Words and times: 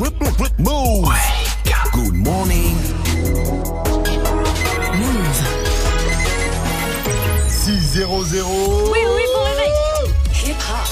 Move. 0.00 0.10
Good 1.92 2.14
morning. 2.14 2.74
Move. 4.96 5.40
6-0-0. 7.46 8.46
Oui, 8.92 8.98
oui, 9.14 9.22
bon 9.34 9.42
réveil. 9.44 9.72
Hip 10.46 10.56
hop. 10.70 10.88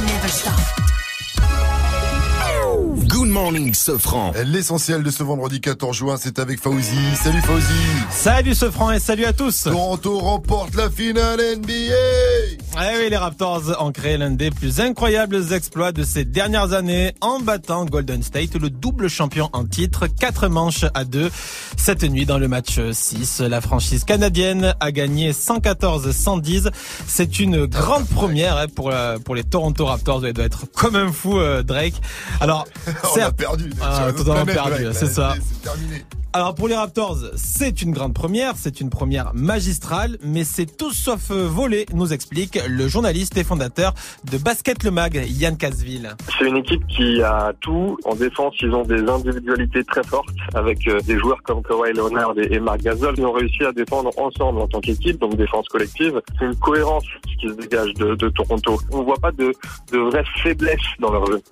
Never 0.00 0.28
stop. 0.28 0.54
Good 3.08 3.28
morning, 3.28 3.74
Sofran. 3.74 4.32
L'essentiel 4.46 5.02
de 5.02 5.10
ce 5.10 5.22
vendredi 5.22 5.60
14 5.60 5.94
juin, 5.94 6.16
c'est 6.18 6.38
avec 6.38 6.62
Fauzi. 6.62 6.96
Salut 7.22 7.42
Fauzi. 7.42 7.64
Salut 8.10 8.54
ce 8.54 8.70
franc 8.70 8.90
et 8.92 9.00
salut 9.00 9.26
à 9.26 9.34
tous. 9.34 9.64
Toronto 9.64 10.18
remporte 10.18 10.74
la 10.76 10.88
finale 10.88 11.40
NBA. 11.58 12.31
Eh 12.74 12.96
oui, 12.98 13.10
les 13.10 13.16
Raptors 13.18 13.62
ont 13.80 13.92
créé 13.92 14.16
l'un 14.16 14.30
des 14.30 14.50
plus 14.50 14.80
incroyables 14.80 15.52
exploits 15.52 15.92
de 15.92 16.02
ces 16.02 16.24
dernières 16.24 16.72
années 16.72 17.12
en 17.20 17.38
battant 17.38 17.84
Golden 17.84 18.22
State, 18.22 18.54
le 18.54 18.70
double 18.70 19.08
champion 19.08 19.50
en 19.52 19.64
titre, 19.66 20.06
4 20.06 20.48
manches 20.48 20.84
à 20.94 21.04
2. 21.04 21.30
Cette 21.76 22.02
nuit, 22.02 22.24
dans 22.24 22.38
le 22.38 22.48
match 22.48 22.80
6, 22.90 23.40
la 23.40 23.60
franchise 23.60 24.04
canadienne 24.04 24.74
a 24.80 24.90
gagné 24.90 25.32
114-110. 25.32 26.70
C'est 27.06 27.38
une 27.40 27.66
grande 27.66 28.06
première 28.08 28.56
hein, 28.56 28.66
pour, 28.74 28.90
la- 28.90 29.18
pour 29.18 29.34
les 29.34 29.44
Toronto 29.44 29.84
Raptors. 29.84 30.26
Il 30.26 30.32
doit 30.32 30.44
être 30.46 30.64
comme 30.74 30.96
un 30.96 31.12
fou, 31.12 31.38
euh, 31.38 31.62
Drake. 31.62 31.94
Alors, 32.40 32.66
On 32.86 33.06
a 33.06 33.10
certes, 33.14 33.36
perdu. 33.36 33.70
Ah, 33.82 34.08
totalement 34.16 34.44
planète, 34.46 34.54
perdu, 34.54 34.86
ouais. 34.86 34.94
c'est 34.94 35.08
ça. 35.12 35.34
Terminé. 35.62 36.04
Alors 36.34 36.54
pour 36.54 36.66
les 36.66 36.74
Raptors, 36.74 37.18
c'est 37.36 37.82
une 37.82 37.90
grande 37.92 38.14
première, 38.14 38.54
c'est 38.56 38.80
une 38.80 38.88
première 38.88 39.34
magistrale, 39.34 40.16
mais 40.24 40.44
c'est 40.44 40.64
tout 40.78 40.90
sauf 40.90 41.30
euh, 41.30 41.46
volé, 41.46 41.84
nous 41.92 42.10
explique 42.14 42.58
le 42.68 42.88
journaliste 42.88 43.36
et 43.36 43.44
fondateur 43.44 43.94
de 44.30 44.38
Basket 44.38 44.82
Le 44.84 44.90
Mag, 44.90 45.22
Yann 45.28 45.56
Casville. 45.56 46.16
C'est 46.38 46.46
une 46.46 46.56
équipe 46.56 46.86
qui 46.86 47.22
a 47.22 47.52
tout. 47.60 47.98
En 48.04 48.14
défense, 48.14 48.54
ils 48.60 48.70
ont 48.72 48.84
des 48.84 49.00
individualités 49.08 49.84
très 49.84 50.04
fortes 50.04 50.28
avec 50.54 50.86
euh, 50.88 51.00
des 51.00 51.18
joueurs 51.18 51.42
comme 51.44 51.62
Kawhi 51.62 51.92
Leonard 51.92 52.34
et 52.38 52.58
Marc 52.58 52.80
Gasol 52.82 53.14
qui 53.14 53.22
ont 53.22 53.32
réussi 53.32 53.64
à 53.64 53.72
défendre 53.72 54.10
ensemble 54.18 54.60
en 54.60 54.68
tant 54.68 54.80
qu'équipe, 54.80 55.18
donc 55.18 55.36
défense 55.36 55.68
collective. 55.68 56.20
C'est 56.38 56.44
une 56.46 56.56
cohérence 56.56 57.04
qui 57.40 57.48
se 57.48 57.54
dégage 57.54 57.94
de, 57.94 58.14
de 58.14 58.28
Toronto. 58.28 58.80
On 58.90 59.02
voit 59.02 59.18
pas 59.18 59.32
de, 59.32 59.52
de 59.92 59.98
vraie 59.98 60.24
faiblesse 60.42 60.80
dans 60.98 61.10
leur 61.10 61.26
jeu. 61.26 61.42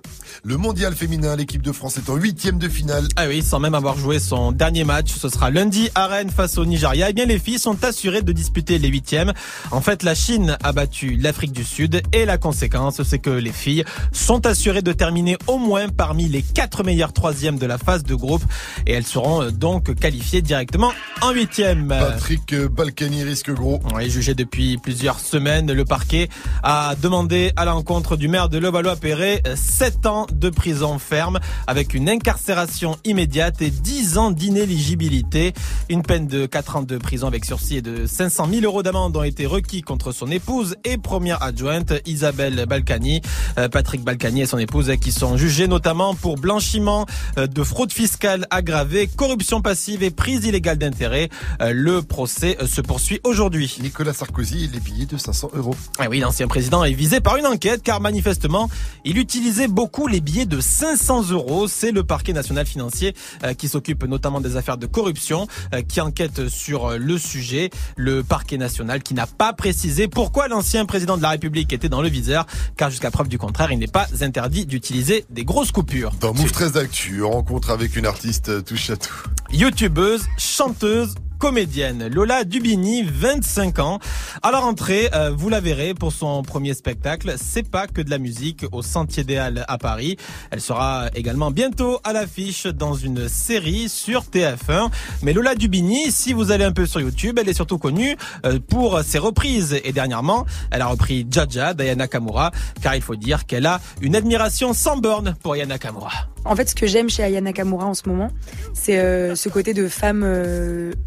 Le 0.43 0.57
mondial 0.57 0.93
féminin, 0.93 1.35
l'équipe 1.35 1.61
de 1.61 1.71
France 1.71 1.97
est 1.97 2.09
en 2.09 2.15
huitième 2.15 2.57
de 2.57 2.69
finale. 2.69 3.07
Ah 3.15 3.25
oui, 3.27 3.41
sans 3.41 3.59
même 3.59 3.75
avoir 3.75 3.97
joué 3.97 4.19
son 4.19 4.51
dernier 4.51 4.83
match, 4.83 5.11
ce 5.11 5.29
sera 5.29 5.49
lundi 5.49 5.89
à 5.95 6.07
Rennes 6.07 6.29
face 6.29 6.57
au 6.57 6.65
Nigeria. 6.65 7.09
Eh 7.09 7.13
bien, 7.13 7.25
les 7.25 7.39
filles 7.39 7.59
sont 7.59 7.83
assurées 7.83 8.21
de 8.21 8.31
disputer 8.31 8.77
les 8.79 8.87
huitièmes. 8.87 9.33
En 9.71 9.81
fait, 9.81 10.03
la 10.03 10.15
Chine 10.15 10.57
a 10.63 10.71
battu 10.71 11.00
l'Afrique 11.03 11.51
du 11.51 11.63
Sud 11.63 12.01
et 12.13 12.25
la 12.25 12.37
conséquence, 12.37 13.01
c'est 13.03 13.19
que 13.19 13.29
les 13.29 13.51
filles 13.51 13.83
sont 14.11 14.45
assurées 14.45 14.81
de 14.81 14.93
terminer 14.93 15.37
au 15.47 15.57
moins 15.57 15.89
parmi 15.89 16.27
les 16.27 16.41
quatre 16.41 16.83
meilleures 16.83 17.13
troisièmes 17.13 17.57
de 17.57 17.65
la 17.65 17.77
phase 17.77 18.03
de 18.03 18.15
groupe 18.15 18.43
et 18.85 18.93
elles 18.93 19.05
seront 19.05 19.41
euh, 19.41 19.51
donc 19.51 19.93
qualifiées 19.95 20.41
directement 20.41 20.91
en 21.21 21.31
huitième. 21.31 21.87
Patrick 21.87 22.53
euh, 22.53 22.67
Balkany 22.67 23.23
risque 23.23 23.51
gros. 23.51 23.79
Oui, 23.95 24.09
jugé 24.09 24.33
depuis 24.33 24.77
plusieurs 24.77 25.19
semaines, 25.19 25.71
le 25.71 25.85
parquet 25.85 26.29
a 26.63 26.95
demandé 27.01 27.51
à 27.55 27.65
l'encontre 27.65 28.17
du 28.17 28.27
maire 28.27 28.49
de 28.49 28.57
Levallois-Perret 28.57 29.43
7 29.55 30.05
ans 30.05 30.27
de 30.31 30.49
prison 30.49 30.99
ferme 30.99 31.39
avec 31.67 31.93
une 31.93 32.09
incarcération 32.09 32.97
immédiate 33.05 33.61
et 33.61 33.69
10 33.69 34.17
ans 34.17 34.31
d'inéligibilité. 34.31 35.53
Une 35.89 36.03
peine 36.03 36.27
de 36.27 36.45
4 36.45 36.77
ans 36.77 36.81
de 36.83 36.97
prison 36.97 37.27
avec 37.27 37.45
sursis 37.45 37.77
et 37.77 37.81
de 37.81 38.05
500 38.05 38.47
000 38.51 38.65
euros 38.65 38.83
d'amende 38.83 39.15
ont 39.15 39.23
été 39.23 39.45
requis 39.45 39.81
contre 39.81 40.11
son 40.11 40.27
épouse 40.31 40.75
et 40.83 40.90
première 40.97 41.41
adjointe 41.43 41.93
Isabelle 42.05 42.65
Balkany. 42.67 43.21
Euh, 43.57 43.69
Patrick 43.69 44.03
Balkany 44.03 44.41
et 44.41 44.45
son 44.45 44.57
épouse 44.57 44.91
qui 45.01 45.11
sont 45.11 45.37
jugés 45.37 45.67
notamment 45.67 46.15
pour 46.15 46.37
blanchiment 46.37 47.05
euh, 47.37 47.47
de 47.47 47.63
fraude 47.63 47.91
fiscale 47.91 48.45
aggravée, 48.49 49.07
corruption 49.07 49.61
passive 49.61 50.03
et 50.03 50.11
prise 50.11 50.45
illégale 50.45 50.77
d'intérêt. 50.77 51.29
Euh, 51.61 51.71
Le 51.73 52.01
procès 52.01 52.57
euh, 52.61 52.67
se 52.67 52.81
poursuit 52.81 53.19
aujourd'hui. 53.23 53.77
Nicolas 53.81 54.13
Sarkozy, 54.13 54.69
les 54.71 54.79
billets 54.79 55.05
de 55.05 55.17
500 55.17 55.51
euros. 55.53 55.75
Ah 55.99 56.07
oui, 56.09 56.19
l'ancien 56.19 56.47
président 56.47 56.83
est 56.83 56.93
visé 56.93 57.19
par 57.21 57.37
une 57.37 57.45
enquête 57.45 57.81
car 57.83 58.01
manifestement, 58.01 58.69
il 59.05 59.17
utilisait 59.17 59.67
beaucoup 59.67 60.07
les 60.07 60.21
billets 60.21 60.45
de 60.45 60.59
500 60.59 61.29
euros. 61.31 61.67
C'est 61.67 61.91
le 61.91 62.03
parquet 62.03 62.33
national 62.33 62.65
financier 62.65 63.15
euh, 63.43 63.53
qui 63.53 63.67
s'occupe 63.67 64.03
notamment 64.05 64.41
des 64.41 64.57
affaires 64.57 64.77
de 64.77 64.85
corruption, 64.87 65.47
euh, 65.73 65.81
qui 65.81 66.01
enquête 66.01 66.47
sur 66.49 66.87
euh, 66.87 66.97
le 66.97 67.17
sujet. 67.17 67.69
Le 67.95 68.23
parquet 68.23 68.57
national 68.57 69.03
qui 69.03 69.13
n'a 69.13 69.27
pas 69.27 69.53
précisé 69.53 70.07
pourquoi 70.07 70.47
l'ancien 70.47 70.80
président 70.85 71.17
de 71.17 71.21
la 71.21 71.29
République 71.29 71.71
était 71.73 71.89
dans 71.89 72.01
le 72.01 72.09
viseur, 72.09 72.45
car 72.77 72.89
jusqu'à 72.89 73.11
preuve 73.11 73.27
du 73.27 73.37
contraire, 73.37 73.71
il 73.71 73.79
n'est 73.79 73.87
pas 73.87 74.07
interdit 74.21 74.65
d'utiliser 74.65 75.25
des 75.29 75.45
grosses 75.45 75.71
coupures. 75.71 76.11
Dans 76.19 76.33
Move 76.33 76.51
13 76.51 76.77
Actu, 76.77 77.23
rencontre 77.23 77.69
avec 77.69 77.95
une 77.95 78.05
artiste 78.05 78.63
touche 78.65 78.89
à 78.89 78.97
tout. 78.97 79.13
youtubeuse, 79.51 80.25
chanteuse, 80.37 81.15
comédienne. 81.41 82.07
Lola 82.07 82.43
Dubini, 82.43 83.01
25 83.01 83.79
ans. 83.79 83.99
À 84.43 84.51
la 84.51 84.59
rentrée, 84.59 85.09
euh, 85.15 85.31
vous 85.35 85.49
la 85.49 85.59
verrez 85.59 85.95
pour 85.95 86.13
son 86.13 86.43
premier 86.43 86.75
spectacle. 86.75 87.33
C'est 87.41 87.67
pas 87.67 87.87
que 87.87 87.99
de 88.03 88.11
la 88.11 88.19
musique 88.19 88.63
au 88.71 88.83
Sentier 88.83 89.23
des 89.23 89.37
Halles 89.37 89.65
à 89.67 89.79
Paris. 89.79 90.17
Elle 90.51 90.61
sera 90.61 91.09
également 91.15 91.49
bientôt 91.49 91.99
à 92.03 92.13
l'affiche 92.13 92.67
dans 92.67 92.93
une 92.93 93.27
série 93.27 93.89
sur 93.89 94.21
TF1. 94.25 94.91
Mais 95.23 95.33
Lola 95.33 95.55
Dubini, 95.55 96.11
si 96.11 96.31
vous 96.31 96.51
allez 96.51 96.63
un 96.63 96.73
peu 96.73 96.85
sur 96.85 97.01
YouTube, 97.01 97.39
elle 97.41 97.49
est 97.49 97.55
surtout 97.55 97.79
connue 97.79 98.15
euh, 98.45 98.59
pour 98.59 99.01
ses 99.01 99.17
reprises. 99.17 99.79
Et 99.83 99.93
dernièrement, 99.93 100.45
elle 100.69 100.81
a 100.81 100.87
repris 100.87 101.25
Jaja 101.27 101.73
d'Ayana 101.73 102.07
Kamura, 102.07 102.51
car 102.83 102.95
il 102.95 103.01
faut 103.01 103.15
dire 103.15 103.47
qu'elle 103.47 103.65
a 103.65 103.81
une 103.99 104.15
admiration 104.15 104.73
sans 104.73 104.97
borne 104.97 105.33
pour 105.41 105.55
Ayana 105.55 105.79
Kamura. 105.79 106.27
En 106.45 106.55
fait, 106.55 106.69
ce 106.69 106.75
que 106.75 106.87
j'aime 106.87 107.07
chez 107.07 107.23
Aya 107.23 107.39
Nakamura 107.39 107.85
en 107.85 107.93
ce 107.93 108.09
moment, 108.09 108.29
c'est 108.73 108.97
euh, 108.97 109.35
ce 109.35 109.47
côté 109.47 109.75
de 109.75 109.87
femme, 109.87 110.23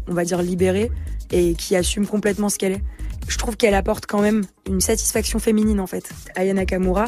on 0.07 0.13
va 0.13 0.24
dire, 0.25 0.41
libérée 0.41 0.91
et 1.31 1.53
qui 1.53 1.75
assume 1.75 2.07
complètement 2.07 2.49
ce 2.49 2.57
qu'elle 2.57 2.73
est. 2.73 2.83
Je 3.27 3.37
trouve 3.37 3.57
qu'elle 3.57 3.73
apporte 3.73 4.05
quand 4.05 4.21
même 4.21 4.43
une 4.67 4.81
satisfaction 4.81 5.39
féminine, 5.39 5.79
en 5.79 5.87
fait. 5.87 6.09
Aya 6.35 6.53
Nakamura, 6.53 7.05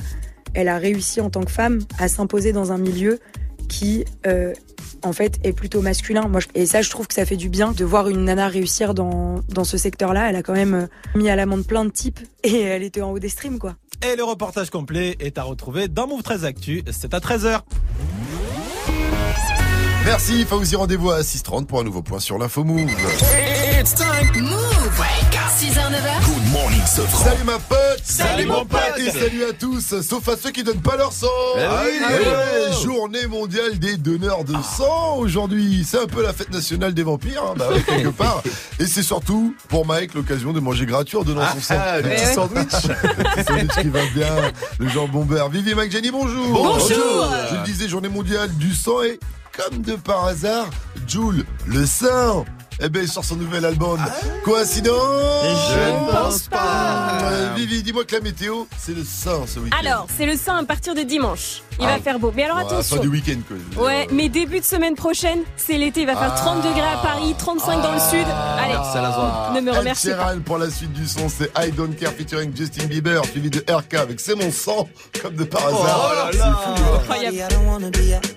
elle 0.53 0.67
a 0.67 0.78
réussi 0.78 1.22
en 1.22 1.29
tant 1.29 1.44
que 1.44 1.51
femme 1.51 1.79
à 2.00 2.07
s'imposer 2.07 2.51
dans 2.51 2.72
un 2.72 2.78
milieu 2.78 3.19
qui, 3.67 4.05
euh, 4.25 4.53
en 5.03 5.13
fait, 5.13 5.39
est 5.44 5.53
plutôt 5.53 5.81
masculin. 5.81 6.28
Moi, 6.28 6.41
et 6.55 6.66
ça, 6.66 6.81
je 6.81 6.89
trouve 6.89 7.07
que 7.07 7.13
ça 7.13 7.25
fait 7.25 7.35
du 7.35 7.50
bien 7.50 7.72
de 7.72 7.85
voir 7.85 8.09
une 8.09 8.25
nana 8.25 8.47
réussir 8.47 8.94
dans, 8.94 9.41
dans 9.49 9.63
ce 9.63 9.78
secteur-là. 9.78 10.29
Elle 10.29 10.35
a 10.35 10.44
quand 10.44 10.53
même 10.53 10.73
euh, 10.73 10.88
mis 11.16 11.29
à 11.29 11.35
l'amende 11.35 11.66
plein 11.66 11.85
de 11.85 11.91
types 11.91 12.19
et 12.44 12.61
elle 12.61 12.84
était 12.84 13.01
en 13.01 13.11
haut 13.11 13.19
des 13.19 13.29
streams, 13.29 13.59
quoi. 13.59 13.75
Et 14.05 14.16
le 14.16 14.23
reportage 14.23 14.69
complet 14.69 15.16
est 15.19 15.38
à 15.38 15.44
retrouver 15.44 15.88
dans 15.88 16.07
Move 16.07 16.23
13 16.23 16.45
Actu. 16.45 16.84
C'est 16.91 17.13
à 17.13 17.19
13h. 17.19 17.61
Merci 20.07 20.45
Fauzi, 20.45 20.78
rendez-vous 20.78 21.12
à 21.12 21.19
6h30 21.19 21.66
pour 21.66 21.81
un 21.81 21.84
nouveau 21.84 22.01
point 22.01 22.19
sur 22.19 22.38
l'info 22.38 22.63
Move. 22.63 22.90
It's 23.78 23.94
time. 23.94 24.41
Move. 24.41 25.03
6h, 25.59 25.73
9h. 25.73 26.25
Good 26.25 26.51
morning, 26.53 26.81
Sofran. 26.85 27.25
Salut 27.25 27.44
ma 27.44 27.59
pote 27.59 28.01
Salut, 28.06 28.46
mon 28.46 28.63
pote 28.66 28.79
Et 29.00 29.12
salut 29.12 29.44
à 29.44 29.51
tous, 29.51 30.00
sauf 30.01 30.29
à 30.29 30.38
ceux 30.38 30.51
qui 30.51 30.63
donnent 30.63 30.79
pas 30.79 30.96
leur 30.96 31.12
sang 31.12 31.28
Ah 31.57 31.81
oui, 31.84 31.91
Eh 32.00 32.03
ah 32.06 32.12
oui. 32.19 32.25
ouais, 32.25 32.84
Journée 32.85 33.28
mondiale 33.28 33.78
des 33.79 33.97
donneurs 33.97 34.46
de 34.46 34.53
sang 34.63 35.17
aujourd'hui 35.17 35.85
C'est 35.85 36.00
un 36.00 36.07
peu 36.07 36.23
la 36.23 36.31
fête 36.31 36.51
nationale 36.53 36.94
des 36.94 37.03
vampires, 37.03 37.44
hein, 37.44 37.56
bah 37.57 37.67
ouais, 37.69 37.81
quelque 37.85 38.07
part. 38.07 38.44
Et 38.79 38.85
c'est 38.85 39.03
surtout 39.03 39.53
pour 39.67 39.85
Mike 39.85 40.13
l'occasion 40.13 40.53
de 40.53 40.62
manger 40.62 40.85
gratuit 40.85 41.17
en 41.17 41.23
donnant 41.23 41.46
son 41.53 41.59
sang. 41.59 41.75
Ah, 41.78 41.97
le 42.01 42.09
petit 42.12 42.34
sandwich. 42.34 42.72
Le 43.35 43.44
sandwich 43.44 43.81
qui 43.81 43.90
va 43.90 44.06
bien, 44.16 44.51
le 44.79 44.88
jambon 44.88 45.25
beurre. 45.25 45.50
Vivi 45.50 45.75
Mike 45.75 45.91
Jenny, 45.91 46.12
bonjour 46.12 46.47
Bonjour. 46.47 47.28
Je 47.51 47.56
le 47.57 47.63
disais, 47.66 47.90
journée 47.90 48.09
mondiale 48.09 48.50
du 48.56 48.73
sang 48.73 49.03
et 49.03 49.19
comme 49.57 49.81
de 49.81 49.95
par 49.95 50.25
hasard, 50.25 50.69
Jules, 51.07 51.45
le 51.66 51.85
sang 51.85 52.45
eh 52.79 52.90
ben, 52.90 53.01
il 53.01 53.07
sort 53.07 53.25
son 53.25 53.38
nouvel 53.38 53.66
album. 53.66 54.00
Coïncidence 54.44 54.94
Je 55.72 55.79
ne 55.79 56.12
pense 56.12 56.41
pas. 56.47 57.18
Euh, 57.23 57.53
Vivi, 57.56 57.81
dis-moi 57.81 58.06
que 58.06 58.13
la 58.16 58.22
météo, 58.22 58.66
c'est 58.78 58.94
le 58.96 59.03
sang 59.03 59.47
ce 59.47 59.59
week-end. 59.59 59.78
Alors, 59.79 60.07
c'est 60.16 60.28
le 60.28 60.38
sein 60.38 60.57
à 60.57 60.63
partir 60.63 60.94
de 60.94 61.01
dimanche. 61.01 61.63
Il 61.79 61.85
Ah. 61.88 61.96
va 61.96 61.99
faire 61.99 62.20
beau. 62.20 62.32
Mais 62.35 62.43
alors 62.43 62.58
attention. 62.58 62.97
Fin 62.97 63.02
du 63.02 63.08
week-end, 63.08 63.40
quoi. 63.47 63.85
Ouais, 63.85 64.08
mais 64.11 64.29
début 64.29 64.59
de 64.59 64.64
semaine 64.66 64.93
prochaine, 64.93 65.40
c'est 65.55 65.79
l'été. 65.79 66.02
Il 66.02 66.05
va 66.05 66.16
faire 66.16 66.35
30 66.35 66.58
degrés 66.61 66.82
à 66.82 66.97
Paris, 66.97 67.34
35 67.35 67.82
dans 67.82 67.93
le 67.93 67.99
sud. 67.99 68.28
Allez, 68.59 68.73
la 68.73 69.52
ne 69.55 69.61
me 69.61 69.72
remercie 69.72 70.11
pas. 70.11 70.35
Pour 70.46 70.59
la 70.59 70.70
suite 70.70 70.93
du 70.93 71.08
son, 71.08 71.29
c'est 71.29 71.52
I 71.58 71.72
Don't 71.72 71.96
Care 71.96 72.11
featuring 72.14 72.55
Justin 72.55 72.85
Bieber, 72.85 73.26
suivi 73.26 73.49
de 73.49 73.64
RK 73.67 73.96
avec 73.96 74.20
C'est 74.20 74.35
mon 74.35 74.52
sang, 74.52 74.87
comme 75.20 75.34
de 75.34 75.46
par 75.46 75.66
hasard. 75.66 76.29
C'est 76.32 76.37
fou, 76.37 76.46
hein. 76.46 76.99
Incroyable. 77.02 78.36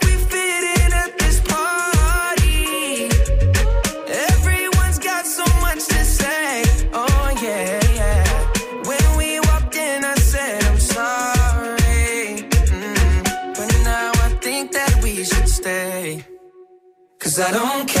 Cause 17.31 17.39
I 17.39 17.51
don't 17.51 17.87
care 17.87 18.00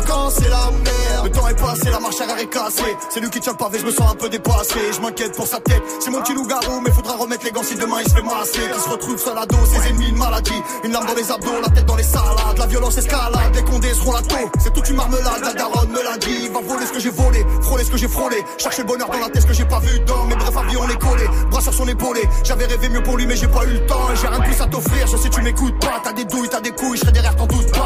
Camps, 0.00 0.30
c'est 0.30 0.48
la 0.48 0.70
merde. 0.70 1.24
Le 1.24 1.30
temps 1.30 1.48
est 1.48 1.60
passé, 1.60 1.90
la 1.90 2.00
marche 2.00 2.20
arrière 2.20 2.38
est 2.38 2.48
cassée. 2.48 2.96
C'est 3.10 3.20
lui 3.20 3.30
qui 3.30 3.40
tient 3.40 3.52
le 3.52 3.58
pavé, 3.58 3.78
je 3.78 3.86
me 3.86 3.90
sens 3.90 4.10
un 4.10 4.14
peu 4.14 4.28
dépassé. 4.28 4.80
Je 4.92 5.00
m'inquiète 5.00 5.36
pour 5.36 5.46
sa 5.46 5.60
tête. 5.60 5.82
C'est 6.00 6.10
mon 6.10 6.20
petit 6.22 6.34
loup-garou, 6.34 6.80
mais 6.80 6.90
faudra 6.90 7.16
remettre 7.16 7.44
les 7.44 7.52
gants 7.52 7.62
si 7.62 7.76
demain 7.76 7.98
il 8.02 8.08
se 8.08 8.14
fait 8.16 8.22
masser. 8.22 8.70
Qui 8.74 8.80
se 8.80 8.88
retrouve 8.88 9.18
seul 9.18 9.36
à 9.38 9.46
dos, 9.46 9.56
ses 9.66 9.88
ennemis, 9.88 10.08
une 10.08 10.16
maladie. 10.16 10.62
Une 10.84 10.92
lame 10.92 11.06
dans 11.06 11.14
les 11.14 11.30
abdos, 11.30 11.60
la 11.62 11.68
tête 11.68 11.86
dans 11.86 11.96
les 11.96 12.02
salades. 12.02 12.58
La 12.58 12.66
violence 12.66 12.96
escalade, 12.96 13.54
les 13.54 13.62
condés 13.64 13.94
seront 13.94 14.12
la 14.12 14.22
taux. 14.22 14.50
C'est 14.58 14.72
toute 14.72 14.88
une 14.88 14.96
marmelade, 14.96 15.42
la 15.42 15.52
daronne 15.52 15.90
me 15.90 16.02
l'a 16.02 16.16
dit. 16.18 16.48
Va 16.48 16.60
voler 16.60 16.86
ce 16.86 16.92
que 16.92 17.00
j'ai 17.00 17.10
volé, 17.10 17.44
frôler 17.60 17.84
ce 17.84 17.90
que 17.90 17.96
j'ai 17.98 18.08
frôlé. 18.08 18.42
Chercher 18.58 18.82
le 18.82 18.88
bonheur 18.88 19.08
dans 19.10 19.20
la 19.20 19.28
tête, 19.28 19.42
ce 19.42 19.46
que 19.46 19.54
j'ai 19.54 19.66
pas 19.66 19.80
vu 19.80 20.00
dans 20.00 20.24
mes 20.24 20.34
brefs 20.34 20.56
avis, 20.56 20.76
on 20.76 20.88
est 20.88 20.98
collé. 20.98 21.24
Bras 21.50 21.60
sur 21.60 21.74
son 21.74 21.86
épaulé. 21.86 22.22
J'avais 22.44 22.66
rêvé 22.66 22.88
mieux 22.88 23.02
pour 23.02 23.16
lui, 23.16 23.26
mais 23.26 23.36
j'ai 23.36 23.48
pas 23.48 23.64
eu 23.64 23.74
le 23.74 23.86
temps. 23.86 24.08
J'ai 24.20 24.26
rien 24.26 24.38
de 24.38 24.44
plus 24.44 24.60
à 24.60 24.66
t'offrir, 24.66 25.06
je 25.06 25.16
sais 25.16 25.28
tu 25.28 25.42
m'écoutes 25.42 25.78
pas. 25.80 26.00
T'as 26.02 26.12
des 26.12 26.24
douilles, 26.24 26.48
t'as 26.48 26.60
des 26.60 26.72
couilles, 26.72 26.96
je 26.96 27.02
serai 27.02 27.12
derrière, 27.12 27.36
t'en 27.36 27.46
doute. 27.46 27.61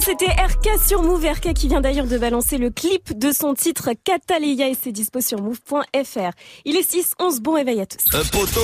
c'était 0.00 0.26
RK 0.26 0.86
sur 0.86 1.02
Move. 1.02 1.24
RK 1.24 1.54
qui 1.54 1.68
vient 1.68 1.80
d'ailleurs 1.80 2.06
de 2.06 2.18
balancer 2.18 2.58
le 2.58 2.70
clip 2.70 3.18
de 3.18 3.32
son 3.32 3.54
titre 3.54 3.90
Cataleya 4.04 4.68
et 4.68 4.76
c'est 4.80 4.92
dispo 4.92 5.20
sur 5.20 5.40
move.fr. 5.40 6.30
Il 6.64 6.76
est 6.76 6.90
6-11, 6.90 7.40
bon 7.40 7.56
éveil 7.56 7.80
à 7.80 7.86
tous. 7.86 8.04
Un 8.12 8.24
poteau. 8.24 8.60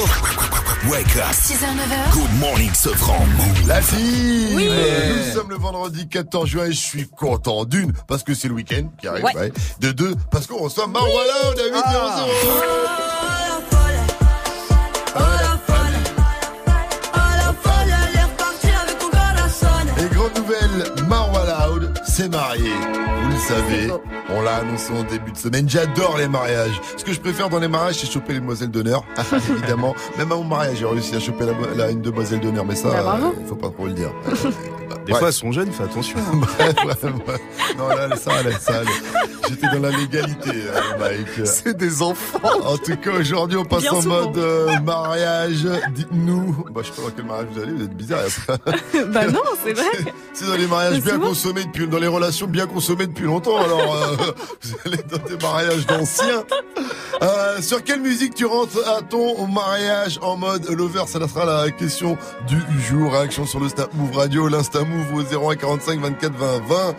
Wake 0.91 1.07
6h-9h. 1.07 2.12
Good 2.12 2.41
morning, 2.41 2.71
ce 2.75 2.91
franc. 2.91 3.25
La 3.67 3.81
fille. 3.81 4.55
Oui. 4.55 4.69
Ouais. 4.69 5.09
Nous 5.17 5.33
sommes 5.33 5.50
le 5.50 5.57
vendredi 5.57 6.09
14 6.09 6.49
juin 6.49 6.67
et 6.67 6.73
je 6.73 6.81
suis 6.81 7.09
content 7.09 7.64
d'une, 7.64 7.93
parce 8.07 8.23
que 8.23 8.35
c'est 8.35 8.49
le 8.49 8.55
week-end 8.55 8.88
qui 9.00 9.09
arrive, 9.09 9.25
De 9.81 9.93
deux, 9.93 10.14
parce 10.31 10.47
qu'on 10.47 10.59
reçoit 10.59 10.87
Marwala, 10.87 11.14
oui. 11.57 11.62
on 11.73 11.76
a 11.76 11.83
ah. 11.85 13.44
Savez, 23.49 23.91
on 24.31 24.41
l'a 24.43 24.57
annoncé 24.57 24.93
en 24.93 25.03
début 25.05 25.33
de 25.33 25.37
semaine. 25.37 25.69
J'adore 25.69 26.17
les 26.19 26.29
mariages. 26.29 26.81
Ce 26.97 27.05
que 27.05 27.13
je 27.13 27.21
préfère 27.21 27.49
dans 27.49 27.59
les 27.61 27.69
mariages, 27.69 27.97
c'est 28.01 28.11
choper 28.11 28.33
les 28.35 28.41
demoiselles 28.41 28.71
d'honneur. 28.71 29.05
Évidemment. 29.51 29.95
Même 30.19 30.33
à 30.33 30.37
mon 30.37 30.45
mariage, 30.45 30.79
j'ai 30.79 30.87
réussi 30.87 31.15
à 31.15 31.21
choper 31.21 31.45
la, 31.47 31.53
la- 31.77 31.91
une 31.91 32.01
demoiselle 32.03 32.41
d'honneur, 32.41 32.65
mais 32.65 32.75
ça, 32.75 32.89
Bah, 32.91 33.03
bravo. 33.03 33.27
euh, 33.29 33.33
il 33.41 33.47
faut 33.47 33.55
pas 33.57 33.71
trop 33.71 33.87
le 33.87 33.93
dire. 33.93 34.11
Des 35.07 35.13
Ouais. 35.13 35.19
fois, 35.19 35.29
elles 35.29 35.35
sont 35.35 35.53
jeunes, 35.53 35.71
fais 35.71 35.85
attention. 35.85 36.19
hein. 36.19 36.41
Bref, 36.59 36.75
bref. 36.83 37.41
Non, 37.77 37.89
là, 37.89 38.17
ça 38.17 38.33
allait, 38.37 38.53
ça 38.59 38.79
allait. 38.79 38.91
J'étais 39.49 39.67
dans 39.75 39.81
la 39.81 39.91
légalité, 39.91 40.51
euh, 40.51 40.99
Mike. 40.99 41.47
C'est 41.47 41.77
des 41.77 42.01
enfants. 42.01 42.39
En 42.65 42.79
tout 42.79 42.97
cas, 42.97 43.11
aujourd'hui, 43.21 43.59
on 43.59 43.65
passe 43.67 43.83
Bien 43.83 43.93
en 43.93 44.01
souvent. 44.01 44.23
mode 44.27 44.39
euh, 44.39 44.81
mariage. 44.81 45.67
Dites-nous. 45.95 46.65
Bah, 46.75 46.81
je 46.83 46.89
sais 46.91 46.93
pas 46.97 47.03
dans 47.09 47.15
quel 47.15 47.25
mariage 47.27 47.47
vous 47.53 47.61
allez, 47.63 47.73
vous 47.73 47.85
êtes 47.85 47.95
bizarre. 47.97 48.21
bah 49.09 49.27
non, 49.27 49.41
c'est 49.63 49.75
vrai. 49.75 50.13
C'est 50.33 50.47
dans 50.47 50.57
les 50.57 50.67
mariages 50.67 51.03
bien 51.03 51.15
souvent. 51.15 51.29
consommés 51.29 51.65
depuis, 51.65 51.87
dans 51.87 51.99
les 51.99 52.07
relations 52.07 52.47
bien 52.47 52.67
consommées 52.67 53.07
depuis 53.07 53.25
longtemps. 53.27 53.59
Alors, 53.63 53.95
euh, 53.95 54.17
vous 54.63 54.75
allez 54.87 55.03
dans 55.11 55.19
des 55.19 55.37
mariages 55.43 55.87
d'anciens. 55.87 56.45
Euh, 57.23 57.61
sur 57.61 57.85
quelle 57.85 58.01
musique 58.01 58.35
tu 58.35 58.47
rentres 58.47 58.79
à 58.89 59.03
ton 59.03 59.47
mariage 59.47 60.19
en 60.23 60.37
mode 60.37 60.67
lover? 60.71 61.05
Ça 61.07 61.21
sera 61.29 61.45
la 61.45 61.71
question 61.71 62.17
du 62.49 62.57
jour. 62.89 63.13
Réaction 63.13 63.45
sur 63.47 63.61
le 63.61 63.69
Snap 63.69 63.93
Move 63.95 64.17
Radio, 64.17 64.49
l'Insta 64.49 64.81
Move 64.95 65.15
au 65.15 65.51
01 65.51 65.57
45 65.57 66.01
24 66.01 66.33
20 66.35 66.59
20. 66.69 66.95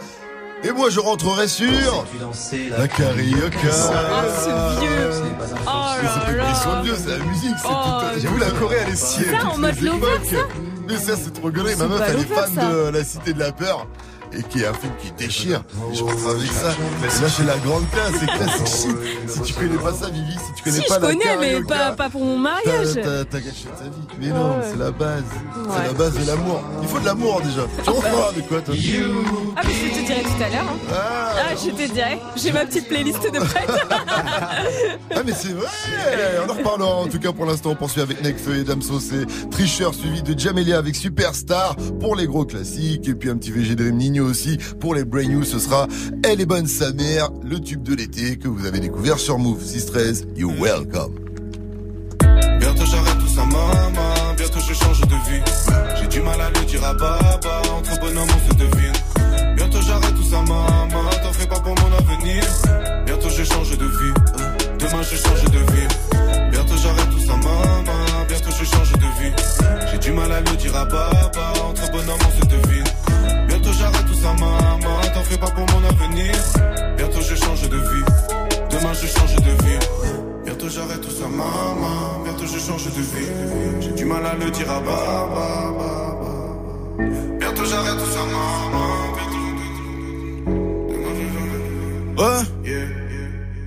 Et 0.63 0.71
moi, 0.71 0.89
je 0.89 0.99
rentrerai 0.99 1.47
sur 1.47 1.67
la 2.77 2.87
carioca. 2.87 3.57
Oh, 3.63 4.21
ce 4.43 4.79
vieux. 4.79 5.11
Oh 5.67 5.81
Mais 6.01 6.07
c'est 6.07 6.35
là 6.37 6.95
c'est 6.97 7.09
la 7.17 7.17
musique. 7.25 7.55
c'est 7.61 7.67
Oh, 7.69 7.73
tout- 8.13 8.19
J'avoue, 8.21 8.37
la 8.37 8.51
Corée, 8.51 8.77
elle 8.85 8.93
est 8.93 8.95
si. 8.95 9.23
Ça, 9.25 9.47
en 9.53 9.57
mode 9.57 9.81
lover. 9.81 10.07
Mais 10.87 10.97
ça, 10.97 11.13
c'est 11.21 11.33
trop 11.33 11.49
gueulé. 11.51 11.75
Ma 11.75 11.83
C'est 11.83 11.87
meuf, 11.87 12.01
elle 12.07 12.19
est 12.19 12.25
fan 12.25 12.55
ça. 12.55 12.69
de 12.71 12.89
La 12.89 13.03
Cité 13.03 13.33
de 13.33 13.39
la 13.39 13.51
Peur. 13.51 13.87
Et 14.37 14.43
qui 14.43 14.61
est 14.63 14.67
un 14.67 14.73
film 14.73 14.91
qui 15.01 15.11
déchire. 15.13 15.63
Je 15.93 16.03
rentre 16.03 16.27
avec 16.29 16.51
ça. 16.51 16.73
Mais 17.01 17.07
là, 17.07 17.29
c'est 17.29 17.45
la 17.45 17.57
grande 17.57 17.89
classe. 17.91 18.11
C'est 18.19 18.25
classique 18.25 18.67
shit. 18.67 19.29
Si 19.29 19.41
tu 19.41 19.53
connais 19.53 19.77
pas 19.77 19.93
ça, 19.93 20.09
Vivi, 20.09 20.33
si 20.33 20.53
tu 20.57 20.63
connais 20.63 20.75
Si, 20.81 20.87
pas 20.87 20.95
je 20.95 20.99
la 21.01 21.07
connais, 21.07 21.37
mais 21.39 21.61
pas, 21.63 21.91
pas 21.93 22.09
pour 22.09 22.23
mon 22.25 22.37
mariage. 22.37 22.95
t'as- 22.95 23.39
gâché 23.39 23.65
ta 23.77 23.83
vie. 23.85 23.89
Mais 24.19 24.27
non, 24.27 24.57
Ouais. 24.57 24.65
c'est 24.71 24.77
la 24.79 24.91
base. 24.91 25.23
C'est 25.53 25.87
la 25.87 25.93
base 25.93 26.13
de 26.19 26.27
l'amour. 26.27 26.61
Il 26.81 26.87
faut 26.87 26.99
de 26.99 27.05
l'amour 27.05 27.41
déjà. 27.41 27.61
Tu 27.83 27.89
rentres 27.89 28.27
avec 28.29 28.47
quoi, 28.47 28.61
toi 28.61 28.75
Ah, 29.55 29.61
mais 29.65 29.73
je 29.73 29.99
te 30.01 30.05
dirai 30.05 30.21
tout 30.23 30.43
à 30.43 30.49
l'heure. 30.49 30.65
hein. 30.69 30.79
Ah, 30.93 31.31
Ah, 31.37 31.53
je 31.55 31.69
te 31.71 31.93
dirai. 31.93 32.17
J'ai 32.35 32.51
ma 32.51 32.65
petite 32.65 32.87
playlist 32.87 33.21
de 33.23 33.39
prête. 33.39 33.69
Ah 35.15 35.21
mais 35.25 35.33
c'est 35.33 35.53
vrai 35.53 35.67
On 36.45 36.49
en 36.49 36.53
reparlera 36.53 36.95
en 36.95 37.07
tout 37.07 37.19
cas 37.19 37.31
pour 37.31 37.45
l'instant 37.45 37.71
on 37.71 37.75
poursuit 37.75 38.01
avec 38.01 38.21
Nekfeu 38.23 38.57
et 38.57 38.63
Damso 38.63 38.99
c'est 38.99 39.25
Tricheur 39.49 39.93
suivi 39.93 40.21
de 40.23 40.37
Jamelia 40.37 40.77
avec 40.77 40.95
Superstar 40.95 41.75
pour 41.99 42.15
les 42.15 42.27
gros 42.27 42.45
classiques 42.45 43.07
et 43.07 43.15
puis 43.15 43.29
un 43.29 43.37
petit 43.37 43.51
VG 43.51 43.75
Dream 43.75 43.97
Nino 43.97 44.24
aussi 44.25 44.57
pour 44.79 44.95
les 44.95 45.05
Brain 45.05 45.27
News 45.27 45.43
ce 45.43 45.59
sera 45.59 45.87
Elle 46.23 46.41
est 46.41 46.45
bonne 46.45 46.67
sa 46.67 46.91
mère 46.91 47.29
le 47.43 47.59
tube 47.59 47.83
de 47.83 47.95
l'été 47.95 48.37
que 48.37 48.47
vous 48.47 48.65
avez 48.65 48.79
découvert 48.79 49.19
sur 49.19 49.37
Move 49.39 49.63
613 49.63 50.27
You 50.35 50.51
welcome 50.59 51.25
Bientôt 52.59 52.85
j'arrête 52.85 53.19
tout 53.19 53.27
ça, 53.27 53.45
maman. 53.45 54.33
Bientôt 54.37 54.59
je 54.59 54.73
change 54.73 55.01
de 55.01 55.15
vie. 55.29 55.43
J'ai 55.99 56.07
du 56.07 56.19
mal 56.21 56.39
à 56.41 56.49
le 56.49 56.65
dire 56.65 56.83
à 56.83 56.93
papa. 56.93 57.61
Entre 57.77 57.99
bonhommes, 57.99 58.27
on 58.27 58.51
se 58.51 58.57
devine. 58.57 59.55
Bientôt 59.55 59.81
j'arrête 59.81 60.15
tout 60.15 60.29
ça, 60.29 60.41
maman. 60.41 61.09
T'en 61.23 61.33
fais 61.33 61.47
pas 61.47 61.59
pour 61.59 61.75
mon 61.75 61.97
avenir. 61.97 62.43
Bientôt 63.05 63.29
je 63.29 63.43
change 63.43 63.77
de 63.77 63.85
vie. 63.85 64.13
Demain 64.79 65.03
je 65.03 65.15
change 65.15 65.43
de 65.43 65.59
vie. 65.59 66.51
Bientôt 66.51 66.77
j'arrête 66.81 67.09
tout 67.11 67.25
ça, 67.25 67.35
maman. 67.35 68.04
Je 68.65 68.71
change 68.71 68.91
de 68.93 68.97
vie. 68.97 69.33
J'ai 69.91 69.97
du 69.99 70.11
mal 70.11 70.31
à 70.31 70.39
le 70.39 70.55
dire 70.57 70.75
à 70.75 70.85
papa. 70.85 71.53
Entre 71.63 71.91
bonhommes, 71.91 72.17
on 72.27 72.41
se 72.41 72.45
devine. 72.47 72.83
Bientôt 73.47 73.71
j'arrête 73.77 74.05
tout 74.07 74.15
ça, 74.15 74.33
maman. 74.33 75.01
T'en 75.13 75.21
fais 75.21 75.37
pas 75.37 75.51
pour 75.51 75.65
mon 75.69 75.83
avenir. 75.87 76.33
Bientôt 76.97 77.21
je 77.21 77.35
change 77.35 77.69
de 77.69 77.77
vie. 77.77 78.05
Demain 78.71 78.93
je 78.93 79.07
change 79.07 79.35
de 79.35 79.51
vie. 79.63 79.79
Bientôt 80.45 80.67
j'arrête 80.69 81.01
tout 81.01 81.11
ça, 81.11 81.27
maman. 81.27 82.23
Bientôt 82.23 82.45
je 82.47 82.59
change 82.59 82.85
de 82.85 83.01
vie. 83.01 83.29
J'ai 83.81 83.91
du 83.91 84.05
mal 84.05 84.25
à 84.25 84.33
le 84.33 84.49
dire 84.49 84.71
à 84.71 84.79
baba. 84.79 86.15
Bientôt 87.39 87.65
j'arrête 87.65 87.99
tout 87.99 88.11
ça, 88.11 88.23
maman. 88.25 88.95
Ouais. 92.17 92.41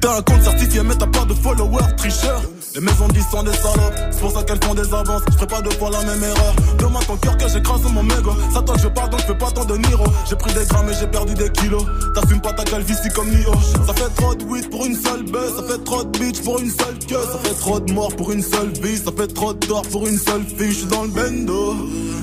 T'as 0.00 0.16
un 0.18 0.22
compte 0.22 0.42
certifié, 0.42 0.82
mais 0.82 0.96
t'as 0.96 1.06
pas 1.06 1.24
de 1.24 1.34
followers, 1.34 1.94
tricheur. 1.96 2.42
Les 2.78 2.84
maisons 2.84 3.08
disent 3.08 3.26
sont 3.28 3.42
des 3.42 3.52
salopes, 3.54 3.92
c'est 4.12 4.20
pour 4.20 4.30
ça 4.30 4.44
qu'elles 4.44 4.62
font 4.62 4.72
des 4.72 4.94
avances. 4.94 5.22
Je 5.32 5.34
ferai 5.34 5.46
pas 5.48 5.60
deux 5.62 5.70
fois 5.72 5.90
la 5.90 6.00
même 6.04 6.22
erreur. 6.22 6.54
Demande 6.78 7.04
ton 7.08 7.16
cœur 7.16 7.36
que 7.36 7.48
j'écrase 7.48 7.82
mon 7.92 8.04
mégot. 8.04 8.36
Ça 8.54 8.62
toi 8.62 8.76
je 8.80 8.86
pars 8.86 9.08
donc 9.08 9.18
je 9.18 9.26
fais 9.26 9.34
pas 9.34 9.50
tant 9.50 9.64
de 9.64 9.76
Niro. 9.78 10.04
J'ai 10.30 10.36
pris 10.36 10.54
des 10.54 10.64
grammes 10.64 10.88
et 10.88 10.94
j'ai 10.94 11.08
perdu 11.08 11.34
des 11.34 11.50
kilos. 11.50 11.82
T'assumes 12.14 12.40
pas 12.40 12.52
ta 12.52 12.62
calvitie 12.62 13.08
comme 13.16 13.30
Nio. 13.30 13.50
Ça 13.84 13.94
fait 13.94 14.14
trop 14.14 14.32
de 14.32 14.44
weed 14.44 14.70
pour 14.70 14.86
une 14.86 14.94
seule 14.94 15.24
baisse. 15.24 15.56
Ça 15.56 15.62
fait 15.64 15.82
trop 15.82 16.04
de 16.04 16.18
bitch 16.20 16.40
pour 16.42 16.60
une 16.60 16.70
seule 16.70 16.98
queue. 17.00 17.16
Ça 17.32 17.38
fait 17.42 17.54
trop 17.54 17.80
de 17.80 17.92
morts 17.92 18.14
pour 18.14 18.30
une 18.30 18.42
seule 18.44 18.70
vie. 18.80 18.96
Ça 18.96 19.10
fait 19.10 19.34
trop 19.34 19.52
d'or 19.54 19.82
pour 19.90 20.06
une 20.06 20.18
seule 20.18 20.44
fille. 20.44 20.70
Je 20.70 20.76
suis 20.76 20.86
dans 20.86 21.02
le 21.02 21.08
bendo. 21.08 21.74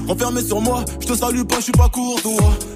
Enfermé 0.08 0.42
sur 0.42 0.62
moi, 0.62 0.86
je 1.02 1.08
te 1.08 1.16
salue 1.16 1.42
pas, 1.42 1.58
je 1.58 1.64
suis 1.64 1.72
pas 1.74 1.90
courtois. 1.90 2.32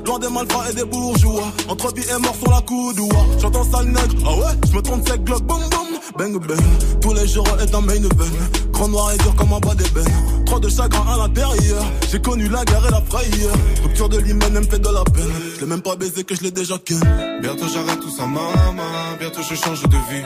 Loin 0.05 0.19
des 0.19 0.29
malfrats 0.29 0.69
et 0.69 0.73
des 0.73 0.83
bourgeois. 0.83 1.43
Entre 1.69 1.93
vie 1.93 2.03
et 2.13 2.19
mort 2.19 2.35
sur 2.35 2.51
la 2.51 2.59
coudoua. 2.61 3.25
J'entends 3.39 3.63
sale 3.71 3.87
nègre, 3.87 4.15
ah 4.25 4.35
ouais, 4.35 4.59
je 4.69 4.75
me 4.75 4.81
trompe 4.81 5.07
sec 5.07 5.23
glock, 5.23 5.43
boum 5.43 5.59
boum. 5.69 5.87
Bang 6.17 6.47
bang, 6.47 6.59
tous 7.01 7.13
les 7.13 7.27
jours 7.27 7.47
est 7.69 7.75
un 7.75 7.81
main 7.81 7.93
event. 7.93 8.71
Grand 8.71 8.87
noir 8.87 9.11
et 9.13 9.17
dur 9.17 9.35
comme 9.35 9.53
un 9.53 9.59
bas 9.59 9.75
d'ébène. 9.75 10.45
Trop 10.45 10.59
de 10.59 10.69
chagrin 10.69 11.05
à 11.13 11.17
l'intérieur. 11.17 11.83
J'ai 12.11 12.19
connu 12.21 12.47
la 12.49 12.63
guerre 12.65 12.85
et 12.87 12.91
la 12.91 13.01
frayeur. 13.01 13.53
Rupture 13.83 14.09
de 14.09 14.17
l'hymen, 14.17 14.51
elle 14.55 14.61
me 14.61 14.63
fait 14.63 14.79
de 14.79 14.89
la 14.89 15.03
peine. 15.03 15.31
Je 15.55 15.61
l'ai 15.61 15.67
même 15.67 15.81
pas 15.81 15.95
baisé 15.95 16.23
que 16.23 16.35
je 16.35 16.41
l'ai 16.41 16.51
déjà 16.51 16.77
ken. 16.83 16.99
Bientôt 17.41 17.67
j'arrête 17.73 17.99
tout 17.99 18.09
ça, 18.09 18.25
maman. 18.25 18.81
Bientôt 19.19 19.41
je 19.47 19.55
change 19.55 19.83
de 19.83 19.97
vie. 20.09 20.23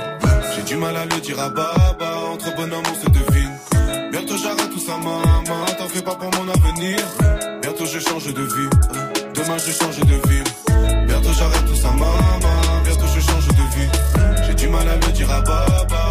J'ai 0.56 0.64
du 0.64 0.76
mal 0.76 0.96
à 0.96 1.06
le 1.06 1.20
dire 1.22 1.40
à 1.40 1.50
baba. 1.50 2.12
Entre 2.32 2.56
bonhommes, 2.56 2.84
on 2.92 3.06
se 3.06 3.10
devine. 3.10 3.52
Bientôt 4.12 4.38
j'arrête 4.38 4.70
tout 4.72 4.80
ça, 4.80 4.98
maman. 4.98 5.66
T'en 5.78 5.88
fais 5.88 6.02
pas 6.02 6.16
pour 6.16 6.30
mon 6.32 6.50
avenir. 6.50 7.00
Bientôt 7.62 7.86
je 7.86 8.00
change 8.00 8.34
de 8.34 8.42
vie. 8.42 8.70
Demain 9.36 9.58
je 9.58 9.72
change 9.72 10.00
de 10.00 10.30
vie. 10.30 11.08
Bientôt 11.08 11.34
j'arrête 11.38 11.66
tout 11.66 11.76
ça, 11.76 11.90
maman. 11.92 12.54
Bientôt 12.86 13.08
je 13.16 13.20
change 13.20 13.48
de 13.48 13.66
vie. 13.76 13.90
J'ai 14.48 14.56
du 14.56 14.68
mal 14.68 14.88
à 14.88 14.96
le 14.96 15.12
dire 15.12 15.32
à 15.32 15.42
baba. 15.42 16.03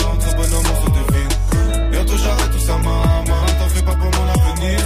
Maman. 2.79 3.47
T'en 3.59 3.69
fais 3.69 3.83
pas 3.83 3.95
pour 3.95 4.11
mon 4.11 4.29
avenir. 4.29 4.79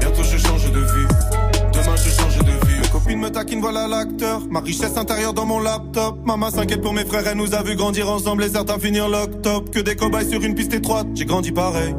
Bientôt 0.00 0.22
je 0.22 0.36
change 0.36 0.70
de 0.70 0.80
vie. 0.80 1.08
Demain 1.72 1.96
je 1.96 2.10
change 2.10 2.38
de 2.38 2.66
vie. 2.66 2.80
Mes 2.82 2.88
copines 2.88 3.20
me 3.20 3.30
taquinent, 3.30 3.60
voilà 3.60 3.88
l'acteur. 3.88 4.40
Ma 4.50 4.60
richesse 4.60 4.96
intérieure 4.96 5.34
dans 5.34 5.46
mon 5.46 5.60
laptop. 5.60 6.18
Maman 6.24 6.50
s'inquiète 6.50 6.82
pour 6.82 6.92
mes 6.92 7.04
frères, 7.04 7.26
elle 7.26 7.38
nous 7.38 7.54
a 7.54 7.62
vu 7.62 7.76
grandir 7.76 8.10
ensemble 8.10 8.44
et 8.44 8.48
certains 8.48 8.78
finir 8.78 9.08
lock 9.08 9.42
top. 9.42 9.70
Que 9.70 9.80
des 9.80 9.96
cobayes 9.96 10.28
sur 10.28 10.42
une 10.42 10.54
piste 10.54 10.74
étroite, 10.74 11.06
j'ai 11.14 11.24
grandi 11.24 11.52
pareil. 11.52 11.94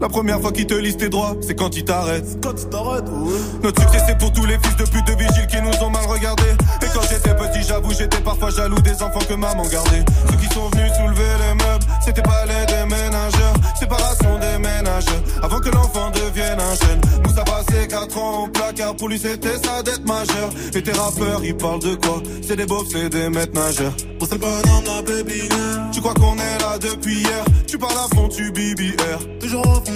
La 0.00 0.08
première 0.08 0.40
fois 0.40 0.50
qu'ils 0.50 0.66
te 0.66 0.72
lisent 0.72 0.96
tes 0.96 1.10
droits, 1.10 1.36
c'est 1.42 1.54
quand 1.54 1.76
ils 1.76 1.84
t'arrêtent. 1.84 2.38
Quand 2.42 2.54
tu 2.54 2.64
t'arrêtes, 2.64 3.08
ouais. 3.08 3.38
Notre 3.62 3.82
succès 3.82 4.02
c'est 4.06 4.16
pour 4.16 4.32
tous 4.32 4.46
les 4.46 4.58
fils 4.58 4.74
de 4.76 4.84
pute 4.84 5.06
de 5.06 5.12
vigiles 5.12 5.46
qui 5.46 5.60
nous 5.60 5.86
ont 5.86 5.90
mal 5.90 6.06
regardés. 6.06 6.54
Et 6.80 6.86
quand 6.94 7.02
j'étais 7.02 7.34
petit, 7.34 7.62
j'avoue, 7.68 7.92
j'étais 7.92 8.20
parfois 8.22 8.50
jaloux 8.50 8.80
des 8.80 8.94
enfants 9.02 9.20
que 9.28 9.34
maman 9.34 9.62
gardait. 9.68 10.02
Ceux 10.30 10.36
qui 10.38 10.54
sont 10.54 10.70
venus 10.70 10.90
soulever 10.96 11.28
les 11.42 11.54
meubles, 11.64 11.84
c'était 12.02 12.22
pas 12.22 12.46
les 12.46 12.64
déménageurs, 12.64 13.54
séparation 13.78 14.38
des 14.38 14.58
ménages. 14.58 15.04
avant 15.42 15.60
que 15.60 15.68
l'enfant 15.68 16.10
devienne 16.10 16.58
un 16.58 16.74
jeune. 16.86 17.00
Moussa 17.24 17.44
passé 17.44 17.86
4 17.88 18.18
ans 18.18 18.44
au 18.44 18.48
placard, 18.48 18.96
pour 18.96 19.08
lui 19.08 19.18
c'était 19.18 19.58
sa 19.58 19.82
dette 19.82 20.06
majeure. 20.06 20.50
Et 20.74 20.82
tes 20.82 20.92
rappeurs, 20.92 21.44
ils 21.44 21.56
parlent 21.56 21.80
de 21.80 21.94
quoi? 21.96 22.22
C'est 22.42 22.56
des 22.56 22.66
beaufs, 22.66 22.88
c'est 22.90 23.10
des 23.10 23.28
maîtres 23.28 23.54
nageurs. 23.54 23.92
Pour 24.18 24.28
c'est 24.28 24.34
le 24.34 24.40
bonhomme, 24.40 24.84
la 24.86 25.02
baby 25.02 25.48
Tu 25.92 26.00
crois 26.00 26.14
qu'on 26.14 26.36
est 26.36 26.58
là 26.58 26.78
depuis 26.78 27.20
hier? 27.20 27.44
Tu 27.66 27.78
parles 27.78 27.98
à 27.98 28.14
fond, 28.14 28.28
tu 28.28 28.50
BBR. 28.50 29.38
Toujours 29.40 29.66
au 29.66 29.89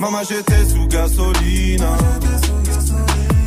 Maman, 0.00 0.22
j'étais 0.28 0.64
sous 0.64 0.86
gasoline. 0.86 1.84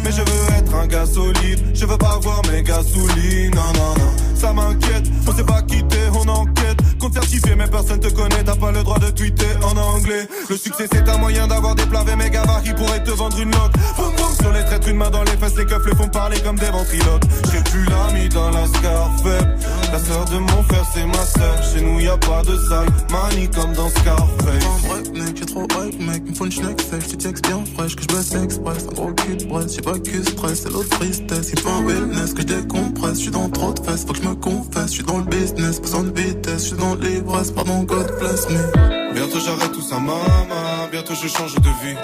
Mais 0.03 0.11
je 0.11 0.21
veux 0.21 0.57
être 0.57 0.75
un 0.75 0.87
gars 0.87 1.05
solide, 1.05 1.59
je 1.73 1.85
veux 1.85 1.97
pas 1.97 2.19
voir 2.21 2.41
mes 2.51 2.63
gasolines, 2.63 3.53
non, 3.55 3.73
non, 3.73 3.93
non. 3.97 4.11
Ça 4.35 4.51
m'inquiète, 4.51 5.05
on 5.27 5.35
s'est 5.35 5.43
pas 5.43 5.61
quitté, 5.61 5.97
on 6.13 6.27
enquête. 6.27 6.80
Compte 7.01 7.17
mais 7.57 7.67
personne 7.67 7.99
te 7.99 8.09
connaît, 8.09 8.43
t'as 8.45 8.55
pas 8.55 8.71
le 8.71 8.83
droit 8.83 8.99
de 8.99 9.09
tweeter 9.09 9.55
en 9.63 9.75
anglais. 9.75 10.27
Le 10.47 10.55
succès, 10.55 10.85
c'est 10.91 11.09
un 11.09 11.17
moyen 11.17 11.47
d'avoir 11.47 11.73
des 11.73 11.81
mes 12.15 12.29
gabards 12.29 12.61
qui 12.61 12.73
pourraient 12.73 13.03
te 13.03 13.09
vendre 13.09 13.39
une 13.39 13.49
note. 13.49 13.71
Boum 13.97 14.15
boum 14.15 14.33
sur 14.39 14.51
les 14.51 14.63
traîtres, 14.65 14.87
une 14.87 14.97
main 14.97 15.09
dans 15.09 15.23
les 15.23 15.37
fesses, 15.37 15.55
les 15.57 15.65
keufs 15.65 15.85
les 15.85 15.95
font 15.95 16.09
parler 16.09 16.39
comme 16.41 16.57
des 16.57 16.69
ventriloques. 16.69 17.23
J'ai 17.51 17.61
plus 17.71 17.85
l'ami 17.85 18.29
dans 18.29 18.51
la 18.51 18.67
scar 18.67 19.11
faible. 19.23 19.57
La 19.91 19.99
sœur 19.99 20.25
de 20.25 20.37
mon 20.37 20.63
frère, 20.63 20.85
c'est 20.93 21.05
ma 21.05 21.25
sœur. 21.25 21.63
Chez 21.73 21.81
nous, 21.81 21.99
y 21.99 22.07
a 22.07 22.17
pas 22.17 22.41
de 22.43 22.55
salle, 22.69 22.87
manie 23.11 23.49
comme 23.49 23.73
dans 23.73 23.89
Scarface. 23.89 24.63
Un 24.85 25.19
mec, 25.19 25.37
j'ai 25.37 25.45
trop 25.45 25.63
hype, 25.63 26.01
mec, 26.01 26.29
me 26.29 26.33
faut 26.33 26.45
une 26.45 26.51
schneck. 26.51 26.77
Tu 27.09 27.17
textes 27.17 27.45
bien 27.47 27.63
fraîche, 27.75 27.95
que 27.95 28.03
je 28.03 28.07
baisse 28.07 28.33
express. 28.35 28.87
Un 28.89 28.93
gros 28.93 29.13
cul 29.13 29.37
de 29.37 29.69
j'ai 29.69 29.81
pas 29.81 29.99
que 29.99 30.23
stress, 30.23 30.61
c'est 30.63 30.71
l'autre 30.71 30.89
tristesse. 30.97 31.49
Il 31.53 31.59
faut 31.59 31.69
un 31.69 31.83
wellness, 31.85 32.33
que 32.33 32.41
je 32.41 32.47
décompresse. 32.47 33.21
Je 33.21 33.29
dans 33.31 33.49
trop 33.49 33.73
de 33.73 33.83
fesses, 33.83 34.05
faut 34.05 34.13
que 34.13 34.21
je 34.21 34.27
me 34.27 34.35
confesse. 34.35 34.87
Je 34.87 34.95
suis 34.95 35.03
dans 35.03 35.17
le 35.17 35.25
business, 35.25 35.81
besoin 35.81 36.03
de 36.03 36.19
vitesse. 36.19 36.69
Je 36.69 36.75
dans 36.75 36.90
l'ivresse, 36.95 37.51
pardon, 37.51 37.83
God 37.83 38.07
bless 38.19 38.49
me. 38.49 39.13
Bientôt 39.13 39.39
j'arrête 39.39 39.71
tout 39.71 39.81
ça, 39.81 39.95
maman. 39.95 40.87
Bientôt 40.91 41.13
je 41.15 41.27
change 41.27 41.55
de 41.55 41.69
vie. 41.83 41.97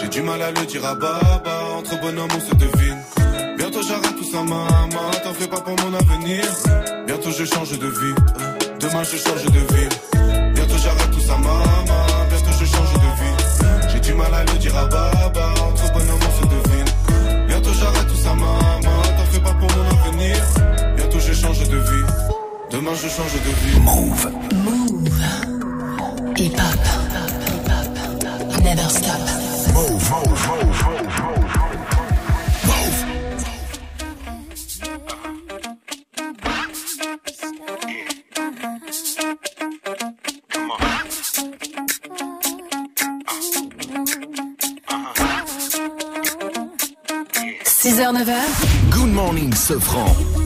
J'ai 0.00 0.08
du 0.08 0.22
mal 0.22 0.42
à 0.42 0.50
le 0.50 0.66
dire 0.66 0.84
à 0.84 0.94
Baba. 0.94 1.56
Entre 1.76 2.00
bonhommes, 2.00 2.30
on 2.36 2.40
se 2.40 2.54
devine. 2.54 2.98
Bientôt 3.56 3.82
j'arrête 3.82 4.16
tout 4.16 4.24
ça, 4.24 4.42
maman. 4.42 5.10
T'en 5.24 5.34
fais 5.34 5.48
pas 5.48 5.60
pour 5.60 5.76
mon 5.82 5.94
avenir. 5.94 6.44
Bientôt 7.06 7.30
je 7.30 7.44
change 7.44 7.78
de 7.78 7.86
vie. 7.86 8.14
Demain 8.80 9.02
je 9.02 9.16
change 9.16 9.44
de 9.44 9.74
vie. 9.74 9.88
Bientôt 10.54 10.78
j'arrête 10.82 11.10
tout 11.12 11.20
ça, 11.20 11.36
maman. 11.36 11.62
Bientôt 12.30 12.52
je 12.60 12.64
change 12.64 12.92
de 12.94 13.10
vie. 13.20 13.92
J'ai 13.92 14.00
du 14.00 14.14
mal 14.14 14.32
à 14.34 14.44
le 14.44 14.58
dire 14.58 14.76
à 14.76 14.86
Baba. 14.86 15.57
Demain 22.78 22.94
je 22.94 23.08
change 23.08 23.32
de 23.32 23.38
vie. 23.38 23.80
Move. 23.80 24.30
Move. 24.64 25.10
Hip 26.36 26.60
hop. 26.60 26.78
Never 28.62 28.88
stop. 28.88 29.18
Move, 29.74 30.10
move, 30.12 30.46
move, 30.46 30.82
move, 30.86 31.10
move. 31.18 31.50
Move. 32.68 32.98
6h, 47.64 48.12
9h. 48.12 48.32
Good 48.92 49.12
morning, 49.12 49.52
Sofran. 49.52 50.37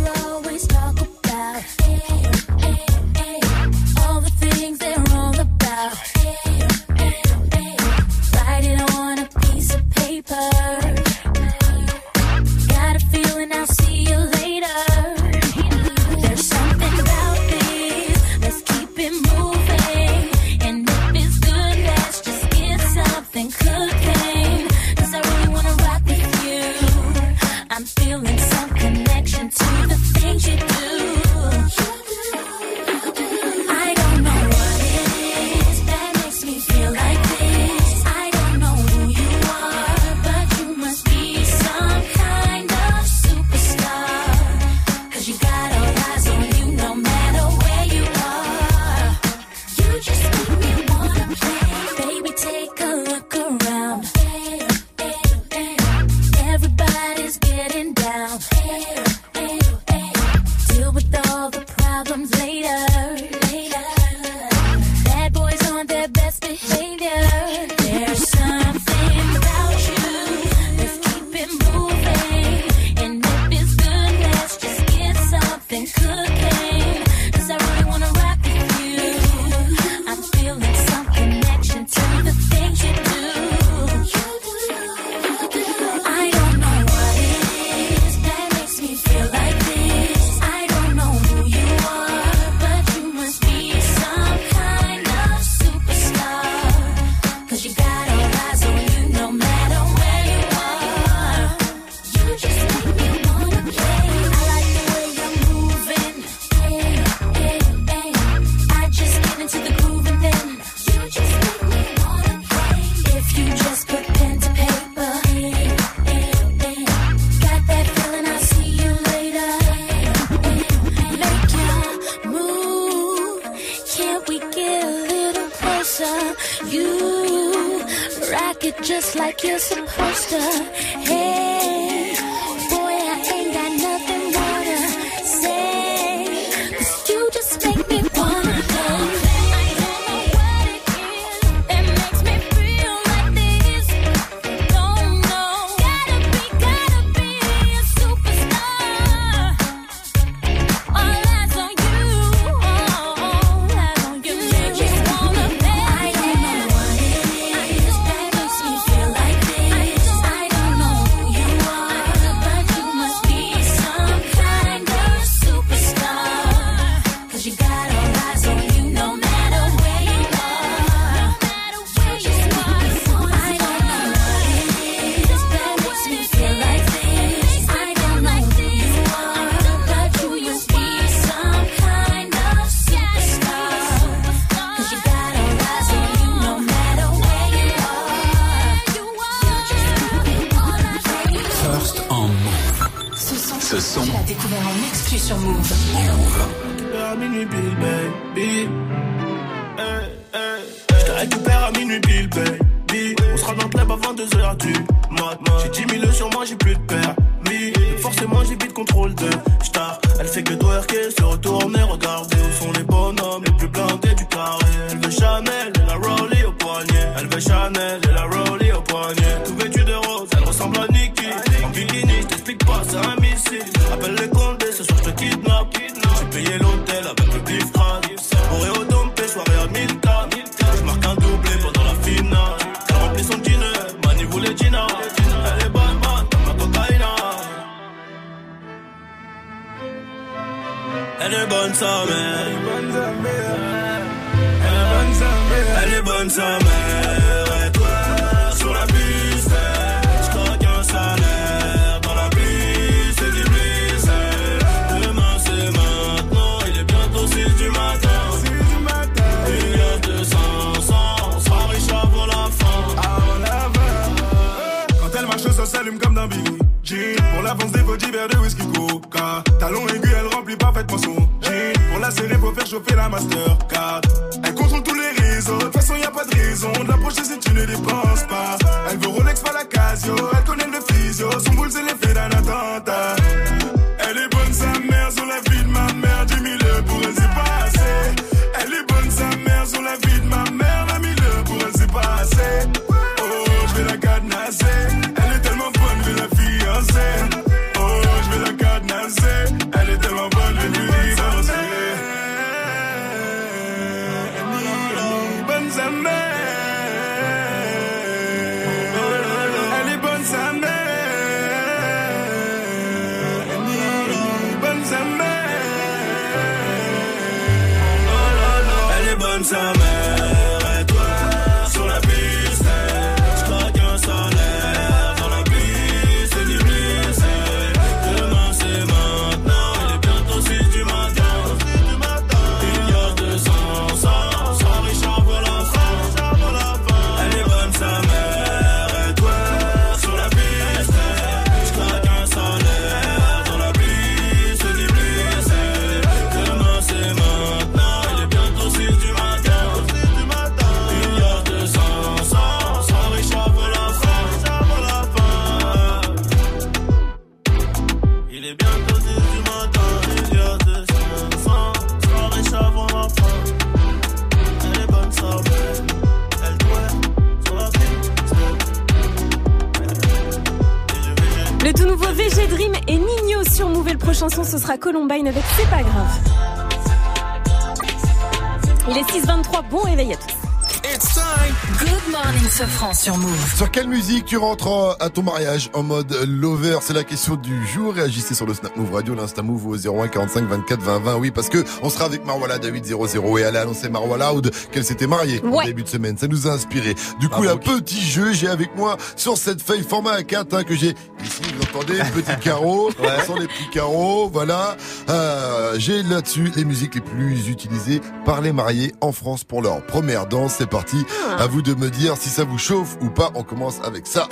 Sur 383.02 383.18
Move. 383.18 383.54
Sur 383.56 383.68
quelle 383.72 383.88
musique 383.88 384.26
tu 384.26 384.36
rentres 384.36 384.68
en- 384.68 384.92
à 384.92 385.08
ton 385.10 385.24
mariage 385.24 385.70
en 385.72 385.82
mode 385.82 386.12
lover? 386.28 386.78
C'est 386.82 386.92
la 386.92 387.02
question 387.02 387.34
du 387.34 387.66
jour. 387.66 387.94
Réagissez 387.94 388.34
sur 388.36 388.46
le 388.46 388.54
Snap 388.54 388.76
Move 388.76 388.92
Radio, 388.94 389.16
l'Insta 389.16 389.42
Move 389.42 389.66
au 389.66 389.76
01 389.76 390.06
45 390.06 390.44
24 390.48 390.80
20 390.80 390.98
20. 391.00 391.16
Oui, 391.16 391.32
parce 391.32 391.48
que 391.48 391.64
on 391.82 391.90
sera 391.90 392.04
avec 392.04 392.24
Marwala 392.24 392.54
à 392.54 392.58
800 392.64 393.38
et 393.38 393.40
elle 393.40 393.56
a 393.56 393.62
annoncé 393.62 393.88
Marwa 393.88 394.18
Loud 394.18 394.52
qu'elle 394.70 394.84
s'était 394.84 395.08
mariée 395.08 395.40
en 395.44 395.48
Ouais. 395.48 395.64
début 395.64 395.82
de 395.82 395.88
semaine. 395.88 396.16
Ça 396.16 396.28
nous 396.28 396.46
a 396.46 396.52
inspiré. 396.52 396.94
Du 397.18 397.28
coup, 397.28 397.42
un 397.42 397.56
petit 397.56 398.00
jeu, 398.00 398.32
j'ai 398.32 398.46
avec 398.48 398.76
moi 398.76 398.96
sur 399.16 399.36
cette 399.36 399.62
feuille 399.62 399.82
format 399.82 400.20
A4 400.20 400.54
hein, 400.54 400.62
que 400.62 400.76
j'ai 400.76 400.94
ici. 401.24 401.42
Vous 401.56 401.62
entendez, 401.78 401.94
petit 402.14 402.38
carreau, 402.40 402.90
sans 403.26 403.34
les 403.36 403.48
petits 403.48 403.70
carreaux, 403.72 404.28
voilà. 404.32 404.76
Euh, 405.08 405.74
j'ai 405.76 406.04
là-dessus 406.04 406.52
les 406.54 406.64
musiques 406.64 406.94
les 406.94 407.00
plus 407.00 407.48
utilisées 407.48 408.00
par 408.24 408.40
les 408.42 408.52
mariés 408.52 408.94
en 409.00 409.10
France 409.10 409.42
pour 409.42 409.60
leur 409.60 409.84
première 409.86 410.26
danse. 410.26 410.54
C'est 410.58 410.70
parti. 410.70 411.04
À 411.38 411.46
vous 411.48 411.62
de 411.62 411.74
me 411.74 411.90
dire 411.90 412.16
si 412.16 412.28
ça 412.28 412.44
vous 412.44 412.58
chauffe 412.58 412.90
ou 413.00 413.08
pas. 413.08 413.30
On 413.34 413.42
commence 413.42 413.80
avec 413.84 414.06
ça. 414.06 414.28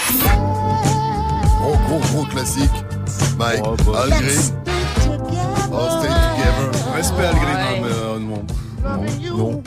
Gros, 1.61 1.77
gros, 1.87 2.01
gros 2.13 2.25
classique. 2.27 2.71
Mike, 3.39 3.63
Al 3.65 4.11
Green. 4.11 4.41
Oh, 5.73 5.89
stay 5.99 6.09
together. 6.09 6.95
Respect 6.95 7.25
Al 7.25 7.35
Green, 7.35 7.57
hein, 7.57 7.81
mais 7.83 7.93
euh, 7.93 8.19
non. 8.19 8.45
Non. 9.37 9.63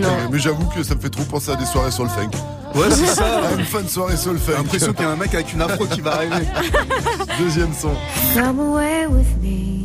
Non. 0.00 0.08
Mais 0.30 0.38
j'avoue 0.38 0.66
que 0.66 0.82
ça 0.82 0.94
me 0.94 1.00
fait 1.00 1.10
trop 1.10 1.24
penser 1.24 1.52
à 1.52 1.56
des 1.56 1.64
soirées 1.64 1.90
sur 1.90 2.04
le 2.04 2.10
funk. 2.10 2.30
Ouais, 2.74 2.90
c'est 2.90 3.06
ça. 3.06 3.24
À 3.48 3.54
une 3.58 3.64
fin 3.64 3.82
de 3.82 3.88
soirée 3.88 4.16
sur 4.16 4.32
le 4.32 4.38
funk. 4.38 4.52
J'ai 4.52 4.62
l'impression 4.62 4.92
qu'il 4.92 5.04
y 5.04 5.08
a 5.08 5.10
un 5.10 5.16
mec 5.16 5.34
avec 5.34 5.52
une 5.52 5.62
afro 5.62 5.86
qui 5.86 6.00
va 6.00 6.14
arriver. 6.16 6.46
Deuxième 7.38 7.72
son. 7.72 7.92
Come 8.34 8.60
away 8.60 9.06
with 9.06 9.42
me. 9.42 9.78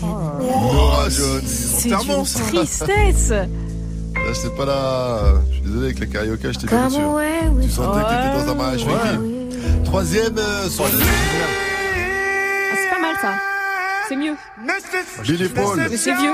Nora 0.00 1.08
Jones. 1.08 1.42
C'est 1.44 1.88
d'une 1.88 2.24
tristesse. 2.24 3.32
Là, 4.24 4.32
c'est 4.34 4.54
pas 4.56 4.64
là. 4.64 5.20
Je 5.48 5.54
suis 5.54 5.62
désolé 5.62 5.84
avec 5.86 5.98
la 6.00 6.06
carioca, 6.06 6.52
je 6.52 6.58
t'ai 6.58 6.66
bien 6.66 6.90
sûr. 6.90 7.00
away 7.00 7.40
Tu 7.62 7.70
sentais 7.70 8.00
que 8.02 8.08
t'étais 8.08 8.44
dans 8.46 8.52
un 8.52 8.54
mariage 8.54 8.84
Ouais. 8.84 8.94
Troisième 9.84 10.38
euh, 10.38 10.68
son. 10.68 10.84
Ah, 10.84 10.88
c'est 12.74 12.90
pas 12.90 13.00
mal 13.00 13.14
ça. 13.20 13.34
C'est 14.08 14.16
mieux. 14.16 14.34
Billy 15.22 15.48
Paul. 15.48 15.86
Mais 15.90 15.96
c'est 15.96 16.14
vieux. 16.14 16.32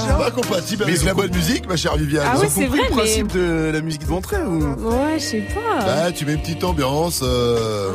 C'est 0.00 0.16
pas 0.18 0.30
compatible 0.30 0.84
avec 0.84 1.02
la 1.04 1.14
bonne 1.14 1.34
musique, 1.34 1.66
ma 1.68 1.76
chère 1.76 1.96
Viviane. 1.96 2.26
Ah 2.26 2.32
Ils 2.36 2.40
ouais, 2.40 2.46
ont 2.46 2.50
c'est 2.50 2.66
vrai, 2.66 2.76
le 2.78 2.82
mais- 2.84 2.96
principe 2.96 3.32
de 3.32 3.70
la 3.72 3.80
musique 3.80 4.06
d'entrée 4.06 4.42
ou 4.42 4.60
Ouais, 4.88 5.18
je 5.18 5.24
sais 5.24 5.46
pas. 5.54 5.84
Bah, 5.84 6.12
tu 6.12 6.24
mets 6.26 6.34
une 6.34 6.40
petite 6.40 6.64
ambiance. 6.64 7.20
euh, 7.22 7.92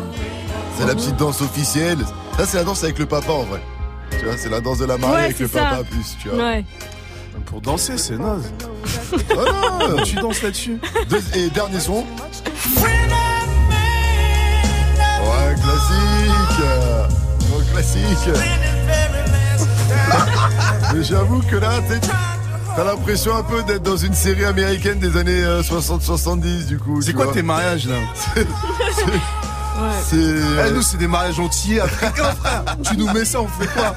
c'est 0.77 0.85
la 0.87 0.95
petite 0.95 1.15
danse 1.17 1.41
officielle. 1.41 1.99
Ça, 2.37 2.45
c'est 2.45 2.57
la 2.57 2.63
danse 2.63 2.83
avec 2.83 2.97
le 2.99 3.05
papa 3.05 3.31
en 3.31 3.43
vrai. 3.43 3.61
Tu 4.19 4.25
vois, 4.25 4.37
c'est 4.37 4.49
la 4.49 4.61
danse 4.61 4.79
de 4.79 4.85
la 4.85 4.97
mariée 4.97 5.15
Ouais, 5.15 5.23
avec 5.25 5.39
le 5.39 5.47
papa 5.47 5.81
plus, 5.89 6.15
tu 6.21 6.29
vois. 6.29 6.43
Ouais. 6.43 6.65
Pour 7.45 7.61
danser, 7.61 7.97
c'est 7.97 8.17
naze. 8.17 8.51
Oh 9.13 9.17
non 9.97 10.03
Tu 10.03 10.15
danses 10.15 10.41
là-dessus. 10.41 10.79
Deux- 11.09 11.21
et 11.35 11.49
dernier 11.49 11.79
son. 11.79 11.97
Ouais, 11.97 12.05
classique. 15.55 16.59
euh, 16.63 17.07
Gros 17.49 17.61
classique. 17.73 18.29
Mais 20.93 21.03
j'avoue 21.03 21.41
que 21.41 21.55
là, 21.57 21.79
t'es- 21.87 21.99
t'as 22.75 22.83
l'impression 22.83 23.35
un 23.35 23.43
peu 23.43 23.63
d'être 23.63 23.83
dans 23.83 23.97
une 23.97 24.13
série 24.13 24.45
américaine 24.45 24.99
des 24.99 25.17
années 25.17 25.43
euh, 25.43 25.61
60-70 25.61 26.65
du 26.67 26.77
coup. 26.79 27.01
C'est 27.01 27.11
tu 27.11 27.15
quoi 27.15 27.25
vois. 27.25 27.33
tes 27.33 27.41
mariages 27.43 27.87
là? 27.87 27.95
C'est. 30.03 30.17
Eh, 30.17 30.71
nous, 30.71 30.81
c'est 30.81 30.97
des 30.97 31.07
mariages 31.07 31.39
entiers 31.39 31.79
africains, 31.81 32.31
frère. 32.35 32.63
tu 32.83 32.97
nous 32.97 33.11
mets 33.11 33.25
ça, 33.25 33.41
on 33.41 33.47
fait 33.47 33.67
quoi? 33.67 33.95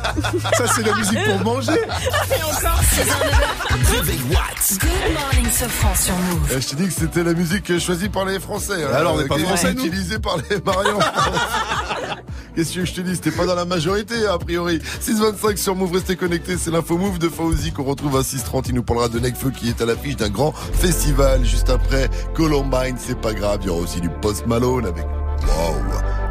Ça, 0.57 0.65
c'est 0.75 0.83
la 0.83 0.95
musique 0.95 1.19
pour 1.25 1.41
manger. 1.55 1.73
Et 1.73 2.43
encore 2.43 2.81
6h, 2.83 3.11
9h. 3.11 4.79
Good 4.81 4.91
morning, 5.15 5.51
Sofran 5.53 5.95
sur 5.95 6.15
Move. 6.15 6.51
Eh, 6.57 6.61
Je 6.61 6.69
t'ai 6.69 6.77
dit 6.77 6.87
que 6.87 6.93
c'était 6.93 7.25
la 7.25 7.35
musique 7.35 7.79
choisie 7.79 8.09
par 8.09 8.25
les 8.25 8.39
Français. 8.41 8.85
hein, 8.85 8.95
Alors, 8.95 9.15
on 9.15 9.19
n'est 9.19 9.27
pas 9.27 9.39
français, 9.39 9.75
nous 9.75 9.85
utilisée 9.85 10.19
par 10.19 10.37
les 10.51 10.59
Marions. 10.65 10.99
Qu'est-ce 12.57 12.73
que 12.75 12.85
je 12.85 12.93
te 12.95 13.01
dis? 13.01 13.17
C'était 13.17 13.33
pas 13.33 13.47
dans 13.47 13.57
la 13.57 13.65
majorité, 13.65 14.27
a 14.27 14.39
priori. 14.39 14.81
625 15.01 15.59
sur 15.59 15.75
Move, 15.75 15.93
restez 15.95 16.15
connectés. 16.17 16.57
C'est 16.57 16.71
l'info 16.71 16.97
Move 16.97 17.19
de 17.19 17.29
Fauzi 17.29 17.73
qu'on 17.73 17.83
retrouve 17.85 18.17
à 18.17 18.23
630. 18.23 18.69
Il 18.69 18.75
nous 18.77 18.83
parlera 18.85 19.09
de 19.09 19.19
Necfeu 19.19 19.51
qui 19.51 19.69
est 19.69 19.81
à 19.83 19.87
l'affiche 19.87 20.17
d'un 20.17 20.29
grand 20.31 20.53
festival 20.53 21.45
juste 21.45 21.69
après 21.69 22.09
Columbine. 22.35 22.97
C'est 22.99 23.21
pas 23.21 23.33
grave. 23.33 23.59
Il 23.63 23.67
y 23.67 23.71
aura 23.71 23.81
aussi 23.81 24.01
du 24.01 24.09
Post 24.09 24.47
Malone 24.47 24.87
avec 24.87 25.05
Wow. 25.47 25.77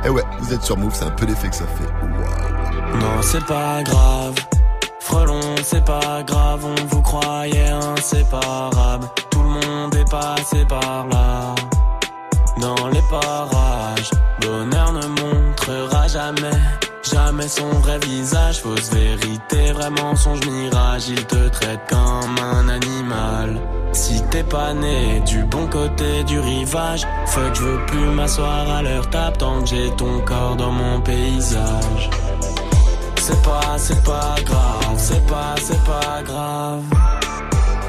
Eh 0.05 0.09
ouais, 0.09 0.23
vous 0.39 0.53
êtes 0.53 0.63
sur 0.63 0.77
Move, 0.77 0.93
c'est 0.93 1.05
un 1.05 1.11
peu 1.11 1.25
l'effet 1.25 1.49
que 1.49 1.55
ça 1.55 1.65
fait. 1.65 1.91
Non, 2.99 3.21
c'est 3.21 3.45
pas 3.45 3.81
grave. 3.83 4.35
Frelon, 4.99 5.55
c'est 5.63 5.83
pas 5.83 6.23
grave, 6.23 6.65
on 6.65 6.85
vous 6.85 7.01
croyait 7.01 7.69
inséparable. 7.69 9.07
Tout 9.29 9.43
le 9.43 9.49
monde 9.49 9.95
est 9.95 10.09
passé 10.09 10.65
par 10.67 11.07
là. 11.07 11.55
Dans 12.57 12.87
les 12.87 13.01
parages, 13.09 14.11
bonheur 14.41 14.93
ne 14.93 15.07
montrera 15.07 16.07
jamais, 16.07 16.59
jamais 17.03 17.47
son 17.47 17.69
vrai 17.79 17.99
visage. 17.99 18.61
Fausse 18.61 18.91
vérité, 18.91 19.71
vrai 19.73 19.89
mensonge, 19.89 20.45
mirage. 20.45 21.09
Il 21.09 21.25
te 21.25 21.49
traite 21.49 21.81
comme 21.89 22.35
un 22.39 22.67
animal. 22.69 23.59
Si 23.93 24.21
t'es 24.31 24.43
pas 24.43 24.73
né 24.73 25.21
du 25.21 25.43
bon 25.43 25.67
côté 25.67 26.23
du 26.23 26.39
rivage, 26.39 27.05
fuck, 27.27 27.53
je 27.53 27.61
veux 27.61 27.85
plus 27.85 28.07
m'asseoir 28.07 28.69
à 28.69 28.81
leur 28.81 29.07
table 29.09 29.37
tant 29.37 29.61
que 29.61 29.67
j'ai 29.67 29.89
ton 29.91 30.19
corps 30.21 30.55
dans 30.55 30.71
mon 30.71 30.99
paysage. 31.01 32.09
C'est 33.21 33.41
pas, 33.43 33.77
c'est 33.77 34.03
pas 34.03 34.35
grave, 34.43 34.95
c'est 34.97 35.25
pas, 35.27 35.55
c'est 35.57 35.83
pas 35.85 36.23
grave. 36.23 36.81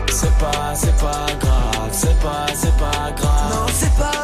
C'est 0.09 0.39
pas, 0.39 0.75
c'est 0.75 0.97
pas 0.97 1.27
grave, 1.41 1.91
c'est 1.91 2.21
pas, 2.21 2.47
c'est 2.55 2.77
pas 2.77 3.11
grave. 3.17 3.51
Non, 3.51 3.67
c'est 3.73 3.95
pas 3.97 4.24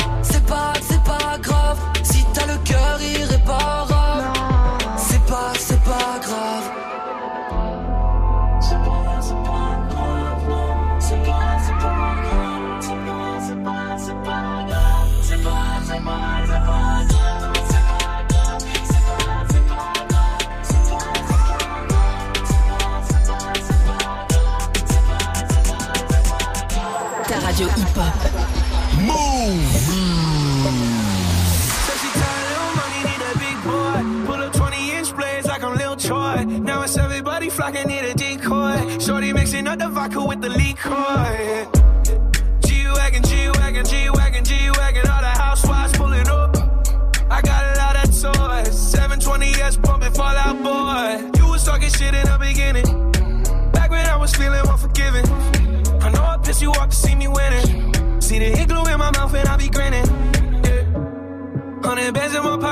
Troy. 36.01 36.43
Now 36.45 36.81
it's 36.81 36.97
everybody 36.97 37.49
flocking 37.49 37.87
need 37.87 38.03
a 38.03 38.13
decoy. 38.15 38.97
Shorty 38.99 39.33
mixing 39.33 39.67
up 39.67 39.77
the 39.77 39.89
vodka 39.89 40.23
with 40.25 40.41
the 40.41 40.49
liquor. 40.49 41.80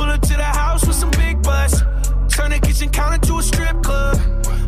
Pull 0.00 0.08
up 0.08 0.22
to 0.22 0.34
the 0.34 0.42
house 0.42 0.86
with 0.86 0.96
some 0.96 1.10
big 1.10 1.42
butts. 1.42 1.82
Turn 2.34 2.52
the 2.52 2.58
kitchen 2.58 2.88
counter 2.88 3.18
to 3.26 3.36
a 3.36 3.42
strip 3.42 3.82
club. 3.82 4.16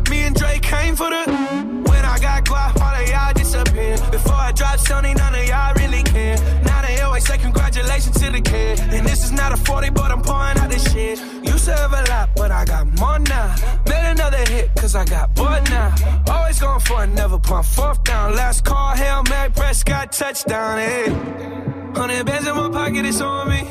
Me 0.07 0.25
and 0.27 0.35
Drake 0.35 0.61
came 0.61 0.95
for 0.95 1.09
the. 1.09 1.23
When 1.89 2.05
I 2.05 2.19
got 2.19 2.45
guap, 2.45 2.79
all 2.79 2.93
of 3.01 3.09
y'all 3.09 3.33
disappear. 3.33 3.97
Before 4.11 4.35
I 4.35 4.51
drop 4.51 4.77
Sony, 4.77 5.17
none 5.17 5.33
of 5.33 5.43
y'all 5.47 5.73
really 5.73 6.03
care. 6.03 6.37
Now 6.65 6.83
they 6.83 7.01
always 7.01 7.25
say 7.25 7.39
congratulations 7.39 8.15
to 8.21 8.29
the 8.29 8.41
kid. 8.41 8.79
And 8.93 9.07
this 9.07 9.23
is 9.23 9.31
not 9.31 9.51
a 9.51 9.57
40, 9.57 9.89
but 9.89 10.11
I'm 10.11 10.21
pouring 10.21 10.59
out 10.59 10.69
this 10.69 10.85
shit. 10.93 11.17
Used 11.43 11.65
to 11.65 11.73
have 11.77 11.93
a 11.93 12.03
lot, 12.11 12.29
but 12.35 12.51
I 12.51 12.63
got 12.65 12.85
more 12.99 13.17
now. 13.17 13.55
Hit, 14.63 14.75
cause 14.75 14.95
I 14.95 15.05
got 15.05 15.35
bored 15.35 15.63
now. 15.69 15.93
Always 16.27 16.59
going 16.59 16.79
for 16.79 17.03
it, 17.03 17.07
never 17.07 17.39
pump 17.39 17.65
fourth 17.65 18.03
down. 18.03 18.35
Last 18.35 18.63
call, 18.63 18.95
Hail 18.95 19.23
Mary, 19.29 19.51
Prescott, 19.51 20.11
touchdown, 20.11 20.77
hey. 20.77 21.09
Hundred 21.95 22.25
bands 22.25 22.47
in 22.47 22.55
my 22.55 22.69
pocket, 22.69 23.05
it's 23.05 23.21
on 23.21 23.49
me. 23.49 23.61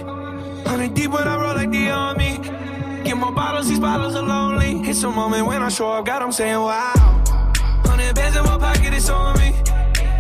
Hundred 0.68 0.94
deep 0.94 1.10
when 1.10 1.26
I 1.26 1.40
roll 1.40 1.54
like 1.54 1.70
the 1.70 1.90
army. 1.90 2.38
Get 3.04 3.16
more 3.16 3.32
bottles, 3.32 3.68
these 3.68 3.80
bottles 3.80 4.14
are 4.14 4.22
lonely. 4.22 4.88
It's 4.88 5.02
a 5.02 5.10
moment 5.10 5.46
when 5.46 5.62
I 5.62 5.68
show 5.68 5.90
up, 5.90 6.04
God, 6.04 6.22
I'm 6.22 6.32
saying 6.32 6.60
wow. 6.60 6.92
Hundred 7.86 8.14
bands 8.14 8.36
in 8.36 8.44
my 8.44 8.58
pocket, 8.58 8.92
it's 8.92 9.08
on 9.08 9.38
me. 9.38 9.54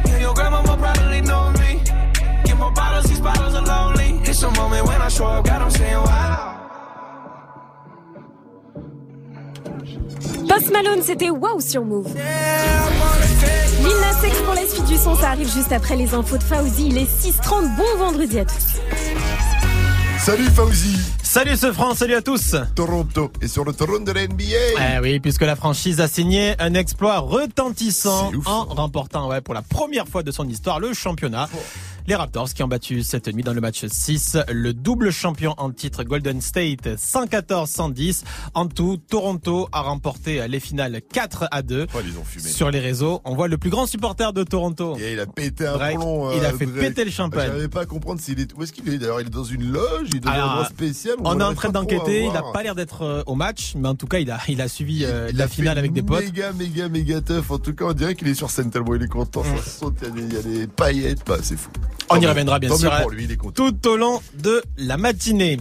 Yeah, 0.06 0.20
your 0.20 0.34
grandma 0.34 0.62
will 0.62 0.76
probably 0.78 1.20
know 1.20 1.52
me. 1.60 1.82
Get 2.44 2.56
more 2.56 2.72
bottles, 2.72 3.04
these 3.06 3.20
bottles 3.20 3.54
are 3.54 3.66
lonely. 3.66 4.20
It's 4.28 4.42
a 4.42 4.50
moment 4.50 4.86
when 4.86 5.02
I 5.02 5.08
show 5.08 5.26
up, 5.26 5.44
God, 5.44 5.62
I'm 5.62 5.70
saying 5.70 5.96
wow. 5.96 6.61
Post 10.48 10.70
Malone, 10.72 11.02
c'était 11.02 11.30
Wow 11.30 11.60
sur 11.60 11.84
Move. 11.84 12.08
Lil 12.14 13.96
Nas 14.00 14.30
pour 14.44 14.54
la 14.54 14.66
suite 14.66 14.84
du 14.84 14.96
son, 14.96 15.14
ça 15.16 15.30
arrive 15.30 15.52
juste 15.52 15.72
après 15.72 15.96
les 15.96 16.14
infos 16.14 16.36
de 16.36 16.42
Fauzi. 16.42 16.88
Il 16.88 16.98
est 16.98 17.04
6h30. 17.04 17.76
Bon 17.76 17.98
vendredi 17.98 18.38
à 18.38 18.44
tous. 18.44 18.80
Salut 20.18 20.48
Fauzi 20.54 20.96
Salut 21.32 21.56
ce 21.56 21.72
France, 21.72 21.96
salut 21.96 22.12
à 22.12 22.20
tous. 22.20 22.56
Toronto 22.76 23.32
est 23.40 23.48
sur 23.48 23.64
le 23.64 23.72
trône 23.72 24.04
de 24.04 24.12
la 24.12 24.26
NBA. 24.26 24.44
Eh 24.44 25.00
oui, 25.00 25.18
puisque 25.18 25.40
la 25.40 25.56
franchise 25.56 25.98
a 26.02 26.06
signé 26.06 26.54
un 26.58 26.74
exploit 26.74 27.20
retentissant 27.20 28.30
en 28.44 28.64
remportant 28.66 29.30
ouais, 29.30 29.40
pour 29.40 29.54
la 29.54 29.62
première 29.62 30.06
fois 30.06 30.22
de 30.22 30.30
son 30.30 30.46
histoire 30.46 30.78
le 30.78 30.92
championnat. 30.92 31.48
Les 32.08 32.16
Raptors 32.16 32.52
qui 32.52 32.64
ont 32.64 32.68
battu 32.68 33.04
cette 33.04 33.32
nuit 33.32 33.44
dans 33.44 33.54
le 33.54 33.60
match 33.60 33.86
6 33.86 34.38
le 34.50 34.74
double 34.74 35.12
champion 35.12 35.54
en 35.56 35.70
titre 35.70 36.02
Golden 36.02 36.40
State 36.40 36.86
114-110. 36.96 38.24
En 38.54 38.66
tout, 38.66 38.96
Toronto 39.08 39.68
a 39.70 39.82
remporté 39.82 40.46
les 40.48 40.58
finales 40.58 41.00
4 41.00 41.46
à 41.52 41.62
2. 41.62 41.86
ils 42.04 42.18
ont 42.18 42.24
fumé. 42.24 42.48
Sur 42.48 42.72
les 42.72 42.80
réseaux, 42.80 43.20
on 43.24 43.36
voit 43.36 43.46
le 43.46 43.56
plus 43.56 43.70
grand 43.70 43.86
supporter 43.86 44.32
de 44.32 44.42
Toronto. 44.42 44.96
Et 44.98 45.12
il 45.12 45.20
a 45.20 45.26
pété 45.26 45.64
un 45.64 45.74
Drake, 45.74 45.94
plomb. 45.94 46.32
il 46.32 46.44
a 46.44 46.48
euh, 46.48 46.58
fait 46.58 46.66
Drake. 46.66 46.88
péter 46.88 47.04
le 47.04 47.12
champagne. 47.12 47.46
J'arrivais 47.46 47.68
pas 47.68 47.82
à 47.82 47.86
comprendre 47.86 48.20
s'il 48.20 48.40
est. 48.40 48.52
Où 48.56 48.64
est-ce 48.64 48.72
qu'il 48.72 48.88
est 48.88 48.98
d'ailleurs 48.98 49.20
Il 49.20 49.28
est 49.28 49.30
dans 49.30 49.44
une 49.44 49.70
loge, 49.70 50.08
il 50.08 50.16
est 50.16 50.20
dans 50.20 50.30
un 50.30 50.44
endroit 50.44 50.64
spécial. 50.64 51.14
On 51.24 51.38
est 51.40 51.44
en 51.44 51.54
train 51.54 51.68
d'enquêter. 51.70 52.24
Il 52.24 52.32
n'a 52.32 52.42
pas 52.52 52.62
l'air 52.62 52.74
d'être 52.74 53.02
euh, 53.02 53.22
au 53.26 53.34
match, 53.34 53.74
mais 53.76 53.88
en 53.88 53.94
tout 53.94 54.06
cas, 54.06 54.18
il 54.18 54.30
a, 54.30 54.38
il 54.48 54.60
a 54.60 54.68
suivi 54.68 55.04
euh, 55.04 55.28
Il 55.30 55.36
la 55.36 55.44
a 55.44 55.48
finale 55.48 55.78
avec 55.78 55.92
des 55.92 56.02
potes. 56.02 56.24
Méga, 56.24 56.52
méga, 56.52 56.88
méga 56.88 57.20
tough. 57.20 57.50
En 57.50 57.58
tout 57.58 57.74
cas, 57.74 57.84
on 57.86 57.92
dirait 57.92 58.14
qu'il 58.14 58.28
est 58.28 58.34
sur 58.34 58.50
scène 58.50 58.70
tellement 58.70 58.94
il 58.94 59.02
est 59.02 59.08
content. 59.08 59.42
Ça 59.44 59.70
saute, 59.70 59.96
il 60.16 60.32
y 60.32 60.36
a 60.36 60.42
des- 60.42 60.66
paillettes. 60.66 61.22
Bah, 61.26 61.36
c'est 61.42 61.56
fou. 61.58 61.70
On 62.10 62.20
y 62.20 62.26
reviendra 62.26 62.58
bien 62.58 62.76
sûr 62.76 62.90
pour 63.00 63.10
lui, 63.10 63.24
il 63.24 63.32
est 63.32 63.38
tout 63.54 63.88
au 63.88 63.96
long 63.96 64.20
de 64.42 64.62
la 64.76 64.96
matinée. 64.96 65.58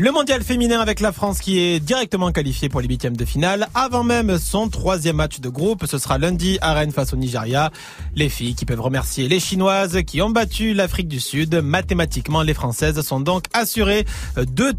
Le 0.00 0.12
mondial 0.12 0.42
féminin 0.44 0.78
avec 0.78 1.00
la 1.00 1.10
France 1.10 1.40
qui 1.40 1.58
est 1.58 1.80
directement 1.80 2.30
qualifiée 2.30 2.68
pour 2.68 2.80
les 2.80 2.86
huitièmes 2.86 3.16
de 3.16 3.24
finale. 3.24 3.66
Avant 3.74 4.04
même 4.04 4.38
son 4.38 4.68
troisième 4.68 5.16
match 5.16 5.40
de 5.40 5.48
groupe, 5.48 5.86
ce 5.86 5.98
sera 5.98 6.18
lundi 6.18 6.56
à 6.60 6.72
Rennes 6.72 6.92
face 6.92 7.12
au 7.12 7.16
Nigeria. 7.16 7.72
Les 8.14 8.28
filles 8.28 8.54
qui 8.54 8.64
peuvent 8.64 8.80
remercier 8.80 9.28
les 9.28 9.40
Chinoises 9.40 9.98
qui 10.06 10.22
ont 10.22 10.30
battu 10.30 10.72
l'Afrique 10.72 11.08
du 11.08 11.18
Sud. 11.18 11.56
Mathématiquement, 11.64 12.42
les 12.42 12.54
Françaises 12.54 13.00
sont 13.00 13.18
donc 13.18 13.46
assurées 13.54 14.04
de 14.36 14.70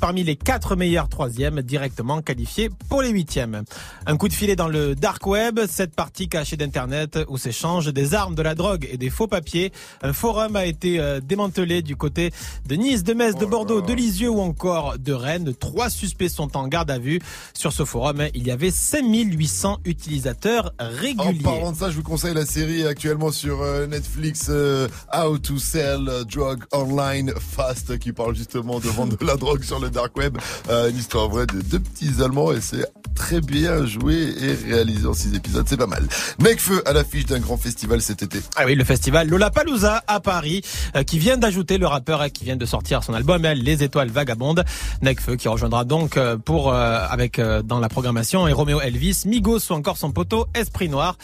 parmi 0.00 0.24
les 0.24 0.34
quatre 0.34 0.74
meilleurs 0.74 1.08
troisièmes 1.08 1.62
directement 1.62 2.20
qualifiés 2.20 2.68
pour 2.88 3.00
les 3.00 3.10
huitièmes. 3.10 3.62
Un 4.06 4.16
coup 4.16 4.26
de 4.26 4.32
filet 4.32 4.56
dans 4.56 4.66
le 4.66 4.96
dark 4.96 5.24
web, 5.24 5.60
cette 5.70 5.94
partie 5.94 6.28
cachée 6.28 6.56
d'internet 6.56 7.16
où 7.28 7.38
s'échangent 7.38 7.92
des 7.92 8.14
armes, 8.14 8.34
de 8.34 8.42
la 8.42 8.56
drogue 8.56 8.88
et 8.90 8.96
des 8.96 9.08
faux 9.08 9.28
papiers. 9.28 9.70
Un 10.02 10.12
forum 10.12 10.56
a 10.56 10.66
été 10.66 10.98
euh, 10.98 11.20
démantelé 11.20 11.82
du 11.82 11.94
côté 11.94 12.32
de 12.66 12.74
Nice, 12.74 13.04
de 13.04 13.14
Metz, 13.14 13.36
de 13.36 13.46
Bordeaux, 13.46 13.80
de 13.80 13.92
Lisieux 13.92 14.30
ou 14.30 14.40
encore 14.40 14.98
de 14.98 15.12
Rennes. 15.12 15.54
Trois 15.54 15.90
suspects 15.90 16.28
sont 16.28 16.56
en 16.56 16.66
garde 16.66 16.90
à 16.90 16.98
vue. 16.98 17.20
Sur 17.54 17.72
ce 17.72 17.84
forum, 17.84 18.24
il 18.34 18.44
y 18.44 18.50
avait 18.50 18.72
5800 18.72 19.78
utilisateurs 19.84 20.72
En 20.80 20.88
réguliers. 20.88 21.42
parlant 21.44 21.70
de 21.70 21.76
ça, 21.76 21.88
je 21.88 21.96
vous 21.96 22.02
conseille 22.02 22.34
la 22.34 22.46
série 22.46 22.84
actuellement 22.84 23.30
sur 23.30 23.62
euh, 23.62 23.86
Netflix 23.86 24.46
euh, 24.48 24.88
How 25.14 25.38
to 25.38 25.58
Sell 25.58 26.10
Drug 26.28 26.64
Online 26.72 27.32
Fast 27.38 27.96
qui 27.98 28.12
parle 28.12 28.34
justement 28.34 28.80
de 28.80 28.88
vendre 28.88 29.16
de 29.16 29.24
la 29.24 29.36
drogue 29.36 29.51
sur 29.60 29.78
le 29.78 29.90
dark 29.90 30.16
web. 30.16 30.38
Euh, 30.70 30.90
une 30.90 30.96
histoire 30.96 31.28
vraie 31.28 31.46
de 31.46 31.60
deux 31.60 31.80
petits 31.80 32.22
Allemands 32.22 32.52
et 32.52 32.60
c'est 32.60 32.86
très 33.14 33.40
bien 33.40 33.84
joué 33.84 34.32
et 34.40 34.54
réalisé 34.54 35.06
en 35.06 35.12
six 35.12 35.34
épisodes. 35.34 35.66
C'est 35.68 35.76
pas 35.76 35.86
mal. 35.86 36.08
Necfeu 36.38 36.82
à 36.88 36.92
l'affiche 36.92 37.26
d'un 37.26 37.40
grand 37.40 37.56
festival 37.56 38.00
cet 38.00 38.22
été. 38.22 38.40
Ah 38.56 38.62
oui, 38.64 38.74
le 38.74 38.84
festival 38.84 39.28
Lollapalooza 39.28 40.02
à 40.06 40.20
Paris, 40.20 40.62
euh, 40.96 41.02
qui 41.02 41.18
vient 41.18 41.36
d'ajouter 41.36 41.78
le 41.78 41.86
rappeur 41.86 42.22
euh, 42.22 42.28
qui 42.28 42.44
vient 42.44 42.56
de 42.56 42.66
sortir 42.66 43.04
son 43.04 43.14
album 43.14 43.42
Les 43.42 43.82
Étoiles 43.82 44.10
Vagabondes, 44.10 44.64
Necfeu 45.02 45.36
qui 45.36 45.48
rejoindra 45.48 45.84
donc 45.84 46.18
pour 46.44 46.72
avec 46.72 47.40
dans 47.40 47.80
la 47.80 47.88
programmation 47.88 48.46
et 48.48 48.52
Romeo 48.52 48.80
Elvis, 48.80 49.22
Migos 49.26 49.70
ou 49.70 49.74
encore 49.74 49.96
son 49.96 50.12
poteau 50.12 50.46
Esprit 50.54 50.88
Noir. 50.88 51.16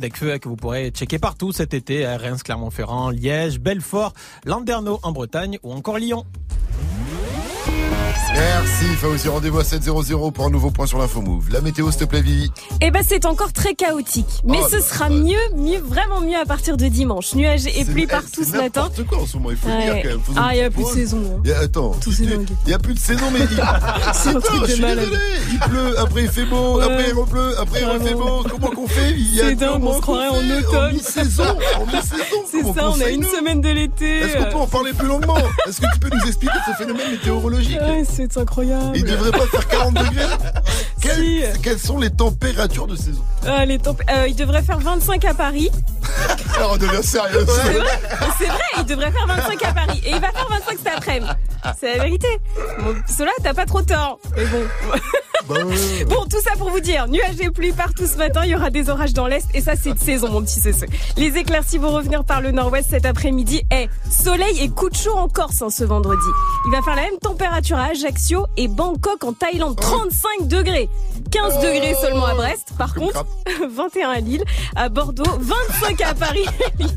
Necfeu 0.00 0.38
que 0.38 0.48
vous 0.48 0.56
pourrez 0.56 0.90
checker 0.90 1.18
partout 1.18 1.52
cet 1.52 1.74
été, 1.74 2.04
à 2.04 2.18
Reims, 2.18 2.42
Clermont-Ferrand, 2.42 3.10
Liège, 3.10 3.60
Belfort, 3.60 4.12
Landerneau 4.44 5.00
en 5.02 5.12
Bretagne 5.12 5.58
ou 5.62 5.72
encore 5.72 5.98
Lyon. 5.98 6.24
Merci. 8.34 8.84
Aussi 9.06 9.28
rendez-vous 9.28 9.60
à 9.60 9.62
7.00 9.62 10.32
pour 10.32 10.46
un 10.46 10.50
nouveau 10.50 10.70
point 10.70 10.86
sur 10.86 10.98
l'info 10.98 11.20
move. 11.20 11.46
La 11.50 11.60
météo, 11.60 11.90
s'il 11.90 12.00
te 12.00 12.04
plaît, 12.06 12.20
Vivi. 12.22 12.50
Eh 12.80 12.90
ben, 12.90 13.02
c'est 13.06 13.24
encore 13.24 13.52
très 13.52 13.74
chaotique. 13.74 14.26
Mais 14.44 14.58
Oh, 14.62 14.66
ce 14.70 14.80
sera 14.80 15.08
mieux, 15.08 15.38
mieux, 15.54 15.78
vraiment 15.78 16.20
mieux 16.20 16.36
à 16.36 16.44
partir 16.44 16.76
de 16.76 16.86
dimanche. 16.86 17.34
Nuages 17.34 17.66
et 17.66 17.70
C'est- 17.70 17.84
pluie 17.84 18.02
eh, 18.04 18.06
partout 18.08 18.28
c'est 18.42 18.44
ce 18.44 18.56
matin. 18.56 18.82
n'importe 18.82 19.06
quoi 19.06 19.18
en 19.18 19.26
ce 19.26 19.36
moment, 19.36 19.50
il 19.52 19.56
faut 19.56 19.68
le 19.68 19.74
dire 19.82 19.94
quand 20.02 20.08
même. 20.08 20.20
Faut 20.20 20.32
Ah, 20.36 20.48
il 20.54 20.58
y 20.58 20.62
a 20.62 20.70
plus 20.70 20.82
de 20.82 20.88
saison. 20.88 21.18
hein. 21.36 21.40
Il 21.44 21.50
y 21.50 21.52
a- 21.52 21.58
attends, 21.60 21.90
Tout 22.00 22.10
c'est 22.12 22.24
il- 22.24 22.30
dingue. 22.30 22.48
il 22.64 22.70
y 22.70 22.74
a 22.74 22.78
plus 22.78 22.94
de 22.94 22.98
saison, 22.98 23.26
mais 23.32 23.38
il... 23.50 23.62
C'est 24.12 24.32
je 24.32 24.72
suis 24.72 24.80
désolé. 24.82 25.02
Il 25.52 25.58
pleut, 25.60 25.98
après 26.00 26.22
il 26.22 26.28
fait 26.28 26.44
beau, 26.46 26.78
Ouais. 26.78 26.84
après 26.84 27.04
il 27.08 27.14
repleut, 27.14 27.58
après 27.60 27.80
il 27.80 27.86
refait 27.86 28.14
beau. 28.14 28.44
Comment 28.50 28.70
qu'on 28.70 28.88
fait? 28.88 29.12
Il 29.12 29.34
y 29.36 29.40
a 29.40 29.48
C'est 29.50 29.54
dingue, 29.54 29.84
on 29.84 29.94
se 29.96 30.00
croirait 30.00 30.28
en 30.28 30.36
automne. 30.58 30.92
mi-saison, 30.94 31.44
en 31.80 31.86
mi-saison. 31.86 32.42
C'est 32.50 32.62
ça, 32.74 32.90
on 32.90 33.00
a 33.00 33.08
une 33.08 33.24
semaine 33.24 33.60
de 33.60 33.68
l'été. 33.68 34.18
Est-ce 34.18 34.36
qu'on 34.38 34.50
peut 34.50 34.56
en 34.56 34.66
parler 34.66 34.92
plus 34.92 35.06
longuement? 35.06 35.38
Est-ce 35.68 35.80
que 35.80 35.86
tu 35.94 36.00
peux 36.00 36.10
nous 36.16 36.26
expliquer 36.26 36.54
ce 36.66 36.72
phénomène 36.82 37.10
météorologique? 37.12 37.75
Ouais, 37.80 38.04
c'est 38.10 38.36
incroyable. 38.36 38.92
Il 38.94 39.04
devrait 39.04 39.30
pas 39.30 39.46
faire 39.46 39.68
40 39.68 39.94
degrés 39.94 40.24
Quelles, 41.00 41.52
quelles 41.62 41.78
sont 41.78 41.98
les 41.98 42.10
températures 42.10 42.86
de 42.86 42.96
saison? 42.96 43.22
Les 43.66 43.78
tempé- 43.78 44.04
euh, 44.10 44.26
il 44.28 44.34
devrait 44.34 44.62
faire 44.62 44.78
25 44.80 45.24
à 45.24 45.34
Paris. 45.34 45.70
Alors 46.56 46.72
on 46.72 46.76
devient 46.76 47.02
sérieux. 47.02 47.46
C'est 48.38 48.46
vrai, 48.46 48.58
il 48.78 48.84
devrait 48.86 49.12
faire 49.12 49.26
25 49.26 49.64
à 49.64 49.72
Paris. 49.72 50.00
Et 50.04 50.10
il 50.10 50.20
va 50.20 50.30
faire 50.30 50.48
25 50.48 50.78
cet 50.78 50.96
après-midi. 50.96 51.32
C'est 51.80 51.96
la 51.96 52.02
vérité. 52.04 52.28
Bon, 52.80 52.94
cela, 53.08 53.30
t'as 53.42 53.54
pas 53.54 53.66
trop 53.66 53.82
tort. 53.82 54.18
Mais 54.36 54.44
bon. 54.46 54.62
Bah 55.48 55.54
Bon, 56.08 56.24
tout 56.28 56.40
ça 56.42 56.56
pour 56.58 56.70
vous 56.70 56.80
dire, 56.80 57.06
nuages 57.06 57.38
et 57.40 57.50
pluie 57.50 57.70
partout 57.72 58.06
ce 58.06 58.16
matin, 58.18 58.40
il 58.44 58.50
y 58.50 58.54
aura 58.56 58.70
des 58.70 58.90
orages 58.90 59.12
dans 59.14 59.28
l'Est, 59.28 59.46
et 59.54 59.60
ça 59.60 59.74
c'est 59.80 59.92
de 59.94 59.98
saison 60.00 60.28
mon 60.28 60.42
petit 60.42 60.58
CC. 60.60 60.88
Les 61.16 61.36
éclaircies 61.36 61.78
vont 61.78 61.92
revenir 61.92 62.24
par 62.24 62.40
le 62.40 62.50
nord-ouest 62.50 62.88
cet 62.90 63.06
après-midi. 63.06 63.62
Et 63.72 63.88
soleil 64.10 64.58
et 64.60 64.68
coup 64.70 64.90
de 64.90 64.96
chaud 64.96 65.14
en 65.16 65.28
Corse 65.28 65.62
hein, 65.62 65.70
ce 65.70 65.84
vendredi. 65.84 66.26
Il 66.66 66.72
va 66.72 66.82
faire 66.82 66.96
la 66.96 67.02
même 67.02 67.18
température 67.20 67.65
à 67.74 67.86
Ajaccio 67.86 68.46
et 68.56 68.68
Bangkok 68.68 69.24
en 69.24 69.32
Thaïlande, 69.32 69.76
35 69.80 70.46
degrés. 70.46 70.88
15 71.30 71.56
degrés 71.56 71.94
seulement 72.00 72.26
à 72.26 72.34
Brest, 72.34 72.72
par 72.78 72.94
contre, 72.94 73.24
21 73.68 74.10
à 74.10 74.20
Lille, 74.20 74.44
à 74.76 74.88
Bordeaux, 74.88 75.24
25 75.40 76.00
à 76.02 76.14
Paris, 76.14 76.46
Lyon, 76.78 76.88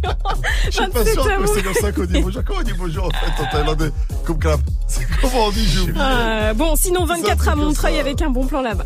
Je 0.65 0.71
suis 0.71 0.87
pas 0.87 1.03
27 1.03 1.13
sûr 1.13 1.25
à 1.25 1.47
c'est 1.47 1.63
comme 1.63 1.73
ça 1.73 1.91
qu'on 1.91 2.05
dit 2.05 2.21
bonjour. 2.21 2.43
Comment 2.45 2.59
on 2.59 2.63
dit 2.63 2.73
bonjour 2.77 3.05
en 3.05 3.09
fait 3.09 3.43
en 3.43 3.51
thaïlandais? 3.51 3.91
Comme 4.25 4.39
clap. 4.39 4.59
C'est 4.87 5.07
comment 5.21 5.45
on 5.47 5.51
dit 5.51 5.79
oublié. 5.79 5.99
Ah, 5.99 6.53
bon, 6.53 6.75
sinon 6.75 7.05
24 7.05 7.47
à 7.47 7.55
Montreuil 7.55 7.99
avec 7.99 8.21
un 8.21 8.29
bon 8.29 8.45
plan 8.45 8.61
là-bas. 8.61 8.85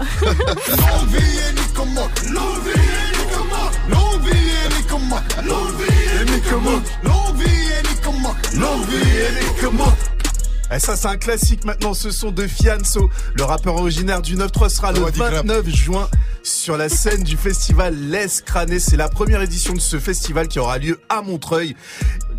Eh, 10.72 10.80
ça 10.80 10.96
c'est 10.96 11.08
un 11.08 11.18
classique 11.18 11.66
maintenant, 11.66 11.94
ce 11.94 12.10
son 12.10 12.32
de 12.32 12.48
Fianso. 12.48 13.10
Le 13.36 13.44
rappeur 13.44 13.76
originaire 13.76 14.22
du 14.22 14.36
9-3 14.36 14.70
sera 14.70 14.92
le 14.92 15.00
29 15.02 15.68
juin 15.70 16.10
sur 16.42 16.78
la 16.78 16.90
scène 16.90 17.24
du 17.24 17.38
festival 17.38 17.96
Les 17.96 18.28
Cranés. 18.46 18.80
C'est 18.80 18.98
la 18.98 19.10
première 19.10 19.42
édition 19.42 19.74
de 19.74 19.80
ce 19.80 20.00
festival 20.00 20.48
qui 20.48 20.60
aura 20.60 20.78
lieu 20.78 21.00
à 21.10 21.22
Montreuil. 21.22 21.76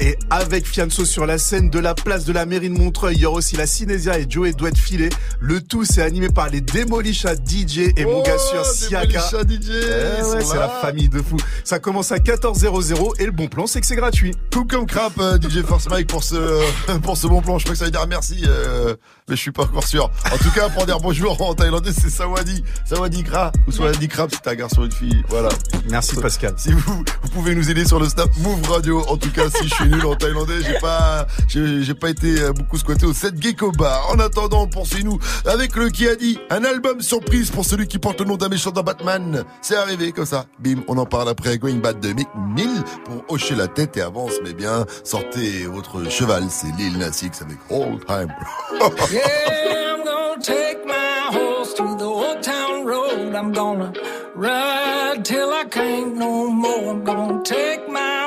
Et 0.01 0.17
avec 0.31 0.67
Fianso 0.67 1.05
sur 1.05 1.25
la 1.27 1.39
scène 1.39 1.71
de 1.71 1.79
la 1.79 1.95
place 1.95 2.25
de 2.25 2.33
la 2.33 2.47
mairie 2.47 2.69
de 2.69 2.77
Montreuil, 2.77 3.15
il 3.17 3.21
y 3.23 3.27
aura 3.27 3.37
aussi 3.39 3.57
la 3.57 3.67
Cinésia 3.67 4.19
et 4.19 4.27
Joey 4.29 4.53
Douette 4.53 4.77
Filet. 4.79 5.09
Le 5.41 5.61
tout 5.61 5.85
c'est 5.85 6.03
animé 6.03 6.29
par 6.29 6.49
les 6.49 6.61
Demolish 6.61 7.25
à 7.27 7.35
DJ 7.35 7.93
et 7.97 8.05
mon 8.05 8.21
Oh, 8.21 8.23
gars 8.25 8.39
sûr 8.39 8.65
Siaka. 8.65 9.07
Demolish 9.07 9.35
à 9.35 9.43
DJ, 9.43 9.71
Eh 9.71 10.23
ouais, 10.23 10.45
c'est 10.45 10.57
la 10.57 10.69
famille 10.69 11.09
de 11.09 11.23
fous. 11.23 11.37
Ça 11.65 11.79
commence 11.79 12.11
à 12.13 12.19
14h00 12.19 13.21
et 13.21 13.27
le 13.27 13.33
bon 13.33 13.47
plan 13.49 13.67
c'est 13.67 13.81
que 13.81 13.87
c'est 13.87 13.97
gratuit. 13.97 14.35
Tout 14.51 14.65
comme 14.65 14.87
crap, 14.87 15.13
euh, 15.19 15.39
DJ 15.39 15.63
Force 15.63 15.89
Mike 15.89 16.09
pour 16.09 16.25
ce 16.25 16.61
pour 17.03 17.17
ce 17.17 17.27
bon 17.27 17.41
plan. 17.41 17.59
Je 17.59 17.65
crois 17.65 17.75
que 17.75 17.79
ça 17.79 17.85
veut 17.85 17.91
dire 17.91 18.07
merci, 18.09 18.43
euh, 18.47 18.95
mais 19.29 19.37
je 19.37 19.41
suis 19.41 19.53
pas 19.53 19.63
encore 19.65 19.87
sûr. 19.87 20.11
En 20.33 20.37
tout 20.39 20.51
cas, 20.55 20.69
pour 20.71 20.87
dire 20.87 20.99
bonjour 21.01 21.41
en 21.41 21.55
thaïlandais, 21.55 21.93
c'est 21.93 22.11
Sawadi, 22.11 22.65
Sawadi 22.85 23.23
Kra 23.23 23.53
ou 23.67 23.73
Sawadi 23.73 24.09
Krap 24.09 24.31
si 24.35 24.41
t'es 24.41 24.51
un 24.51 24.55
garçon 24.55 24.83
ou 24.83 24.85
une 24.87 24.93
fille. 24.93 25.23
Voilà. 25.29 25.49
Merci 25.91 26.17
Pascal. 26.17 26.55
Si 26.57 26.73
vous 26.73 26.81
vous 27.23 27.29
pouvez 27.31 27.55
nous 27.55 27.71
aider 27.71 27.85
sur 27.85 28.01
le 28.01 28.09
Snap 28.09 28.29
Move 28.39 28.69
Radio. 28.71 29.05
En 29.09 29.17
tout 29.17 29.31
cas, 29.31 29.49
si 29.51 29.69
je 29.69 29.75
suis 29.75 29.84
nul 29.89 30.07
en 30.07 30.15
thaïlandais, 30.15 30.63
j'ai 30.67 30.79
pas 30.79 31.27
j'ai 31.49 31.95
pas 31.95 32.11
été 32.11 32.41
euh, 32.41 32.53
beaucoup 32.53 32.79
squatté 32.79 33.07
au 33.07 33.13
7 33.13 33.41
Gecko 33.41 33.73
Bar. 33.73 34.11
En 34.11 34.19
attendant, 34.19 34.67
poursuivez-nous 34.67 35.19
avec 35.47 35.77
le 35.77 35.91
qui 35.91 36.09
a 36.09 36.17
dit 36.17 36.39
un 36.51 36.65
album 36.65 37.01
surprise 37.01 37.51
pour 37.51 37.65
celui 37.65 37.87
qui 37.87 37.99
porte 37.99 38.21
le 38.21 38.27
nom 38.27 38.37
d'un 38.37 38.49
méchant 38.49 38.71
dans 38.71 38.83
Batman. 38.83 39.45
C'est 39.63 39.77
arrivé 39.77 40.13
comme 40.13 40.27
ça. 40.27 40.47
Bim, 40.59 40.83
on 40.89 40.99
en 40.99 41.07
parle 41.07 41.29
après 41.29 41.59
Going 41.59 41.77
Bad 41.77 42.01
de 42.01 42.13
Mick 42.13 42.29
Mill 42.55 42.83
pour 43.05 43.25
hocher 43.29 43.55
la 43.55 43.69
tête 43.69 43.97
et 43.97 44.03
avance 44.03 44.33
mais 44.43 44.53
bien. 44.53 44.85
Sortez 45.05 45.67
votre 45.67 46.11
cheval, 46.11 46.45
c'est 46.49 46.75
Lil 46.77 46.99
Nas 46.99 47.21
X 47.23 47.43
avec 47.43 47.59
All 47.71 47.99
Time. 48.07 48.33
I'm 53.45 53.53
gonna 53.53 53.93
ride 54.35 55.25
till 55.25 55.51
I 55.53 55.65
can't 55.65 56.17
no 56.17 56.49
more. 56.49 56.93
I'm 56.93 57.05
gonna 57.05 57.43
take 57.43 57.89
my 57.89 58.14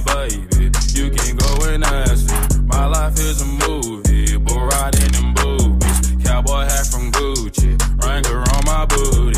My 0.00 0.28
baby. 0.28 0.70
You 0.92 1.10
can 1.10 1.36
go 1.36 1.64
and 1.68 1.84
ask 1.84 2.30
her. 2.30 2.62
My 2.62 2.86
life 2.86 3.14
is 3.18 3.40
a 3.40 3.46
movie, 3.46 4.36
but 4.36 4.56
riding 4.56 5.14
in 5.14 5.34
boobies. 5.34 6.24
Cowboy 6.24 6.64
hat 6.64 6.86
from 6.86 7.10
Gucci, 7.12 7.78
Wrangler 8.02 8.40
on 8.40 8.64
my 8.64 8.86
booty. 8.86 9.37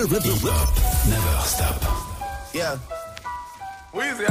Never 0.00 0.18
stop. 1.44 1.82
Yeah. 2.54 2.78
Weezy, 3.92 4.26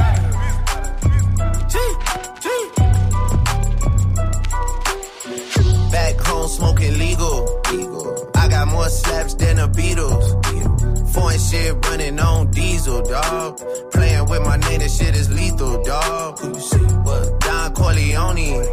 Back 5.91 6.19
home 6.21 6.47
smoking 6.47 6.97
legal. 6.97 7.61
legal. 7.71 8.31
I 8.35 8.47
got 8.47 8.67
more 8.67 8.89
slaps 8.89 9.35
than 9.35 9.57
the 9.57 9.67
Beatles. 9.67 11.13
Foreign 11.13 11.39
shit 11.39 11.85
running 11.85 12.19
on 12.19 12.49
diesel, 12.49 13.03
dog. 13.03 13.61
Playing 13.91 14.25
with 14.27 14.41
my 14.41 14.57
name, 14.57 14.79
this 14.79 14.97
shit 14.97 15.15
is 15.15 15.29
lethal, 15.31 15.83
dog. 15.83 16.39
Who 16.39 16.47
you 16.55 16.59
see? 16.59 16.77
What? 16.79 17.39
Don 17.41 17.73
Corleone. 17.75 18.65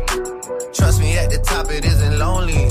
Trust 0.73 1.01
me, 1.01 1.19
at 1.19 1.31
the 1.31 1.43
top 1.45 1.71
it 1.71 1.85
isn't 1.85 2.19
lonely. 2.19 2.71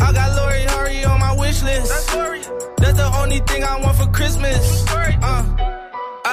I 0.00 0.12
got 0.12 0.36
Lori 0.36 0.62
Hurry 0.62 1.04
on 1.04 1.20
my 1.20 1.32
wish 1.36 1.62
list. 1.62 1.88
That's 1.88 2.06
That's 2.78 2.98
the 2.98 3.10
only 3.20 3.40
thing 3.40 3.64
I 3.64 3.80
want 3.80 3.96
for 3.96 4.06
Christmas. 4.08 4.84
Uh. 5.22 5.85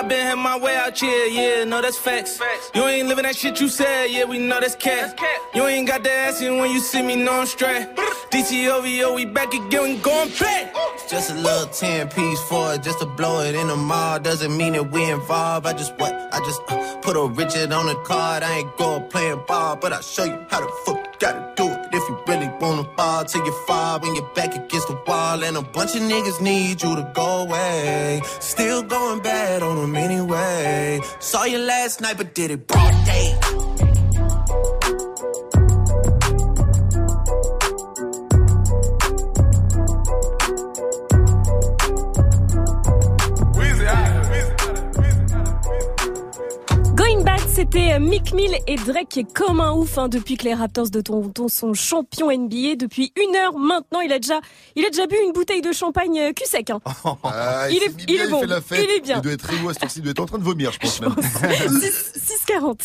I 0.03 0.05
been 0.05 0.19
had 0.19 0.35
my 0.35 0.57
way 0.57 0.75
out 0.75 0.99
here, 0.99 1.27
yeah, 1.27 1.63
no, 1.63 1.81
that's 1.81 1.97
facts. 1.97 2.35
facts. 2.37 2.71
You 2.75 2.83
ain't 2.83 3.07
living 3.07 3.23
that 3.23 3.37
shit 3.37 3.61
you 3.61 3.69
said, 3.69 4.07
yeah, 4.07 4.25
we 4.25 4.37
know 4.37 4.59
that's 4.59 4.75
cat. 4.75 5.17
You 5.55 5.65
ain't 5.65 5.87
got 5.87 6.03
the 6.03 6.11
ass 6.11 6.41
in 6.41 6.57
when 6.57 6.71
you 6.71 6.81
see 6.81 7.01
me, 7.01 7.15
no, 7.15 7.31
I'm 7.31 7.45
straight. 7.45 7.87
DTOVO, 8.29 9.15
we 9.15 9.23
back 9.25 9.53
again, 9.53 9.83
we 9.83 9.95
going 9.99 10.29
back. 10.39 10.75
Just 11.09 11.31
a 11.31 11.35
little 11.35 11.67
10 11.67 12.09
piece 12.09 12.41
for 12.49 12.73
it, 12.73 12.83
just 12.83 12.99
to 12.99 13.05
blow 13.05 13.41
it 13.41 13.55
in 13.55 13.67
the 13.67 13.77
mall. 13.77 14.19
Doesn't 14.19 14.57
mean 14.57 14.73
that 14.73 14.91
we 14.91 15.09
involved. 15.09 15.67
I 15.67 15.73
just 15.73 15.93
what? 15.97 16.13
I 16.33 16.39
just 16.39 16.61
uh, 16.67 16.97
put 17.01 17.15
a 17.15 17.27
Richard 17.27 17.71
on 17.71 17.85
the 17.85 17.95
card. 18.03 18.43
I 18.43 18.59
ain't 18.59 18.75
going 18.77 19.07
playing 19.09 19.41
ball, 19.47 19.75
but 19.75 19.93
I'll 19.93 20.01
show 20.01 20.23
you 20.23 20.45
how 20.49 20.61
the 20.61 20.71
fuck 20.85 20.97
you 20.97 21.11
gotta 21.19 21.53
do 21.55 21.67
it. 21.67 21.79
If 21.93 22.09
you 22.09 22.23
really 22.27 22.49
wanna 22.59 22.83
ball 22.83 23.23
till 23.25 23.45
you 23.45 23.53
fall 23.67 23.99
when 23.99 24.15
you're 24.15 24.33
back 24.33 24.55
against 24.55 24.87
the 24.87 24.99
wall. 25.05 25.43
And 25.43 25.55
a 25.55 25.61
bunch 25.61 25.95
of 25.95 26.01
niggas 26.01 26.41
need 26.41 26.81
you 26.81 26.95
to 26.95 27.11
go 27.13 27.43
away. 27.43 28.21
Still 28.39 28.81
going 28.81 29.21
bad 29.21 29.61
on 29.61 29.75
them 29.77 29.92
anyway. 29.95 30.99
Saw 31.19 31.43
you 31.45 31.59
last 31.59 32.01
night, 32.01 32.17
but 32.17 32.33
did 32.33 32.51
it 32.51 32.67
broad 32.67 33.05
day. 33.05 33.37
C'était 47.71 47.99
Mick 47.99 48.33
Mill 48.33 48.51
et 48.67 48.75
Drake 48.75 49.25
comme 49.33 49.61
un 49.61 49.71
ouf 49.71 49.97
hein, 49.97 50.09
depuis 50.09 50.35
que 50.37 50.43
les 50.43 50.53
Raptors 50.53 50.89
de 50.89 51.01
Toronto 51.01 51.47
sont 51.47 51.73
champions 51.73 52.29
NBA. 52.31 52.75
Depuis 52.77 53.13
une 53.15 53.35
heure 53.35 53.57
maintenant, 53.57 54.01
il 54.01 54.11
a 54.11 54.19
déjà, 54.19 54.39
il 54.75 54.85
a 54.85 54.89
déjà 54.89 55.07
bu 55.07 55.15
une 55.25 55.31
bouteille 55.31 55.61
de 55.61 55.71
champagne 55.71 56.19
euh, 56.19 56.33
cul 56.33 56.45
sec. 56.45 56.69
hein. 56.71 56.79
Ah, 57.23 57.67
Il 57.69 57.77
est- 57.77 57.93
il 58.07 58.15
est 58.19 58.27
bon. 58.27 58.41
fait 58.41 58.47
la 58.47 58.61
fête. 58.61 58.85
Il 58.89 58.91
est 58.97 58.99
bien. 59.01 59.17
Il 59.17 59.21
doit 59.21 59.31
être 59.31 59.45
à 59.49 59.73
ce 59.73 59.79
tour-ci, 59.79 59.99
il 59.99 60.01
doit 60.03 60.11
être 60.11 60.19
en 60.19 60.25
train 60.25 60.37
de 60.39 60.43
vomir, 60.43 60.71
je 60.73 60.79
pense 60.79 60.99
même. 61.01 61.11
6,40. 61.19 62.75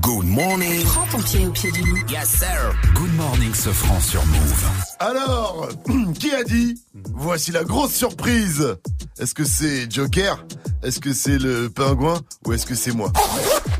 Good 0.00 0.24
morning. 0.26 0.82
Prends 0.84 1.06
ton 1.06 1.22
pied 1.22 1.46
au 1.46 1.50
pied 1.50 1.70
du 1.72 1.80
loup. 1.82 1.96
Yes, 2.10 2.28
sir. 2.28 2.74
Good 2.94 3.14
morning, 3.16 3.54
ce 3.54 3.70
franc 3.70 4.00
sur 4.00 4.24
Move. 4.26 4.64
Alors, 5.00 5.68
qui 6.18 6.30
a 6.32 6.44
dit 6.44 6.74
Voici 7.14 7.52
la 7.52 7.64
grosse 7.64 7.92
surprise. 7.94 8.76
Est-ce 9.18 9.34
que 9.34 9.44
c'est 9.44 9.90
Joker? 9.90 10.44
Est-ce 10.82 11.00
que 11.00 11.12
c'est 11.12 11.38
le 11.38 11.70
pingouin? 11.70 12.20
Ou 12.46 12.52
est-ce 12.52 12.66
que 12.66 12.74
c'est 12.74 12.92
moi? 12.92 13.10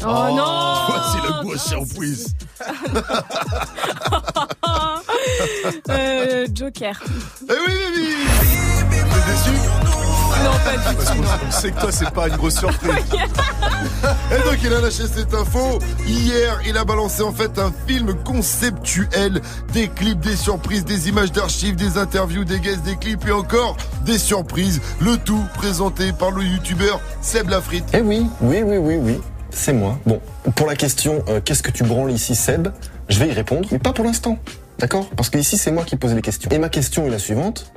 Oh, 0.02 0.28
non 0.36 0.74
Voici 0.88 1.18
le 1.52 1.58
surprise. 1.58 2.34
Euh, 5.88 6.46
Joker. 6.54 7.00
Eh 7.42 7.52
oui, 7.52 7.74
oui, 7.96 8.06
oui. 8.06 8.16
T'es 8.90 9.32
déçu 9.32 9.56
Non, 10.44 10.50
pas 10.64 10.76
du 10.76 10.96
Parce 10.96 11.10
tout. 11.10 11.22
qu'on 11.22 11.46
on 11.48 11.50
sait 11.50 11.70
que 11.72 11.80
toi, 11.80 11.92
c'est 11.92 12.10
pas 12.10 12.28
une 12.28 12.36
grosse 12.36 12.58
surprise. 12.58 12.92
Et 14.32 14.48
donc 14.48 14.58
il 14.62 14.72
a 14.72 14.80
lâché 14.80 15.04
cette 15.06 15.32
info. 15.34 15.78
Hier, 16.06 16.60
il 16.66 16.76
a 16.76 16.84
balancé 16.84 17.22
en 17.22 17.32
fait 17.32 17.58
un 17.58 17.72
film 17.86 18.14
conceptuel, 18.24 19.40
des 19.72 19.88
clips, 19.88 20.20
des 20.20 20.36
surprises, 20.36 20.84
des 20.84 21.08
images 21.08 21.32
d'archives, 21.32 21.76
des 21.76 21.96
interviews, 21.98 22.44
des 22.44 22.60
guests, 22.60 22.82
des 22.82 22.96
clips 22.96 23.26
et 23.26 23.32
encore 23.32 23.76
des 24.04 24.18
surprises. 24.18 24.80
Le 25.00 25.16
tout 25.16 25.42
présenté 25.54 26.12
par 26.12 26.30
le 26.30 26.42
youtubeur 26.44 27.00
Seb 27.22 27.48
Lafrite. 27.48 27.84
Eh 27.94 28.00
oui, 28.00 28.26
oui, 28.40 28.62
oui, 28.62 28.76
oui, 28.78 28.96
oui, 29.00 29.20
c'est 29.54 29.72
moi. 29.72 29.98
Bon, 30.06 30.20
pour 30.56 30.66
la 30.66 30.76
question 30.76 31.24
euh, 31.28 31.40
qu'est-ce 31.44 31.62
que 31.62 31.70
tu 31.70 31.84
branles 31.84 32.12
ici, 32.12 32.34
Seb 32.34 32.68
Je 33.08 33.18
vais 33.18 33.28
y 33.28 33.32
répondre, 33.32 33.68
mais 33.72 33.78
pas 33.78 33.92
pour 33.92 34.04
l'instant. 34.04 34.38
D'accord? 34.78 35.08
Parce 35.16 35.30
que 35.30 35.38
ici, 35.38 35.56
c'est 35.56 35.70
moi 35.70 35.84
qui 35.84 35.96
pose 35.96 36.14
les 36.14 36.22
questions. 36.22 36.50
Et 36.50 36.58
ma 36.58 36.68
question 36.68 37.06
est 37.06 37.10
la 37.10 37.18
suivante 37.18 37.72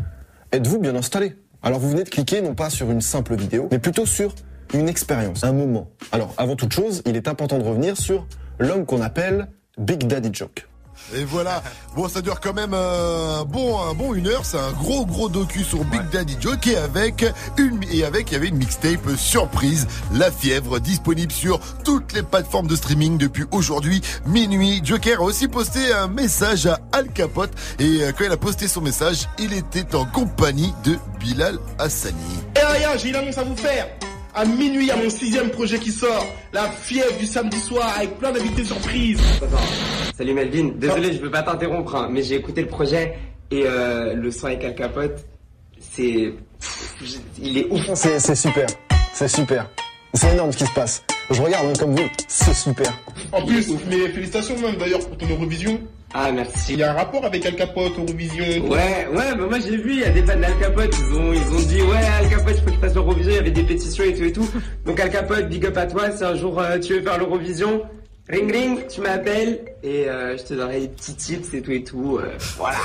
êtes-vous 0.51 0.79
bien 0.79 0.95
installé? 0.95 1.35
Alors, 1.61 1.79
vous 1.79 1.89
venez 1.89 2.03
de 2.03 2.09
cliquer 2.09 2.41
non 2.41 2.55
pas 2.55 2.69
sur 2.69 2.89
une 2.91 3.01
simple 3.01 3.35
vidéo, 3.35 3.67
mais 3.71 3.79
plutôt 3.79 4.05
sur 4.05 4.33
une 4.73 4.87
expérience, 4.89 5.43
un 5.43 5.51
moment. 5.51 5.89
Alors, 6.11 6.33
avant 6.37 6.55
toute 6.55 6.73
chose, 6.73 7.01
il 7.05 7.15
est 7.15 7.27
important 7.27 7.57
de 7.57 7.63
revenir 7.63 7.97
sur 7.97 8.27
l'homme 8.59 8.85
qu'on 8.85 9.01
appelle 9.01 9.47
Big 9.77 10.07
Daddy 10.07 10.29
Joke. 10.31 10.67
Et 11.15 11.23
voilà. 11.23 11.63
Bon, 11.95 12.07
ça 12.07 12.21
dure 12.21 12.39
quand 12.39 12.53
même 12.53 12.75
euh, 12.75 13.41
un 13.41 13.43
bon, 13.43 13.81
un 13.81 13.95
bon 13.95 14.13
une 14.13 14.27
heure. 14.27 14.45
C'est 14.45 14.59
un 14.59 14.71
gros, 14.71 15.03
gros 15.03 15.29
docu 15.29 15.63
sur 15.63 15.83
Big 15.83 16.07
Daddy 16.11 16.37
Joke 16.39 16.67
et 16.67 16.77
avec 16.77 17.25
une, 17.57 17.79
et 17.91 18.03
avec, 18.03 18.29
il 18.29 18.33
y 18.33 18.37
avait 18.37 18.49
une 18.49 18.57
mixtape 18.57 19.15
surprise, 19.17 19.87
La 20.13 20.29
Fièvre, 20.29 20.79
disponible 20.79 21.31
sur 21.31 21.59
toutes 21.83 22.13
les 22.13 22.21
plateformes 22.21 22.67
de 22.67 22.75
streaming 22.75 23.17
depuis 23.17 23.45
aujourd'hui, 23.49 24.03
minuit. 24.27 24.81
Joker 24.83 25.21
a 25.21 25.23
aussi 25.23 25.47
posté 25.47 25.91
un 25.91 26.07
message 26.07 26.67
à 26.67 26.79
Al 26.91 27.07
Capote 27.07 27.51
et 27.79 28.03
euh, 28.03 28.11
quand 28.15 28.25
il 28.25 28.31
a 28.31 28.37
posté 28.37 28.67
son 28.67 28.81
message, 28.81 29.27
il 29.39 29.53
était 29.53 29.95
en 29.95 30.05
compagnie 30.05 30.73
de 30.83 30.97
Bilal 31.19 31.57
Hassani. 31.79 32.15
Et 32.55 32.77
rien, 32.77 32.95
j'ai 32.95 33.09
une 33.09 33.15
annonce 33.15 33.39
à 33.39 33.43
vous 33.43 33.57
faire. 33.57 33.87
À 34.37 34.45
minuit, 34.45 34.83
il 34.83 34.85
y 34.85 34.91
a 34.91 34.95
mon 34.95 35.09
sixième 35.09 35.49
projet 35.49 35.79
qui 35.79 35.91
sort. 35.91 36.27
La 36.53 36.69
fièvre 36.69 37.17
du 37.17 37.25
samedi 37.25 37.57
soir 37.57 37.91
avec 37.97 38.19
plein 38.19 38.31
d'invités 38.31 38.63
surprises. 38.63 39.19
Salut 40.15 40.35
Melvin, 40.35 40.73
désolé 40.75 41.11
je 41.13 41.19
veux 41.19 41.31
pas 41.31 41.41
t'interrompre, 41.41 41.95
hein, 41.95 42.09
mais 42.11 42.21
j'ai 42.21 42.35
écouté 42.35 42.61
le 42.61 42.67
projet 42.67 43.17
et 43.49 43.63
euh, 43.65 44.13
le 44.13 44.29
son 44.29 44.45
avec 44.45 44.63
Al 44.63 44.75
Capote, 44.75 45.25
c'est... 45.79 46.35
Il 47.41 47.57
est 47.57 47.65
ouf. 47.71 47.81
C'est 47.95 48.35
super, 48.35 48.67
c'est 49.11 49.27
super. 49.27 49.67
C'est 50.13 50.31
énorme 50.31 50.51
ce 50.51 50.57
qui 50.57 50.65
se 50.67 50.73
passe. 50.73 51.03
Je 51.31 51.41
regarde 51.41 51.65
même 51.65 51.77
comme 51.77 51.95
vous, 51.95 52.07
c'est 52.27 52.53
super. 52.53 52.93
En 53.31 53.43
plus, 53.43 53.69
mais 53.89 54.07
félicitations 54.09 54.55
même 54.59 54.75
d'ailleurs 54.75 54.99
pour 54.99 55.17
ton 55.17 55.27
Eurovision. 55.27 55.81
Ah 56.13 56.31
merci. 56.31 56.73
Il 56.73 56.79
y 56.79 56.83
a 56.83 56.91
un 56.91 56.95
rapport 56.95 57.25
avec 57.25 57.45
Al 57.45 57.55
Capote, 57.55 57.97
Eurovision. 57.97 58.43
Ouais, 58.69 59.07
ouais, 59.11 59.35
bah 59.35 59.45
moi 59.49 59.59
j'ai 59.59 59.75
vu, 59.77 59.91
il 59.91 59.99
y 59.99 60.03
a 60.05 60.09
des 60.09 60.23
fans 60.23 60.39
d'Al 60.39 60.57
Capote, 60.59 60.95
ils 60.97 61.17
ont, 61.17 61.33
ils 61.33 61.53
ont 61.53 61.67
dit 61.67 61.81
ouais 61.81 61.97
Al 62.19 62.29
Capote, 62.29 62.55
je 62.55 62.61
peux 62.61 62.71
que 62.71 62.75
tu 62.75 62.81
fasses 62.81 62.95
l'Eurovision, 62.95 63.31
il 63.31 63.35
y 63.35 63.39
avait 63.39 63.51
des 63.51 63.63
pétitions 63.63 64.03
et 64.05 64.13
tout 64.13 64.23
et 64.23 64.31
tout. 64.31 64.49
Donc 64.85 64.99
Al 64.99 65.09
Capote, 65.09 65.49
big 65.49 65.65
up 65.65 65.77
à 65.77 65.85
toi, 65.85 66.09
si 66.11 66.23
un 66.23 66.35
jour 66.35 66.59
euh, 66.59 66.79
tu 66.79 66.93
veux 66.93 67.01
faire 67.01 67.17
l'Eurovision, 67.17 67.83
ring 68.29 68.51
ring, 68.51 68.87
tu 68.87 69.01
m'appelles 69.01 69.59
et 69.83 70.09
euh, 70.09 70.37
je 70.37 70.43
te 70.43 70.53
donnerai 70.53 70.81
des 70.81 70.87
petits 70.89 71.15
tips 71.15 71.53
et 71.53 71.61
tout 71.61 71.71
et 71.71 71.83
tout. 71.83 72.17
euh, 72.17 72.37
voilà. 72.57 72.77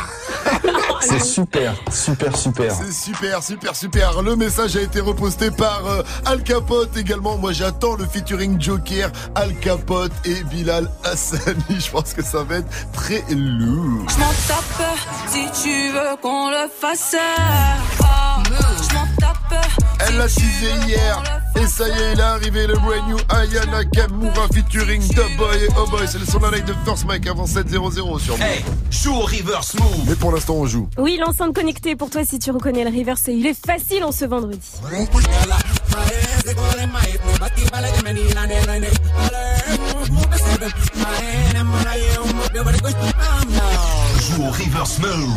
C'est 1.01 1.21
super, 1.23 1.75
super, 1.91 2.37
super. 2.37 2.73
C'est 2.73 2.93
super, 2.93 3.43
super, 3.43 3.75
super. 3.75 4.23
Le 4.23 4.37
message 4.37 4.77
a 4.77 4.83
été 4.83 5.01
reposté 5.01 5.51
par 5.51 5.85
euh, 5.87 6.03
Al 6.27 6.43
Capote 6.45 6.97
également. 6.97 7.37
Moi, 7.39 7.53
j'attends 7.53 7.97
le 7.97 8.05
featuring 8.05 8.61
Joker, 8.61 9.11
Al 9.35 9.53
Capote 9.59 10.13
et 10.25 10.45
Bilal 10.45 10.89
Hassani. 11.05 11.81
Je 11.81 11.91
pense 11.91 12.15
que 12.15 12.23
ça 12.23 12.45
va 12.45 12.57
être 12.59 12.69
très 12.93 13.23
lourd. 13.31 14.07
Je 14.09 14.19
m'en 14.21 14.33
tape 14.47 14.97
si 15.29 15.45
tu 15.63 15.89
veux 15.91 16.17
qu'on 16.21 16.51
le 16.51 16.69
fasse. 16.69 17.17
Oh. 18.01 18.42
Elle 20.07 20.17
l'a 20.19 20.27
teasé 20.27 20.71
hier. 20.87 21.23
Et 21.57 21.67
ça 21.67 21.87
y 21.87 21.91
est, 21.93 22.13
il 22.15 22.19
est 22.19 22.23
arrivé 22.23 22.67
le 22.67 22.75
brand 22.75 23.09
new 23.09 23.19
Aya 23.29 23.65
Nakamura 23.67 24.49
featuring 24.53 25.01
The 25.09 25.37
Boy 25.37 25.65
et 25.65 25.69
Oh 25.79 25.89
Boy. 25.91 26.07
C'est 26.09 26.19
le 26.19 26.27
son 26.27 26.39
de 26.39 26.61
de 26.61 26.75
First 26.85 27.05
Mike 27.05 27.27
avant 27.27 27.45
7-0-0 27.45 28.19
sur 28.19 28.37
moi. 28.39 28.47
Joue 28.91 29.15
au 29.15 29.21
reverse 29.21 29.75
move. 29.75 30.05
Mais 30.09 30.15
pour 30.15 30.33
l'instant, 30.33 30.55
on 30.55 30.67
joue. 30.67 30.89
Oui, 30.99 31.19
l'enceinte 31.21 31.55
connectée 31.55 31.95
pour 31.95 32.11
toi 32.11 32.25
si 32.25 32.39
tu 32.39 32.51
reconnais 32.51 32.85
le 32.85 32.97
reverse, 32.97 33.25
il 33.29 33.47
est 33.47 33.67
facile 33.67 34.05
en 34.05 34.13
ce 34.13 34.25
vendredi. 34.25 34.59
Joue 44.23 44.43
au 44.45 44.51
reverse 44.51 44.99
move. 45.01 45.35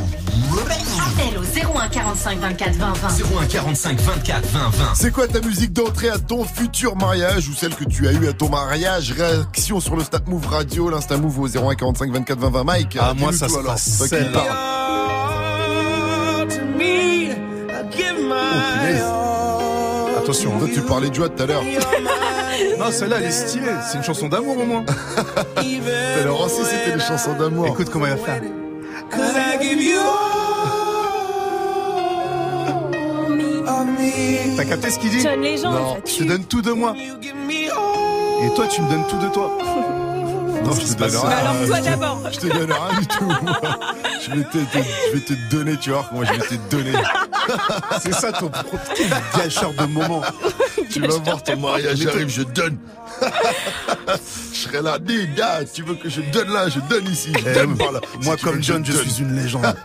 Appel 1.00 1.38
au 1.40 1.78
01 1.78 1.88
45 1.90 2.40
24 2.40 2.74
20 2.76 2.94
20. 2.94 3.08
01 3.42 3.46
45 3.48 4.00
24 4.00 4.46
20 4.48 4.60
20. 4.70 4.70
C'est 4.96 5.12
quoi 5.12 5.28
ta 5.28 5.40
musique 5.42 5.74
d'entrée 5.74 6.10
à 6.10 6.20
ton 6.20 6.44
futur 6.46 6.96
mariage 6.96 7.50
ou 7.50 7.54
celle 7.54 7.74
que 7.74 7.84
tu 7.86 8.08
as 8.08 8.12
eue 8.12 8.28
à 8.28 8.34
ton 8.34 8.50
mariage? 8.50 9.12
Réaction 9.12 9.80
sur 9.80 9.96
le 9.96 10.04
Stat 10.04 10.20
Move 10.28 10.46
Radio, 10.48 10.90
l'Insta 10.90 11.18
Move 11.18 11.40
au 11.40 11.48
01 11.48 11.74
45 11.76 12.12
24 12.12 12.40
20 12.40 12.50
20. 12.50 12.64
Mike, 12.64 12.98
Ah, 13.02 13.14
moi, 13.16 13.34
ça 13.34 13.46
alors. 13.46 13.76
Oh, 13.76 14.06
punaise. 18.80 19.04
Attention. 20.18 20.60
Toi, 20.60 20.68
tu 20.74 20.82
parlais 20.82 21.10
de 21.10 21.16
joie 21.16 21.30
tout 21.30 21.42
à 21.44 21.46
l'heure. 21.46 21.64
Non, 22.80 22.90
celle-là, 22.92 23.18
elle 23.20 23.26
est 23.26 23.32
stylée. 23.32 23.68
C'est 23.90 23.98
une 23.98 24.04
chanson 24.04 24.28
d'amour 24.30 24.58
au 24.58 24.66
moins. 24.66 24.86
L'heure 26.24 26.42
aussi, 26.42 26.62
c'était 26.64 26.96
des 26.98 27.04
chansons 27.04 27.34
d'amour. 27.34 27.68
Écoute 27.68 27.90
comment 27.90 28.06
elle 28.06 28.18
va 28.18 28.26
faire. 28.26 28.42
Cause 29.12 29.36
I 29.36 29.58
give 29.62 29.82
you 29.82 30.00
all 33.68 33.86
me. 33.86 34.56
T'as 34.58 34.66
capté 34.66 34.90
ce 34.92 35.00
qu'il 35.00 35.10
dit 35.12 35.22
John 35.22 35.42
Legend, 35.42 35.74
Non, 35.74 35.98
je 36.06 36.16
te 36.18 36.24
donne 36.24 36.44
tout 36.46 36.62
de 36.62 36.72
moi. 36.72 36.94
Et 36.98 38.54
toi, 38.56 38.68
tu 38.68 38.82
me 38.82 38.90
donnes 38.90 39.08
tout 39.08 39.18
de 39.18 39.28
toi. 39.30 39.50
Non, 40.64 40.72
je 40.74 40.94
te 40.94 40.98
donne 40.98 41.10
rien. 41.16 41.30
Alors 41.30 41.56
toi 41.68 41.80
d'abord. 41.80 42.22
Je 42.32 42.40
te 42.40 42.48
donne 42.48 42.72
rien 42.72 43.00
du 43.00 43.08
tout. 43.08 43.32
Je 44.26 44.32
vais 44.32 44.44
te, 44.44 44.58
te- 44.58 44.84
je 45.10 45.14
vais 45.14 45.22
te 45.26 45.34
donner, 45.56 45.78
tu 45.78 45.92
vois. 45.92 46.06
Moi, 46.12 46.26
je 46.26 46.34
vais 46.34 46.40
te 46.40 46.56
donner. 46.76 46.94
C'est 48.02 48.14
ça 48.14 48.32
ton 48.32 48.50
quel 48.96 49.10
gâcheur 49.38 49.74
de 49.74 49.86
moment. 49.86 50.22
Tu 50.92 51.00
vas 51.02 51.08
voir 51.20 51.44
ton 51.44 51.58
mariage 51.58 52.06
arrive, 52.08 52.30
je 52.30 52.44
donne. 52.44 52.78
je 54.54 54.58
serai 54.58 54.82
là, 54.82 54.98
dis, 55.00 55.28
gars, 55.36 55.60
tu 55.72 55.84
veux 55.84 55.96
que 55.96 56.10
je 56.10 56.22
donne 56.22 56.52
là, 56.52 56.68
je 56.70 56.80
donne 56.90 57.06
ici, 57.12 57.32
je 57.34 57.50
Eh, 57.50 57.54
donne 57.54 57.78
par 57.78 57.92
là. 57.92 58.02
Moi, 58.24 58.36
Si 58.38 58.44
comme 58.44 58.64
John, 58.64 58.86
je 58.86 58.92
suis 58.94 59.22
une 59.22 59.36
légende. 59.36 59.64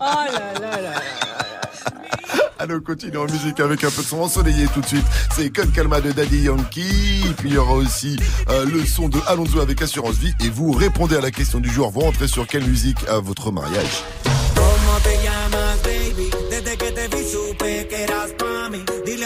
Oh 0.00 0.04
là 0.32 0.52
là 0.60 0.80
là. 0.82 0.92
Allez, 2.58 2.74
on 2.74 2.80
continue 2.80 3.18
en 3.18 3.24
musique 3.26 3.60
avec 3.60 3.84
un 3.84 3.90
peu 3.90 4.02
de 4.02 4.06
son 4.06 4.18
ensoleillé 4.20 4.66
tout 4.72 4.80
de 4.80 4.86
suite. 4.86 5.04
C'est 5.34 5.54
Con 5.54 5.66
Calma 5.74 6.00
de 6.00 6.12
Daddy 6.12 6.42
Yankee. 6.44 7.22
Puis 7.36 7.50
il 7.50 7.54
y 7.54 7.58
aura 7.58 7.74
aussi 7.74 8.18
euh, 8.48 8.64
le 8.64 8.84
son 8.86 9.08
de 9.10 9.18
Alonso 9.26 9.60
avec 9.60 9.82
Assurance 9.82 10.16
Vie. 10.16 10.32
Et 10.44 10.48
vous 10.48 10.72
répondez 10.72 11.16
à 11.16 11.20
la 11.20 11.30
question 11.30 11.60
du 11.60 11.70
jour. 11.70 11.90
Vous 11.90 12.00
rentrez 12.00 12.28
sur 12.28 12.46
quelle 12.46 12.64
musique 12.64 12.98
à 13.08 13.18
votre 13.18 13.52
mariage? 13.52 14.02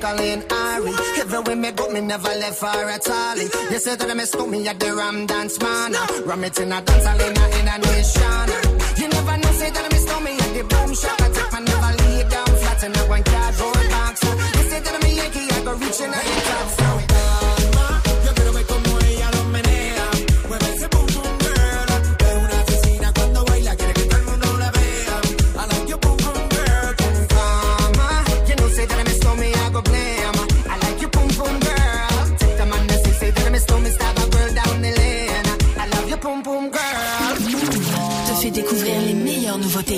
Jacqueline 0.00 0.44
Ari. 0.50 0.92
Everywhere 1.20 1.56
me 1.56 1.72
go, 1.72 1.88
me 1.90 2.00
never 2.00 2.28
left 2.28 2.58
for 2.58 2.66
at 2.66 3.08
all. 3.08 3.36
You 3.36 3.78
say 3.78 3.96
that 3.96 4.16
me 4.16 4.24
stole 4.24 4.46
me 4.46 4.66
at 4.66 4.80
the 4.80 4.94
Ram 4.94 5.26
Dance 5.26 5.60
Man. 5.60 5.92
Ram 6.24 6.44
it 6.44 6.58
in 6.58 6.72
a 6.72 6.80
dance 6.80 7.04
hall 7.04 7.20
in 7.20 7.36
a, 7.36 7.74
a 7.74 7.78
nation. 7.78 8.48
You 8.96 9.08
never 9.08 9.36
know, 9.36 9.52
say 9.52 9.70
that 9.70 9.92
me 9.92 9.98
stole 9.98 10.20
me 10.20 10.32
at 10.38 10.54
the 10.54 10.62
boom 10.64 10.94
shop. 10.94 11.20
I 11.20 11.28
take 11.28 11.52
my 11.52 11.60
never 11.60 11.92
lay 12.02 12.22
down 12.30 12.46
flat 12.46 12.82
in 12.82 12.96
a 12.96 13.02
one 13.10 13.24
cardboard 13.24 13.90
box. 13.90 14.24
You 14.24 14.70
say 14.70 14.80
that 14.80 15.02
me 15.02 15.16
Yankee, 15.16 15.52
I 15.52 15.64
go 15.64 15.72
reaching 15.74 16.14
out 16.14 16.24
the 16.24 16.40
top. 16.48 16.99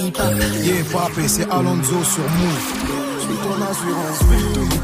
Hip-hop. 0.07 0.32
Yeah, 0.64 1.28
c'est 1.28 1.50
Alonso 1.50 2.05
sur 2.05 2.22
Move. 2.22 2.72
Je 3.16 3.22
suis 3.24 3.36
ton 3.44 3.57
assurance 3.70 4.22
vie. 4.30 4.78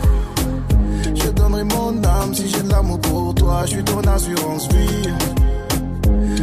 Je 1.14 1.28
donnerai 1.30 1.64
mon 1.64 2.04
âme 2.04 2.34
si 2.34 2.48
j'ai 2.48 2.62
de 2.62 2.70
l'amour 2.70 3.00
pour 3.00 3.34
toi. 3.34 3.62
Je 3.64 3.70
suis 3.70 3.84
ton 3.84 4.00
assurance 4.00 4.68
vie. 4.68 5.10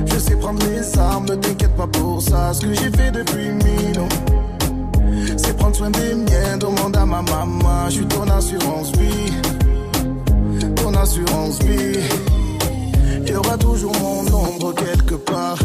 Je 0.05 0.17
sais 0.19 0.35
prendre 0.35 0.65
les 0.65 0.97
armes, 0.97 1.25
ne 1.25 1.35
t'inquiète 1.35 1.75
pas 1.75 1.87
pour 1.87 2.21
ça. 2.21 2.53
Ce 2.53 2.61
que 2.61 2.73
j'ai 2.73 2.91
fait 2.91 3.11
depuis 3.11 3.49
mille 3.49 3.99
ans, 3.99 4.09
c'est 5.37 5.55
prendre 5.57 5.75
soin 5.75 5.89
des 5.89 6.15
miens. 6.15 6.57
Demande 6.59 6.95
à 6.97 7.05
ma 7.05 7.21
maman. 7.21 7.89
Je 7.89 7.95
suis 7.95 8.05
ton 8.07 8.27
assurance 8.29 8.91
vie. 8.93 9.33
Ton 10.75 10.93
assurance 10.93 11.59
vie. 11.63 11.99
Il 13.27 13.31
y 13.31 13.35
aura 13.35 13.57
toujours 13.57 13.93
mon 13.99 14.21
ombre 14.33 14.73
quelque 14.73 15.15
part. 15.15 15.57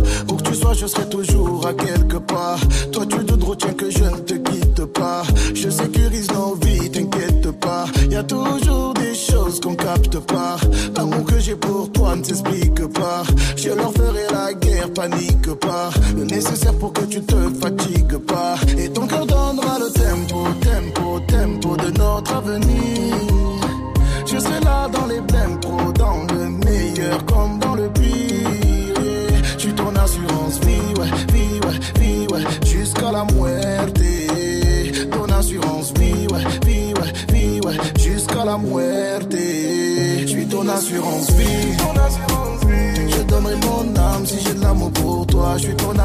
Sois, 0.54 0.74
je 0.74 0.86
serai 0.86 1.08
toujours 1.08 1.66
à 1.66 1.74
quelque 1.74 2.16
part. 2.16 2.60
Toi, 2.92 3.06
tu 3.06 3.24
te 3.24 3.44
retiens 3.44 3.72
que 3.72 3.90
je 3.90 4.04
ne 4.04 4.18
te 4.18 4.34
quitte 4.34 4.84
pas. 4.86 5.22
Je 5.54 5.68
sécurise 5.68 6.30
nos 6.32 6.54
vies, 6.54 6.90
t'inquiète 6.90 7.50
pas. 7.60 7.84
Y 8.10 8.16
a 8.16 8.22
toujours 8.22 8.94
des 8.94 9.14
choses 9.14 9.60
qu'on 9.60 9.74
capte 9.74 10.18
pas. 10.20 10.56
L'amour 10.96 11.24
que 11.24 11.38
j'ai 11.38 11.56
pour 11.56 11.90
toi 11.92 12.16
ne 12.16 12.24
s'explique 12.24 12.86
pas. 12.88 13.22
Je 13.56 13.70
leur 13.70 13.92
ferai 13.92 14.26
la 14.32 14.52
guerre, 14.54 14.92
panique 14.92 15.52
pas. 15.54 15.90
Le 16.16 16.24
nécessaire 16.24 16.74
pour 16.74 16.92
que 16.92 17.04
tu 17.04 17.20
te 17.22 17.48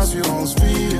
Assurance 0.05 0.53
vie. 0.57 0.99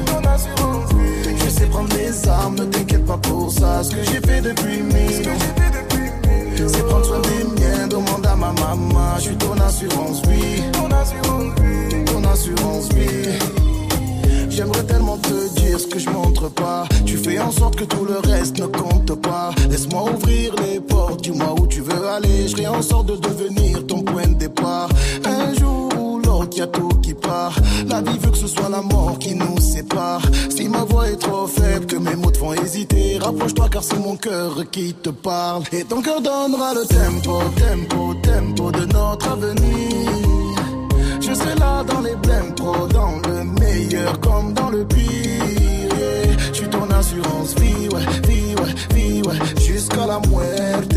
Je 1.37 1.49
sais 1.51 1.67
prendre 1.67 1.95
les 1.95 2.27
armes, 2.27 2.55
ne 2.55 2.65
t'inquiète 2.65 3.05
pas 3.05 3.17
pour 3.17 3.51
ça. 3.51 3.83
Ce 3.83 3.91
que 3.91 4.03
j'ai 4.03 4.19
fait 4.19 4.41
depuis 4.41 4.81
mille. 4.81 5.29
C'est 6.57 6.83
prendre 6.87 7.05
soin 7.05 7.19
des 7.19 7.43
miens, 7.43 7.87
demande 7.87 8.25
à 8.25 8.35
ma 8.35 8.51
maman. 8.51 9.15
Je 9.17 9.21
suis 9.25 9.35
ton 9.35 9.53
assurance 9.59 10.23
vie. 10.23 10.63
Ton 10.73 12.23
assurance 12.23 12.89
vie. 12.93 13.29
J'aimerais 14.49 14.83
tellement 14.85 15.17
te 15.17 15.53
dire 15.59 15.79
ce 15.79 15.85
que 15.85 15.99
je 15.99 16.09
montre 16.09 16.49
pas. 16.49 16.85
Tu 17.05 17.17
fais 17.17 17.37
en 17.37 17.51
sorte 17.51 17.75
que 17.75 17.83
tout 17.83 18.05
le 18.05 18.17
reste 18.27 18.57
ne 18.57 18.65
compte 18.65 19.13
pas. 19.21 19.51
Laisse-moi 19.69 20.03
ouvrir 20.15 20.55
les 20.65 20.79
portes, 20.79 21.21
dis-moi 21.21 21.53
où 21.59 21.67
tu 21.67 21.81
veux 21.81 22.07
aller. 22.07 22.47
Je 22.47 22.55
ferai 22.55 22.67
en 22.67 22.81
sorte 22.81 23.05
de 23.05 23.17
devenir 23.17 23.85
ton 23.85 24.01
point 24.01 24.25
de 24.25 24.33
départ. 24.33 24.89
Un 25.25 25.53
jour 25.53 25.89
ou 25.99 26.19
l'autre, 26.19 26.57
y 26.57 26.61
a 26.61 26.67
tout 26.67 26.89
qui 27.03 27.13
part. 27.13 27.53
La 27.87 28.01
vie 28.01 28.17
veut 28.17 28.31
que 28.31 28.37
ce 28.37 28.47
soit 28.47 28.69
la 28.69 28.81
car 33.76 33.84
c'est 33.84 33.99
mon 33.99 34.15
cœur 34.15 34.51
qui 34.71 34.93
te 34.93 35.09
parle. 35.09 35.63
Et 35.73 35.84
ton 35.84 36.01
cœur 36.01 36.21
donnera 36.21 36.73
le 36.73 36.86
tempo, 36.86 37.41
tempo, 37.63 38.13
tempo 38.23 38.71
de 38.71 38.86
notre 38.86 39.28
avenir. 39.30 40.55
Je 41.19 41.34
serai 41.34 41.55
là 41.55 41.84
dans 41.84 41.99
les 41.99 42.15
blèmes 42.15 42.55
pro, 42.55 42.88
dans 42.88 43.15
le 43.28 43.43
meilleur 43.59 44.17
comme 44.21 44.53
dans 44.53 44.69
le 44.69 44.86
pire. 44.86 45.97
Je 46.53 46.53
suis 46.53 46.69
ton 46.69 46.89
assurance 46.89 47.53
vie, 47.59 47.89
ouais, 47.93 48.05
vie, 48.30 48.55
ouais, 48.61 48.73
vie, 48.95 49.21
ouais, 49.23 49.39
jusqu'à 49.67 50.05
la 50.07 50.19
muerte. 50.30 50.95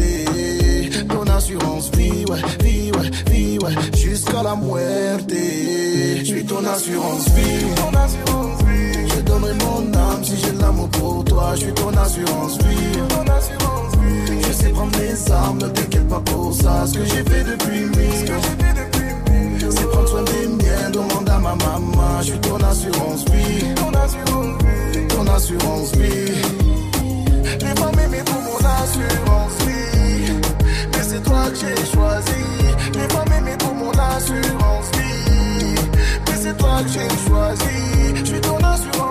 Ton 1.09 1.27
assurance 1.33 1.91
vie, 1.97 2.25
ouais, 2.31 2.43
vie, 2.63 2.93
ouais, 2.93 3.11
vie, 3.33 3.59
ouais, 3.59 3.75
jusqu'à 3.97 4.45
la 4.45 4.55
muerte. 4.55 5.33
Je 5.33 6.25
suis 6.25 6.45
ton 6.45 6.65
assurance 6.65 7.29
vie. 7.31 7.59
Je 7.61 8.68
donnerai 9.39 9.55
mon 9.65 9.95
âme 9.95 10.25
si 10.25 10.37
j'ai 10.37 10.53
de 10.53 10.61
l'amour 10.61 10.89
pour 10.91 11.25
toi. 11.25 11.53
Je 11.55 11.61
suis 11.61 11.73
ton 11.75 11.91
assurance 11.97 12.59
vie. 12.59 12.99
Je 14.47 14.53
sais 14.53 14.69
prendre 14.71 14.99
les 14.99 15.33
armes, 15.33 15.59
ne 15.59 15.69
t'inquiète 15.69 16.09
pas 16.09 16.21
pour 16.21 16.55
ça. 16.55 16.87
Ce 16.87 16.95
que 16.95 17.05
j'ai 17.05 17.23
fait 17.25 17.45
depuis 17.45 17.81
mille. 17.81 18.33
C'est 19.71 19.89
prendre 19.91 20.09
soin 20.09 20.23
des 20.23 20.49
miens, 20.49 20.91
demande 20.93 21.29
à 21.29 21.39
ma 21.39 21.55
maman. 21.55 22.21
Je 22.21 22.25
suis 22.25 22.39
ton 22.41 22.57
assurance 22.57 23.25
vie. 23.31 23.75
Ton 23.75 25.27
assurance 25.27 25.93
vie. 25.97 26.33
Les 27.61 27.75
femmes 27.81 27.99
aimées 28.05 28.23
pour 28.25 28.41
mon 28.43 28.59
assurance 28.59 29.57
vie. 29.67 30.33
Mais 30.93 31.03
c'est 31.03 31.23
toi 31.23 31.51
que 31.51 31.57
j'ai 31.57 31.87
choisi. 31.93 32.45
Les 32.95 33.09
femmes 33.15 33.33
aimées 33.39 33.57
pour 33.59 33.75
mon 33.75 33.91
assurance 33.91 34.91
vie. 34.95 35.75
Mais 36.27 36.37
c'est 36.41 36.57
toi 36.57 36.81
que 36.83 36.89
j'ai 36.89 37.29
choisi. 37.29 38.15
Je 38.21 38.25
suis 38.25 38.41
ton 38.41 38.57
assurance 38.57 39.08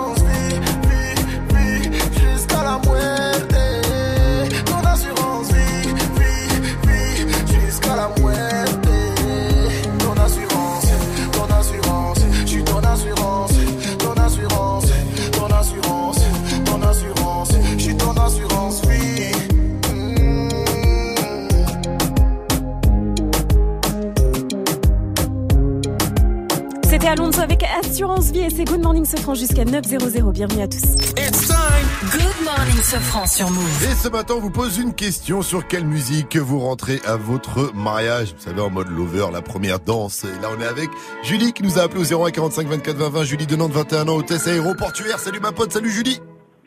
C'est 28.50 28.64
Good 28.64 28.82
Morning 28.82 29.04
Sofran 29.04 29.34
jusqu'à 29.34 29.64
9.00. 29.64 30.32
Bienvenue 30.32 30.62
à 30.62 30.68
tous. 30.68 30.82
It's 31.18 31.48
time. 31.48 32.10
Good 32.12 32.44
morning, 32.44 32.82
Sofran 32.82 33.26
sur 33.26 33.50
Move. 33.50 33.84
Et 33.84 33.94
ce 33.94 34.08
matin, 34.08 34.34
on 34.36 34.40
vous 34.40 34.50
pose 34.50 34.78
une 34.78 34.94
question 34.94 35.42
sur 35.42 35.66
quelle 35.66 35.84
musique 35.84 36.36
vous 36.36 36.58
rentrez 36.58 37.00
à 37.04 37.16
votre 37.16 37.74
mariage? 37.74 38.34
Vous 38.36 38.42
savez, 38.42 38.60
en 38.60 38.70
mode 38.70 38.88
lover, 38.88 39.26
la 39.32 39.42
première 39.42 39.80
danse. 39.80 40.24
Et 40.24 40.40
là, 40.40 40.48
on 40.56 40.60
est 40.62 40.66
avec 40.66 40.88
Julie 41.22 41.52
qui 41.52 41.62
nous 41.62 41.78
a 41.78 41.82
appelé 41.82 42.00
au 42.00 42.24
01 42.24 42.30
45 42.30 42.66
24 42.68 42.96
20 42.96 43.08
20. 43.10 43.24
Julie 43.24 43.46
de 43.46 43.56
Nantes, 43.56 43.72
21 43.72 44.08
ans, 44.08 44.16
hôtesse 44.16 44.46
aéroportuaire. 44.46 45.18
Salut 45.18 45.40
ma 45.40 45.52
pote, 45.52 45.72
salut 45.72 45.90
Julie. 45.90 46.20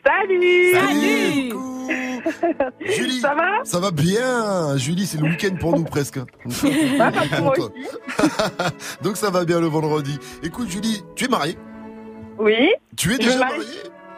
Salut 0.04 0.72
Salut. 0.74 1.52
Julie. 2.86 3.20
Ça 3.20 3.34
va? 3.34 3.64
Ça 3.64 3.80
va 3.80 3.90
bien. 3.90 4.76
Julie, 4.76 5.06
c'est 5.06 5.18
le 5.18 5.24
week-end 5.24 5.56
pour 5.58 5.76
nous 5.76 5.84
presque. 5.84 6.18
Ouais, 6.62 7.28
pour 7.30 7.40
moi 7.40 7.54
aussi. 7.58 7.72
Donc 9.02 9.16
ça 9.16 9.30
va 9.30 9.44
bien 9.44 9.60
le 9.60 9.66
vendredi. 9.66 10.18
Écoute 10.44 10.68
Julie, 10.70 11.02
tu 11.16 11.24
es 11.24 11.28
mariée 11.28 11.56
Oui. 12.38 12.72
Tu 12.96 13.14
es 13.14 13.18
déjà 13.18 13.38
mariée 13.38 13.62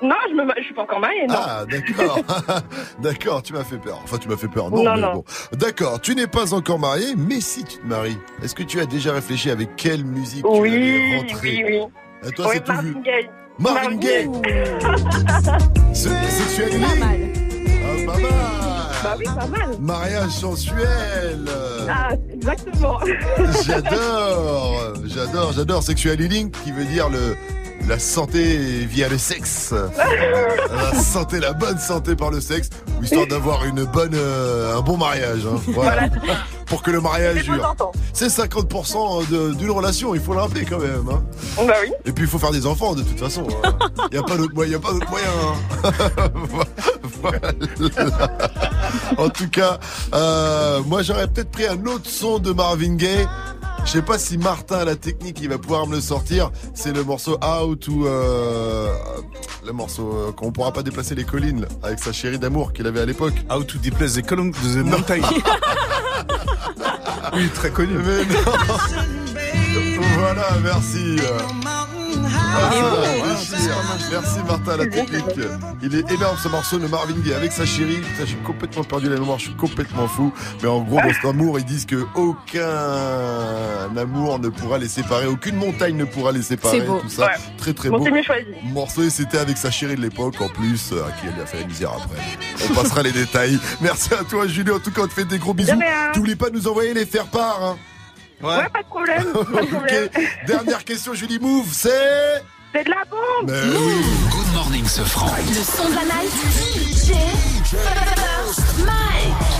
Non, 0.02 0.14
je 0.28 0.60
je 0.60 0.64
suis 0.64 0.74
pas 0.74 0.82
encore 0.82 1.00
mariée, 1.00 1.26
non. 1.26 1.34
Ah, 1.38 1.64
d'accord. 1.70 2.18
d'accord, 3.00 3.42
tu 3.42 3.52
m'as 3.52 3.64
fait 3.64 3.78
peur. 3.78 4.00
Enfin, 4.04 4.18
tu 4.18 4.28
m'as 4.28 4.36
fait 4.36 4.48
peur. 4.48 4.70
Non, 4.70 4.82
Non, 4.82 4.94
mais 4.94 5.00
non. 5.00 5.12
bon. 5.14 5.24
D'accord, 5.52 6.00
tu 6.00 6.14
n'es 6.14 6.26
pas 6.26 6.52
encore 6.54 6.78
marié, 6.78 7.14
mais 7.16 7.40
si 7.40 7.64
tu 7.64 7.78
te 7.78 7.86
maries, 7.86 8.18
est-ce 8.42 8.54
que 8.54 8.62
tu 8.62 8.80
as 8.80 8.86
déjà 8.86 9.12
réfléchi 9.12 9.50
avec 9.50 9.76
quelle 9.76 10.04
musique 10.04 10.44
tu 10.44 10.50
Oui, 10.60 10.70
allais 10.74 11.16
rentrer 11.18 11.64
oui, 11.64 11.64
oui. 11.68 12.28
À 12.28 12.30
toi, 12.30 12.46
Oui, 12.48 12.54
c'est 12.54 12.64
tout 12.64 12.80
vu. 12.80 12.94
Marvin 12.94 13.00
Gaye. 13.02 13.28
Marvin 13.58 13.96
Gaye. 13.96 14.30
Se- 15.94 16.08
Sexualité. 16.08 16.86
Ah, 17.86 18.06
pas 18.06 18.18
mal. 18.18 18.30
Bah 19.02 19.14
oui, 19.18 19.24
pas 19.24 19.46
mal. 19.46 19.76
Mariage 19.80 20.30
sensuel. 20.30 21.44
Ah, 21.88 22.08
exactement. 22.32 22.98
J'adore, 23.66 24.94
j'adore, 25.04 25.52
j'adore 25.52 25.82
Sexual 25.82 26.20
Healing 26.20 26.50
qui 26.50 26.72
veut 26.72 26.84
dire 26.84 27.08
le 27.10 27.36
la 27.88 27.98
santé 27.98 28.56
via 28.86 29.08
le 29.08 29.18
sexe. 29.18 29.72
la 30.70 30.94
santé, 31.00 31.38
la 31.40 31.52
bonne 31.52 31.78
santé 31.78 32.16
par 32.16 32.30
le 32.30 32.40
sexe, 32.40 32.68
histoire 33.02 33.26
d'avoir 33.26 33.64
une 33.64 33.84
bonne, 33.84 34.14
euh, 34.14 34.76
un 34.76 34.80
bon 34.80 34.96
mariage. 34.96 35.40
hein. 35.46 35.60
Voilà. 35.68 36.08
Pour 36.66 36.82
que 36.82 36.90
le 36.90 37.00
mariage 37.00 37.36
C'est 37.38 37.42
dure. 37.52 37.76
C'est 38.14 38.28
50% 38.28 39.28
de- 39.28 39.52
d'une 39.54 39.70
relation, 39.70 40.14
il 40.14 40.20
faut 40.20 40.32
le 40.32 40.40
rappeler 40.40 40.64
quand 40.64 40.78
même. 40.78 41.04
hein. 41.10 41.22
Bah 41.66 41.74
oui. 41.82 41.92
Et 42.06 42.12
puis 42.12 42.24
il 42.24 42.30
faut 42.30 42.38
faire 42.38 42.52
des 42.52 42.66
enfants 42.66 42.94
de 42.94 43.02
toute 43.02 43.20
façon. 43.20 43.46
Il 44.10 44.14
n'y 44.14 44.18
a 44.18 44.22
pas 44.22 44.36
d'autre 44.36 44.54
moyen. 44.54 44.78
hein. 44.78 45.90
Voilà. 47.22 47.52
En 49.16 49.28
tout 49.30 49.48
cas, 49.48 49.78
euh, 50.14 50.80
moi 50.86 51.02
j'aurais 51.02 51.26
peut-être 51.28 51.50
pris 51.50 51.66
un 51.66 51.84
autre 51.86 52.08
son 52.08 52.38
de 52.38 52.52
Marvin 52.52 52.96
Gaye. 52.96 53.26
Je 53.84 53.90
sais 53.90 54.02
pas 54.02 54.18
si 54.18 54.38
Martin 54.38 54.78
à 54.78 54.84
la 54.84 54.96
technique 54.96 55.38
il 55.40 55.48
va 55.48 55.58
pouvoir 55.58 55.86
me 55.86 55.96
le 55.96 56.00
sortir. 56.00 56.50
C'est 56.74 56.92
le 56.92 57.04
morceau 57.04 57.38
Out 57.44 57.86
ou 57.88 58.06
euh, 58.06 58.92
le 59.64 59.72
morceau 59.72 60.12
euh, 60.14 60.32
qu'on 60.32 60.52
pourra 60.52 60.72
pas 60.72 60.82
déplacer 60.82 61.14
les 61.14 61.24
collines 61.24 61.60
là, 61.62 61.68
avec 61.82 61.98
sa 62.00 62.12
chérie 62.12 62.38
d'amour 62.38 62.72
qu'il 62.72 62.86
avait 62.86 63.00
à 63.00 63.06
l'époque. 63.06 63.34
Out 63.54 63.66
to 63.66 63.78
déplace 63.78 64.14
the 64.14 64.26
column 64.26 64.50
de 64.50 64.56
the 64.56 64.84
mountain. 64.84 65.20
oui, 67.34 67.48
très 67.54 67.70
connu. 67.70 67.94
Mais 67.94 68.24
non. 68.24 68.40
voilà, 70.18 70.48
merci. 70.62 71.16
Ah, 72.26 72.70
merci, 73.26 73.54
merci 74.10 74.38
Martin 74.46 74.72
à 74.72 74.76
la 74.78 74.86
technique. 74.86 75.24
Il 75.82 75.94
est 75.94 76.10
énorme 76.10 76.36
ce 76.42 76.48
morceau 76.48 76.78
de 76.78 76.86
Marvin 76.86 77.14
Gaye 77.24 77.34
avec 77.34 77.52
sa 77.52 77.64
chérie. 77.66 77.96
Putain, 77.98 78.24
J'ai 78.26 78.36
complètement 78.36 78.84
perdu 78.84 79.08
la 79.08 79.16
mémoire, 79.18 79.38
je 79.38 79.44
suis 79.46 79.54
complètement 79.56 80.06
fou. 80.08 80.32
Mais 80.62 80.68
en 80.68 80.80
gros, 80.82 80.96
dans 81.00 81.12
cet 81.12 81.24
amour, 81.24 81.58
ils 81.58 81.64
disent 81.64 81.86
que 81.86 82.04
aucun 82.14 83.96
amour 83.96 84.38
ne 84.38 84.48
pourra 84.48 84.78
les 84.78 84.88
séparer, 84.88 85.26
aucune 85.26 85.56
montagne 85.56 85.96
ne 85.96 86.04
pourra 86.04 86.32
les 86.32 86.42
séparer. 86.42 86.80
C'est 86.80 86.86
beau. 86.86 87.00
Tout 87.00 87.08
ça, 87.08 87.26
Ouais. 87.26 87.32
très 87.58 87.72
très 87.74 87.88
Bon, 87.90 87.98
beau. 87.98 88.04
c'est 88.04 88.10
mieux 88.12 88.22
choisi. 88.22 88.44
Morceau 88.64 89.02
et 89.02 89.10
c'était 89.10 89.38
avec 89.38 89.56
sa 89.56 89.70
chérie 89.70 89.96
de 89.96 90.00
l'époque 90.02 90.40
en 90.40 90.48
plus, 90.48 90.90
euh, 90.92 91.04
à 91.06 91.10
qui 91.12 91.26
elle 91.26 91.34
lui 91.34 91.42
a 91.42 91.46
fait 91.46 91.60
la 91.60 91.66
misère 91.66 91.90
après. 91.92 92.20
On 92.70 92.74
passera 92.74 93.02
les 93.02 93.12
détails. 93.12 93.58
Merci 93.80 94.14
à 94.14 94.24
toi 94.24 94.46
Julie, 94.46 94.70
en 94.70 94.78
tout 94.78 94.90
cas 94.90 95.02
on 95.02 95.06
te 95.08 95.12
fait 95.12 95.24
des 95.24 95.38
gros 95.38 95.54
bisous. 95.54 95.72
T'oublies 96.12 96.36
pas 96.36 96.50
de 96.50 96.54
nous 96.56 96.68
envoyer 96.68 96.94
les 96.94 97.06
faire 97.06 97.26
part. 97.26 97.58
Hein. 97.62 97.76
Ouais. 98.44 98.68
pas 98.72 98.82
de 98.82 98.88
problème. 98.88 99.24
Pas 99.32 99.62
de 99.62 99.66
problème. 99.70 100.08
Dernière 100.46 100.84
question 100.84 101.14
Julie 101.14 101.38
Move, 101.38 101.68
c'est... 101.72 102.42
C'est 102.74 102.84
de 102.84 102.90
la 102.90 103.04
bombe. 103.08 103.50
Mais 103.50 103.78
oui. 103.78 104.02
Good 104.30 104.52
morning, 104.54 104.84
ce 104.86 105.02
franc. 105.02 105.30
Le 105.48 105.54
son 105.54 105.88
de 105.88 105.94
la 105.94 106.02
night. 106.02 106.32
DJ 106.74 107.12
Mike. 108.84 109.54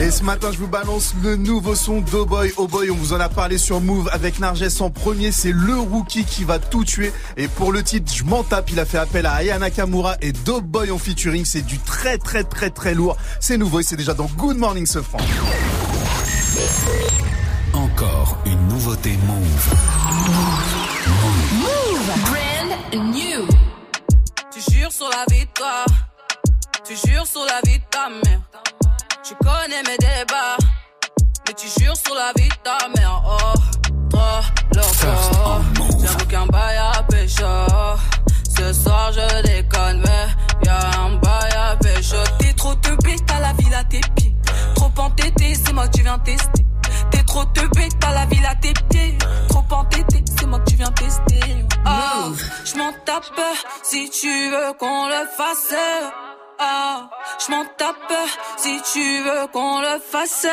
Et 0.00 0.10
ce 0.10 0.22
matin, 0.22 0.50
je 0.52 0.58
vous 0.58 0.66
balance 0.68 1.12
le 1.22 1.36
nouveau 1.36 1.74
son 1.74 2.00
d'O 2.00 2.24
Boy. 2.24 2.52
Oh 2.56 2.66
Boy, 2.68 2.90
on 2.90 2.94
vous 2.94 3.12
en 3.12 3.20
a 3.20 3.28
parlé 3.28 3.58
sur 3.58 3.80
Move 3.80 4.08
avec 4.12 4.38
Narges 4.38 4.80
en 4.80 4.90
premier. 4.90 5.30
C'est 5.30 5.52
le 5.52 5.76
rookie 5.78 6.24
qui 6.24 6.44
va 6.44 6.58
tout 6.58 6.84
tuer. 6.84 7.12
Et 7.36 7.48
pour 7.48 7.72
le 7.72 7.82
titre, 7.82 8.10
je 8.14 8.24
m'en 8.24 8.44
tape. 8.44 8.70
Il 8.70 8.80
a 8.80 8.84
fait 8.86 8.98
appel 8.98 9.26
à 9.26 9.34
Aya 9.34 9.58
Nakamura 9.58 10.16
et 10.22 10.32
Do 10.32 10.60
Boy 10.60 10.90
en 10.90 10.98
featuring. 10.98 11.44
C'est 11.44 11.62
du 11.66 11.78
très, 11.78 12.16
très, 12.16 12.44
très, 12.44 12.70
très 12.70 12.94
lourd. 12.94 13.16
C'est 13.40 13.58
nouveau 13.58 13.80
et 13.80 13.82
c'est 13.82 13.96
déjà 13.96 14.14
dans 14.14 14.26
Good 14.36 14.56
Morning 14.56 14.86
ce 14.86 15.02
franc. 15.02 15.18
Encore 17.72 18.36
une 18.44 18.68
nouveauté 18.68 19.16
Move. 19.26 19.74
Move. 21.52 22.10
Brand 22.24 23.04
new. 23.14 23.46
Tu 24.50 24.72
jures 24.72 24.90
sur 24.92 25.08
la 25.08 25.24
victoire, 25.32 25.86
tu 26.84 26.96
jures 27.06 27.26
sur 27.26 27.44
la 27.44 27.60
vie 27.64 27.78
de 27.78 27.84
ta 27.90 28.08
mère. 28.08 28.40
Tu 29.22 29.34
connais 29.36 29.82
mes 29.86 29.98
débats, 29.98 30.56
mais 31.46 31.54
tu 31.54 31.68
jures 31.80 31.96
sur 31.96 32.14
la 32.14 32.32
vie 32.36 32.48
de 32.48 32.54
ta 32.64 32.88
mère. 32.96 33.22
Oh, 33.24 33.52
trop 34.10 34.42
loco, 34.74 35.62
j'avoue 36.02 36.26
qu'un 36.26 36.46
bail 36.46 36.76
à 36.76 37.02
pécho. 37.04 37.44
Ce 38.56 38.72
soir 38.72 39.12
je 39.12 39.42
déconne, 39.42 40.02
mais 40.04 40.26
y'a 40.64 40.90
un 41.02 41.16
bail 41.18 41.52
à 41.52 41.76
pécho. 41.76 42.16
T'es 42.40 42.52
trop 42.54 42.74
teubé, 42.74 43.14
t'as 43.26 43.40
la 43.40 43.52
ville 43.52 43.74
à 43.74 43.84
tes 43.84 44.00
pieds. 44.16 44.27
Trop 44.98 45.06
entêté, 45.06 45.54
c'est 45.54 45.72
moi 45.72 45.86
que 45.86 45.96
tu 45.96 46.02
viens 46.02 46.18
tester. 46.18 46.66
T'es 47.12 47.22
trop 47.22 47.44
teubé, 47.44 47.88
t'as 48.00 48.12
la 48.14 48.26
ville 48.26 48.44
à 48.44 48.56
tes 48.56 48.72
pieds. 48.90 49.16
Trop 49.48 49.64
entêté, 49.70 50.24
c'est 50.36 50.46
moi 50.46 50.58
que 50.58 50.70
tu 50.70 50.74
viens 50.76 50.90
tester. 50.90 51.40
Oh, 51.86 52.32
je 52.64 52.76
m'en 52.76 52.92
tape 53.04 53.40
si 53.84 54.10
tu 54.10 54.50
veux 54.50 54.72
qu'on 54.76 55.06
le 55.06 55.24
fasse. 55.36 55.72
Ah, 56.58 57.08
je 57.38 57.52
m'en 57.52 57.64
tape 57.76 58.12
si 58.56 58.82
tu 58.92 59.22
veux 59.22 59.46
qu'on 59.52 59.80
le 59.82 60.00
fasse. 60.00 60.48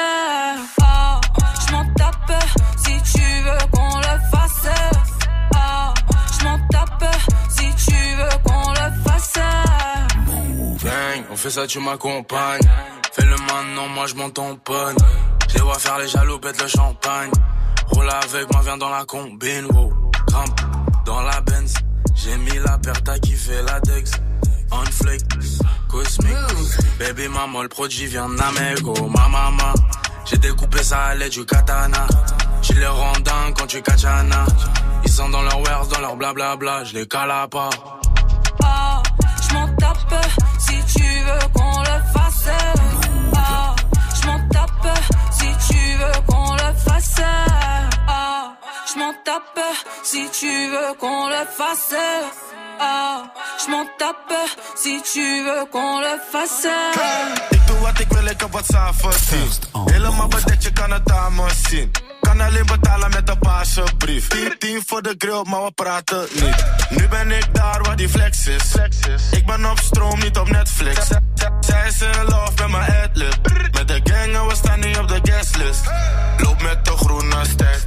Ah, 0.79 1.19
je 1.67 1.71
m'en 1.71 1.85
tape 1.95 2.43
si 2.77 3.17
tu 3.17 3.25
veux 3.41 3.67
qu'on 3.71 3.97
le 3.97 4.19
fasse. 4.31 5.14
On 11.35 11.37
fait 11.37 11.49
ça, 11.49 11.67
tu 11.67 11.79
m'accompagnes. 11.79 12.61
Fais-le 13.11 13.35
maintenant, 13.35 13.89
moi 13.93 14.07
je 14.07 14.15
m'en 14.15 14.29
tamponne. 14.29 14.95
Je 15.49 15.55
les 15.55 15.61
vois 15.61 15.77
faire 15.77 15.97
les 15.97 16.07
jaloux, 16.07 16.39
pète 16.39 16.61
le 16.61 16.67
champagne. 16.69 17.29
Roule 17.87 18.09
avec 18.09 18.49
moi, 18.53 18.61
viens 18.63 18.77
dans 18.77 18.89
la 18.89 19.03
combine, 19.03 19.65
wow. 19.73 19.93
Grimpe 20.27 20.61
dans 21.05 21.21
la 21.21 21.41
Benz. 21.41 21.73
J'ai 22.15 22.37
mis 22.37 22.57
la 22.59 22.77
paire, 22.77 23.03
t'as 23.03 23.19
kiffé 23.19 23.61
la 23.67 23.81
Dex. 23.81 24.11
On 24.71 24.85
flake, 24.85 25.23
cosmique. 25.89 26.37
Baby 26.99 27.27
maman, 27.27 27.63
le 27.63 27.67
produit 27.67 28.05
vient 28.05 28.29
d'Amego. 28.29 28.93
Ma 29.09 29.27
maman, 29.27 29.73
j'ai 30.23 30.37
découpé 30.37 30.83
ça 30.83 30.99
à 30.99 31.15
l'aide 31.15 31.33
du 31.33 31.45
katana. 31.45 32.07
Tu 32.61 32.75
les 32.75 32.87
rends 32.87 33.11
quand 33.57 33.67
tu 33.67 33.81
kachana. 33.81 34.45
Ils 35.03 35.11
sont 35.11 35.27
dans 35.27 35.41
leur 35.41 35.59
wares, 35.59 35.87
dans 35.87 35.99
leur 35.99 36.15
blablabla. 36.15 36.85
Je 36.85 36.93
les 36.93 37.07
cala 37.07 37.41
à 37.41 37.47
part. 37.49 37.99
Ah, 38.63 39.03
tape 39.77 40.54
si 40.87 40.99
tu 40.99 41.07
veux 41.27 41.47
qu'on 41.53 41.81
le 41.81 41.97
fasse. 42.13 42.49
Ah, 43.35 43.75
je 44.15 44.27
m'en 44.27 44.39
tape 44.49 44.97
si 45.31 45.47
tu 45.67 45.97
veux 45.97 46.21
qu'on 46.27 46.53
le 46.53 46.73
fasse. 46.85 47.21
Ah, 48.07 48.55
je 48.93 48.99
m'en 48.99 49.13
tape 49.23 49.59
si 50.03 50.29
tu 50.39 50.69
veux 50.69 50.93
qu'on 50.99 51.27
le 51.27 51.45
fasse. 51.57 51.95
Ah, 52.79 53.23
je 53.63 53.71
m'en 53.71 53.85
tape 53.97 54.33
si 54.75 55.01
tu 55.01 55.43
veux 55.43 55.65
qu'on 55.71 55.99
le 55.99 56.19
fasse. 56.31 56.67
Ik 57.49 57.67
doe 57.67 57.79
wat 57.79 57.99
ik 57.99 58.11
wil, 58.11 58.25
ik 58.25 58.39
heb 58.41 58.51
wat 58.51 58.65
samen 58.65 58.93
verdiend. 58.93 59.59
Helemaal 59.85 60.27
bedekt, 60.27 60.63
je 60.63 60.71
kan 60.71 60.91
het 60.91 61.11
aan 61.11 61.35
me 61.35 61.49
zien. 61.69 61.91
Kan 62.37 62.47
alleen 62.47 62.65
betalen 62.65 63.09
met 63.09 63.29
een 63.29 63.39
paarse 63.39 63.83
brief. 63.97 64.27
10, 64.27 64.55
10 64.59 64.83
voor 64.85 65.01
de 65.01 65.15
grill, 65.17 65.43
maar 65.43 65.63
we 65.63 65.71
praten 65.71 66.27
niet. 66.33 66.65
Nu 66.89 67.07
ben 67.07 67.31
ik 67.31 67.47
daar 67.51 67.81
waar 67.83 67.95
die 67.95 68.09
flex 68.09 68.47
is. 68.47 68.75
Ik 69.31 69.45
ben 69.45 69.71
op 69.71 69.79
stroom, 69.79 70.19
niet 70.19 70.37
op 70.37 70.49
Netflix. 70.49 71.07
Zij 71.59 71.87
is 71.87 72.01
in 72.01 72.25
love 72.25 72.51
met 72.57 72.69
mijn 72.69 72.91
adlib. 73.03 73.37
Met 73.71 73.87
de 73.87 73.99
gang 74.03 74.35
en 74.35 74.47
we 74.47 74.55
staan 74.55 74.79
niet 74.79 74.97
op 74.97 75.07
de 75.07 75.19
guestlist. 75.23 75.81
Loop 76.37 76.61
met 76.61 76.85
de 76.85 76.91
groene 76.91 77.45
ster. 77.45 77.79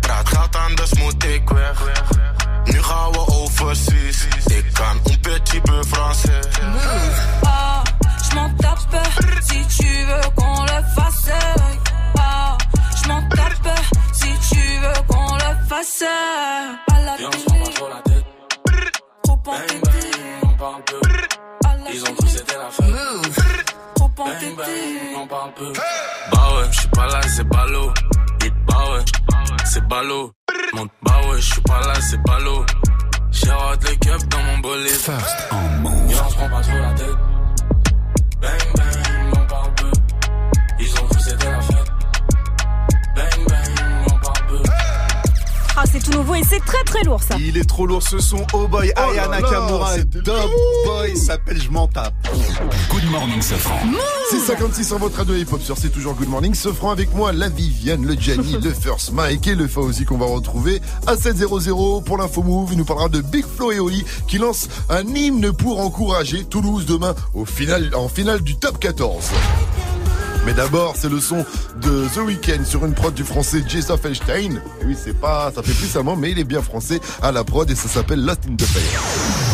Praat 0.00 0.28
geld 0.28 0.56
anders 0.56 0.94
moet 0.94 1.24
ik 1.24 1.48
weg. 1.48 1.82
Nu 2.64 2.82
gaan 2.82 3.10
we 3.10 3.26
overseas. 3.26 4.26
Ik 4.46 4.64
kan 4.72 5.00
un 5.10 5.20
petit 5.20 5.62
peu 5.62 5.84
français. 5.84 6.46
Ah, 7.42 7.82
je 8.28 8.34
m'en 8.34 8.56
tape 8.56 9.02
si 9.42 9.76
tu 9.76 10.04
veux 10.06 10.30
qu'on 10.34 10.62
le 10.62 10.82
fasse. 10.94 11.71
Le 15.82 15.86
fasse. 15.86 16.02
À 16.02 17.00
la 17.04 17.16
Viens, 17.16 17.28
on 17.28 17.32
se 17.32 17.44
prend 17.44 17.58
pas 17.58 17.70
trop 17.70 17.88
la 17.88 18.02
tête. 18.02 18.24
trop 19.24 19.36
Bang 19.44 19.54
entêté, 19.54 20.10
bang, 20.22 20.50
on 20.52 20.56
parle 20.56 20.82
peu. 20.84 21.00
Ils 21.92 22.02
ont 22.02 22.14
cru 22.14 22.28
c'était 22.28 22.56
la 22.56 22.70
fête. 22.70 23.74
trop 23.94 24.08
Bang 24.16 24.28
entêté. 24.28 24.54
bang, 24.56 25.22
on 25.22 25.26
parle 25.26 25.54
peu. 25.54 25.72
Bah 26.32 26.48
ouais, 26.54 26.68
j'suis 26.70 26.88
pas 26.88 27.06
là, 27.06 27.22
c'est 27.22 27.44
ballot. 27.44 27.92
Hit, 28.44 28.54
bah 28.66 28.92
ouais, 28.92 29.04
c'est 29.64 29.88
ballot. 29.88 30.32
Monte, 30.74 30.90
bah 31.02 31.20
ouais, 31.28 31.40
j'suis 31.40 31.60
pas 31.62 31.80
là, 31.80 31.94
c'est 32.00 32.22
ballot. 32.22 32.64
J'ai 33.30 33.50
hâte 33.50 33.88
les 33.88 33.96
cups 33.96 34.28
dans 34.28 34.42
mon 34.42 34.58
bolide. 34.58 34.88
First 34.90 35.48
on 35.50 35.80
Move. 35.80 36.06
Viens, 36.06 36.24
on 36.24 36.30
se 36.30 36.36
prend 36.36 36.48
pas 36.48 36.60
trop 36.60 36.78
la 36.78 36.92
tête. 36.94 37.18
Bang 38.40 38.50
bang, 38.76 39.32
on 39.36 39.46
parle 39.46 39.74
peu. 39.74 39.90
Ils 40.78 40.92
ont 40.92 41.06
cru 41.08 41.20
c'était 41.20 41.50
la 41.50 41.60
fête. 41.60 41.71
Ah, 45.74 45.84
c'est 45.90 46.00
tout 46.02 46.10
nouveau 46.12 46.34
et 46.34 46.42
c'est 46.44 46.60
très 46.60 46.82
très 46.84 47.02
lourd 47.02 47.22
ça. 47.22 47.36
Il 47.38 47.56
est 47.56 47.64
trop 47.64 47.86
lourd 47.86 48.02
ce 48.02 48.18
son. 48.18 48.44
Oh 48.52 48.68
Boy, 48.68 48.92
Oh 48.94 49.10
Aya 49.10 49.26
Nakamura, 49.28 49.98
Dub 50.00 50.24
Boy 50.84 51.16
s'appelle 51.16 51.60
Je 51.60 51.70
m'en 51.70 51.88
tape. 51.88 52.12
Good 52.90 53.10
morning, 53.10 53.40
ce 53.40 53.54
franc. 53.54 53.80
656 54.30 54.84
sur 54.84 54.98
votre 54.98 55.16
radio 55.16 55.34
hip-hop 55.34 55.62
sur 55.62 55.78
C'est 55.78 55.88
toujours 55.88 56.14
Good 56.14 56.28
Morning. 56.28 56.54
Ce 56.54 56.70
franc 56.70 56.90
avec 56.90 57.14
moi, 57.14 57.32
la 57.32 57.48
Viviane, 57.48 58.04
le 58.04 58.14
Gianni, 58.14 58.58
le 58.62 58.70
First 58.72 59.12
Mike 59.12 59.46
et 59.46 59.54
le 59.54 59.66
Fauzi 59.66 60.04
qu'on 60.04 60.18
va 60.18 60.26
retrouver 60.26 60.82
à 61.06 61.14
7.00 61.14 62.04
pour 62.04 62.18
l'info 62.18 62.42
move. 62.42 62.68
Il 62.72 62.78
nous 62.78 62.84
parlera 62.84 63.08
de 63.08 63.22
Big 63.22 63.46
Flo 63.46 63.72
et 63.72 63.80
Oli 63.80 64.04
qui 64.28 64.36
lance 64.36 64.68
un 64.90 65.04
hymne 65.06 65.52
pour 65.52 65.80
encourager 65.80 66.44
Toulouse 66.44 66.84
demain 66.84 67.14
au 67.32 67.46
final, 67.46 67.92
en 67.94 68.08
finale 68.08 68.42
du 68.42 68.56
top 68.56 68.78
14. 68.78 69.24
Mais 70.44 70.54
d'abord, 70.54 70.94
c'est 70.96 71.08
le 71.08 71.20
son 71.20 71.44
de 71.80 72.06
The 72.14 72.18
Weeknd 72.26 72.64
sur 72.64 72.84
une 72.84 72.94
prod 72.94 73.14
du 73.14 73.24
français 73.24 73.62
Jason 73.66 73.96
Felstein. 73.96 74.60
Oui, 74.84 74.96
c'est 75.02 75.18
pas, 75.18 75.52
ça 75.54 75.62
fait 75.62 75.72
plus 75.72 75.94
moi, 76.02 76.16
mais 76.18 76.32
il 76.32 76.38
est 76.38 76.44
bien 76.44 76.62
français 76.62 77.00
à 77.22 77.30
la 77.32 77.44
prod 77.44 77.70
et 77.70 77.74
ça 77.74 77.88
s'appelle 77.88 78.24
Lost 78.24 78.40
in 78.48 78.56
the. 78.56 79.51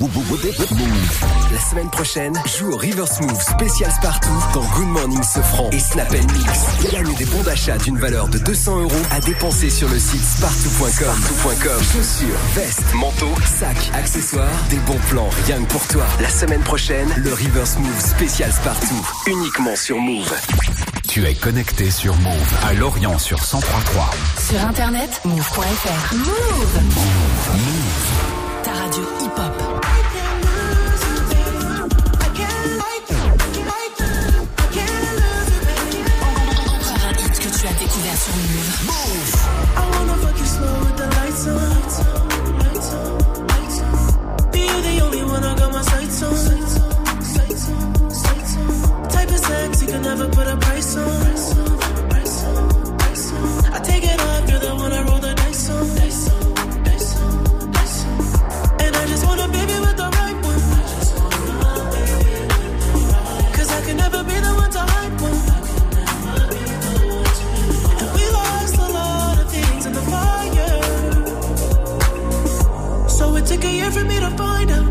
La 0.00 1.60
semaine 1.60 1.90
prochaine, 1.90 2.32
joue 2.58 2.72
au 2.72 2.76
River 2.76 3.04
Smooth 3.06 3.38
spécial 3.38 3.92
Spartoo 3.92 4.30
dans 4.54 4.64
Good 4.74 4.86
Morning 4.86 5.22
Sofran 5.22 5.68
et 5.72 5.78
Snap 5.78 6.10
Mix. 6.10 6.90
Gagne 6.90 7.14
des 7.16 7.26
bons 7.26 7.42
d'achat 7.42 7.76
d'une 7.76 7.98
valeur 7.98 8.28
de 8.28 8.38
200 8.38 8.80
euros 8.80 9.02
à 9.10 9.20
dépenser 9.20 9.68
sur 9.68 9.90
le 9.90 9.98
site 9.98 10.22
spartoo.com. 10.22 11.82
Chaussures, 11.82 12.38
vestes, 12.54 12.94
manteaux, 12.94 13.34
sacs, 13.44 13.90
accessoires, 13.92 14.48
des 14.70 14.78
bons 14.78 15.00
plans 15.10 15.28
rien 15.44 15.62
que 15.62 15.70
pour 15.70 15.86
toi. 15.88 16.06
La 16.22 16.30
semaine 16.30 16.62
prochaine, 16.62 17.08
le 17.18 17.34
River 17.34 17.66
Smooth 17.66 18.00
spécial 18.00 18.50
Spartoo, 18.52 18.94
uniquement 19.26 19.76
sur 19.76 19.98
Move. 19.98 20.32
Tu 21.08 21.26
es 21.26 21.34
connecté 21.34 21.90
sur 21.90 22.16
Move 22.16 22.54
à 22.64 22.72
Lorient 22.72 23.18
sur 23.18 23.36
1033. 23.36 24.10
Sur 24.48 24.64
internet, 24.64 25.20
move.fr. 25.26 26.14
Move. 26.14 26.80
Ta 28.64 28.72
radio 28.72 29.04
hip-hop. 29.20 29.54
Tu 37.60 37.66
as 37.66 37.72
découvert 37.74 38.16
sur 38.16 38.34
Move. 38.86 39.32
I 39.76 40.38
you 40.38 40.46
slow 40.46 40.74
with 40.80 40.96
the 40.96 41.06
lights 41.16 41.46
on. 41.46 41.54
Lights 42.58 42.94
on, 42.94 43.10
lights 43.48 43.80
on. 43.82 44.50
Be 44.50 44.60
you 44.60 44.80
the 44.80 44.94
only 45.04 45.22
one 45.24 45.44
I 45.44 45.54
got 45.58 45.70
my 45.70 45.82
sights 45.82 46.22
on. 46.22 46.34
Sights 46.36 47.68
on, 47.68 48.10
sights 48.10 48.56
on. 48.56 49.08
Type 49.10 49.30
of 49.30 49.38
sex 49.38 49.82
you 49.82 49.88
can 49.88 50.02
never 50.02 50.28
put 50.28 50.46
a 50.46 50.56
price 50.56 50.96
on. 50.96 51.29
For 73.90 74.04
me 74.04 74.20
to 74.20 74.30
find 74.30 74.70
out. 74.70 74.89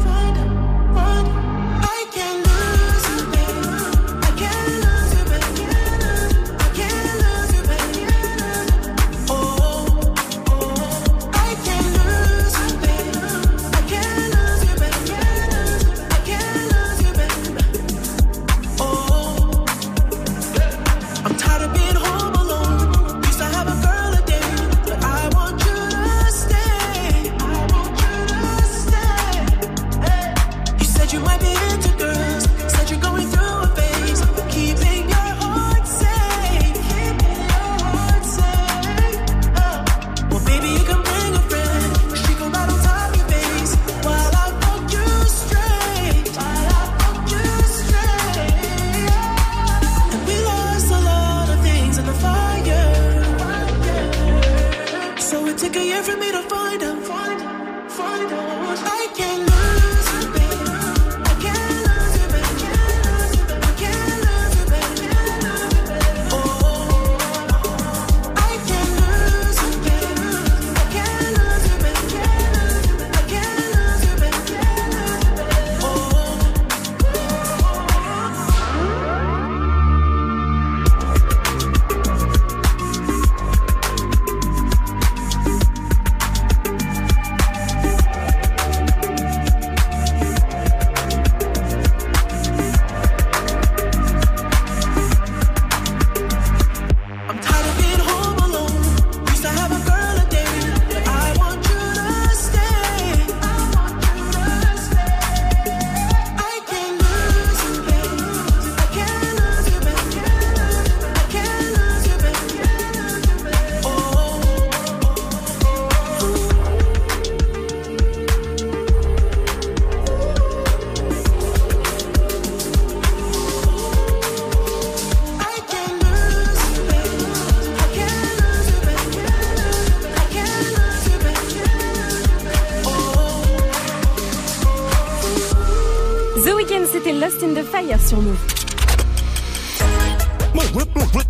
Sur 137.79 138.21
Move. 138.21 138.35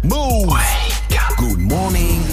Move. 0.04 0.58
Good 1.38 1.60
morning. 1.60 2.24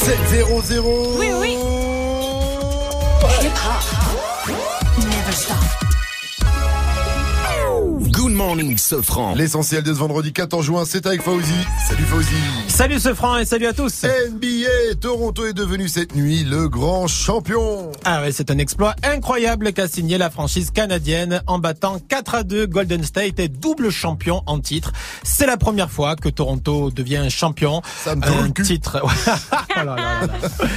7-0-0. 0.00 1.18
Oui, 1.18 1.26
oui. 1.38 1.56
Never 4.96 5.32
stop. 5.32 5.56
Good 8.10 8.32
morning, 8.32 8.78
Sofran. 8.78 9.34
L'essentiel 9.34 9.82
de 9.82 9.92
ce 9.92 9.98
vendredi 9.98 10.32
14 10.32 10.64
juin, 10.64 10.84
c'est 10.86 11.04
avec 11.06 11.20
Fauzi. 11.20 11.52
Salut 11.86 12.04
Fauzi. 12.04 12.36
Salut 12.68 12.98
ce 12.98 13.12
franc 13.12 13.36
et 13.36 13.44
salut 13.44 13.66
à 13.66 13.74
tous. 13.74 14.04
NBA, 14.04 14.94
Toronto 15.00 15.44
est 15.44 15.52
devenu 15.52 15.88
cette 15.88 16.14
nuit 16.14 16.44
le 16.44 16.68
grand 16.68 17.06
champion. 17.06 17.89
Ah 18.04 18.22
ouais, 18.22 18.32
c'est 18.32 18.50
un 18.50 18.56
exploit 18.58 18.94
incroyable 19.02 19.72
qu'a 19.74 19.86
signé 19.86 20.16
la 20.16 20.30
franchise 20.30 20.70
canadienne 20.70 21.42
en 21.46 21.58
battant 21.58 21.98
4 22.08 22.34
à 22.34 22.42
2 22.44 22.66
Golden 22.66 23.04
State 23.04 23.38
et 23.38 23.48
double 23.48 23.90
champion 23.90 24.42
en 24.46 24.58
titre. 24.58 24.92
C'est 25.22 25.46
la 25.46 25.58
première 25.58 25.90
fois 25.90 26.16
que 26.16 26.30
Toronto 26.30 26.90
devient 26.90 27.26
champion. 27.28 27.82
Ça 28.02 28.16
me 28.16 28.26
un 28.26 28.50
cul. 28.50 28.62
titre, 28.62 29.02
Oh 29.04 29.56
là 29.76 29.84
là 29.84 29.96
là 29.96 30.26
là. 30.26 30.68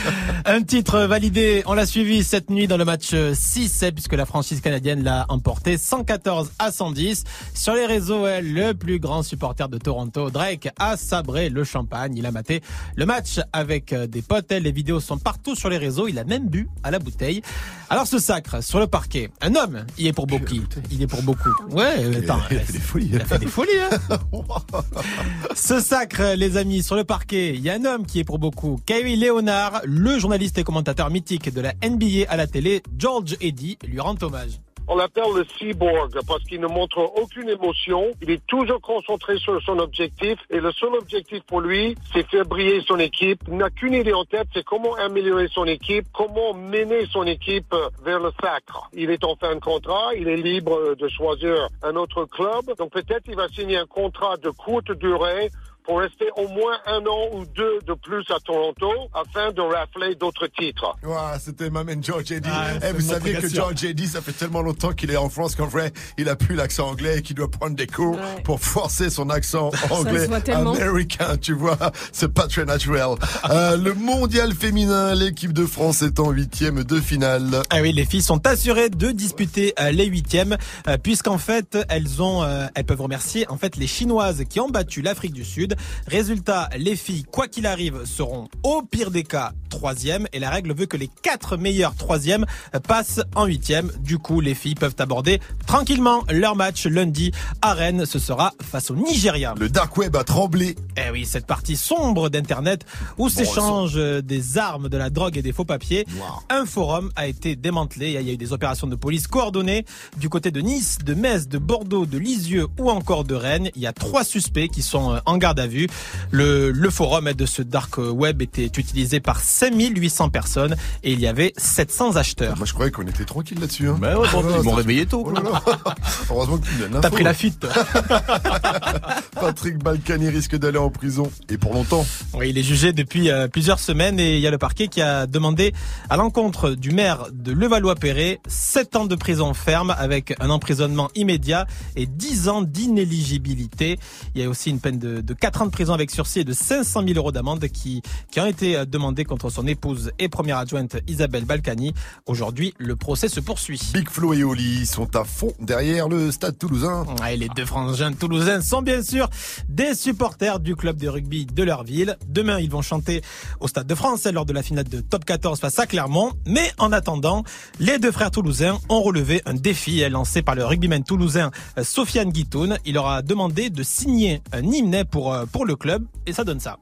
Un 0.54 0.62
titre 0.62 1.00
validé. 1.00 1.64
On 1.66 1.74
l'a 1.74 1.88
suivi 1.88 2.24
cette 2.24 2.52
nuit 2.52 2.68
dans 2.68 2.78
le 2.78 2.86
match 2.86 3.16
6 3.16 3.86
puisque 3.96 4.14
la 4.14 4.28
franchise 4.28 4.62
canadienne 4.62 5.04
l'a 5.04 5.26
emporté 5.30 5.80
114 5.80 6.52
à 6.60 6.72
110. 6.72 7.24
Sur 7.56 7.74
les 7.74 7.88
réseaux, 7.88 8.22
ouais, 8.26 8.40
le 8.44 8.74
plus 8.74 9.00
grand 9.00 9.24
supporter 9.24 9.68
de 9.68 9.80
Toronto, 9.80 10.30
Drake, 10.30 10.70
a 10.78 10.96
sabré 10.96 11.50
le 11.50 11.64
champagne. 11.64 12.16
Il 12.18 12.28
a 12.28 12.32
maté 12.32 12.62
le 12.96 13.08
match 13.08 13.40
avec 13.52 13.94
euh, 13.94 14.06
des 14.06 14.22
potes. 14.22 14.52
Les 14.52 14.72
vidéos 14.72 15.00
sont 15.00 15.18
partout 15.18 15.56
sur 15.56 15.70
les 15.70 15.80
réseaux. 15.80 16.08
Il 16.08 16.20
a 16.20 16.24
même 16.24 16.48
bu 16.48 16.70
à 16.84 16.92
la 16.92 17.00
bouteille. 17.00 17.42
Alors 17.90 18.06
ce 18.06 18.20
sacre 18.20 18.64
sur 18.64 18.80
le 18.80 18.88
parquet, 18.88 19.30
un 19.42 19.56
homme, 19.56 19.86
il 19.98 20.08
est 20.08 20.14
pour 20.14 20.28
beaucoup. 20.28 20.56
Il 20.92 21.02
est 21.02 21.08
pour 21.08 21.22
beaucoup. 21.22 21.50
Ouais, 21.70 22.18
attends, 22.18 22.40
il 22.50 22.58
a 22.58 22.62
fait 22.62 22.74
des 22.74 22.80
folies. 22.80 23.10
il 23.12 23.22
a 23.22 23.26
fait 23.26 23.40
des 23.40 23.48
folies. 23.48 23.70
Hein. 23.92 24.18
Ce 25.56 25.80
sacre, 25.80 26.34
les 26.36 26.58
amis, 26.58 26.82
sur 26.82 26.96
le 26.96 27.04
parquet, 27.04 27.54
il 27.54 27.62
y 27.62 27.70
a 27.70 27.74
un 27.74 27.86
homme 27.86 28.06
qui 28.06 28.20
est 28.20 28.24
pour 28.24 28.40
beaucoup. 28.40 28.80
Kawhi 28.86 29.16
Leonard, 29.16 29.82
le 29.86 30.18
journaliste 30.18 30.43
et 30.58 30.64
commentateur 30.64 31.10
mythique 31.10 31.54
de 31.54 31.62
la 31.62 31.74
NBA 31.84 32.30
à 32.30 32.36
la 32.36 32.48
télé, 32.48 32.84
George 32.98 33.38
Eddy, 33.40 33.78
lui 33.88 34.00
rend 34.00 34.16
hommage. 34.22 34.60
On 34.86 34.98
l'appelle 34.98 35.24
le 35.34 35.46
cyborg 35.58 36.12
parce 36.28 36.44
qu'il 36.44 36.60
ne 36.60 36.68
montre 36.68 36.98
aucune 37.16 37.48
émotion. 37.48 38.12
Il 38.22 38.30
est 38.30 38.46
toujours 38.48 38.82
concentré 38.82 39.38
sur 39.38 39.62
son 39.62 39.80
objectif 39.80 40.38
et 40.50 40.60
le 40.60 40.74
seul 40.74 40.94
objectif 40.96 41.42
pour 41.44 41.62
lui, 41.62 41.96
c'est 42.12 42.28
faire 42.30 42.44
briller 42.46 42.82
son 42.86 43.00
équipe. 43.00 43.40
Il 43.48 43.56
n'a 43.56 43.70
qu'une 43.70 43.94
idée 43.94 44.12
en 44.12 44.26
tête, 44.26 44.48
c'est 44.54 44.66
comment 44.66 44.94
améliorer 44.96 45.48
son 45.54 45.64
équipe, 45.66 46.06
comment 46.14 46.54
mener 46.54 47.06
son 47.10 47.24
équipe 47.24 47.74
vers 48.04 48.20
le 48.20 48.32
sacre. 48.42 48.90
Il 48.92 49.10
est 49.10 49.24
en 49.24 49.38
fin 49.38 49.56
de 49.56 49.62
contrat, 49.62 50.14
il 50.18 50.28
est 50.28 50.36
libre 50.36 50.96
de 50.96 51.08
choisir 51.08 51.70
un 51.82 51.96
autre 51.96 52.26
club. 52.26 52.76
Donc 52.78 52.92
peut-être 52.92 53.24
il 53.30 53.36
va 53.36 53.48
signer 53.48 53.78
un 53.78 53.86
contrat 53.86 54.36
de 54.36 54.50
courte 54.50 54.92
durée 54.92 55.50
pour 55.86 56.00
rester 56.00 56.26
au 56.38 56.48
moins 56.48 56.78
un 56.86 57.00
an 57.06 57.30
ou 57.34 57.46
deux 57.46 57.80
de 57.86 57.94
plus 57.94 58.24
à 58.30 58.40
Toronto 58.40 58.90
afin 59.14 59.52
de 59.52 59.62
rafler 59.62 60.16
d'autres 60.16 60.48
titres. 60.48 60.96
Ouais, 61.04 61.16
c'était 61.40 61.70
ma 61.70 61.84
man 61.84 62.04
George 62.04 62.32
Eddy. 62.32 62.50
Ah, 62.52 62.68
Eh, 62.76 62.80
c'est 62.82 62.92
vous 62.94 63.02
saviez 63.02 63.34
que. 63.36 63.48
George 63.50 63.84
Eddy, 63.84 64.08
ça 64.08 64.22
fait 64.22 64.32
tellement 64.32 64.62
longtemps 64.62 64.94
qu'il 64.94 65.12
est 65.12 65.18
en 65.18 65.30
France 65.30 65.56
qu'en 65.56 65.68
vrai, 65.68 65.92
il 66.18 66.30
a 66.30 66.36
plus 66.36 66.56
l'accent 66.56 66.88
anglais 66.90 67.20
et 67.20 67.22
qu'il 67.22 67.36
doit 67.36 67.50
prendre 67.52 67.76
des 67.76 67.88
cours 67.88 68.18
pour 68.44 68.60
forcer 68.60 69.10
son 69.10 69.30
accent 69.30 69.72
anglais 69.90 70.28
américain, 70.52 71.38
tu 71.38 71.54
vois. 71.54 71.78
C'est 72.12 72.34
pas 72.34 72.48
très 72.48 72.66
naturel. 72.66 73.16
Euh, 73.50 73.78
le 73.78 73.94
mondial 73.94 74.54
féminin, 74.54 75.14
l'équipe 75.16 75.54
de 75.54 75.66
France 75.66 76.02
est 76.02 76.20
en 76.20 76.32
huitième 76.32 76.84
de 76.84 77.00
finale. 77.00 77.62
Ah 77.70 77.82
oui, 77.82 77.92
les 77.92 78.06
filles 78.06 78.22
sont 78.22 78.46
assurées 78.48 78.90
de 78.90 79.12
disputer 79.12 79.74
euh, 79.80 79.92
les 79.92 80.06
huitièmes, 80.06 80.58
euh, 80.88 80.98
puisqu'en 80.98 81.38
fait 81.38 81.78
elles 81.90 82.22
ont, 82.22 82.44
elles 82.76 82.86
peuvent 82.86 83.02
remercier 83.02 83.48
en 83.50 83.58
fait 83.58 83.76
les 83.78 83.88
Chinoises 83.88 84.44
qui 84.50 84.60
ont 84.60 84.70
battu 84.70 85.02
l'Afrique 85.02 85.34
du 85.34 85.44
Sud. 85.46 85.73
Résultat, 86.08 86.70
les 86.78 86.96
filles, 86.96 87.24
quoi 87.24 87.48
qu'il 87.48 87.66
arrive, 87.66 88.06
seront 88.06 88.48
au 88.64 88.82
pire 88.82 89.12
des 89.12 89.24
cas 89.24 89.54
troisième, 89.70 90.28
et 90.34 90.40
la 90.40 90.50
règle 90.50 90.74
veut 90.74 90.86
que 90.86 90.98
les 90.98 91.10
quatre 91.22 91.58
meilleurs 91.58 91.96
troisièmes 91.96 92.46
passent 92.88 93.22
en 93.36 93.46
huitième. 93.46 93.92
Du 94.00 94.20
coup, 94.20 94.40
les 94.40 94.54
filles 94.54 94.76
peuvent 94.76 94.96
aborder 95.00 95.40
tranquillement 95.66 96.24
leur 96.30 96.56
match 96.56 96.86
lundi 96.86 97.32
à 97.62 97.74
Rennes. 97.74 98.06
Ce 98.06 98.20
sera 98.20 98.54
face 98.62 98.92
au 98.92 98.96
Nigeria. 98.96 99.56
Le 99.60 99.70
dark 99.70 99.98
web 99.98 100.16
a 100.16 100.24
tremblé. 100.24 100.76
Eh 100.96 101.10
oui, 101.12 101.26
cette 101.26 101.48
partie 101.48 101.76
sombre 101.76 102.30
d'internet 102.30 102.86
où 103.18 103.30
s'échangent 103.30 104.00
des 104.24 104.58
armes, 104.58 104.90
de 104.90 104.98
la 104.98 105.10
drogue 105.10 105.38
et 105.38 105.42
des 105.42 105.54
faux 105.54 105.66
papiers. 105.66 106.06
Un 106.50 106.66
forum 106.66 107.12
a 107.16 107.28
été 107.28 107.56
démantelé. 107.56 108.12
Il 108.14 108.22
y 108.22 108.30
a 108.30 108.34
eu 108.34 108.38
des 108.38 108.54
opérations 108.54 108.88
de 108.88 108.96
police 108.96 109.28
coordonnées 109.28 109.86
du 110.18 110.30
côté 110.30 110.52
de 110.52 110.62
Nice, 110.62 111.00
de 111.04 111.14
Metz, 111.14 111.48
de 111.48 111.58
Bordeaux, 111.58 112.06
de 112.06 112.18
Lisieux 112.18 112.68
ou 112.80 112.92
encore 112.92 113.24
de 113.24 113.34
Rennes. 113.36 113.70
Il 113.76 113.82
y 113.82 113.88
a 113.88 113.94
trois 113.94 114.24
suspects 114.24 114.68
qui 114.68 114.82
sont 114.82 115.14
euh, 115.14 115.20
en 115.26 115.38
garde 115.38 115.60
à 115.60 115.63
vue. 115.68 115.88
Le, 116.32 116.72
le 116.72 116.90
forum 116.90 117.32
de 117.34 117.46
ce 117.46 117.62
dark 117.62 117.98
web 117.98 118.42
était 118.42 118.66
utilisé 118.66 119.20
par 119.20 119.40
5800 119.40 120.30
personnes 120.30 120.76
et 121.04 121.14
il 121.14 121.20
y 121.20 121.28
avait 121.28 121.54
700 121.58 122.16
acheteurs. 122.16 122.58
Moi, 122.58 122.66
je 122.66 122.74
croyais 122.74 122.92
qu'on 122.92 123.08
était 123.08 123.26
tranquille 123.26 123.60
là-dessus. 123.60 123.90
Hein. 123.90 123.98
Bah 124.00 124.20
ouais, 124.20 124.28
là, 124.28 124.58
ils 124.58 124.64
m'ont 124.64 124.74
réveillé 124.74 125.06
tôt, 125.06 125.24
Oh 125.26 125.32
là 125.32 125.42
là. 125.42 125.62
Heureusement 126.30 126.58
que 126.58 126.66
tu 126.66 126.74
me 126.74 126.80
donnes 126.80 126.94
l'info. 126.94 127.02
T'as 127.02 127.10
pris 127.10 127.24
la 127.24 127.34
fuite. 127.34 127.66
Patrick 129.34 129.78
Balkany 129.78 130.30
risque 130.30 130.58
d'aller 130.58 130.78
en 130.78 130.90
prison 130.90 131.32
et 131.50 131.58
pour 131.58 131.74
longtemps. 131.74 132.06
Oui, 132.34 132.50
il 132.50 132.58
est 132.58 132.64
jugé 132.64 132.94
depuis 132.94 133.30
euh, 133.30 133.48
plusieurs 133.48 133.80
semaines 133.80 134.20
et 134.20 134.36
il 134.36 134.42
y 134.42 134.48
a 134.48 134.52
le 134.52 134.58
parquet 134.58 134.88
qui 134.88 135.02
a 135.02 135.28
demandé 135.28 135.74
à 136.10 136.18
l'encontre 136.18 136.72
du 136.72 136.92
maire 136.92 137.28
de 137.32 137.52
Levallois-Perret 137.52 138.40
7 138.48 138.96
ans 138.96 139.06
de 139.06 139.16
prison 139.16 139.54
ferme 139.54 139.96
avec 139.98 140.36
un 140.40 140.50
emprisonnement 140.50 141.10
immédiat 141.16 141.68
et 141.96 142.06
10 142.06 142.50
ans 142.50 142.62
d'inéligibilité. 142.62 144.00
Il 144.36 144.42
y 144.42 144.46
a 144.46 144.50
aussi 144.50 144.70
une 144.70 144.80
peine 144.80 145.00
de, 145.00 145.22
de 145.22 145.34
4 145.34 145.53
ans 145.62 145.66
de 145.66 145.72
prison 145.72 145.94
avec 145.94 146.12
sursis 146.12 146.40
et 146.40 146.44
de 146.44 146.54
500 146.54 147.04
000 147.06 147.18
euros 147.18 147.32
d'amende 147.32 147.68
qui, 147.68 148.02
qui 148.32 148.40
ont 148.40 148.46
été 148.46 148.76
euh, 148.76 148.86
demandés 148.86 149.26
contre 149.26 149.50
son 149.50 149.68
épouse 149.68 150.12
et 150.20 150.30
première 150.30 150.58
adjointe 150.58 150.98
Isabelle 151.08 151.46
Balkany. 151.46 151.94
Aujourd'hui, 152.26 152.74
le 152.78 152.96
procès 152.96 153.30
se 153.30 153.40
poursuit. 153.40 153.82
Big 153.94 154.10
Flo 154.10 154.34
et 154.34 154.44
Oli 154.44 154.86
sont 154.86 155.16
à 155.16 155.24
fond 155.24 155.54
derrière 155.60 156.10
le 156.10 156.32
stade 156.32 156.58
toulousain. 156.58 157.06
Ouais, 157.22 157.38
les 157.38 157.50
deux 157.50 157.66
frangins 157.66 158.14
toulousains 158.14 158.62
sont 158.62 158.82
bien 158.82 159.02
sûr 159.02 159.30
des 159.70 159.96
supporters 159.96 160.60
du 160.60 160.76
club 160.76 160.98
de 160.98 161.08
rugby 161.08 161.46
de 161.46 161.64
leur 161.64 161.84
ville. 161.84 162.18
Demain, 162.28 162.60
ils 162.60 162.70
vont 162.70 162.82
chanter 162.82 163.22
au 163.60 163.68
Stade 163.68 163.88
de 163.88 163.96
France 163.96 164.26
lors 164.26 164.46
de 164.46 164.54
la 164.54 164.64
finale 164.64 164.88
de 164.88 165.02
Top 165.02 165.26
14 165.26 165.60
face 165.60 165.80
à 165.80 165.86
Clermont. 165.86 166.32
Mais 166.46 166.72
en 166.78 166.92
attendant, 166.92 167.44
les 167.80 168.00
deux 168.00 168.12
frères 168.12 168.32
toulousains 168.32 168.80
ont 168.90 169.02
relevé 169.02 169.42
un 169.46 169.54
défi 169.54 170.08
lancé 170.10 170.42
par 170.42 170.56
le 170.56 170.66
rugbyman 170.66 171.04
toulousain 171.04 171.52
euh, 171.78 171.84
Sofiane 171.84 172.32
Guitoun. 172.32 172.78
Il 172.86 172.96
leur 172.96 173.08
a 173.08 173.22
demandé 173.22 173.70
de 173.70 173.84
signer 173.84 174.42
un 174.52 174.64
hymne 174.64 175.04
pour, 175.06 175.34
euh, 175.34 175.43
pour 175.52 175.66
le 175.66 175.76
club 175.76 176.06
et 176.26 176.34
ça 176.34 176.44
donne 176.44 176.60
ça. 176.60 176.78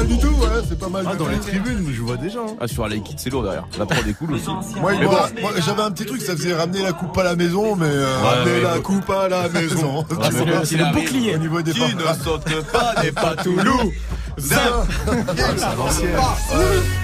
Mal 0.00 0.06
du 0.08 0.18
tout, 0.18 0.28
ouais, 0.34 0.48
c'est 0.68 0.78
pas 0.78 0.88
mal 0.88 1.04
Ah, 1.06 1.12
du 1.12 1.18
dans 1.18 1.24
tout. 1.24 1.30
les 1.30 1.38
tribunes, 1.38 1.92
je 1.94 2.00
vois 2.02 2.16
déjà. 2.16 2.40
Ah, 2.60 2.66
sur 2.66 2.86
la 2.88 2.94
liquide, 2.94 3.18
c'est 3.18 3.30
lourd 3.30 3.42
derrière. 3.42 3.66
La 3.78 3.86
prod 3.86 4.06
est 4.06 4.12
cool 4.14 4.32
aussi. 4.34 4.46
Moi, 4.80 4.92
bon. 5.02 5.48
j'avais 5.64 5.82
un 5.82 5.90
petit 5.90 6.06
truc, 6.06 6.20
ça 6.22 6.36
faisait 6.36 6.54
ramener 6.54 6.82
la 6.82 6.92
coupe 6.92 7.16
à 7.18 7.22
la 7.24 7.36
maison, 7.36 7.76
mais 7.76 7.86
euh, 7.86 8.20
Ouais, 8.22 8.28
ramener 8.28 8.52
ouais, 8.52 8.60
la 8.62 8.74
ouais. 8.76 8.80
coupe 8.82 9.10
à 9.10 9.28
la 9.28 9.48
maison. 9.60 10.04
Ah, 10.20 10.28
c'est 10.32 10.44
le- 10.44 10.64
c'est 10.64 10.76
le 10.76 10.92
bouclier. 10.92 11.34
Au 11.34 11.38
niveau 11.38 11.62
des 11.62 11.72
Qui 11.72 11.80
ne 11.94 12.00
saute 12.24 12.44
pas 12.72 12.94
n'est 13.02 13.12
pas 13.12 13.34
Toulouse. 13.36 13.92
Ah 14.52 14.84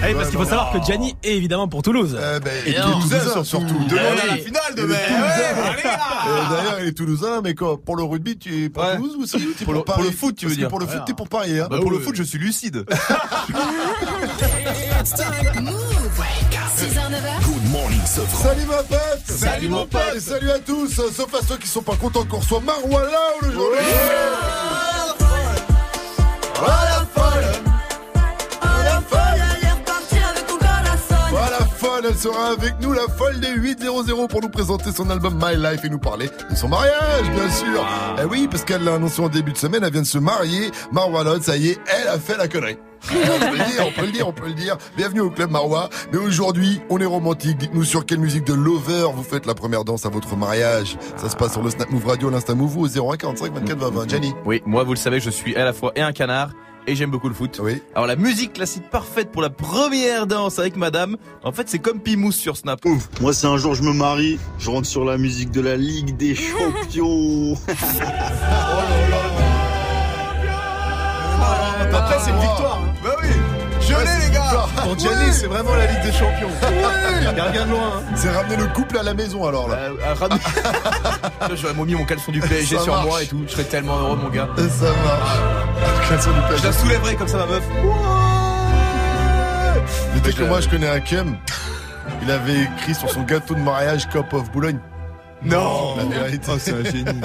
oui, 0.07 0.13
parce 0.15 0.29
qu'il 0.29 0.37
faut 0.39 0.45
savoir 0.45 0.71
que 0.71 0.81
Gianni 0.83 1.15
est 1.23 1.35
évidemment 1.35 1.67
pour 1.67 1.81
Toulouse. 1.83 2.17
Et 2.65 2.73
Toulousain 2.73 3.43
surtout. 3.43 3.75
Demain, 3.89 4.01
Eh 4.17 4.21
a 4.21 4.25
la 4.27 4.37
finale 4.37 4.75
demain. 4.75 4.95
Et 4.95 6.49
D'ailleurs, 6.49 6.77
il 6.81 6.87
est 6.87 6.93
toulousain, 6.93 7.41
mais 7.43 7.53
quoi, 7.53 7.77
pour 7.83 7.95
le 7.95 8.03
rugby, 8.03 8.37
tu 8.37 8.65
es 8.65 8.69
pour 8.69 8.83
Toulouse 8.95 9.17
aussi 9.21 9.37
Pour 9.63 9.73
le- 9.73 9.83
Paris 9.83 9.97
pour 10.01 10.03
le 10.09 10.11
foot, 10.15 10.35
tu 10.35 10.47
veux 10.47 10.55
dire. 10.55 10.67
Pour 10.69 10.79
le 10.79 10.87
foot, 10.87 11.01
t'es 11.05 11.13
pour 11.13 11.29
Paris. 11.29 11.59
Hein. 11.59 11.67
Bah, 11.69 11.77
pour 11.81 11.91
le 11.91 11.99
foot, 11.99 12.15
je 12.15 12.23
suis 12.23 12.39
lucide. 12.39 12.85
Good 12.87 12.95
morning, 17.69 17.99
Salut 18.05 18.65
ma 18.65 18.83
pote. 18.83 18.99
Salut, 19.25 19.67
mon 19.67 19.85
pote. 19.85 20.01
Et 20.15 20.19
salut 20.21 20.51
à 20.51 20.59
tous, 20.59 20.87
sauf 20.87 21.33
à 21.33 21.39
ceux 21.45 21.57
qui 21.57 21.67
sont 21.67 21.81
pas 21.81 21.97
contents 21.97 22.23
qu'on 22.23 22.37
reçoit 22.37 22.61
Marois 22.61 23.03
là 23.03 23.19
aujourd'hui 23.41 23.79
Voilà 26.55 26.96
elle 32.07 32.15
sera 32.15 32.51
avec 32.51 32.75
nous, 32.81 32.93
la 32.93 33.07
folle 33.17 33.39
des 33.39 33.53
800 33.53 34.27
pour 34.27 34.41
nous 34.41 34.49
présenter 34.49 34.91
son 34.91 35.09
album 35.09 35.39
My 35.41 35.55
Life 35.55 35.83
et 35.83 35.89
nous 35.89 35.99
parler 35.99 36.29
de 36.49 36.55
son 36.55 36.69
mariage, 36.69 37.29
bien 37.33 37.49
sûr. 37.49 37.85
Eh 38.21 38.25
oui, 38.25 38.47
parce 38.49 38.63
qu'elle 38.63 38.83
l'a 38.83 38.95
annoncé 38.95 39.21
en 39.21 39.29
début 39.29 39.51
de 39.51 39.57
semaine, 39.57 39.83
elle 39.83 39.91
vient 39.91 40.01
de 40.01 40.07
se 40.07 40.17
marier. 40.17 40.71
Marwa 40.91 41.23
Lod, 41.23 41.41
ça 41.41 41.57
y 41.57 41.69
est, 41.69 41.79
elle 41.87 42.07
a 42.07 42.17
fait 42.17 42.37
la 42.37 42.47
connerie. 42.47 42.77
on 43.11 43.39
peut 43.39 43.57
le 43.57 43.71
dire, 43.71 43.85
on 43.87 43.91
peut 43.91 44.05
le 44.05 44.11
dire, 44.11 44.27
on 44.27 44.33
peut 44.33 44.47
le 44.47 44.53
dire. 44.53 44.77
Bienvenue 44.95 45.21
au 45.21 45.29
club 45.29 45.51
Marwa. 45.51 45.89
Mais 46.11 46.17
aujourd'hui, 46.17 46.81
on 46.89 46.99
est 46.99 47.05
romantique. 47.05 47.57
Dites-nous 47.57 47.83
sur 47.83 48.05
quelle 48.05 48.19
musique 48.19 48.45
de 48.45 48.53
Lover 48.53 49.07
vous 49.13 49.23
faites 49.23 49.45
la 49.45 49.53
première 49.53 49.83
danse 49.83 50.05
à 50.05 50.09
votre 50.09 50.35
mariage. 50.35 50.97
Ça 51.17 51.29
se 51.29 51.35
passe 51.35 51.53
sur 51.53 51.63
le 51.63 51.69
Snap 51.69 51.89
Move 51.89 52.05
Radio, 52.05 52.29
l'Insta 52.29 52.55
Move 52.55 52.77
au 52.77 52.87
01 52.87 53.17
45 53.17 53.53
24 53.53 53.77
20 53.77 53.89
20. 53.89 54.09
Jenny. 54.09 54.33
Oui, 54.45 54.61
moi, 54.65 54.83
vous 54.83 54.93
le 54.93 54.97
savez, 54.97 55.19
je 55.19 55.29
suis 55.29 55.55
à 55.55 55.65
la 55.65 55.73
fois 55.73 55.91
et 55.95 56.01
un 56.01 56.13
canard. 56.13 56.51
Et 56.89 56.95
j'aime 56.95 57.11
beaucoup 57.11 57.27
le 57.27 57.33
foot. 57.33 57.59
Oui. 57.61 57.81
Alors 57.95 58.07
la 58.07 58.15
musique 58.15 58.53
classique 58.53 58.89
parfaite 58.89 59.29
pour 59.31 59.41
la 59.41 59.49
première 59.49 60.25
danse 60.25 60.57
avec 60.57 60.77
madame. 60.77 61.17
En 61.43 61.51
fait, 61.51 61.67
c'est 61.67 61.79
comme 61.79 61.99
Pimous 61.99 62.31
sur 62.31 62.55
Snap. 62.55 62.79
Moi, 63.19 63.33
c'est 63.33 63.47
un 63.47 63.57
jour 63.57 63.75
je 63.75 63.83
me 63.83 63.91
marie, 63.91 64.39
je 64.57 64.69
rentre 64.69 64.87
sur 64.87 65.03
la 65.03 65.17
musique 65.17 65.51
de 65.51 65.59
la 65.59 65.75
Ligue 65.75 66.15
des 66.15 66.33
Champions. 66.35 67.55
Après, 71.93 72.19
c'est 72.19 72.29
une 72.31 72.39
victoire. 72.39 72.79
Bah 73.03 73.15
oui. 73.21 73.29
Je 73.87 73.93
l'ai, 73.93 74.25
les 74.27 74.33
gars. 74.33 74.65
Pour 74.83 74.97
Gianni, 74.99 75.31
c'est 75.33 75.47
vraiment 75.47 75.73
la 75.75 75.85
Ligue 75.87 76.01
des 76.03 76.11
Champions. 76.11 76.49
De 76.49 77.69
loin. 77.71 77.79
hein. 77.97 78.01
C'est 78.15 78.29
ramener 78.29 78.55
le 78.57 78.67
couple 78.67 78.97
à 78.97 79.03
la 79.03 79.13
maison 79.13 79.47
alors 79.47 79.67
là. 79.69 79.75
Euh, 79.77 80.13
ramener- 80.19 80.41
J'aurais 81.55 81.73
mis 81.85 81.95
mon 81.95 82.05
caleçon 82.05 82.31
du 82.31 82.39
PSG 82.39 82.77
Ça 82.77 82.83
sur 82.83 82.93
marche. 82.93 83.07
moi 83.07 83.23
et 83.23 83.27
tout. 83.27 83.43
Je 83.47 83.51
serais 83.53 83.63
tellement 83.63 83.97
heureux, 83.97 84.17
mon 84.17 84.29
gars. 84.29 84.47
Ça 84.57 84.85
marche. 84.85 86.09
Caleçon 86.09 86.31
du 86.31 86.39
PSG. 86.41 86.57
Je 86.61 86.67
la 86.67 86.73
soulèverais 86.73 87.15
comme 87.15 87.27
ça, 87.27 87.37
ma 87.37 87.45
meuf. 87.45 87.63
Mais 90.13 90.21
tu 90.21 90.31
sais 90.31 90.37
que 90.37 90.43
moi 90.43 90.61
je 90.61 90.69
connais 90.69 90.89
un 90.89 90.99
Kem. 90.99 91.37
Il 92.23 92.31
avait 92.31 92.63
écrit 92.63 92.95
sur 92.95 93.09
son 93.09 93.21
gâteau 93.23 93.53
de 93.55 93.59
mariage 93.59 94.07
Cup 94.09 94.33
of 94.33 94.51
Boulogne. 94.51 94.79
Non 95.47 95.95
oh, 95.97 96.57
c'est 96.59 96.73
un 96.73 96.83
génie. 96.83 97.05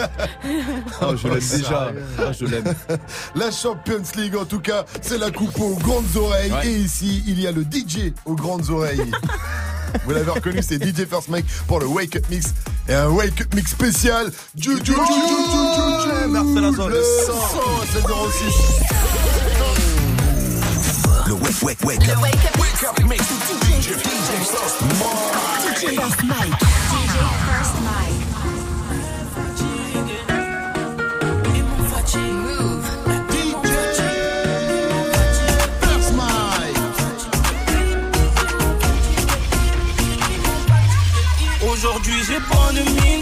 Oh, 1.00 1.16
je 1.16 1.28
l'aime 1.28 1.40
oh, 1.42 1.56
déjà. 1.56 1.92
Oh, 2.18 2.32
je 2.38 2.44
l'aime. 2.46 2.74
La 3.34 3.50
Champions 3.50 4.02
League, 4.16 4.36
en 4.36 4.44
tout 4.44 4.60
cas, 4.60 4.84
c'est 5.00 5.18
la 5.18 5.30
coupe 5.30 5.58
aux 5.60 5.74
grandes 5.76 6.16
oreilles. 6.16 6.52
Et 6.64 6.70
ici, 6.70 7.24
il 7.26 7.40
y 7.40 7.46
a 7.46 7.52
le 7.52 7.62
DJ 7.62 8.12
aux 8.24 8.34
grandes 8.34 8.70
oreilles. 8.70 9.10
Vous 10.04 10.12
l'avez 10.12 10.30
reconnu, 10.30 10.60
c'est 10.62 10.82
DJ 10.82 11.06
First 11.06 11.28
Mike 11.28 11.46
pour 11.66 11.80
le 11.80 11.86
Wake 11.86 12.16
Up 12.16 12.24
Mix. 12.30 12.54
Et 12.88 12.94
un 12.94 13.08
Wake 13.08 13.40
Up 13.40 13.54
Mix 13.54 13.72
spécial. 13.72 14.30
Du, 14.54 14.80
du, 14.80 14.92
le 14.92 14.96
Le 21.26 21.34
Wake, 21.34 21.62
Wake, 21.62 21.84
Wake 21.84 22.08
Up. 22.08 22.18
Wake 22.22 22.34
Up 22.84 22.96
DJ 25.82 27.51
on 42.50 42.74
the 42.74 42.84
mean 43.00 43.21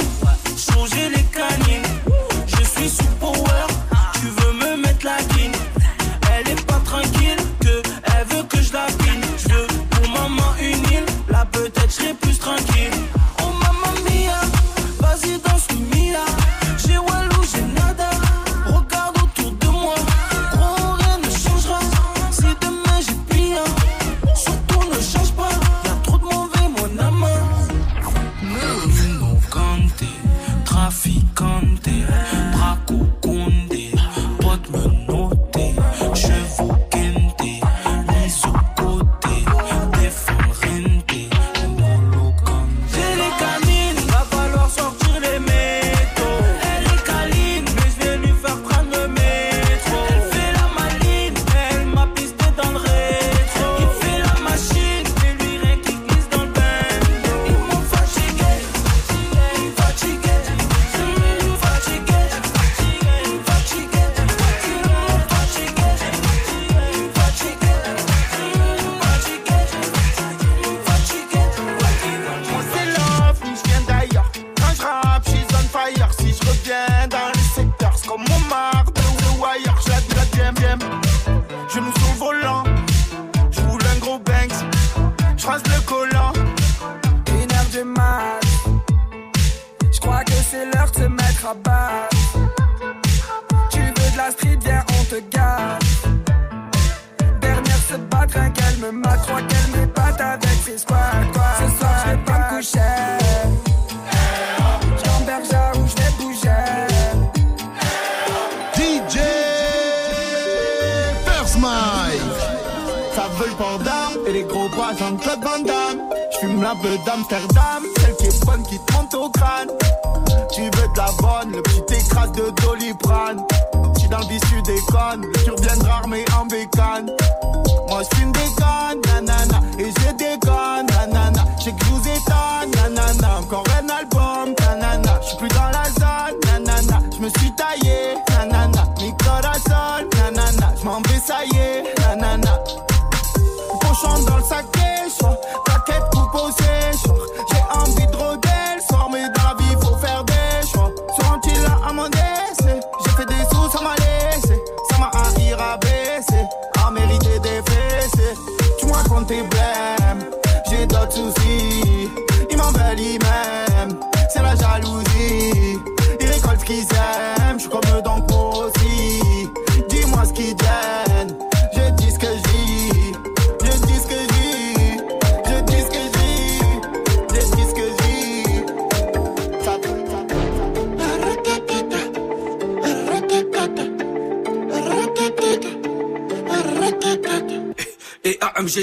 тогда 117.30 117.69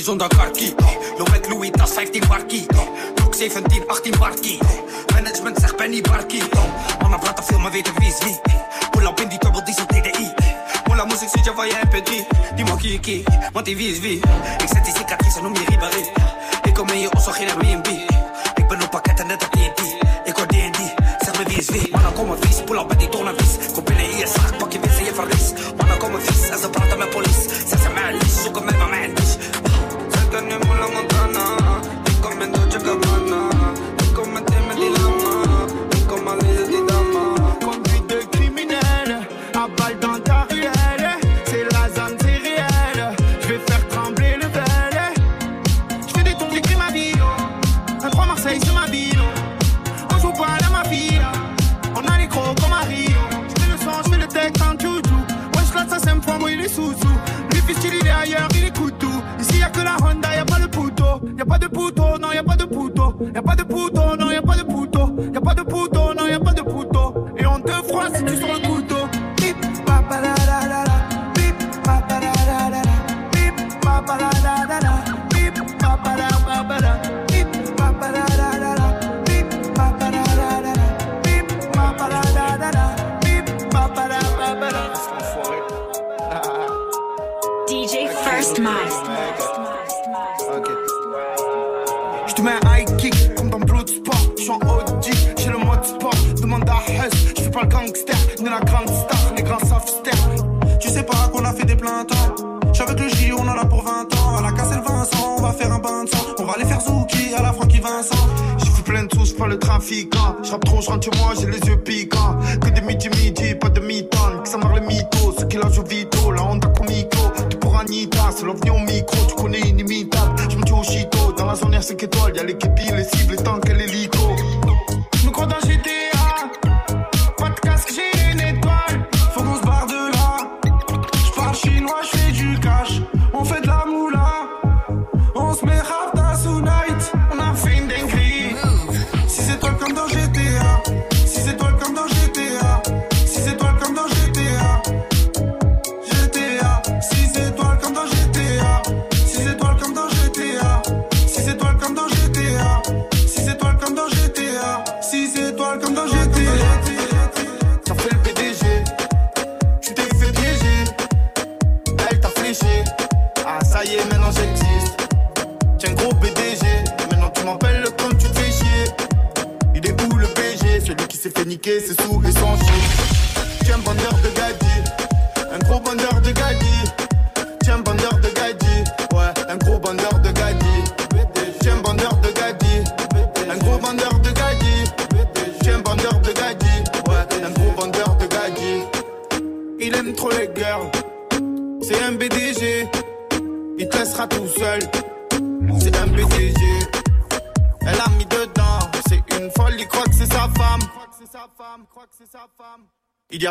zonder 0.07 0.27
karkie. 0.27 0.75
Lowet 1.17 1.47
Louis, 1.49 1.71
dat 1.71 1.89
15 1.89 2.23
barkie. 2.27 2.65
broek 3.15 3.35
17, 3.35 3.87
18 3.87 4.13
barkie. 4.19 4.57
Management 5.13 5.57
zegt 5.59 5.75
Benny 5.77 6.01
barkie. 6.01 6.43
Mannen 6.99 7.19
praten 7.19 7.43
veel, 7.43 7.59
maar 7.59 7.71
weten 7.71 7.93
wie 7.97 8.07
is 8.07 8.17
wie. 8.23 8.39
Pull 8.91 9.05
up 9.05 9.19
in 9.19 9.27
die 9.27 9.39
double 9.39 9.63
diesel 9.63 9.85
TDI. 9.85 10.31
Mola 10.87 11.05
moest 11.05 11.21
ik 11.21 11.29
zitten 11.29 11.55
van 11.55 11.67
je 11.67 11.73
MP3. 11.85 12.11
Die 12.55 12.65
mag 12.65 12.81
je 12.81 12.99
key, 12.99 13.23
want 13.51 13.65
die 13.65 13.77
wie 13.77 13.91
is 13.91 13.99
wie. 13.99 14.19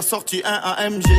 Sorti 0.07 0.41
un 0.45 0.61
AMG. 0.63 1.16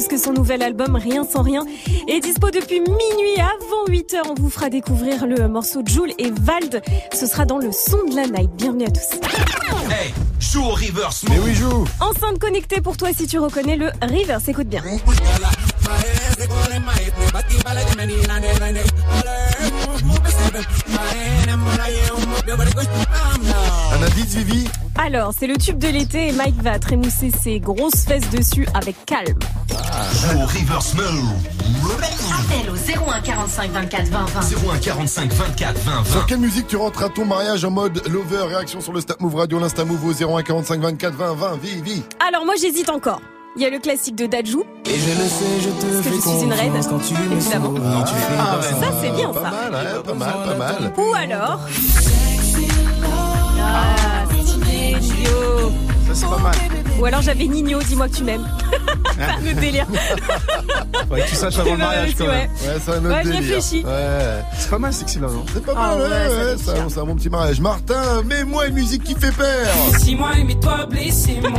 Puisque 0.00 0.24
son 0.24 0.32
nouvel 0.32 0.62
album 0.62 0.96
Rien 0.96 1.26
sans 1.30 1.42
rien 1.42 1.66
est 2.08 2.20
dispo 2.20 2.50
depuis 2.50 2.80
minuit 2.80 3.38
avant 3.38 3.84
8h. 3.86 4.30
On 4.30 4.34
vous 4.34 4.48
fera 4.48 4.70
découvrir 4.70 5.26
le 5.26 5.46
morceau 5.46 5.82
Jules 5.84 6.14
et 6.16 6.30
Vald. 6.30 6.80
Ce 7.12 7.26
sera 7.26 7.44
dans 7.44 7.58
le 7.58 7.70
son 7.70 7.98
de 8.08 8.16
la 8.16 8.26
night. 8.26 8.50
Bienvenue 8.56 8.86
à 8.86 8.90
tous. 8.90 9.20
Hey, 9.90 10.14
joue 10.40 10.62
au 10.62 10.70
reverse. 10.70 11.24
Mais 11.28 11.38
oui, 11.40 11.54
joue. 11.54 11.84
Enceinte 12.00 12.38
connectée 12.38 12.80
pour 12.80 12.96
toi 12.96 13.10
si 13.14 13.26
tu 13.26 13.38
reconnais 13.38 13.76
le 13.76 13.90
Reverse. 14.00 14.48
Écoute 14.48 14.68
bien. 14.68 14.82
Un 23.92 24.02
indice, 24.02 24.34
Vivi? 24.34 24.64
Alors, 24.96 25.32
c'est 25.38 25.46
le 25.46 25.56
tube 25.56 25.78
de 25.78 25.88
l'été 25.88 26.28
et 26.28 26.32
Mike 26.32 26.62
va 26.62 26.78
trémousser 26.78 27.30
ses 27.30 27.58
grosses 27.58 28.04
fesses 28.06 28.28
dessus 28.30 28.66
avec 28.74 28.96
calme. 29.06 29.38
Joue 30.12 30.38
au 30.42 30.46
reverse 30.46 30.94
mode. 30.94 31.06
Appel 32.32 32.70
au 32.70 33.10
01 33.10 33.20
45 33.20 33.70
24 33.70 34.08
20 34.08 34.24
20. 34.26 34.40
01 34.74 34.78
45 34.78 35.32
24 35.32 35.78
20 35.78 36.04
Sur 36.04 36.20
20. 36.20 36.26
quelle 36.26 36.38
musique 36.38 36.66
tu 36.66 36.76
rentres 36.76 37.02
à 37.04 37.08
ton 37.08 37.24
mariage 37.24 37.64
en 37.64 37.70
mode 37.70 38.02
lover 38.08 38.42
Réaction 38.48 38.80
sur 38.80 38.92
le 38.92 39.00
Snap 39.00 39.20
Move 39.20 39.34
Radio, 39.36 39.58
l'Insta 39.58 39.84
Move 39.84 40.04
au 40.04 40.12
01 40.38 40.42
45 40.42 40.80
24 40.80 41.14
20 41.14 41.34
20. 41.34 41.56
Vivi. 41.62 42.02
Alors, 42.26 42.44
moi 42.44 42.54
j'hésite 42.60 42.88
encore. 42.90 43.20
Il 43.56 43.62
y 43.62 43.66
a 43.66 43.70
le 43.70 43.78
classique 43.78 44.14
de 44.16 44.26
Dajou. 44.26 44.64
Et 44.86 44.90
je 44.98 45.08
le 45.10 45.28
sais, 45.28 45.60
je 45.60 45.68
te 45.70 45.86
Parce 45.86 45.96
que 45.96 46.02
fais 46.02 46.16
je 46.16 46.20
suis 46.20 46.44
une 46.44 46.52
reine, 46.52 46.72
quand 46.88 46.98
tu 46.98 47.14
me 47.14 47.32
évidemment. 47.36 47.68
souris. 47.68 47.80
Tu 48.06 48.14
fais 48.14 48.34
Ah, 48.38 48.56
pas 48.56 48.62
ça 48.62 48.92
c'est 49.02 49.10
bien 49.10 49.28
Pas 49.30 49.42
ça. 49.42 49.50
mal, 49.50 49.74
hein, 49.74 50.02
pas 50.04 50.14
mal, 50.14 50.32
pas 50.46 50.54
mal. 50.54 50.92
Ou 50.96 51.14
alors. 51.14 51.60
Ah, 53.62 54.24
Nino. 54.32 55.72
Ça, 56.08 56.14
c'est 56.14 56.26
pas 56.28 56.38
mal. 56.38 56.54
Ou 57.00 57.04
alors 57.06 57.22
j'avais 57.22 57.46
Nino, 57.46 57.80
dis-moi 57.82 58.08
que 58.08 58.16
tu 58.16 58.24
m'aimes. 58.24 58.46
Le 59.44 59.52
délire. 59.54 59.86
Ouais, 61.10 61.24
tu 61.28 61.34
saches 61.34 61.58
avant 61.58 61.72
le 61.72 61.76
mariage 61.78 62.08
aussi, 62.08 62.14
quand 62.16 62.26
même. 62.28 62.48
ouais. 62.50 62.78
C'est 62.84 62.90
un 62.92 62.98
autre 63.04 63.08
Ouais, 63.16 63.24
délire. 63.24 63.40
réfléchis. 63.40 63.84
Ouais. 63.84 64.44
C'est 64.56 64.70
pas 64.70 64.78
mal 64.78 64.92
sexy 64.92 65.18
là, 65.18 65.26
non 65.26 65.44
C'est 65.52 65.64
pas 65.64 65.72
Ah 65.76 65.96
mal, 65.96 65.98
ouais, 65.98 66.06
ouais, 66.06 66.56
c'est 66.88 66.98
un 67.00 67.04
bon 67.04 67.16
petit 67.16 67.28
mariage. 67.30 67.60
Martin, 67.60 68.22
mets-moi 68.24 68.66
une 68.68 68.74
musique 68.74 69.02
qui 69.02 69.14
fait 69.16 69.32
peur. 69.32 69.66
Si 69.98 70.14
moi 70.14 70.30
aimez-toi, 70.38 70.86
blessez-moi. 70.88 71.50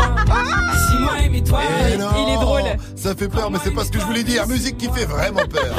Si 0.88 0.98
moi 1.02 1.14
aimez-toi, 1.26 1.60
Eh 1.94 1.98
non, 1.98 2.08
Il 2.28 2.34
est 2.34 2.38
drôle. 2.40 2.62
Ça 2.96 3.14
fait 3.16 3.28
peur, 3.28 3.52
mais 3.52 3.58
c'est 3.64 3.72
pas 3.72 3.84
ce 3.84 3.92
que 3.92 4.00
je 4.00 4.06
voulais 4.06 4.24
dire. 4.24 4.48
Musique 4.48 4.78
qui 4.78 4.88
fait 4.90 5.06
vraiment 5.06 5.46
peur. 5.50 5.76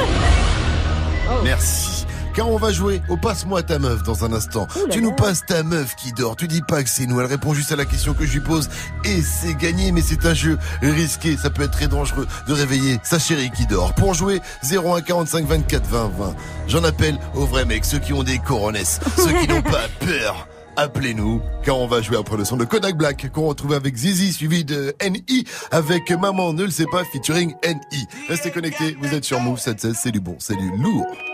Oh. 1.31 1.33
Merci. 1.43 1.92
Car 2.33 2.49
on 2.49 2.57
va 2.57 2.71
jouer 2.71 3.01
au 3.09 3.17
passe-moi 3.17 3.63
ta 3.63 3.79
meuf 3.79 4.03
dans 4.03 4.25
un 4.25 4.33
instant. 4.33 4.67
Ouh 4.75 4.87
là 4.87 4.93
tu 4.93 5.01
nous 5.01 5.09
là. 5.09 5.15
passes 5.15 5.45
ta 5.45 5.63
meuf 5.63 5.95
qui 5.95 6.11
dort. 6.13 6.35
Tu 6.35 6.47
dis 6.47 6.61
pas 6.61 6.83
que 6.83 6.89
c'est 6.89 7.05
nous. 7.05 7.19
Elle 7.19 7.27
répond 7.27 7.53
juste 7.53 7.71
à 7.71 7.75
la 7.75 7.85
question 7.85 8.13
que 8.13 8.25
je 8.25 8.33
lui 8.33 8.39
pose. 8.39 8.69
Et 9.05 9.21
c'est 9.21 9.55
gagné, 9.55 9.91
mais 9.91 10.01
c'est 10.01 10.25
un 10.25 10.33
jeu 10.33 10.57
risqué. 10.81 11.37
Ça 11.37 11.49
peut 11.49 11.63
être 11.63 11.71
très 11.71 11.87
dangereux 11.87 12.27
de 12.47 12.53
réveiller 12.53 12.99
sa 13.03 13.19
chérie 13.19 13.51
qui 13.51 13.65
dort. 13.67 13.93
Pour 13.93 14.13
jouer, 14.13 14.41
01 14.63 15.01
45 15.01 15.45
24 15.45 15.85
20 15.85 16.11
20. 16.17 16.35
J'en 16.67 16.83
appelle 16.83 17.17
aux 17.35 17.45
vrais 17.45 17.65
mecs, 17.65 17.85
ceux 17.85 17.99
qui 17.99 18.13
ont 18.13 18.23
des 18.23 18.39
coronesses, 18.39 18.99
ceux 19.17 19.33
qui 19.41 19.47
n'ont 19.47 19.61
pas 19.61 19.87
peur 19.99 20.47
appelez-nous, 20.75 21.41
car 21.63 21.77
on 21.77 21.87
va 21.87 22.01
jouer 22.01 22.17
après 22.17 22.37
le 22.37 22.45
son 22.45 22.57
de 22.57 22.65
Kodak 22.65 22.97
Black, 22.97 23.31
qu'on 23.31 23.47
retrouve 23.47 23.73
avec 23.73 23.95
Zizi, 23.95 24.33
suivi 24.33 24.65
de 24.65 24.95
NI, 25.03 25.45
avec 25.71 26.09
Maman 26.11 26.53
ne 26.53 26.63
le 26.63 26.71
sait 26.71 26.87
pas, 26.91 27.03
featuring 27.03 27.53
NI. 27.63 28.07
Restez 28.27 28.51
connectés, 28.51 28.97
vous 28.99 29.13
êtes 29.13 29.23
sur 29.23 29.39
Move 29.39 29.59
716, 29.59 29.99
c'est 30.01 30.11
du 30.11 30.19
bon, 30.19 30.35
c'est 30.39 30.55
du 30.55 30.71
lourd. 30.77 31.05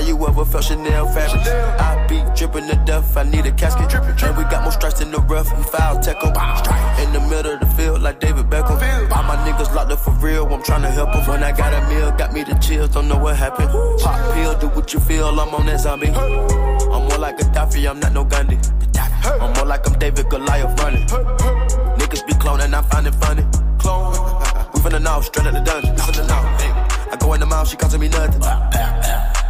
Have 0.00 0.08
you 0.08 0.26
ever 0.26 0.46
felt 0.46 0.64
Chanel 0.64 1.06
fabric? 1.08 1.46
I 1.46 2.06
be 2.08 2.24
dripping 2.34 2.66
to 2.68 2.76
death, 2.86 3.18
I 3.18 3.22
need 3.22 3.44
a 3.44 3.52
casket. 3.52 3.90
drippin' 3.90 4.16
And 4.24 4.34
we 4.34 4.44
got 4.44 4.62
more 4.62 4.72
strikes 4.72 5.02
in 5.02 5.10
the 5.10 5.18
rough, 5.18 5.54
we 5.54 5.62
foul 5.64 6.00
tech 6.00 6.16
'em. 6.24 6.32
In 7.04 7.12
the 7.12 7.20
middle 7.28 7.52
of 7.52 7.60
the 7.60 7.66
field, 7.76 8.00
like 8.00 8.18
David 8.18 8.48
Beckham. 8.48 8.80
All 9.12 9.22
my 9.24 9.36
niggas 9.44 9.74
locked 9.74 9.92
up 9.92 9.98
for 9.98 10.12
real, 10.12 10.46
I'm 10.46 10.62
tryna 10.62 10.90
help 10.90 11.14
'em. 11.14 11.26
When 11.26 11.44
I 11.44 11.52
got 11.52 11.74
a 11.74 11.82
meal, 11.90 12.10
got 12.12 12.32
me 12.32 12.44
the 12.44 12.54
chills, 12.54 12.88
don't 12.88 13.08
know 13.08 13.18
what 13.18 13.36
happened. 13.36 13.68
Pop 14.00 14.32
pill, 14.32 14.54
do 14.54 14.68
what 14.68 14.90
you 14.94 15.00
feel, 15.00 15.38
I'm 15.38 15.54
on 15.54 15.66
that 15.66 15.80
zombie. 15.80 16.08
I'm 16.08 17.02
more 17.06 17.18
like 17.18 17.36
Gaddafi, 17.36 17.86
I'm 17.86 18.00
not 18.00 18.14
no 18.14 18.24
Gandhi. 18.24 18.58
I'm 19.38 19.52
more 19.52 19.66
like 19.66 19.86
I'm 19.86 19.98
David 19.98 20.30
Goliath 20.30 20.80
running. 20.80 21.06
Niggas 21.98 22.26
be 22.26 22.32
cloning, 22.40 22.72
I 22.72 22.80
find 22.88 23.06
it 23.06 23.14
funny. 23.16 23.44
Clone. 23.76 24.14
We 24.72 24.80
finna 24.80 25.02
know, 25.02 25.20
straight 25.20 25.46
out 25.46 25.52
the 25.52 25.60
dungeon. 25.60 25.94
We 25.94 26.00
finna 26.00 26.26
know. 26.26 27.12
I 27.12 27.16
go 27.16 27.34
in 27.34 27.40
the 27.40 27.46
mouth, 27.46 27.68
she 27.68 27.76
costing 27.76 28.00
me 28.00 28.08
nothing. 28.08 28.40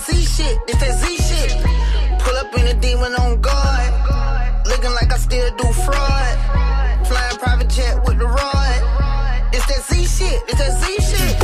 That 0.00 0.12
Z 0.12 0.24
shit. 0.24 0.58
It's 0.68 0.80
that 0.80 0.98
Z 0.98 1.16
shit. 1.16 1.52
Pull 2.20 2.36
up 2.36 2.56
in 2.58 2.66
a 2.66 2.74
demon 2.80 3.14
on 3.14 3.40
guard. 3.40 4.66
Looking 4.66 4.92
like 4.92 5.12
I 5.12 5.18
still 5.18 5.54
do 5.56 5.72
fraud. 5.72 7.06
Flying 7.06 7.38
private 7.38 7.68
jet 7.68 8.02
with 8.06 8.18
the 8.18 8.26
rod. 8.26 8.82
It's 9.52 9.66
that 9.66 9.82
Z 9.84 10.04
shit. 10.06 10.42
It's 10.48 10.58
that 10.58 10.72
Z 10.80 10.84
shit. 11.10 11.42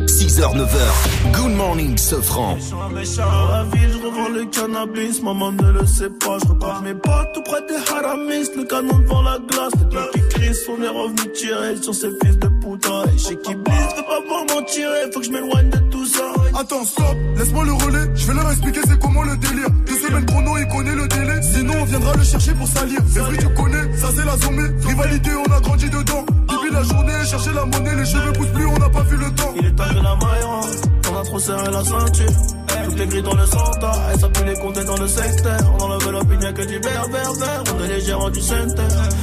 6h, 0.06 0.55
9h. 0.55 1.14
Good 1.36 1.56
morning, 1.56 1.97
Sofran. 1.97 2.56
Dans 2.77 2.89
la 2.89 3.65
ville, 3.65 3.90
je 3.93 4.06
revends 4.06 4.28
le 4.28 4.44
cannabis, 4.47 5.23
maman 5.23 5.52
ne 5.52 5.73
le 5.73 5.86
sait 5.86 6.11
pas. 6.11 6.39
Je 6.43 6.48
repars 6.48 6.82
mes 6.82 6.94
potes 6.94 7.32
tout 7.35 7.43
près 7.43 7.61
des 7.66 7.93
haramis, 7.93 8.48
le 8.56 8.65
canon 8.65 8.98
devant 8.98 9.23
la 9.23 9.39
glace. 9.39 9.73
Les 9.81 9.94
gars 9.94 10.06
qui 10.12 10.20
crient, 10.28 10.56
on 10.69 10.82
est 10.82 10.89
revenu 10.89 11.32
tirer 11.32 11.77
sur 11.82 11.94
ces 11.94 12.11
fils 12.23 12.39
de 12.39 12.48
putain. 12.48 13.02
Et 13.15 13.19
chez 13.19 13.36
qui 13.36 13.55
blisse, 13.55 13.93
fais 13.97 14.02
pas 14.02 14.20
pour 14.27 14.55
m'en 14.55 14.62
tirer, 14.62 15.11
faut 15.12 15.20
que 15.20 15.27
je 15.27 15.31
m'éloigne 15.32 15.70
de 15.70 15.78
tout 15.90 16.06
ça. 16.06 16.24
Attends, 16.59 16.85
stop, 16.85 17.16
laisse-moi 17.36 17.65
le 17.65 17.73
relais. 17.73 18.11
Je 18.15 18.27
vais 18.27 18.35
leur 18.35 18.51
expliquer 18.51 18.81
c'est 18.86 18.98
comment 19.01 19.23
le 19.23 19.36
délire. 19.36 19.69
Deux 19.86 19.98
semaines 19.98 20.27
chrono, 20.27 20.56
il 20.56 20.69
connaît 20.69 20.94
le 20.94 21.09
délai. 21.09 21.43
Sinon, 21.43 21.74
on 21.81 21.85
viendra 21.85 22.15
le 22.15 22.24
chercher 22.24 22.55
pour 22.55 22.69
salir. 22.69 23.01
C'est 23.09 23.20
vrai, 23.20 23.36
tu 23.36 23.48
connais, 23.48 23.97
ça 23.97 24.09
c'est 24.15 24.24
la 24.24 24.36
zombie. 24.39 24.86
Rivalité, 24.86 25.31
on 25.35 25.52
a 25.52 25.61
grandi 25.61 25.90
dedans. 25.90 26.24
Depuis 26.48 26.70
la 26.73 26.82
journée, 26.82 27.12
chercher 27.27 27.52
la 27.52 27.65
monnaie, 27.65 27.97
les 27.97 28.06
cheveux 28.06 28.32
poussent 28.32 28.55
plus, 28.55 28.66
on 28.66 28.78
n'a 28.78 28.89
pas 28.89 29.02
vu 29.02 29.16
le 29.16 29.31
temps. 29.35 29.52
Il 29.56 29.66
est 29.66 29.73
temps 29.73 29.85
que 29.85 30.02
la 30.02 30.11
a 30.11 30.94
trop 31.35 31.40
serré 31.40 31.70
la 31.70 31.85
ceinture. 31.85 32.36
Tout 32.85 33.02
est 33.02 33.06
gris 33.06 33.23
dans 33.23 33.35
le 33.35 33.47
centre, 33.47 33.93
elle 34.12 34.20
s'appuie 34.20 34.44
les 34.44 34.55
comptes 34.55 34.85
dans 34.85 34.97
le 34.97 35.09
secteur. 35.09 35.59
On 35.81 35.82
enlève 35.82 36.11
l'opinion 36.11 36.52
que 36.52 36.62
du 36.62 36.78
vert, 36.78 37.06
vert, 37.11 37.32
vert. 37.32 37.65
On 37.74 37.85
est 37.85 37.89
les 37.89 38.01
gérants 38.01 38.31
du 38.31 38.40
centre. 38.40 38.82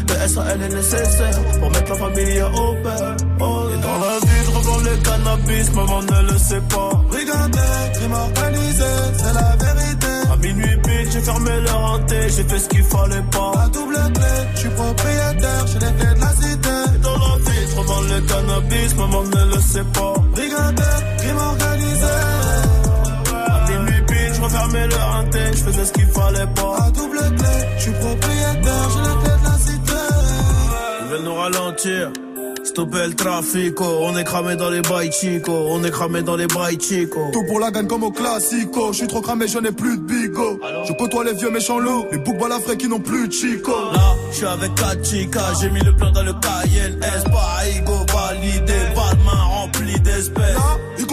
Le 0.09 0.27
SAL 0.27 0.61
est 0.61 0.75
nécessaire 0.75 1.39
pour 1.59 1.69
mettre 1.71 1.89
la 1.89 1.95
famille 1.95 2.41
au 2.41 2.73
père. 2.83 3.15
Oh, 3.39 3.63
et 3.73 3.81
dans 3.81 3.99
la 4.05 4.19
vie, 4.19 4.41
je 4.45 4.51
revends 4.57 4.79
le 4.79 4.95
cannabis, 5.07 5.73
maman 5.73 6.01
ne 6.01 6.31
le 6.31 6.37
sait 6.37 6.61
pas. 6.73 6.91
Regardez, 7.09 7.69
crime 7.93 8.13
organisé, 8.13 8.91
c'est 9.17 9.33
la 9.33 9.55
vérité. 9.65 10.13
À 10.33 10.35
minuit 10.37 10.77
pile, 10.83 11.11
j'ai 11.11 11.21
fermé 11.21 11.61
le 11.61 11.71
renté, 11.71 12.15
j'ai 12.35 12.43
fait 12.43 12.59
ce 12.59 12.69
qu'il 12.69 12.83
fallait 12.83 13.25
pas. 13.31 13.51
La 13.55 13.67
double 13.69 13.99
clé, 14.13 14.33
je 14.55 14.59
suis 14.59 14.69
propriétaire, 14.69 15.67
j'ai 15.67 15.79
les 15.79 15.93
clés 15.97 16.15
de 16.15 16.19
la 16.19 16.33
cité. 16.41 16.75
Et 16.95 16.99
dans 16.99 17.17
la 17.17 17.35
vie, 17.45 17.67
je 17.69 17.75
revends 17.77 18.01
le 18.01 18.21
cannabis, 18.21 18.95
maman 18.95 19.23
ne 19.23 19.55
le 19.55 19.61
sait 19.61 19.87
pas. 19.93 20.13
Regardez, 20.35 20.83
crime 21.19 21.37
organisé. 21.37 21.80
À 22.03 23.69
minuit 23.69 24.01
pile, 24.07 24.33
je 24.35 24.41
refermais 24.41 24.87
le 24.87 24.95
renté, 24.95 25.39
je 25.51 25.57
faisais 25.57 25.85
ce 25.85 25.91
qu'il 25.91 26.07
fallait 26.07 26.47
pas. 26.55 26.77
La 26.79 26.91
double 26.91 27.17
clé, 27.17 27.47
je 27.77 27.81
suis 27.81 27.91
propriétaire, 27.91 28.89
j'ai 28.93 29.01
les 29.01 29.17
clés 29.23 29.39
de 29.39 29.45
la 29.45 29.57
cité. 29.57 29.99
Ils 31.01 31.07
veulent 31.11 31.23
nous 31.23 31.35
ralentir. 31.35 32.11
Stopper 32.63 33.07
le 33.07 33.15
trafic, 33.15 33.81
oh. 33.81 34.01
on 34.03 34.15
est 34.15 34.23
cramé 34.23 34.55
dans 34.55 34.69
les 34.69 34.81
bails 34.81 35.11
chico, 35.11 35.51
on 35.51 35.83
est 35.83 35.89
cramé 35.89 36.21
dans 36.21 36.35
les 36.35 36.45
bails 36.47 36.79
chico. 36.79 37.19
Tout 37.33 37.43
pour 37.47 37.59
la 37.59 37.71
gagne 37.71 37.87
comme 37.87 38.03
au 38.03 38.11
classico. 38.11 38.93
Je 38.93 38.99
suis 38.99 39.07
trop 39.07 39.19
cramé, 39.19 39.47
je 39.47 39.57
n'ai 39.57 39.71
plus 39.71 39.97
de 39.97 40.03
bigo. 40.03 40.59
Je 40.87 40.93
côtoie 40.93 41.23
les 41.25 41.33
vieux 41.33 41.49
méchants 41.49 41.79
loups, 41.79 42.05
les 42.11 42.19
boucs 42.19 42.37
balafrés 42.37 42.77
qui 42.77 42.87
n'ont 42.87 42.99
plus 42.99 43.27
de 43.27 43.33
chico. 43.33 43.71
Là, 43.71 44.15
Je 44.31 44.37
suis 44.37 44.45
avec 44.45 44.73
Kachika, 44.75 45.41
j'ai 45.59 45.69
mis 45.71 45.81
le 45.81 45.93
plan 45.95 46.11
dans 46.11 46.23
le 46.23 46.33
KLS. 46.33 47.23
Pas 47.25 47.67
ego 47.75 48.05
validé, 48.13 48.73
pas 48.95 49.15
de 49.15 49.23
main 49.25 49.43
remplie 49.43 49.99
d'espèces. 49.99 50.55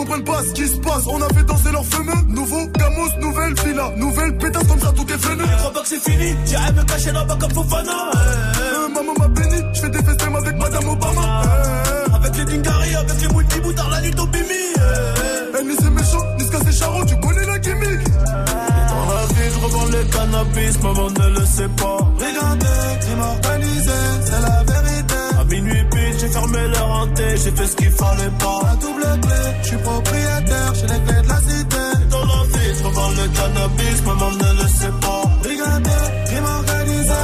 Comprennent 0.09 0.25
pas 0.25 0.43
ce 0.43 0.53
qui 0.55 0.67
se 0.67 0.77
passe, 0.79 1.07
on 1.07 1.21
a 1.21 1.29
fait 1.35 1.45
danser 1.45 1.71
leur 1.71 1.85
fameux 1.85 2.15
Nouveau 2.29 2.67
Gamos, 2.79 3.09
nouvelle 3.21 3.53
villa, 3.63 3.93
nouvelle 3.99 4.39
pétasse 4.39 4.67
comme 4.67 4.81
ça 4.81 4.91
tout 4.97 5.07
est 5.13 5.17
venu 5.17 5.43
Je 5.47 5.57
crois 5.59 5.73
pas 5.73 5.81
que 5.83 5.89
c'est 5.89 6.01
fini, 6.11 6.35
j'irai 6.47 6.73
me 6.73 6.83
cacher 6.85 7.13
là-bas 7.13 7.37
comme 7.39 7.51
Fofana. 7.53 7.93
Euh, 7.93 8.89
Maman 8.89 9.13
m'a 9.19 9.29
béni, 9.29 9.63
je 9.75 9.81
fais 9.83 9.91
des 9.91 10.03
festins 10.03 10.35
avec 10.35 10.57
Madame 10.57 10.89
Obama. 10.89 11.43
Euh, 11.45 12.15
Avec 12.15 12.37
les 12.39 12.45
Dingari, 12.47 12.95
avec 12.95 13.21
les 13.21 13.29
multiboutards, 13.29 13.91
la 13.91 14.01
nuit 14.01 14.15
au 14.19 14.27
bimi. 14.27 14.45
Eh, 15.61 15.65
ni 15.65 15.75
c'est 15.79 15.91
méchant, 15.91 16.25
ni 16.39 16.45
ce 16.47 16.65
c'est 16.65 16.73
charron, 16.79 17.05
tu 17.05 17.15
connais 17.21 17.45
la 17.45 17.59
gimmick 17.59 18.05
Dans 18.15 19.15
la 19.15 19.27
vie, 19.27 19.51
je 19.53 19.59
revends 19.63 19.87
le 19.93 20.05
cannabis, 20.05 20.83
maman 20.83 21.11
ne 21.11 21.39
le 21.39 21.45
sait 21.47 21.69
pas. 21.77 21.99
Regardez, 22.17 22.67
crime 23.03 23.21
organisé, 23.21 23.91
c'est 24.25 24.41
la 24.41 24.63
vérité 24.65 24.78
fermé 26.49 26.69
leur 26.69 26.91
hanté, 26.91 27.25
j'ai 27.37 27.51
fait 27.51 27.67
ce 27.67 27.77
qu'il 27.77 27.91
fallait 27.91 28.31
pas. 28.39 28.61
La 28.65 28.77
double 28.77 29.21
clé, 29.21 29.41
je 29.63 29.69
suis 29.69 29.77
propriétaire, 29.79 30.75
j'ai 30.75 30.87
les 30.87 31.01
clés 31.05 31.23
de 31.23 31.29
la 31.29 31.41
cité 31.41 31.77
Dans 32.11 32.25
la 32.25 32.43
vie, 32.59 32.75
je 32.79 32.85
revends 32.85 33.11
le 33.11 33.29
cannabis, 33.37 34.03
maman 34.07 34.31
ne 34.31 34.63
le 34.63 34.69
sait 34.69 34.95
pas. 35.01 35.23
Regardez, 35.49 36.05
crime 36.27 36.45
organisé 36.45 37.23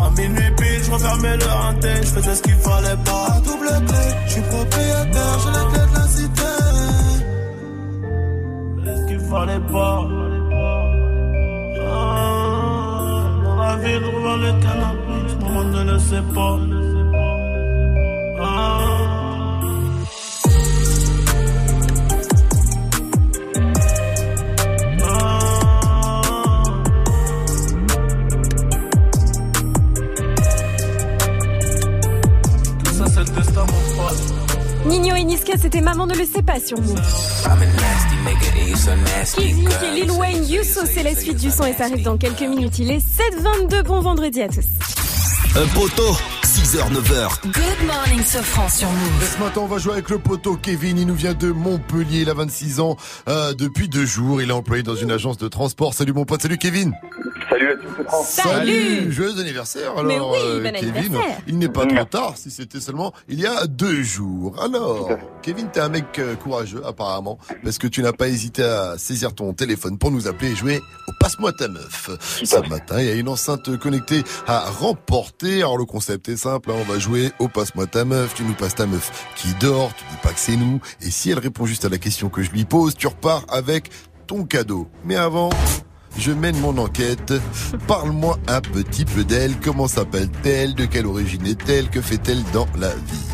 À 0.00 0.10
minuit 0.20 0.50
pile, 0.56 0.84
je 0.84 0.90
refermais 0.90 1.36
le 1.36 1.44
hanté, 1.44 1.88
je 2.02 2.06
faisais 2.06 2.34
ce 2.34 2.42
qu'il 2.42 2.54
fallait 2.56 2.96
pas. 3.04 3.26
La 3.34 3.40
double 3.40 3.86
clé, 3.86 4.04
je 4.26 4.32
suis 4.32 4.42
propriétaire, 4.42 5.36
j'ai 5.42 5.50
les 5.58 5.66
clés 5.70 5.88
de 5.90 5.94
la 5.94 6.06
cité 6.08 6.50
Ce 8.84 9.06
qu'il 9.08 9.20
fallait 9.20 9.64
pas. 9.72 9.98
Ah, 11.92 13.24
Dans 13.44 13.56
la 13.56 13.76
vie, 13.76 13.92
je 14.00 14.06
revends 14.16 14.36
le 14.36 14.52
cannabis, 14.64 15.32
maman 15.42 15.64
ne 15.64 15.92
le 15.92 15.98
sait 15.98 16.22
pas. 16.34 16.89
Nino 34.86 35.14
et 35.14 35.24
Niska, 35.24 35.52
c'était 35.60 35.80
Maman 35.80 36.06
ne 36.06 36.14
le 36.14 36.24
sait 36.24 36.42
pas 36.42 36.58
sur 36.58 36.80
nous. 36.80 36.94
Kevin 39.36 39.68
et 39.68 40.00
Lil 40.00 40.10
Wayne, 40.12 40.44
Yousso, 40.48 40.80
c'est 40.86 41.02
la 41.02 41.14
suite 41.14 41.38
du 41.38 41.50
son 41.50 41.64
et 41.64 41.74
ça 41.74 41.84
arrive 41.84 42.02
dans 42.02 42.16
quelques 42.16 42.40
minutes. 42.40 42.78
Il 42.78 42.90
est 42.90 42.98
7h22, 42.98 43.82
bon 43.82 44.00
vendredi 44.00 44.42
à 44.42 44.48
tous. 44.48 44.64
Un 45.56 45.66
poteau, 45.68 46.16
6h, 46.60 46.92
9h. 46.92 47.40
Good 47.54 47.86
morning, 47.86 48.22
Sofran 48.22 48.68
sur 48.68 48.86
Move. 48.88 49.22
Et 49.22 49.24
ce 49.24 49.38
matin, 49.40 49.62
on 49.62 49.66
va 49.66 49.78
jouer 49.78 49.94
avec 49.94 50.10
le 50.10 50.18
poteau 50.18 50.56
Kevin. 50.56 50.98
Il 50.98 51.06
nous 51.06 51.14
vient 51.14 51.32
de 51.32 51.50
Montpellier. 51.50 52.20
Il 52.20 52.28
a 52.28 52.34
26 52.34 52.80
ans. 52.80 52.98
Euh, 53.30 53.54
depuis 53.54 53.88
deux 53.88 54.04
jours, 54.04 54.42
il 54.42 54.50
est 54.50 54.52
employé 54.52 54.82
dans 54.82 54.94
une 54.94 55.10
agence 55.10 55.38
de 55.38 55.48
transport. 55.48 55.94
Salut 55.94 56.12
mon 56.12 56.26
pote. 56.26 56.42
Salut 56.42 56.58
Kevin. 56.58 56.92
Salut 57.48 57.69
Salut. 58.24 59.10
Joyeux 59.12 59.40
anniversaire. 59.40 59.92
Alors, 59.92 60.04
Mais 60.04 60.18
oui, 60.18 60.36
euh, 60.44 60.62
bon 60.62 60.72
Kevin. 60.78 60.94
anniversaire. 60.94 61.38
Il 61.46 61.58
n'est 61.58 61.68
pas 61.68 61.86
trop 61.86 62.04
tard 62.04 62.34
si 62.36 62.50
c'était 62.50 62.80
seulement 62.80 63.12
il 63.28 63.40
y 63.40 63.46
a 63.46 63.66
deux 63.66 64.02
jours. 64.02 64.60
Alors, 64.62 65.08
Kevin, 65.42 65.68
t'es 65.70 65.80
un 65.80 65.88
mec 65.88 66.18
euh, 66.18 66.34
courageux 66.36 66.82
apparemment 66.86 67.38
parce 67.62 67.78
que 67.78 67.86
tu 67.86 68.02
n'as 68.02 68.12
pas 68.12 68.28
hésité 68.28 68.62
à 68.62 68.96
saisir 68.98 69.34
ton 69.34 69.52
téléphone 69.52 69.98
pour 69.98 70.10
nous 70.10 70.26
appeler 70.28 70.52
et 70.52 70.56
jouer 70.56 70.80
au 71.08 71.12
Passe-moi 71.20 71.52
ta 71.52 71.68
meuf. 71.68 72.10
Ce 72.20 72.68
matin, 72.68 73.00
il 73.00 73.06
y 73.06 73.10
a 73.10 73.14
une 73.14 73.28
enceinte 73.28 73.76
connectée 73.78 74.22
à 74.46 74.70
remporter. 74.70 75.58
Alors 75.58 75.78
le 75.78 75.84
concept 75.84 76.28
est 76.28 76.36
simple, 76.36 76.70
hein, 76.70 76.74
on 76.80 76.90
va 76.90 76.98
jouer 76.98 77.30
au 77.38 77.48
Passe-moi 77.48 77.86
ta 77.86 78.04
meuf. 78.04 78.34
Tu 78.34 78.42
nous 78.44 78.54
passes 78.54 78.74
ta 78.74 78.86
meuf 78.86 79.28
qui 79.36 79.48
dort, 79.60 79.92
tu 79.96 80.04
dis 80.10 80.18
pas 80.22 80.30
que 80.32 80.38
c'est 80.40 80.56
nous. 80.56 80.80
Et 81.02 81.10
si 81.10 81.30
elle 81.30 81.38
répond 81.38 81.66
juste 81.66 81.84
à 81.84 81.88
la 81.88 81.98
question 81.98 82.28
que 82.28 82.42
je 82.42 82.50
lui 82.50 82.64
pose, 82.64 82.94
tu 82.94 83.06
repars 83.06 83.44
avec 83.48 83.90
ton 84.26 84.44
cadeau. 84.44 84.88
Mais 85.04 85.16
avant... 85.16 85.50
Je 86.18 86.32
mène 86.32 86.56
mon 86.60 86.76
enquête. 86.78 87.32
Parle-moi 87.86 88.36
un 88.48 88.60
petit 88.60 89.04
peu 89.04 89.24
d'elle. 89.24 89.52
Comment 89.62 89.86
s'appelle-t-elle? 89.86 90.74
De 90.74 90.84
quelle 90.84 91.06
origine 91.06 91.46
est-elle? 91.46 91.88
Que 91.88 92.00
fait-elle 92.00 92.42
dans 92.52 92.66
la 92.78 92.90
vie? 92.90 93.30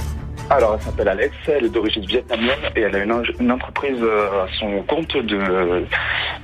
Alors, 0.49 0.77
elle 0.77 0.83
s'appelle 0.83 1.09
Alex, 1.09 1.35
elle 1.49 1.65
est 1.65 1.69
d'origine 1.69 2.05
vietnamienne 2.05 2.71
et 2.77 2.81
elle 2.83 2.95
a 2.95 3.03
une, 3.03 3.51
entreprise 3.51 3.99
euh, 4.01 4.45
à 4.45 4.47
son 4.61 4.81
compte 4.85 5.17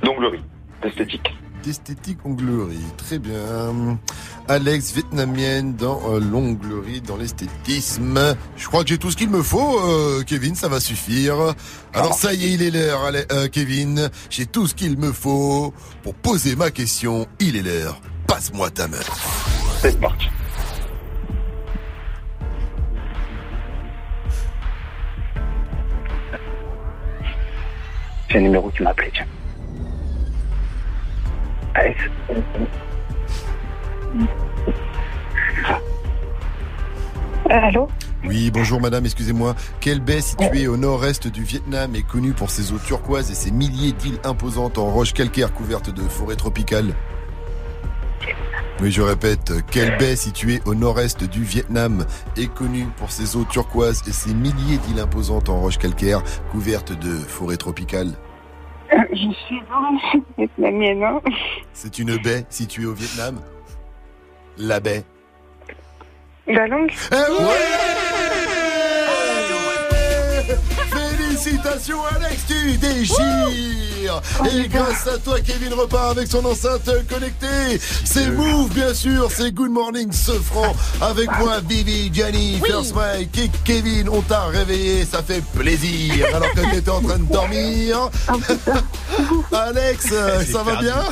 d'onglerie, 0.03 0.43
d'esthétique. 0.81 1.33
D'esthétique 1.63 2.25
onglerie. 2.25 2.83
Très 2.97 3.19
bien. 3.19 3.97
Alex, 4.49 4.91
vietnamienne 4.91 5.75
dans 5.75 6.01
euh, 6.09 6.19
l'onglerie, 6.19 6.99
dans 6.99 7.15
l'esthétisme. 7.15 8.35
Je 8.57 8.67
crois 8.67 8.83
que 8.83 8.89
j'ai 8.89 8.97
tout 8.97 9.11
ce 9.11 9.15
qu'il 9.15 9.29
me 9.29 9.41
faut, 9.41 9.79
euh, 9.79 10.23
Kevin, 10.23 10.55
ça 10.55 10.67
va 10.67 10.81
suffire. 10.81 11.55
Alors 11.93 12.15
ça 12.15 12.33
y 12.33 12.43
est, 12.43 12.49
il 12.51 12.63
est 12.63 12.71
l'heure, 12.71 13.09
euh, 13.31 13.47
Kevin. 13.47 14.09
J'ai 14.29 14.45
tout 14.45 14.67
ce 14.67 14.75
qu'il 14.75 14.97
me 14.97 15.13
faut 15.13 15.73
pour 16.01 16.15
poser 16.15 16.57
ma 16.57 16.69
question. 16.69 17.27
Il 17.39 17.55
est 17.55 17.61
l'heure. 17.61 18.01
Passe-moi 18.27 18.69
ta 18.69 18.89
meuf. 18.89 19.09
C'est 19.81 19.97
parti. 20.01 20.27
C'est 28.29 28.37
un 28.37 28.41
numéro 28.41 28.69
qui 28.71 28.83
m'a 28.83 28.89
appelé, 28.89 29.11
tiens. 29.13 29.27
Alex 31.75 31.99
Allô 37.49 37.87
Oui, 38.25 38.51
bonjour 38.51 38.79
madame, 38.79 39.05
excusez-moi. 39.05 39.55
Quelle 39.79 39.99
baie 39.99 40.21
située 40.21 40.67
au 40.67 40.77
nord-est 40.77 41.27
du 41.27 41.43
Vietnam 41.43 41.95
est 41.95 42.07
connue 42.07 42.33
pour 42.33 42.49
ses 42.49 42.71
eaux 42.71 42.79
turquoises 42.79 43.31
et 43.31 43.35
ses 43.35 43.51
milliers 43.51 43.91
d'îles 43.91 44.19
imposantes 44.23 44.77
en 44.77 44.89
roches 44.89 45.13
calcaires 45.13 45.53
couvertes 45.53 45.89
de 45.89 46.01
forêts 46.03 46.35
tropicales? 46.35 46.93
Oui, 48.81 48.91
je 48.91 49.01
répète, 49.01 49.53
quelle 49.71 49.97
baie 49.97 50.15
située 50.15 50.61
au 50.65 50.75
nord-est 50.75 51.23
du 51.23 51.43
Vietnam 51.43 52.05
est 52.37 52.51
connue 52.53 52.87
pour 52.97 53.11
ses 53.11 53.35
eaux 53.35 53.45
turquoises 53.45 54.03
et 54.07 54.11
ses 54.11 54.33
milliers 54.33 54.77
d'îles 54.77 54.99
imposantes 54.99 55.49
en 55.49 55.59
roches 55.59 55.77
calcaires 55.77 56.23
couvertes 56.51 56.97
de 56.97 57.13
forêts 57.13 57.57
tropicales? 57.57 58.13
Je 59.11 59.33
suis 59.45 59.61
d'origine 59.69 60.23
vietnamienne. 60.37 61.03
Hein 61.03 61.21
C'est 61.73 61.99
une 61.99 62.17
baie 62.17 62.45
située 62.49 62.85
au 62.85 62.93
Vietnam 62.93 63.39
La 64.57 64.79
baie. 64.79 65.03
La 66.47 66.67
langue 66.67 66.91
Félicitations 71.43 71.99
Alex, 72.15 72.45
tu 72.47 72.77
déchires 72.77 74.21
Et 74.49 74.67
grâce 74.69 75.07
à 75.07 75.17
toi, 75.17 75.41
Kevin 75.41 75.73
repart 75.73 76.17
avec 76.17 76.29
son 76.29 76.45
enceinte 76.45 76.89
connectée. 77.09 77.79
C'est 78.05 78.29
Move, 78.29 78.69
bien 78.73 78.93
sûr, 78.93 79.29
c'est 79.29 79.51
Good 79.51 79.71
Morning 79.71 80.09
Sofran. 80.13 80.73
Avec 81.01 81.29
moi, 81.39 81.59
Vivi, 81.67 82.09
Gianni, 82.13 82.61
First 82.65 82.95
Mike 82.95 83.37
et 83.37 83.51
Kevin. 83.65 84.07
On 84.07 84.21
t'a 84.21 84.45
réveillé, 84.45 85.03
ça 85.03 85.21
fait 85.21 85.43
plaisir. 85.57 86.25
Alors 86.33 86.49
que 86.53 86.71
t'étais 86.71 86.89
en 86.89 87.01
train 87.01 87.19
de 87.19 87.31
dormir. 87.31 88.09
Alex, 89.51 90.05
euh, 90.13 90.41
ça 90.45 90.63
va 90.63 90.77
bien 90.77 91.03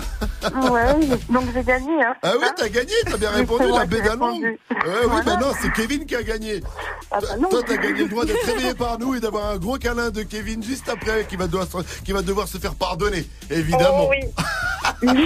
Ouais, 0.72 0.96
donc 1.30 1.44
j'ai 1.54 1.64
gagné. 1.64 2.04
Hein, 2.04 2.14
Ah 2.24 2.32
oui, 2.40 2.48
t'as 2.56 2.70
gagné, 2.70 2.94
t'as 3.06 3.18
bien 3.18 3.30
répondu, 3.30 3.66
la 3.68 3.86
d'Allemand. 3.86 4.28
répondu. 4.28 4.60
Ouais, 4.72 5.06
oui, 5.08 5.22
bah 5.26 5.38
non, 5.40 5.52
c'est 5.62 5.72
Kevin 5.74 6.06
qui 6.06 6.16
a 6.16 6.24
gagné. 6.24 6.64
Ah 7.12 7.20
bah. 7.22 7.28
Toi, 7.50 7.60
t'as 7.68 7.78
gagné 7.78 8.04
le 8.04 8.08
droit 8.08 8.26
d'être 8.26 8.46
réveillé 8.46 8.74
par 8.74 8.98
nous 8.98 9.14
et 9.16 9.20
d'avoir 9.20 9.52
un 9.52 9.58
gros 9.58 9.78
câlin 9.78 10.10
de 10.10 10.21
Kevin 10.26 10.64
juste 10.64 10.88
après, 10.90 11.26
qui 11.30 11.36
va 11.36 11.48
devoir, 11.48 11.68
se- 11.68 12.04
qui 12.04 12.12
va 12.12 12.22
devoir 12.22 12.48
se 12.48 12.58
faire 12.58 12.76
pardonner, 12.76 13.28
évidemment. 13.50 14.10
Oh 14.10 14.12
oui. 14.12 15.08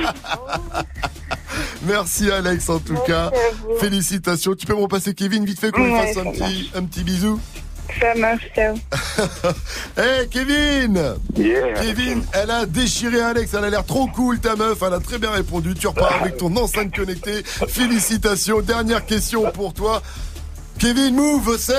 Merci 1.83 2.31
Alex, 2.31 2.69
en 2.69 2.79
tout 2.79 2.93
Merci 2.93 3.07
cas. 3.11 3.31
Félicitations. 3.79 4.55
Tu 4.55 4.65
peux 4.65 4.73
m'en 4.75 4.87
passer 4.87 5.13
Kevin 5.13 5.45
vite 5.45 5.59
fait 5.59 5.71
qu'on 5.71 5.83
lui 5.85 5.91
Ouais, 5.93 6.13
fasse 6.13 6.17
un 6.25 6.31
petit, 6.31 6.71
un 6.75 6.83
petit 6.83 7.03
bisou. 7.03 7.39
Ça 8.01 8.15
marche, 8.15 8.43
ciao. 8.55 8.75
Hey 9.97 10.27
Kevin 10.29 11.15
Yeah. 11.35 11.73
Kevin, 11.81 12.23
elle 12.33 12.49
a 12.51 12.65
déchiré 12.65 13.21
Alex, 13.21 13.53
elle 13.53 13.63
a 13.63 13.69
l'air 13.69 13.85
trop 13.85 14.07
cool 14.07 14.39
ta 14.39 14.55
meuf, 14.55 14.79
elle 14.85 14.93
a 14.93 14.99
très 14.99 15.19
bien 15.19 15.29
répondu, 15.31 15.75
tu 15.75 15.87
repars 15.87 16.21
avec 16.21 16.37
ton 16.37 16.53
enceinte 16.57 16.93
connectée. 16.95 17.43
Félicitations, 17.43 18.61
dernière 18.61 19.05
question 19.05 19.49
pour 19.51 19.73
toi. 19.73 20.01
Kevin 20.79 21.15
Move, 21.15 21.57
c'est... 21.57 21.73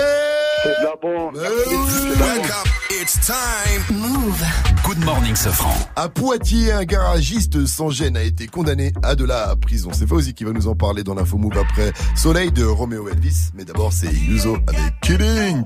C'est 0.62 0.68
de 0.68 0.84
la 0.84 0.96
bombe. 1.00 1.36
It's 2.90 3.18
time. 3.20 3.96
Move. 3.96 4.42
Good 4.84 5.04
morning, 5.04 5.36
Sofran. 5.36 5.74
À 5.96 6.08
Poitiers, 6.08 6.72
un 6.72 6.84
garagiste 6.84 7.66
sans 7.66 7.90
gêne 7.90 8.16
a 8.16 8.22
été 8.22 8.46
condamné 8.46 8.92
à 9.02 9.14
de 9.14 9.24
la 9.24 9.54
prison. 9.56 9.90
C'est 9.92 10.06
Fauzi 10.08 10.34
qui 10.34 10.44
va 10.44 10.52
nous 10.52 10.66
en 10.66 10.74
parler 10.74 11.04
dans 11.04 11.14
l'info 11.14 11.36
Move 11.36 11.58
après 11.58 11.92
Soleil 12.16 12.50
de 12.50 12.64
Romeo 12.64 13.08
Elvis. 13.08 13.50
Mais 13.54 13.64
d'abord, 13.64 13.92
c'est 13.92 14.12
Yuzo 14.12 14.56
avec 14.66 15.00
Killing. 15.02 15.64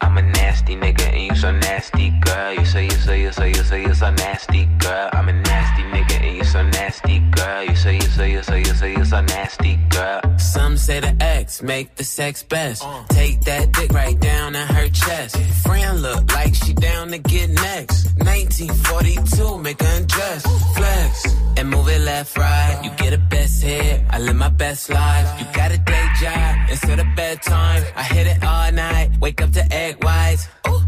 I'm 0.00 0.16
a 0.16 0.22
nasty 0.22 0.76
nigga 0.76 1.02
and 1.12 1.22
you 1.22 1.34
so 1.34 1.50
nasty, 1.52 2.10
girl. 2.20 2.54
You 2.54 2.64
say, 2.64 2.84
you 2.84 2.90
say, 2.90 3.20
you 3.22 3.32
say, 3.32 3.48
you 3.48 3.62
say, 3.64 3.82
you 3.82 3.94
so 3.94 4.10
nasty, 4.10 4.64
girl. 4.78 5.08
I'm 5.12 5.28
a 5.28 5.32
nasty 5.32 5.82
nigga 5.82 6.20
and 6.20 6.36
you 6.36 6.44
so 6.44 6.62
nasty, 6.62 7.18
girl. 7.18 7.64
You 7.64 7.76
say, 7.76 7.94
you 7.96 8.00
say, 8.02 8.32
you 8.32 8.42
say, 8.42 8.58
you 8.60 8.74
say, 8.74 8.92
you 8.92 9.04
so 9.04 9.20
nasty, 9.20 9.76
girl. 9.90 10.20
Some 10.38 10.76
say 10.76 11.00
the 11.00 11.16
X 11.20 11.62
make 11.62 11.96
the 11.96 12.04
sex 12.04 12.42
best. 12.42 12.84
Take 13.10 13.40
that 13.42 13.72
dick 13.72 13.90
right 13.92 14.18
down 14.18 14.54
in 14.54 14.66
her 14.66 14.88
chest. 14.88 15.36
Friend 15.64 16.00
look 16.02 16.32
like 16.32 16.54
she 16.54 16.74
down 16.74 17.08
to 17.08 17.18
get 17.18 17.50
next. 17.50 18.06
1942, 18.18 19.58
make 19.58 19.82
her 19.82 19.96
undress. 19.96 20.42
Flex 20.76 21.34
and 21.58 21.68
move 21.70 21.88
it 21.88 22.00
left, 22.02 22.36
right. 22.36 22.80
You 22.84 22.90
get 22.90 23.12
a 23.12 23.18
best 23.18 23.62
hit. 23.62 24.00
I 24.10 24.18
live 24.20 24.36
my 24.36 24.48
best 24.48 24.90
life. 24.90 25.40
You 25.40 25.46
got 25.52 25.72
a 25.72 25.78
day 25.78 26.06
job 26.20 26.70
instead 26.70 27.00
of 27.00 27.06
bedtime. 27.16 27.82
I 27.96 28.02
hit 28.04 28.26
it 28.28 28.44
all 28.44 28.70
night. 28.72 29.10
Wake 29.20 29.42
up 29.42 29.50
to 29.52 29.64
egg 29.88 30.04
whites. 30.04 30.48
Ooh, 30.68 30.80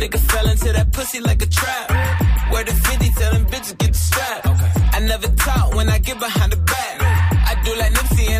nigga 0.00 0.18
fell 0.30 0.48
into 0.48 0.72
that 0.72 0.92
pussy 0.92 1.20
like 1.20 1.40
a 1.42 1.46
trap. 1.46 1.86
Where 2.50 2.64
the 2.64 2.72
50 2.72 3.10
tell 3.18 3.32
them 3.32 3.44
bitches 3.46 3.76
get 3.78 3.92
the 3.92 3.98
strap. 3.98 4.40
I 4.96 4.98
never 5.00 5.28
talk 5.28 5.74
when 5.74 5.88
I 5.88 5.98
get 5.98 6.18
behind 6.18 6.52
the 6.52 6.60
back. 6.72 6.94
I 7.50 7.52
do 7.64 7.70
like 7.76 7.92
Nipsey 7.92 8.15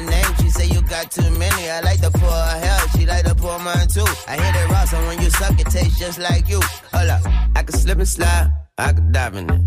name. 0.00 0.30
She 0.40 0.50
say 0.50 0.66
you 0.66 0.82
got 0.82 1.10
too 1.10 1.28
many. 1.38 1.70
I 1.70 1.80
like 1.80 2.00
to 2.00 2.10
pour 2.10 2.30
her 2.30 2.60
hell. 2.64 2.88
She 2.88 3.06
like 3.06 3.24
to 3.24 3.34
pour 3.34 3.58
mine 3.58 3.88
too. 3.88 4.06
I 4.28 4.36
hit 4.36 4.54
it 4.54 4.68
raw, 4.70 4.84
so 4.84 4.98
when 5.06 5.20
you 5.20 5.30
suck, 5.30 5.58
it 5.58 5.66
tastes 5.66 5.98
just 5.98 6.18
like 6.18 6.48
you. 6.48 6.60
Hold 6.92 7.10
up. 7.10 7.22
I 7.56 7.62
can 7.62 7.76
slip 7.76 7.98
and 7.98 8.08
slide. 8.08 8.52
I 8.78 8.92
can 8.92 9.12
dive 9.12 9.36
in 9.36 9.50
it. 9.50 9.60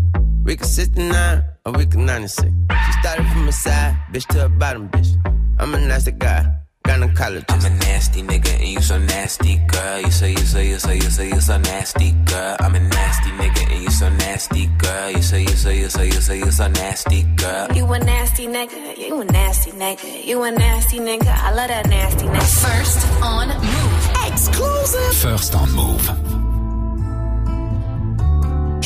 We 0.44 0.56
can 0.56 0.66
69 0.66 1.44
or 1.64 1.72
we 1.72 1.86
can 1.86 2.04
96. 2.04 2.50
She 2.86 2.92
started 3.00 3.26
from 3.28 3.48
a 3.48 3.52
side, 3.52 3.96
bitch 4.12 4.26
to 4.28 4.44
a 4.44 4.48
bottom, 4.48 4.88
bitch. 4.88 5.10
I'm 5.58 5.74
a 5.74 5.78
nasty 5.78 6.12
guy. 6.12 6.63
Gynecologist. 6.86 7.44
I'm 7.48 7.64
a 7.64 7.70
nasty 7.78 8.22
nigga 8.22 8.52
and 8.60 8.68
you 8.68 8.80
so 8.80 8.98
nasty, 8.98 9.56
girl. 9.66 10.00
You 10.00 10.10
say, 10.10 10.30
you 10.32 10.36
say, 10.38 10.68
you 10.68 10.78
say, 10.78 10.94
you 10.96 11.10
say, 11.10 11.28
you 11.28 11.40
so 11.40 11.58
nasty, 11.58 12.12
girl. 12.26 12.56
I'm 12.60 12.74
a 12.74 12.80
nasty 12.80 13.30
nigga 13.30 13.72
and 13.72 13.82
you 13.82 13.90
so 13.90 14.08
nasty, 14.10 14.66
girl. 14.78 15.10
You 15.10 15.22
say, 15.22 15.40
you 15.42 15.48
say, 15.48 15.78
you 15.78 15.88
say, 15.88 16.06
you 16.06 16.20
say, 16.20 16.38
you 16.38 16.50
so 16.50 16.68
nasty, 16.68 17.22
girl. 17.36 17.72
You 17.72 17.84
a 17.92 17.98
nasty 17.98 18.46
nigga, 18.46 18.98
you 18.98 19.20
a 19.20 19.24
nasty 19.24 19.70
nigga, 19.72 20.24
you 20.24 20.42
a 20.42 20.50
nasty 20.50 20.98
nigga, 20.98 21.26
I 21.28 21.54
love 21.54 21.68
that 21.68 21.88
nasty 21.88 22.26
nigga. 22.26 22.42
First 22.62 23.22
on 23.22 23.48
Move. 23.48 24.32
Exclusive. 24.32 25.14
First 25.16 25.54
on 25.54 25.72
Move. 25.72 26.33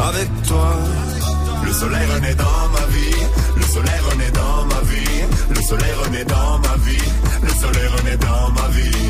avec 0.00 0.28
toi. 0.46 0.74
Le 1.64 1.72
soleil 1.72 2.06
renaît 2.14 2.34
dans 2.34 2.68
ma 2.72 2.86
vie, 2.94 3.16
le 3.56 3.62
soleil 3.62 4.00
renaît 4.10 4.30
dans 4.30 4.64
ma 4.66 4.80
vie, 4.90 5.24
le 5.50 5.62
soleil 5.62 5.92
renaît 6.04 6.24
dans 6.24 6.58
ma 6.58 6.76
vie, 6.84 7.08
le 7.42 7.48
soleil 7.48 7.88
renaît 7.96 8.16
dans 8.16 8.50
ma 8.50 8.68
vie. 8.68 9.06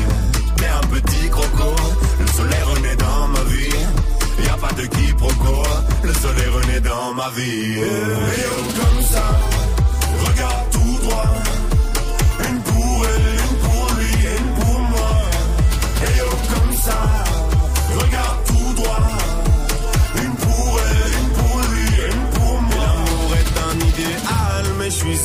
T'es 0.57 0.67
un 0.67 0.87
petit 0.87 1.29
croco, 1.29 1.75
le 2.19 2.27
soleil 2.27 2.63
renaît 2.73 2.95
dans 2.95 3.27
ma 3.27 3.43
vie. 3.51 3.77
Y 4.43 4.49
a 4.49 4.57
pas 4.57 4.73
de 4.73 4.85
quiproquo, 4.85 5.63
le 6.03 6.13
soleil 6.13 6.49
renaît 6.49 6.81
dans 6.81 7.13
ma 7.13 7.29
vie. 7.29 7.79
Et 7.79 8.45
oh, 8.51 8.63
comme 8.79 9.03
ça, 9.03 9.25
regarde 10.25 10.69
tout 10.71 11.07
droit. 11.07 11.56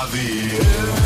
renaît 0.00 0.06
dans 0.06 0.06
ma 0.06 0.06
vie. 0.06 0.99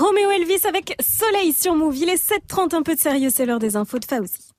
Roméo 0.00 0.30
Elvis 0.30 0.66
avec 0.66 0.96
Soleil 0.98 1.52
sur 1.52 1.74
Move. 1.74 1.94
Il 1.98 2.08
est 2.08 2.14
7h30, 2.14 2.74
un 2.74 2.82
peu 2.82 2.94
de 2.94 3.00
sérieux, 3.00 3.28
c'est 3.30 3.44
l'heure 3.44 3.58
des 3.58 3.76
infos 3.76 3.98
de 3.98 4.06
Fauzi. 4.06 4.49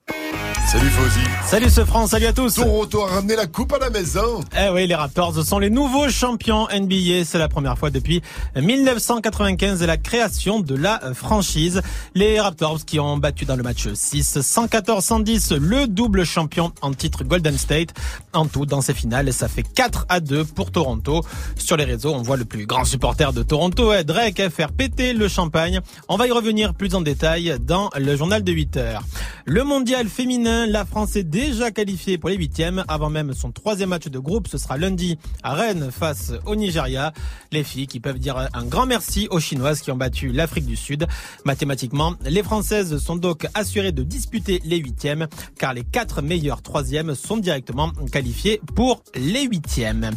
Salut 0.72 0.90
Fauzi. 0.90 1.20
Salut 1.46 1.70
ce 1.70 1.84
France, 1.84 2.12
salut 2.12 2.28
à 2.28 2.32
tous. 2.32 2.56
Toronto 2.56 3.02
a 3.02 3.08
ramené 3.08 3.36
la 3.36 3.46
coupe 3.46 3.74
à 3.74 3.78
la 3.78 3.90
maison. 3.90 4.40
Eh 4.58 4.70
oui, 4.70 4.88
les 4.88 4.96
Raptors 4.96 5.44
sont 5.44 5.60
les 5.60 5.70
nouveaux 5.70 6.08
champions 6.08 6.66
NBA. 6.74 7.26
C'est 7.26 7.40
la 7.40 7.50
première 7.50 7.78
fois 7.78 7.90
depuis 7.90 8.22
1995 8.56 9.82
et 9.84 9.86
la 9.86 9.98
création 9.98 10.62
de 10.62 10.74
la 10.74 11.14
franchise. 11.14 11.82
Les 12.16 12.40
Raptors 12.40 12.86
qui 12.86 13.02
ont 13.02 13.18
battu 13.18 13.44
dans 13.44 13.58
le 13.58 13.64
match 13.64 13.90
6, 13.94 14.38
114-110, 14.38 15.58
le 15.58 15.88
double 15.88 16.24
champion 16.24 16.72
en 16.82 16.94
titre 16.94 17.26
Golden 17.26 17.58
State. 17.58 17.90
En 18.32 18.46
tout, 18.46 18.66
dans 18.66 18.80
ces 18.80 18.94
finales, 18.94 19.34
ça 19.34 19.50
fait 19.50 19.64
4 19.64 20.06
à 20.08 20.22
2 20.22 20.46
pour 20.46 20.72
Toronto. 20.72 21.22
Sur 21.58 21.76
les 21.76 21.84
réseaux, 21.84 22.14
on 22.14 22.22
voit 22.22 22.38
le 22.38 22.46
plus 22.46 22.66
grand 22.66 22.86
supporter 22.86 23.34
de 23.34 23.44
Toronto, 23.44 23.92
eh, 23.94 24.06
Drake, 24.06 24.42
faire 24.50 24.72
péter 24.72 25.12
le 25.12 25.28
champagne. 25.28 25.82
On 26.08 26.16
va 26.16 26.28
y 26.28 26.32
revenir 26.32 26.76
plus 26.76 26.96
en 26.96 27.02
détail 27.02 27.58
dans 27.60 27.90
le 28.00 28.16
journal 28.16 28.42
de 28.42 28.54
8 28.54 28.78
heures. 28.78 29.04
Le 29.46 29.66
mondial 29.66 30.01
féminin, 30.08 30.66
la 30.68 30.86
France 30.86 31.16
est 31.16 31.24
déjà 31.24 31.72
qualifiée 31.72 32.18
pour 32.18 32.30
les 32.30 32.36
huitièmes. 32.36 32.84
Avant 32.88 33.10
même 33.10 33.34
son 33.34 33.52
troisième 33.52 33.90
match 33.90 34.08
de 34.08 34.20
groupe, 34.20 34.48
ce 34.48 34.58
sera 34.58 34.78
lundi 34.78 35.18
à 35.44 35.54
Rennes 35.54 35.90
face 35.92 36.34
au 36.46 36.56
Nigeria. 36.56 37.14
Les 37.52 37.64
filles 37.64 37.88
qui 37.88 38.00
peuvent 38.00 38.20
dire 38.20 38.48
un 38.54 38.66
grand 38.66 38.86
merci 38.86 39.28
aux 39.32 39.40
Chinoises 39.40 39.82
qui 39.82 39.92
ont 39.92 39.98
battu 39.98 40.32
l'Afrique 40.32 40.66
du 40.66 40.76
Sud. 40.76 41.08
Mathématiquement, 41.46 42.14
les 42.24 42.44
Françaises 42.44 42.98
sont 42.98 43.16
donc 43.16 43.48
assurées 43.54 43.92
de 43.92 44.04
disputer 44.04 44.62
les 44.64 44.78
huitièmes, 44.78 45.28
car 45.60 45.74
les 45.74 45.84
quatre 45.84 46.22
meilleures 46.22 46.62
troisièmes 46.62 47.14
sont 47.14 47.38
directement 47.38 47.92
qualifiées 48.12 48.62
pour 48.76 49.04
les 49.16 49.44
huitièmes. 49.44 50.12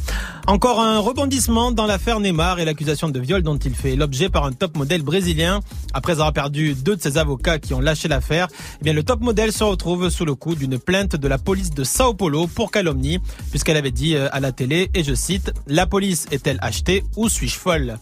Encore 0.47 0.81
un 0.81 0.99
rebondissement 0.99 1.73
dans 1.73 1.87
l'affaire 1.87 2.21
Neymar 2.21 2.61
et 2.61 2.65
l'accusation 2.65 3.09
de 3.09 3.19
viol 3.19 3.43
dont 3.43 3.57
il 3.59 3.75
fait 3.75 3.97
l'objet 3.97 4.29
par 4.29 4.45
un 4.45 4.53
top 4.53 4.77
modèle 4.77 5.03
brésilien. 5.03 5.61
Après 5.93 6.13
avoir 6.13 6.33
perdu 6.33 6.75
deux 6.75 6.97
de 6.97 7.03
ses 7.03 7.19
avocats 7.19 7.59
qui 7.59 7.75
ont 7.75 7.81
lâché 7.81 8.09
l'affaire, 8.09 8.49
eh 8.81 8.85
bien 8.85 8.93
le 8.93 9.03
top 9.03 9.21
modèle 9.21 9.53
se 9.53 9.65
retrouve 9.75 10.09
sous 10.09 10.25
le 10.25 10.37
coup 10.37 10.55
d'une 10.55 10.79
plainte 10.79 11.17
de 11.17 11.27
la 11.27 11.37
police 11.37 11.71
de 11.71 11.83
Sao 11.83 12.15
Paulo 12.15 12.47
pour 12.47 12.71
calomnie, 12.71 13.19
puisqu'elle 13.51 13.77
avait 13.77 13.91
dit 13.91 14.15
euh, 14.15 14.29
à 14.31 14.39
la 14.39 14.53
télé, 14.53 14.89
et 14.95 15.03
je 15.03 15.15
cite, 15.15 15.53
La 15.67 15.85
police 15.89 16.27
est-elle 16.31 16.59
achetée 16.61 17.03
ou 17.17 17.29
suis-je 17.29 17.57
folle? 17.57 17.99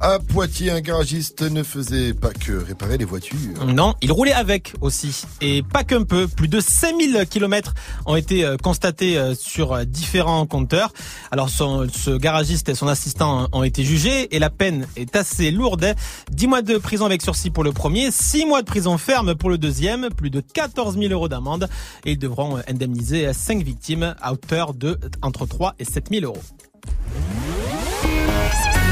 À 0.00 0.18
Poitiers, 0.18 0.70
un 0.70 0.80
garagiste 0.80 1.42
ne 1.42 1.62
faisait 1.62 2.12
pas 2.12 2.32
que 2.32 2.52
réparer 2.52 2.98
les 2.98 3.04
voitures. 3.04 3.64
Non, 3.66 3.94
il 4.02 4.10
roulait 4.10 4.32
avec 4.32 4.74
aussi. 4.80 5.22
Et 5.40 5.62
pas 5.62 5.84
qu'un 5.84 6.02
peu. 6.02 6.26
Plus 6.26 6.48
de 6.48 6.60
5000 6.60 7.26
kilomètres 7.30 7.74
ont 8.06 8.16
été 8.16 8.44
euh, 8.44 8.56
constatés 8.56 9.16
euh, 9.16 9.34
sur 9.34 9.72
euh, 9.72 9.84
différents 9.84 10.46
compteurs. 10.46 10.92
Alors 11.30 11.48
ce 11.50 12.16
garagiste 12.16 12.68
et 12.68 12.74
son 12.74 12.88
assistant 12.88 13.48
ont 13.52 13.62
été 13.62 13.84
jugés 13.84 14.34
et 14.34 14.38
la 14.38 14.50
peine 14.50 14.86
est 14.96 15.14
assez 15.14 15.50
lourde. 15.50 15.94
10 16.32 16.46
mois 16.46 16.62
de 16.62 16.78
prison 16.78 17.06
avec 17.06 17.22
sursis 17.22 17.50
pour 17.50 17.62
le 17.62 17.72
premier, 17.72 18.10
6 18.10 18.46
mois 18.46 18.62
de 18.62 18.66
prison 18.66 18.98
ferme 18.98 19.34
pour 19.34 19.50
le 19.50 19.58
deuxième, 19.58 20.08
plus 20.10 20.30
de 20.30 20.40
14 20.40 20.98
000 20.98 21.12
euros 21.12 21.28
d'amende. 21.28 21.68
Et 22.04 22.12
ils 22.12 22.18
devront 22.18 22.58
indemniser 22.68 23.32
5 23.32 23.62
victimes 23.62 24.16
à 24.20 24.32
hauteur 24.32 24.74
de 24.74 24.98
entre 25.22 25.46
3 25.46 25.74
et 25.78 25.84
7 25.84 26.08
000 26.10 26.24
euros. 26.24 26.42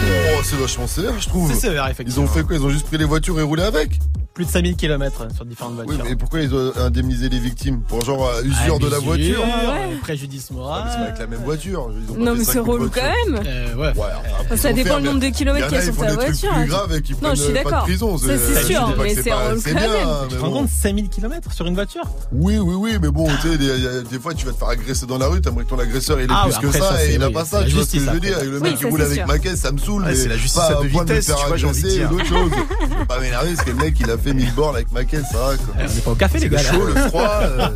Oh, 0.02 0.40
c'est 0.42 0.56
vachement 0.56 0.86
sévère, 0.86 1.12
je 1.20 1.28
trouve. 1.28 1.52
C'est 1.52 1.58
sévère, 1.60 1.84
Ils 1.88 1.90
effectivement. 1.92 2.24
ont 2.24 2.28
fait 2.28 2.42
quoi? 2.42 2.56
Ils 2.56 2.62
ont 2.64 2.70
juste 2.70 2.86
pris 2.86 2.96
les 2.98 3.04
voitures 3.04 3.38
et 3.38 3.42
roulé 3.42 3.62
avec 3.62 3.98
Plus 4.34 4.44
de 4.46 4.50
5000 4.50 4.76
kilomètres 4.76 5.26
sur 5.34 5.44
différentes 5.44 5.74
Oui, 5.80 5.84
voitures. 5.86 6.04
mais 6.08 6.16
pourquoi 6.16 6.40
ils 6.40 6.54
ont 6.54 6.72
indemnisé 6.78 7.28
les 7.28 7.38
victimes? 7.38 7.82
Pour 7.82 8.02
genre 8.04 8.26
euh, 8.26 8.42
usure 8.44 8.78
de 8.78 8.88
la 8.88 8.96
Ah, 8.96 9.00
voiture 9.00 9.42
euh, 9.42 9.96
Préjudice 10.00 10.46
Ah, 10.50 10.54
moral. 10.54 10.82
mais 10.84 10.90
C'est 10.90 10.96
pas 10.98 11.04
avec 11.04 11.18
la 11.18 11.26
même 11.26 11.44
voiture. 11.44 11.90
Ils 11.92 12.12
ont 12.12 12.16
Non, 12.24 12.34
mais 12.34 12.44
ça 12.44 12.52
c'est 12.54 12.58
relou 12.60 12.88
quand 12.88 13.02
même. 13.02 13.42
Euh, 13.46 13.74
ouais. 13.74 13.92
Enfin, 14.40 14.56
Ça 14.56 14.72
dépend 14.72 14.88
faire, 14.90 14.98
le 15.00 15.04
nombre 15.04 15.18
de 15.20 15.24
mais 15.26 15.32
kilomètres 15.32 15.66
qu'il 15.66 15.76
y 15.76 15.80
a 15.80 15.84
ils 15.84 15.92
sur 15.92 15.96
ta 16.06 16.14
voiture. 16.14 16.52
plus 16.54 16.66
graves 16.66 16.94
et 16.96 17.02
qui 17.02 17.12
Non, 17.20 17.30
je 17.30 17.34
suis 17.34 17.52
prennent, 17.52 17.54
pas 17.54 17.60
de 17.60 17.64
d'accord. 17.74 17.82
prison. 17.84 18.18
Ça, 18.18 18.26
c'est 18.38 18.64
sûr, 18.64 18.94
mais 18.98 19.14
c'est 19.14 19.22
c'est 19.24 19.32
relou 19.32 19.60
c'est 19.60 19.72
quand 19.72 19.78
bien, 19.80 19.88
même. 19.92 20.06
mais 20.22 20.28
Tu 20.30 20.34
te 20.36 20.40
rends 20.40 20.50
compte 20.52 20.68
5000 20.70 21.08
kilomètres 21.10 21.52
sur 21.52 21.66
une 21.66 21.74
voiture? 21.74 22.02
Oui, 22.32 22.58
oui, 22.58 22.74
oui, 22.76 22.98
mais 23.02 23.10
bon, 23.10 23.28
tu 23.42 23.48
sais, 23.50 23.58
des, 23.58 24.18
fois, 24.18 24.32
tu 24.32 24.46
vas 24.46 24.52
te 24.52 24.58
faire 24.58 24.68
agresser 24.68 25.06
dans 25.06 25.18
la 25.18 25.26
rue, 25.26 25.40
t'aimerais 25.42 25.64
que 25.64 25.70
ton 25.70 25.78
agresseur, 25.78 26.18
il 26.20 26.24
ait 26.24 26.26
Ah 26.30 26.46
plus 26.48 26.56
oui, 26.66 26.72
que 26.72 26.78
ça, 26.78 27.02
et 27.02 27.06
c'est- 27.08 27.14
il 27.16 27.22
a 27.22 27.26
oui, 27.26 27.32
pas 27.34 27.44
c'est 27.44 27.50
ça, 27.50 27.64
tu 27.64 27.72
vois 27.74 27.84
ce 27.84 27.92
que 27.92 27.98
je 27.98 28.10
veux 28.10 28.20
dire. 28.20 28.38
Le 28.44 28.56
Oui, 28.56 28.62
mec 28.62 28.76
qui 28.78 28.84
roule 28.86 29.00
c'est 29.00 29.06
avec 29.20 29.26
ma 29.26 29.38
caisse, 29.38 29.60
ça 29.60 29.72
me 29.72 29.78
saoule, 29.90 30.02
Ouais, 30.02 30.08
mais 30.10 30.14
c'est 30.16 30.28
la 30.28 30.36
justice 30.36 30.60
pas 30.60 30.66
à 30.66 30.74
deux 30.82 30.88
vitesses, 30.88 31.26
tu 31.26 31.32
vois, 31.46 31.56
j'ai 31.56 31.66
envie 31.66 31.82
de 31.82 31.88
dire. 31.88 32.10
choses. 32.26 32.50
Je 32.82 32.98
vais 32.98 33.04
pas 33.06 33.20
m'énerver 33.20 33.54
parce 33.54 33.64
que 33.66 33.70
le 33.70 33.76
mec, 33.76 33.94
il 34.00 34.10
a 34.10 34.18
fait 34.18 34.34
1000 34.34 34.54
bornes 34.54 34.76
avec 34.76 34.92
ma 34.92 35.04
caisse, 35.04 35.24
ça 35.32 35.38
va, 35.38 35.56
quoi. 35.56 35.74
On 35.78 35.94
n'est 35.94 36.00
pas 36.00 36.10
au 36.10 36.14
café, 36.14 36.38
les 36.38 36.48
Le 36.48 36.56
gars. 36.56 36.62
là. 36.62 36.72
chaud, 36.72 36.86
le 36.86 36.94
froid. 37.08 37.28
euh, 37.42 37.68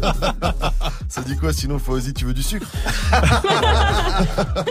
Ça 1.08 1.20
dit 1.22 1.36
quoi 1.36 1.52
sinon, 1.52 1.78
Fawzi, 1.78 2.12
tu 2.14 2.24
veux 2.24 2.34
du 2.34 2.42
sucre 2.42 2.66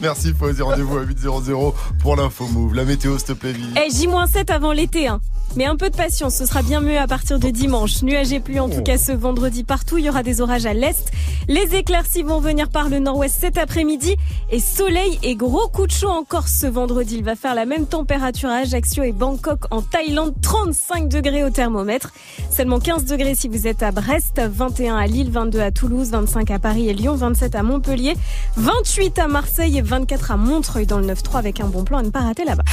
Merci, 0.00 0.34
Fawzi. 0.38 0.62
Rendez-vous 0.62 0.98
à 0.98 1.02
8.00 1.04 1.74
pour 2.00 2.16
l'info 2.16 2.46
move. 2.48 2.74
La 2.74 2.84
météo, 2.84 3.16
s'il 3.18 3.26
te 3.28 3.32
plaît. 3.32 3.54
Eh, 3.76 3.90
J-7 3.90 4.50
avant 4.52 4.72
l'été, 4.72 5.08
hein. 5.08 5.20
Mais 5.56 5.66
un 5.66 5.76
peu 5.76 5.90
de 5.90 5.96
patience, 5.96 6.36
ce 6.36 6.46
sera 6.46 6.62
bien 6.62 6.80
mieux 6.80 6.98
à 6.98 7.06
partir 7.06 7.38
de 7.40 7.48
dimanche. 7.48 8.02
Nuages 8.02 8.32
et 8.32 8.38
pluie 8.40 8.60
en 8.60 8.68
tout 8.68 8.82
cas 8.82 8.98
ce 8.98 9.10
vendredi 9.10 9.64
partout. 9.64 9.98
Il 9.98 10.04
y 10.04 10.08
aura 10.08 10.22
des 10.22 10.40
orages 10.40 10.66
à 10.66 10.74
l'est. 10.74 11.10
Les 11.48 11.74
éclaircies 11.74 12.22
vont 12.22 12.38
venir 12.38 12.68
par 12.68 12.88
le 12.88 13.00
nord-ouest 13.00 13.36
cet 13.40 13.58
après-midi. 13.58 14.16
Et 14.50 14.60
soleil 14.60 15.18
et 15.24 15.34
gros 15.34 15.68
coup 15.68 15.86
de 15.86 15.92
chaud 15.92 16.08
en 16.08 16.22
Corse 16.22 16.52
ce 16.60 16.66
vendredi. 16.66 17.16
Il 17.16 17.24
va 17.24 17.34
faire 17.34 17.54
la 17.56 17.66
même 17.66 17.86
température 17.86 18.48
à 18.48 18.58
Ajaccio 18.58 19.02
et 19.02 19.12
Bangkok 19.12 19.64
en 19.70 19.82
Thaïlande. 19.82 20.34
35 20.40 21.08
degrés 21.08 21.42
au 21.42 21.50
thermomètre. 21.50 22.12
Seulement 22.50 22.78
15 22.78 23.04
degrés 23.06 23.34
si 23.34 23.48
vous 23.48 23.66
êtes 23.66 23.82
à 23.82 23.90
Brest, 23.90 24.40
21 24.40 24.96
à 24.96 25.06
Lille, 25.06 25.30
22 25.30 25.60
à 25.60 25.70
Toulouse, 25.72 26.10
25 26.10 26.50
à 26.50 26.58
Paris 26.58 26.88
et 26.88 26.94
Lyon, 26.94 27.16
27 27.16 27.54
à 27.56 27.62
Montpellier, 27.62 28.14
28 28.56 29.18
à 29.18 29.26
Marseille 29.26 29.78
et 29.78 29.82
24 29.82 30.30
à 30.30 30.36
Montreuil 30.36 30.86
dans 30.86 30.98
le 30.98 31.06
9-3 31.06 31.38
avec 31.38 31.60
un 31.60 31.66
bon 31.66 31.84
plan 31.84 31.98
à 31.98 32.02
ne 32.02 32.10
pas 32.10 32.20
rater 32.20 32.44
là-bas 32.44 32.64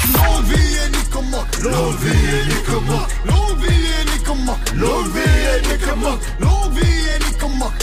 nickelback. 2.67 3.07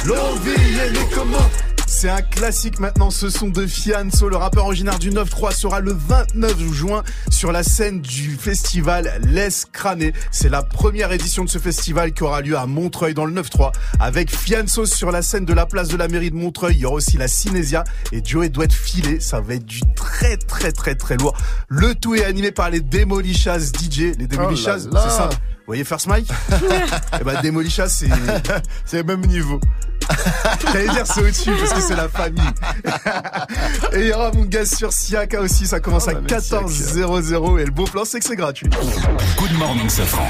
Longue 0.06 0.40
vie 0.43 0.78
et 0.81 1.74
c'est 2.05 2.11
un 2.11 2.21
classique 2.21 2.81
maintenant, 2.81 3.09
ce 3.09 3.31
son 3.31 3.49
de 3.49 3.67
Fianso, 3.67 4.29
le 4.29 4.37
rappeur 4.37 4.67
originaire 4.67 4.99
du 4.99 5.09
9-3 5.09 5.55
sera 5.55 5.81
le 5.81 5.95
29 5.95 6.71
juin 6.71 7.03
sur 7.31 7.51
la 7.51 7.63
scène 7.63 8.03
du 8.03 8.37
festival 8.37 9.23
Les 9.23 9.49
Crané. 9.73 10.13
C'est 10.31 10.51
la 10.51 10.63
première 10.63 11.13
édition 11.13 11.45
de 11.45 11.49
ce 11.49 11.57
festival 11.57 12.13
qui 12.13 12.23
aura 12.23 12.43
lieu 12.43 12.59
à 12.59 12.67
Montreuil 12.67 13.15
dans 13.15 13.25
le 13.25 13.33
9-3 13.33 13.73
avec 14.01 14.31
Fianso 14.31 14.85
sur 14.85 15.13
la 15.13 15.23
scène 15.23 15.47
de 15.47 15.55
la 15.55 15.65
place 15.65 15.89
de 15.89 15.97
la 15.97 16.09
mairie 16.09 16.31
de 16.31 16.37
Montreuil. 16.37 16.75
Il 16.75 16.81
y 16.81 16.85
aura 16.85 16.97
aussi 16.97 17.17
la 17.17 17.27
Cinésia 17.27 17.85
et 18.13 18.23
Joey 18.23 18.51
doit 18.51 18.67
être 18.67 18.75
filé. 18.75 19.19
Ça 19.19 19.41
va 19.41 19.55
être 19.55 19.65
du 19.65 19.81
très 19.97 20.37
très 20.37 20.73
très 20.73 20.97
très 20.97 21.17
lourd. 21.17 21.35
Le 21.69 21.95
tout 21.95 22.15
est 22.15 22.27
animé 22.27 22.53
par 22.53 22.69
les 22.69 22.81
Demolishas 22.81 23.71
DJ. 23.73 24.13
Les 24.19 24.29
Oh 24.37 24.51
là. 24.51 24.57
c'est 24.57 24.91
ça. 24.91 25.31
Vous 25.31 25.69
voyez 25.69 25.85
First 25.85 26.09
Mike 26.09 26.29
Eh 27.19 27.25
ben 27.25 27.41
Demolishas, 27.41 27.89
c'est 27.89 28.11
C'est 28.85 28.99
le 28.99 29.05
même 29.05 29.25
niveau. 29.25 29.59
J'allais 30.73 30.89
dire 30.89 31.07
c'est 31.07 31.21
au-dessus 31.21 31.53
parce 31.59 31.73
que 31.73 31.81
c'est 31.81 31.97
la 31.97 32.09
famille. 32.09 32.43
et 33.93 34.01
il 34.01 34.07
y 34.09 34.13
aura 34.13 34.31
mon 34.33 34.45
gars 34.45 34.67
sur 34.67 34.93
Siaka 34.93 35.41
aussi, 35.41 35.67
ça 35.67 35.81
commence 35.81 36.05
Oh, 36.07 36.11
à 36.11 36.15
la 36.15 36.21
14h00 36.21 37.61
et 37.61 37.65
le 37.65 37.71
beau 37.71 37.85
plan 37.85 38.05
c'est 38.05 38.19
que 38.21 38.25
c'est 38.27 38.37
gratuit. 38.37 38.69
Good 39.39 39.53
morning, 39.59 39.89
Safran. 39.89 40.27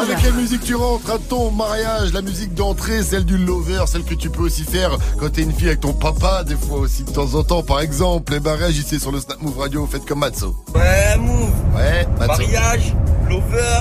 Avec 0.00 0.18
quelle 0.18 0.34
musique 0.34 0.62
tu 0.62 0.74
rentres 0.74 1.10
à 1.10 1.18
ton 1.18 1.50
mariage 1.50 2.12
La 2.12 2.20
musique 2.22 2.54
d'entrée, 2.54 3.02
celle 3.02 3.24
du 3.24 3.38
lover, 3.38 3.84
celle 3.86 4.04
que 4.04 4.14
tu 4.14 4.28
peux 4.28 4.42
aussi 4.42 4.64
faire 4.64 4.90
quand 5.18 5.30
t'es 5.32 5.42
une 5.42 5.52
fille 5.52 5.68
avec 5.68 5.80
ton 5.80 5.94
papa, 5.94 6.44
des 6.44 6.56
fois 6.56 6.78
aussi 6.78 7.02
de 7.04 7.10
temps 7.10 7.34
en 7.34 7.42
temps, 7.42 7.62
par 7.62 7.80
exemple. 7.80 8.34
Et 8.34 8.40
bah 8.40 8.54
réagissez 8.58 8.98
sur 8.98 9.10
le 9.12 9.20
Snap 9.20 9.40
Move 9.40 9.58
Radio, 9.58 9.86
faites 9.90 10.04
comme 10.04 10.18
Matzo. 10.20 10.54
Ouais, 10.74 11.16
move. 11.18 11.50
Ouais, 11.74 12.06
Matzo. 12.18 12.42
Mariage, 12.42 12.94
lover, 13.28 13.80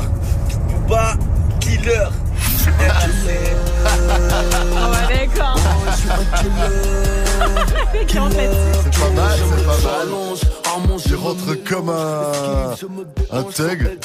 Booba, 0.70 1.14
killer. 1.60 2.08
Ah 4.78 4.90
ouais, 4.90 5.06
d'accord. 5.10 5.60
Qui 8.08 8.20
en 8.20 8.30
fait 8.30 8.50
C'est 8.84 9.00
pas 9.00 9.10
mal, 9.12 9.40
c'est 9.58 9.66
pas 9.66 9.90
mal. 10.06 10.08
Tu 11.06 11.16
rentres 11.16 11.64
comme 11.68 11.90
un, 11.90 12.72
un 13.32 13.44
thug. 13.44 13.98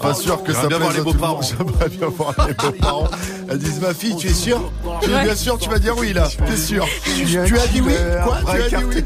Pas 0.00 0.14
sûr 0.14 0.42
que 0.42 0.52
ça 0.52 0.66
plaise 0.66 0.80
les 0.80 1.00
à 1.00 1.02
tout 1.02 1.12
le 1.12 1.18
monde. 1.18 1.42
J'aimerais 1.42 1.88
bien 1.88 2.08
voir 2.16 2.34
les 2.46 2.54
beaux-parents. 2.54 3.08
Elles 3.48 3.58
disent, 3.58 3.80
ma 3.80 3.94
fille, 3.94 4.16
tu 4.16 4.28
es 4.28 4.34
sûr 4.34 4.72
Tu 5.02 5.10
es 5.10 5.22
bien 5.24 5.34
sûr, 5.36 5.58
tu 5.58 5.68
vas 5.68 5.78
dire 5.78 5.96
oui 5.98 6.12
là. 6.12 6.28
T'es 6.46 6.56
sûr 6.56 6.86
tu, 7.04 7.24
tu 7.24 7.38
as 7.58 7.66
dit 7.68 7.80
oui 7.80 7.94
Quoi 8.24 8.38
Tu 8.52 8.60
as 8.62 8.68
dit 8.78 8.84
oui 8.84 9.04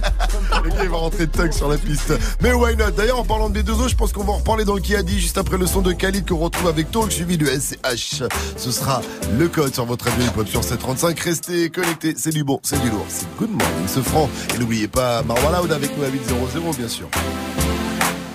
Le 0.64 0.70
gars, 0.70 0.82
il 0.82 0.88
va 0.88 0.96
rentrer 0.96 1.26
thug 1.26 1.52
sur 1.52 1.68
la 1.68 1.76
piste. 1.78 2.12
Mais 2.42 2.52
why 2.52 2.76
not 2.76 2.90
D'ailleurs, 2.96 3.18
en 3.20 3.24
parlant 3.24 3.50
de 3.50 3.60
B2O, 3.60 3.88
je 3.88 3.94
pense 3.96 4.12
qu'on 4.12 4.24
va 4.24 4.32
en 4.32 4.38
reparler 4.38 4.64
dans 4.64 4.74
le 4.74 4.80
qui 4.80 4.96
a 4.96 5.02
dit 5.02 5.20
juste 5.20 5.38
après 5.38 5.58
le 5.58 5.66
son 5.66 5.82
de 5.82 5.92
Khalid 5.92 6.28
qu'on 6.28 6.38
retrouve 6.38 6.68
avec 6.68 6.90
Talk 6.90 7.12
suivi 7.12 7.36
de 7.38 7.46
SCH. 7.46 8.22
Ce 8.56 8.70
sera 8.70 9.02
le 9.38 9.48
code 9.48 9.74
sur 9.74 9.84
votre 9.84 10.06
radio 10.06 10.24
hip-hop 10.24 10.48
sur 10.48 10.62
735. 10.62 11.18
Restez 11.20 11.70
connectés, 11.70 12.14
c'est 12.16 12.30
du 12.30 12.44
bon, 12.44 12.60
c'est 12.62 12.80
du 12.80 12.90
lourd. 12.90 13.06
Good 13.38 13.50
Morning, 13.50 13.86
ce 13.86 14.00
franc. 14.00 14.28
Et 14.52 14.58
n'oubliez 14.58 14.88
pas 14.88 15.22
Marwan 15.22 15.52
Loud 15.52 15.70
avec 15.70 15.96
nous 15.96 16.02
à 16.02 16.08
800, 16.08 16.34
bien 16.76 16.88
sûr. 16.88 17.08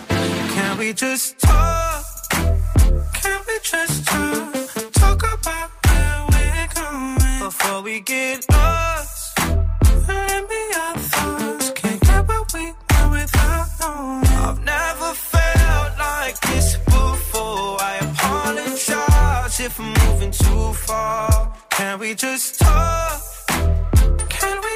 Can 0.07 0.77
we 0.80 0.93
just 0.95 1.38
talk? 1.39 2.05
Can 3.21 3.41
we 3.45 3.59
just 3.61 4.05
talk? 4.05 4.93
Talk 4.93 5.23
about 5.23 5.69
where 5.84 6.25
we're 6.30 6.69
going 6.73 7.39
before 7.39 7.81
we 7.84 7.99
get 7.99 8.45
lost. 8.49 9.38
Let 10.07 10.47
me 10.47 10.61
our 10.80 10.97
thoughts. 10.97 11.71
Can't 11.75 11.99
get 11.99 12.25
what 12.25 12.53
we 12.53 12.71
want 12.71 13.11
without 13.11 13.67
knowing. 13.81 14.23
I've 14.25 14.63
never 14.63 15.13
felt 15.13 15.99
like 15.99 16.39
this 16.39 16.77
before. 16.77 17.77
I 17.81 17.97
apologize 17.99 19.59
if 19.59 19.77
I'm 19.81 19.93
moving 20.07 20.31
too 20.31 20.73
far. 20.73 21.51
Can 21.71 21.99
we 21.99 22.15
just 22.15 22.61
talk? 22.61 23.32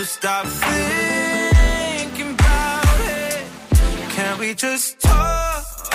So 0.00 0.06
stop 0.06 0.46
thinking 0.46 2.32
about 2.32 3.00
it. 3.00 3.44
Can 4.08 4.38
we 4.38 4.54
just 4.54 4.98
talk? 4.98 5.92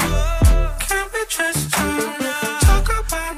Can 0.88 1.08
we 1.12 1.26
just 1.28 1.72
talk? 1.74 2.86
About 3.10 3.36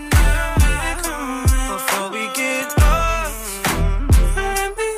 before 1.71 2.09
we 2.11 2.27
get 2.33 2.67
lost. 2.79 3.63
Can't 4.35 4.75
we 4.77 4.89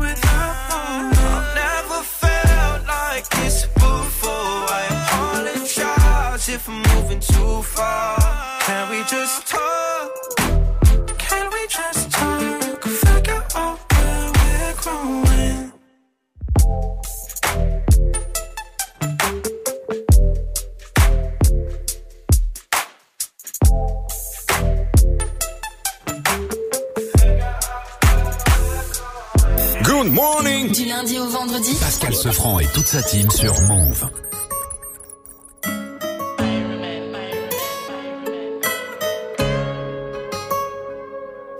without 0.00 0.72
I've 1.20 1.54
never 1.54 2.00
felt 2.02 2.86
like 2.86 3.28
this 3.28 3.66
before. 3.74 4.64
I 4.72 4.86
apologize 5.02 6.48
if 6.48 6.66
I'm 6.66 6.80
moving 6.94 7.20
too 7.20 7.60
far. 7.60 8.16
Can 8.60 8.88
we 8.88 9.04
just 9.04 9.46
talk? 9.46 10.17
Morning 30.10 30.72
Du 30.72 30.84
lundi 30.84 31.18
au 31.18 31.26
vendredi 31.26 31.74
Pascal 31.80 32.14
Sefranc 32.14 32.60
et 32.60 32.66
toute 32.66 32.86
sa 32.86 33.02
team 33.02 33.30
sur 33.30 33.54
Move. 33.62 34.10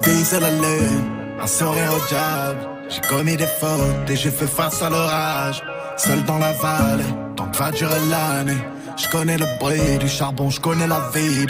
Vise 0.02 0.34
à 0.34 0.40
la 0.40 0.50
lune, 0.50 1.10
un 1.40 1.46
sourire 1.46 1.92
au 1.94 2.08
diable. 2.08 2.68
J'ai 2.88 3.00
commis 3.02 3.36
des 3.36 3.46
fautes 3.46 4.08
et 4.08 4.16
j'ai 4.16 4.30
fait 4.30 4.46
face 4.46 4.82
à 4.82 4.90
l'orage. 4.90 5.62
Seul 5.96 6.22
dans 6.24 6.38
la 6.38 6.52
vallée, 6.52 7.04
tant 7.36 7.48
que 7.48 7.56
va 7.56 7.70
durer 7.70 8.00
l'année. 8.08 8.58
Je 8.96 9.08
connais 9.08 9.36
le 9.36 9.46
bruit 9.58 9.98
du 9.98 10.08
charbon, 10.08 10.50
je 10.50 10.60
connais 10.60 10.86
la 10.86 11.10
vie. 11.14 11.46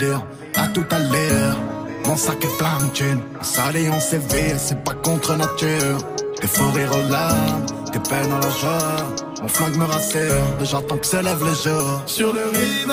À 0.55 0.67
tout 0.67 0.85
à 0.91 0.99
l'heure, 0.99 1.57
mon 2.05 2.17
sac 2.17 2.43
est 2.43 2.57
plein 2.57 2.85
de 2.85 2.91
thunes. 2.91 3.21
On 3.39 3.43
s'allie, 3.43 3.89
on 3.89 3.99
sévère, 3.99 4.59
c'est 4.59 4.83
pas 4.83 4.93
contre 4.93 5.35
nature. 5.35 5.99
Des 6.41 6.47
faux 6.47 6.71
rires 6.71 6.91
aux 6.93 7.11
larmes, 7.11 7.65
des 7.91 7.99
peines 7.99 8.31
à 8.31 8.39
la 8.39 8.49
joie. 8.49 8.97
Mon 9.41 9.47
flingue 9.47 9.77
me 9.77 9.85
rassure, 9.85 10.81
tant 10.87 10.97
que 10.97 11.05
se 11.05 11.17
lève 11.17 11.43
le 11.43 11.53
jour. 11.53 12.01
Sur 12.05 12.33
le 12.33 12.45
rivage, 12.45 12.89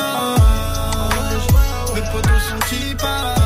mes 1.94 2.00
potos 2.12 2.42
sont 2.48 2.58
qui 2.68 2.94
partent 2.94 3.45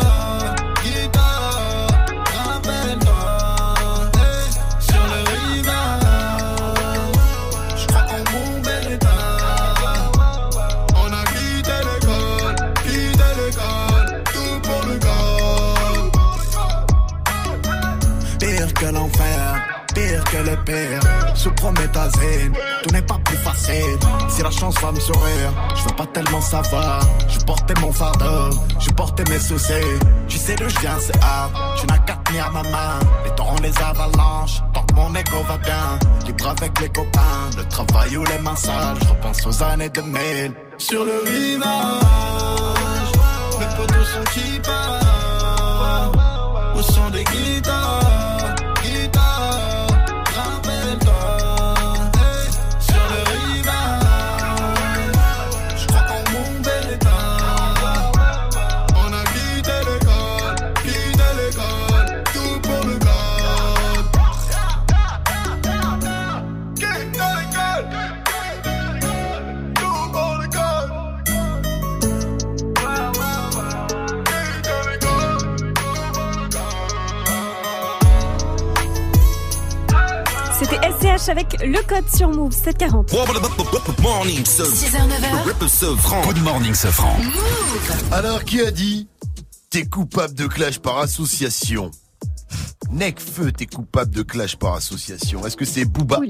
pire 20.41 20.43
que 20.43 20.49
le 20.49 20.63
pire. 20.63 21.35
Sous 21.35 21.51
prométhazine, 21.51 22.53
tout 22.83 22.93
n'est 22.93 23.01
pas 23.01 23.19
plus 23.25 23.37
facile. 23.37 23.97
Si 24.29 24.41
la 24.41 24.51
chance 24.51 24.75
va 24.81 24.91
me 24.91 24.99
sourire, 24.99 25.51
je 25.75 25.83
veux 25.83 25.95
pas 25.95 26.05
tellement 26.07 26.41
savoir. 26.41 27.01
Je 27.27 27.39
portais 27.39 27.73
mon 27.81 27.91
fardeau, 27.91 28.49
je 28.79 28.89
portais 28.91 29.23
mes 29.29 29.39
soucis. 29.39 29.73
Tu 30.27 30.37
sais 30.37 30.55
d'où 30.55 30.69
je 30.69 30.79
viens, 30.79 30.99
c'est 30.99 31.17
hard. 31.23 31.51
Tu 31.79 31.87
n'as 31.87 31.99
qu'à 31.99 32.15
tenir 32.25 32.51
ma 32.51 32.63
main. 32.63 32.99
Les 33.25 33.31
torrents, 33.35 33.61
les 33.61 33.77
avalanches, 33.81 34.61
tant 34.73 34.83
que 34.83 34.93
mon 34.95 35.13
ego 35.15 35.37
va 35.47 35.57
bien. 35.57 35.99
Libre 36.25 36.47
avec 36.49 36.79
les 36.79 36.89
copains, 36.89 37.49
le 37.57 37.63
travail 37.65 38.17
ou 38.17 38.23
les 38.25 38.39
mains 38.39 38.55
sales. 38.55 38.97
Je 39.01 39.09
repense 39.09 39.45
aux 39.47 39.63
années 39.63 39.89
2000. 39.89 40.53
Sur 40.77 41.05
le 41.05 41.23
rivage, 41.25 41.61
mes 43.59 43.75
potos 43.75 44.05
sont 44.05 44.23
qui 44.33 44.61
au 46.73 46.81
son 46.81 47.09
des 47.09 47.23
guitares, 47.23 48.30
Avec 81.27 81.57
le 81.61 81.85
code 81.87 82.05
sur 82.15 82.29
Move 82.29 82.53
740. 82.53 83.11
Morning, 84.01 84.43
6h, 84.43 84.95
9h. 85.09 86.23
Good 86.25 86.41
morning, 86.41 86.73
Sefranc. 86.73 87.17
Alors, 88.13 88.45
qui 88.45 88.61
a 88.61 88.71
dit 88.71 89.09
T'es 89.69 89.83
coupable 89.85 90.33
de 90.35 90.47
clash 90.47 90.79
par 90.79 90.99
association? 90.99 91.91
Necfeu, 92.91 93.51
t'es 93.51 93.65
coupable 93.65 94.15
de 94.15 94.21
clash 94.21 94.55
par 94.55 94.75
association. 94.75 95.45
Est-ce 95.45 95.57
que 95.57 95.65
c'est 95.65 95.83
Booba? 95.83 96.21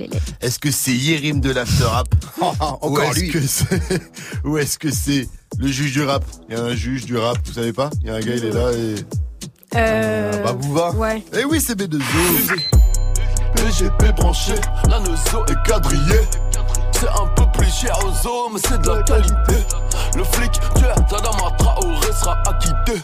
Est-ce 0.41 0.57
que 0.57 0.71
c'est 0.71 0.93
Yérim 0.95 1.41
de 1.41 1.51
l'After 1.51 1.83
Rap? 1.85 2.07
Encore 2.41 2.91
Ou 2.91 2.99
est-ce 3.01 3.19
lui. 3.19 3.29
que 3.29 3.41
c'est 3.41 4.01
Ou 4.43 4.57
est-ce 4.57 4.79
que 4.79 4.91
c'est 4.91 5.29
le 5.59 5.67
juge 5.67 5.93
du 5.93 6.01
rap? 6.01 6.25
Il 6.49 6.55
y 6.55 6.59
a 6.59 6.63
un 6.63 6.75
juge 6.75 7.05
du 7.05 7.15
rap, 7.17 7.37
vous 7.45 7.53
savez 7.53 7.71
pas? 7.71 7.91
Il 8.01 8.07
y 8.07 8.09
a 8.09 8.15
un 8.15 8.19
gars, 8.19 8.35
il 8.35 8.45
est 8.45 8.51
là 8.51 8.71
et 8.73 8.95
Euh... 9.75 10.43
Bah, 10.43 10.55
va. 10.59 10.91
Ouais. 10.93 11.23
Eh 11.37 11.45
oui, 11.45 11.61
c'est 11.65 11.77
B2O. 11.79 12.01
PGP 13.55 14.15
branché, 14.15 14.55
la 14.89 14.99
nozo 14.99 15.45
est 15.47 15.67
quadrillé. 15.67 16.19
C'est 16.91 17.09
un 17.09 17.27
peu 17.35 17.45
cher 17.71 17.97
aux 18.05 18.27
hommes, 18.27 18.53
mais 18.53 18.59
c'est 18.59 18.81
de 18.81 18.89
la 18.89 19.01
qualité. 19.03 19.65
Le 20.15 20.23
flic, 20.23 20.51
tu 20.75 20.83
es 20.83 20.95
Tadama 21.09 21.55
Traoré 21.57 22.11
sera 22.13 22.37
acquitté. 22.45 23.01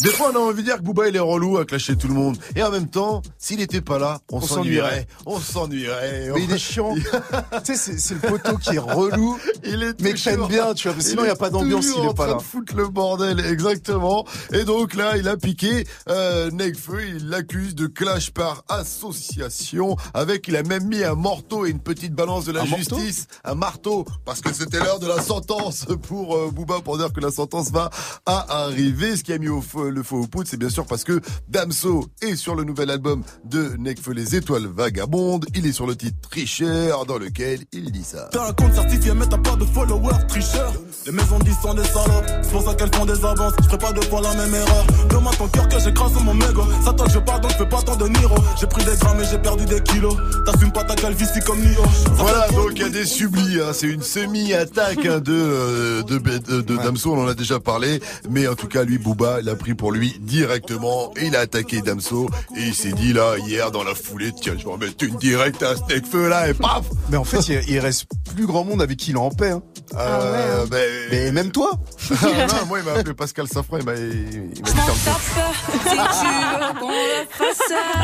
Des 0.00 0.10
fois, 0.10 0.30
on 0.32 0.36
a 0.36 0.38
envie 0.38 0.62
de 0.62 0.66
dire 0.66 0.76
que 0.76 0.82
Booba 0.82 1.08
il 1.08 1.16
est 1.16 1.20
relou 1.20 1.56
à 1.58 1.64
clasher 1.64 1.96
tout 1.96 2.08
le 2.08 2.14
monde. 2.14 2.36
Et 2.56 2.62
en 2.62 2.70
même 2.70 2.88
temps, 2.88 3.22
s'il 3.38 3.60
était 3.60 3.80
pas 3.80 3.98
là, 3.98 4.18
on, 4.30 4.38
On 4.38 4.40
s'ennuierait. 4.40 5.06
On 5.24 5.38
s'ennuierait. 5.38 6.30
Mais 6.34 6.44
il 6.44 6.52
est 6.52 6.58
chiant. 6.58 6.94
tu 7.64 7.74
sais, 7.74 7.76
c'est 7.76 7.98
c'est 7.98 8.14
le 8.14 8.20
poteau 8.20 8.58
qui 8.58 8.74
est 8.74 8.78
relou. 8.78 9.38
Il 9.64 9.82
est 9.82 9.98
mais 10.02 10.12
t'aimes 10.12 10.46
bien, 10.46 10.74
tu 10.74 10.88
vois. 10.88 11.00
Sinon, 11.00 11.22
il 11.22 11.26
n'y 11.26 11.30
a 11.30 11.36
pas 11.36 11.48
d'ambiance 11.48 11.86
s'il 11.86 12.04
est 12.04 12.04
pas 12.04 12.10
en 12.10 12.14
train 12.14 12.26
là. 12.26 12.34
de 12.34 12.42
foutre 12.42 12.76
le 12.76 12.88
bordel, 12.88 13.40
exactement. 13.40 14.26
Et 14.52 14.64
donc 14.64 14.94
là, 14.94 15.16
il 15.16 15.26
a 15.26 15.36
piqué 15.36 15.86
euh, 16.10 16.50
Nekfeu, 16.50 17.02
il 17.06 17.28
l'accuse 17.28 17.74
de 17.74 17.86
clash 17.86 18.30
par 18.30 18.62
association. 18.68 19.96
Avec, 20.12 20.48
il 20.48 20.56
a 20.56 20.62
même 20.62 20.84
mis 20.84 21.02
un 21.02 21.14
marteau 21.14 21.64
et 21.64 21.70
une 21.70 21.80
petite 21.80 22.12
balance 22.12 22.44
de 22.44 22.52
la 22.52 22.62
Un 22.62 22.66
justice, 22.66 23.26
un 23.42 23.54
marteau, 23.54 24.03
parce 24.24 24.40
que 24.40 24.52
c'était 24.52 24.78
l'heure 24.78 24.98
de 24.98 25.06
la 25.06 25.20
sentence 25.22 25.86
pour 26.02 26.36
euh, 26.36 26.50
Booba 26.50 26.80
pour 26.80 26.98
dire 26.98 27.12
que 27.12 27.20
la 27.20 27.30
sentence 27.30 27.70
va 27.70 27.90
à 28.26 28.64
arriver. 28.64 29.16
Ce 29.16 29.22
qui 29.22 29.32
a 29.32 29.38
mis 29.38 29.48
au 29.48 29.60
feu, 29.60 29.90
le 29.90 30.02
feu 30.02 30.16
au 30.16 30.26
poudre, 30.26 30.48
c'est 30.48 30.56
bien 30.56 30.68
sûr 30.68 30.86
parce 30.86 31.04
que 31.04 31.20
Damso 31.48 32.06
est 32.22 32.36
sur 32.36 32.54
le 32.54 32.64
nouvel 32.64 32.90
album 32.90 33.22
de 33.44 33.74
Nekfeu, 33.78 34.12
Les 34.12 34.36
Étoiles 34.36 34.66
Vagabondes. 34.66 35.46
Il 35.54 35.66
est 35.66 35.72
sur 35.72 35.86
le 35.86 35.96
titre 35.96 36.16
Tricheur, 36.28 37.06
dans 37.06 37.18
lequel 37.18 37.60
il 37.72 37.90
dit 37.92 38.04
ça. 38.04 38.28
T'as 38.32 38.48
un 38.48 38.52
compte 38.52 38.74
certifié 38.74 39.12
mais 39.14 39.26
t'as 39.26 39.38
pas 39.38 39.56
de 39.56 39.64
followers, 39.64 40.26
tricheur 40.28 40.72
Les 41.06 41.12
maisons 41.12 41.38
disent 41.40 41.58
sont 41.62 41.74
des 41.74 41.84
salopes, 41.84 42.26
c'est 42.42 42.50
pour 42.50 42.62
ça 42.62 42.74
qu'elles 42.74 42.94
font 42.94 43.04
des 43.06 43.24
avances 43.24 43.52
Je 43.60 43.64
ferai 43.64 43.78
pas 43.78 43.92
deux 43.92 44.02
fois 44.02 44.20
la 44.20 44.34
même 44.34 44.54
erreur 44.54 44.86
Demande 45.10 45.36
ton 45.36 45.48
cœur 45.48 45.68
que 45.68 45.78
j'écrase 45.78 46.12
sur 46.12 46.22
mon 46.22 46.34
mégot 46.34 46.64
Ça 46.84 46.92
toi 46.92 47.06
que 47.06 47.12
je 47.12 47.18
parle 47.18 47.40
donc 47.40 47.52
je 47.52 47.56
fais 47.58 47.68
pas 47.68 47.82
tant 47.82 47.96
de 47.96 48.08
Niro 48.08 48.34
J'ai 48.60 48.66
pris 48.66 48.84
des 48.84 48.96
grammes 48.96 49.20
et 49.20 49.24
j'ai 49.30 49.38
perdu 49.38 49.64
des 49.66 49.82
kilos 49.82 50.16
T'assumes 50.46 50.72
pas 50.72 50.84
ta 50.84 50.94
calvitie 50.94 51.40
comme 51.40 51.60
Nio 51.60 51.82
Voilà, 52.12 52.48
donc 52.50 52.72
il 52.76 52.82
y 52.82 52.84
a 52.84 52.88
des 52.88 53.06
sublis, 53.06 53.60
hein. 53.60 53.72
c'est 53.72 53.88
une 53.88 53.93
semi-attaque 54.02 55.04
hein, 55.06 55.18
de, 55.20 55.32
euh, 55.32 56.02
de, 56.02 56.18
de, 56.18 56.60
de 56.60 56.76
Damso, 56.76 57.12
on 57.14 57.24
en 57.24 57.28
a 57.28 57.34
déjà 57.34 57.60
parlé, 57.60 58.00
mais 58.30 58.46
en 58.48 58.54
tout 58.54 58.68
cas, 58.68 58.84
lui, 58.84 58.98
Booba, 58.98 59.38
il 59.40 59.48
a 59.48 59.54
pris 59.56 59.74
pour 59.74 59.92
lui 59.92 60.16
directement, 60.20 61.12
et 61.16 61.26
il 61.26 61.36
a 61.36 61.40
attaqué 61.40 61.80
Damso, 61.82 62.28
et 62.56 62.62
il 62.62 62.74
s'est 62.74 62.92
dit 62.92 63.12
là, 63.12 63.36
hier, 63.46 63.70
dans 63.70 63.84
la 63.84 63.94
foulée, 63.94 64.32
tiens, 64.40 64.54
je 64.58 64.64
vais 64.64 64.70
en 64.70 64.78
mettre 64.78 65.02
une 65.04 65.16
directe 65.16 65.62
à 65.62 65.76
Snake 65.76 66.06
Feu 66.06 66.28
là, 66.28 66.48
et 66.48 66.54
paf 66.54 66.84
Mais 67.10 67.16
en 67.16 67.24
fait, 67.24 67.46
il, 67.48 67.60
il 67.68 67.78
reste 67.78 68.06
plus 68.34 68.46
grand 68.46 68.64
monde 68.64 68.82
avec 68.82 68.96
qui 68.98 69.10
il 69.10 69.16
est 69.16 69.20
en 69.20 69.30
paix. 69.30 69.50
Hein. 69.50 69.62
Euh, 69.96 70.66
ben- 70.66 70.90
Mais 71.10 71.32
même 71.32 71.50
toi. 71.52 71.70
Ah, 72.22 72.46
non, 72.46 72.66
moi, 72.68 72.78
il 72.80 72.84
m'a 72.84 72.92
appelé 72.98 73.14
Pascal 73.14 73.48
Safran, 73.48 73.78
il 73.78 73.84
m'a 73.84 73.94
dit 73.94 74.62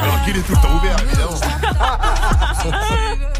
Alors 0.02 0.24
qu'il 0.24 0.36
est 0.36 0.40
tout 0.42 0.52
le 0.52 0.62
temps 0.62 0.76
ouvert, 0.76 0.96
évidemment. 1.04 1.40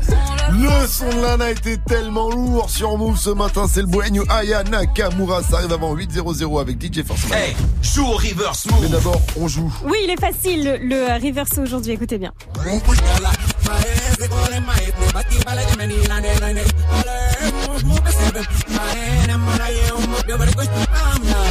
Le 0.61 0.87
son 0.87 1.09
de 1.09 1.23
Lana 1.23 1.51
était 1.53 1.79
tellement 1.79 2.29
lourd 2.29 2.69
sur 2.69 2.99
Move 2.99 3.17
ce 3.17 3.31
matin, 3.31 3.65
c'est 3.67 3.81
le 3.81 3.87
bohème 3.87 4.23
Aya 4.29 4.63
Nakamura. 4.63 5.43
Ça 5.43 5.57
arrive 5.57 5.73
avant 5.73 5.97
8.00 5.97 6.61
avec 6.61 6.83
DJ 6.83 7.03
Force. 7.03 7.23
Hey, 7.33 7.57
joue 7.83 8.05
au 8.05 8.13
reverse 8.17 8.67
move. 8.67 8.83
Mais 8.83 8.89
d'abord, 8.89 9.23
on 9.41 9.49
joue. 9.49 9.73
Oui, 9.85 9.97
il 10.05 10.11
est 10.11 10.21
facile, 10.21 10.65
le, 10.65 10.77
le, 10.77 11.11
euh, 11.11 11.15
reverse 11.17 11.57
aujourd'hui, 11.57 11.93
écoutez 11.93 12.19
bien. 12.19 12.33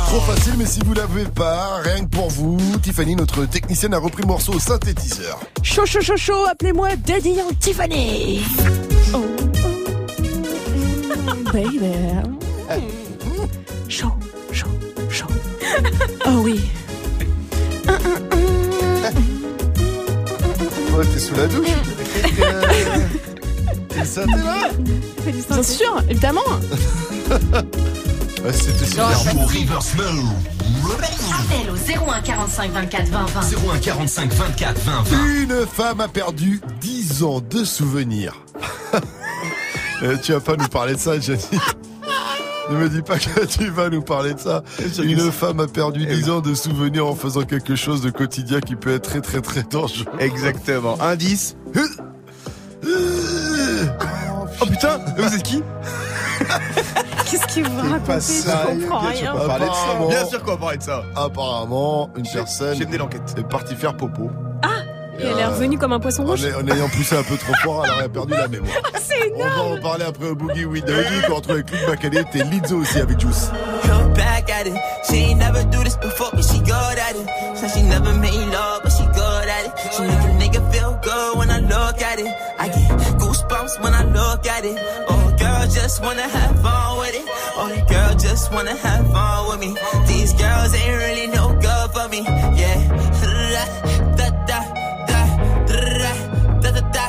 Trop 0.08 0.20
facile, 0.22 0.54
mais 0.58 0.66
si 0.66 0.80
vous 0.86 0.94
l'avez 0.94 1.26
pas, 1.26 1.78
rien 1.84 2.04
que 2.06 2.10
pour 2.10 2.30
vous, 2.30 2.58
Tiffany, 2.82 3.16
notre 3.16 3.46
technicienne, 3.46 3.94
a 3.94 4.00
repris 4.00 4.24
le 4.24 4.28
morceau 4.28 4.54
au 4.54 4.60
synthétiseur. 4.60 5.40
Chaud, 5.62 5.86
chaud, 5.86 6.02
chaud, 6.02 6.18
chaud, 6.18 6.46
appelez-moi 6.50 6.96
Daddy 7.06 7.36
Tiffany. 7.60 8.42
Oh, 9.14 9.24
oh, 11.28 11.52
baby. 11.54 11.92
Chaud, 13.88 14.14
chaud, 14.52 14.68
chaud. 15.10 15.28
Oh 16.26 16.42
oui. 16.44 16.62
Ouais, 20.98 21.06
t'es 21.14 21.20
sous 21.20 21.36
la 21.36 21.48
douche. 21.48 21.68
T'es 22.36 22.46
là? 24.26 24.70
Bien 25.50 25.64
sûr, 25.64 26.04
évidemment. 26.10 26.42
Ouais, 28.44 28.54
c'était 28.54 28.86
super. 28.86 29.10
Joue 29.12 29.40
au 29.40 29.46
reverse. 29.46 29.96
Appel 31.32 31.70
au 31.70 32.10
01 32.10 32.22
45 32.22 32.72
24 32.72 33.08
20 33.08 33.26
20. 33.26 33.42
01 33.74 33.78
45 33.80 34.34
24 34.34 34.80
20 34.80 35.02
20. 35.04 35.26
Une 35.42 35.66
femme 35.66 36.00
a 36.02 36.08
perdu 36.08 36.62
10 36.82 37.24
ans 37.24 37.42
de 37.42 37.64
souvenirs. 37.64 38.36
Euh, 40.02 40.16
tu 40.24 40.32
vas 40.32 40.40
pas 40.40 40.56
nous 40.56 40.70
parler 40.70 40.94
de 40.94 41.00
ça, 41.00 41.20
Jenny. 41.20 41.42
Ne 42.72 42.78
me 42.78 42.88
dis 42.88 43.02
pas 43.02 43.20
que 43.20 43.46
tu 43.46 43.68
vas 43.68 43.90
nous 43.90 44.02
parler 44.02 44.34
de 44.34 44.40
ça. 44.40 44.64
Une 45.04 45.30
femme 45.30 45.60
a 45.60 45.68
perdu 45.68 46.06
10 46.06 46.30
ans 46.30 46.40
de 46.40 46.54
souvenirs 46.54 47.06
en 47.06 47.16
faisant 47.16 47.44
quelque 47.44 47.76
chose 47.76 48.02
de 48.02 48.10
quotidien 48.10 48.62
qui 48.62 48.78
peut 48.78 48.94
être 48.94 49.10
très 49.10 49.20
très 49.20 49.42
très 49.42 49.64
dangereux. 49.64 50.06
Exactement. 50.20 50.98
Indice. 51.02 51.58
Oh 54.62 54.66
putain, 54.68 55.00
vous 55.18 55.36
êtes 55.36 55.44
qui? 55.44 55.62
Qu'est-ce 57.30 57.48
qu'il 57.48 57.64
vous 57.68 57.78
raconte 57.82 58.04
pas 58.06 58.20
ça, 58.20 58.64
Je 58.74 58.80
comprends 58.82 59.00
rien. 59.00 59.34
vas 59.34 59.40
pas 59.42 59.48
parler 59.48 59.66
de 59.66 59.72
ça. 59.72 59.82
Apparemment- 59.82 60.08
Bien 60.10 60.26
sûr 60.26 60.44
qu'on 60.44 60.52
va 60.52 60.58
parler 60.58 60.78
de 60.78 60.84
ça. 60.84 61.04
Apparemment, 61.16 62.10
une 62.16 62.28
personne 62.28 62.78
j'ai 62.78 62.86
mené 62.86 62.98
l'enquête. 62.98 63.22
est 63.38 63.44
partie 63.44 63.76
faire 63.76 63.96
popo. 63.96 64.30
Et 65.22 65.26
elle 65.26 65.38
est 65.38 65.46
revenue 65.48 65.78
comme 65.78 65.92
un 65.92 66.00
poisson 66.00 66.24
En, 66.24 66.28
rouge. 66.28 66.46
en 66.46 66.66
ayant 66.74 66.88
poussé 66.88 67.14
un 67.18 67.24
peu 67.24 67.36
trop 67.36 67.54
fort, 67.62 67.84
elle 67.86 67.92
aurait 67.92 68.08
perdu 68.08 68.34
la 68.36 68.48
mémoire. 68.48 68.72
C'est 69.02 69.34
On 69.36 69.44
va 69.44 69.64
en 69.78 69.82
parler 69.82 70.06
après 70.06 70.30
au 70.30 70.36
Boogie 70.36 70.64
with 70.64 70.86
Dougie 70.86 71.22
qu'on 71.28 71.36
retrouve 71.36 71.56
avec 71.56 71.70
Luc 71.72 71.86
Bacalet 71.88 72.24
et 72.36 72.44
Lizzo 72.46 72.78
aussi 72.78 73.00
avec 73.02 73.20
Juice. 73.20 73.52
Come 73.84 74.14
back 74.14 74.50
at 74.50 74.66
it. 74.70 74.76
She 75.10 75.16
ain't 75.16 75.40
never 75.40 75.62
do 75.66 75.84
this 75.84 75.98
before, 75.98 76.30
but 76.34 76.46
she 76.46 76.60
good 76.60 76.72
at 76.72 77.16
it. 77.18 77.28
Said 77.58 77.70
she 77.72 77.82
never 77.84 78.14
made 78.14 78.32
love, 78.50 78.80
but 78.82 78.94
she 78.94 79.04
good 79.08 79.50
at 79.50 79.66
it. 79.66 79.74
She 79.94 80.04
make 80.04 80.24
a 80.24 80.58
nigga 80.58 80.72
feel 80.72 80.98
good 81.04 81.38
when 81.38 81.50
I 81.52 81.60
look 81.60 82.02
at 82.02 82.18
it. 82.20 82.28
I 82.58 82.70
get 82.70 82.88
goosebumps 83.20 83.82
when 83.84 83.94
I 83.94 84.06
look 84.06 84.48
at 84.48 84.64
it. 84.64 84.78
Oh, 85.10 85.34
girl, 85.38 85.68
just 85.68 86.02
wanna 86.02 86.22
have 86.30 86.62
fun 86.62 86.98
with 87.00 87.09
it. 87.09 87.09
Oh, 88.40 88.42
just 88.42 88.54
wanna 88.54 88.76
have 88.76 89.12
fun 89.12 89.48
with 89.50 89.60
me. 89.60 89.76
These 90.08 90.34
girls 90.34 90.74
ain't 90.74 90.98
really 91.04 91.28
no 91.28 91.46
good 91.66 91.88
for 91.92 92.08
me. 92.08 92.22
Yeah. 92.60 92.80
Da, 94.18 94.32
da, 94.48 94.60
da, 94.60 94.60
da, 95.08 95.22
da, 95.68 95.82
da, 96.64 96.72
da, 96.72 96.72
da, 96.72 97.02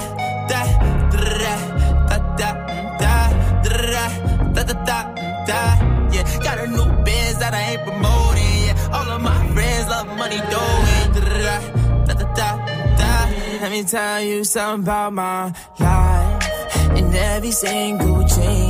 da, 0.50 0.60
da, 2.38 2.40
da, 2.40 2.50
da, 2.98 3.18
da, 4.54 4.62
da, 4.62 4.74
da, 4.88 4.98
da. 5.46 5.60
Yeah, 6.12 6.24
got 6.42 6.58
a 6.58 6.66
new 6.66 6.88
biz 7.04 7.38
that 7.38 7.54
I 7.54 7.62
ain't 7.72 7.82
promoting. 7.84 8.56
Yeah, 8.66 8.94
all 8.94 9.08
of 9.14 9.20
my 9.22 9.40
friends 9.54 9.88
love 9.88 10.08
money 10.18 10.40
doing. 10.54 11.06
Da, 11.14 11.20
da, 11.20 11.56
da, 12.06 12.24
da, 12.38 12.48
da. 12.98 13.12
Let 13.62 13.70
me 13.70 13.82
tell 13.84 14.20
you 14.20 14.42
something 14.42 14.82
about 14.82 15.12
my 15.12 15.52
life. 15.78 16.96
In 16.96 17.14
every 17.14 17.52
single 17.52 18.26
chain, 18.26 18.69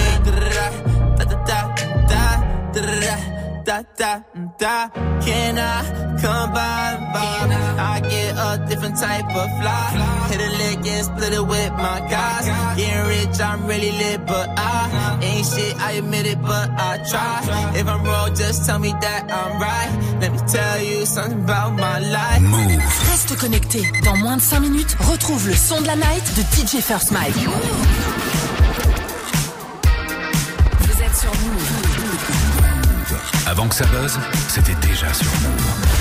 Da 3.71 3.83
da 3.97 4.13
da. 4.59 4.89
Can 5.23 5.57
I 5.57 6.17
come 6.21 6.51
by? 6.51 6.97
by? 7.13 7.31
I 7.93 7.99
get 8.01 8.31
a 8.37 8.65
different 8.67 8.97
type 8.97 9.29
of 9.41 9.49
fly. 9.59 9.87
Hit 10.29 10.41
a 10.41 10.49
lick 10.61 10.85
and 10.93 11.05
split 11.05 11.33
it 11.33 11.45
with 11.53 11.71
my 11.85 11.99
guys. 12.09 12.45
Getting 12.77 13.07
rich, 13.07 13.39
I'm 13.39 13.65
really 13.65 13.91
lit, 13.91 14.25
but 14.25 14.47
I 14.57 15.19
ain't 15.21 15.45
shit. 15.45 15.73
I 15.79 15.91
admit 15.93 16.25
it, 16.25 16.41
but 16.41 16.69
I 16.89 16.91
try. 17.09 17.37
If 17.79 17.87
I'm 17.87 18.03
wrong, 18.03 18.35
just 18.35 18.65
tell 18.65 18.79
me 18.79 18.91
that 19.05 19.23
I'm 19.31 19.53
right. 19.61 19.91
Let 20.21 20.31
me 20.33 20.39
tell 20.47 20.81
you 20.81 21.05
something 21.05 21.43
about 21.43 21.73
my 21.75 21.99
life. 21.99 22.41
Reste 23.09 23.37
connecté. 23.37 23.83
Dans 24.03 24.17
moins 24.17 24.37
de 24.37 24.41
5 24.41 24.59
minutes, 24.59 24.97
retrouve 24.99 25.47
le 25.47 25.55
son 25.55 25.79
de 25.81 25.87
la 25.87 25.95
night 25.95 26.25
de 26.35 26.41
DJ 26.41 26.81
First 26.81 27.11
Mike. 27.11 27.35
Avant 33.51 33.67
que 33.67 33.75
ça 33.75 33.85
buzz, 33.87 34.17
c'était 34.47 34.75
déjà 34.75 35.13
sur 35.13 35.29
Move. 35.41 36.00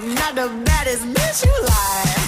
I'm 0.00 0.14
not 0.14 0.36
the 0.36 0.48
baddest 0.64 1.02
bitch 1.06 1.44
you 1.44 1.64
like. 1.64 2.27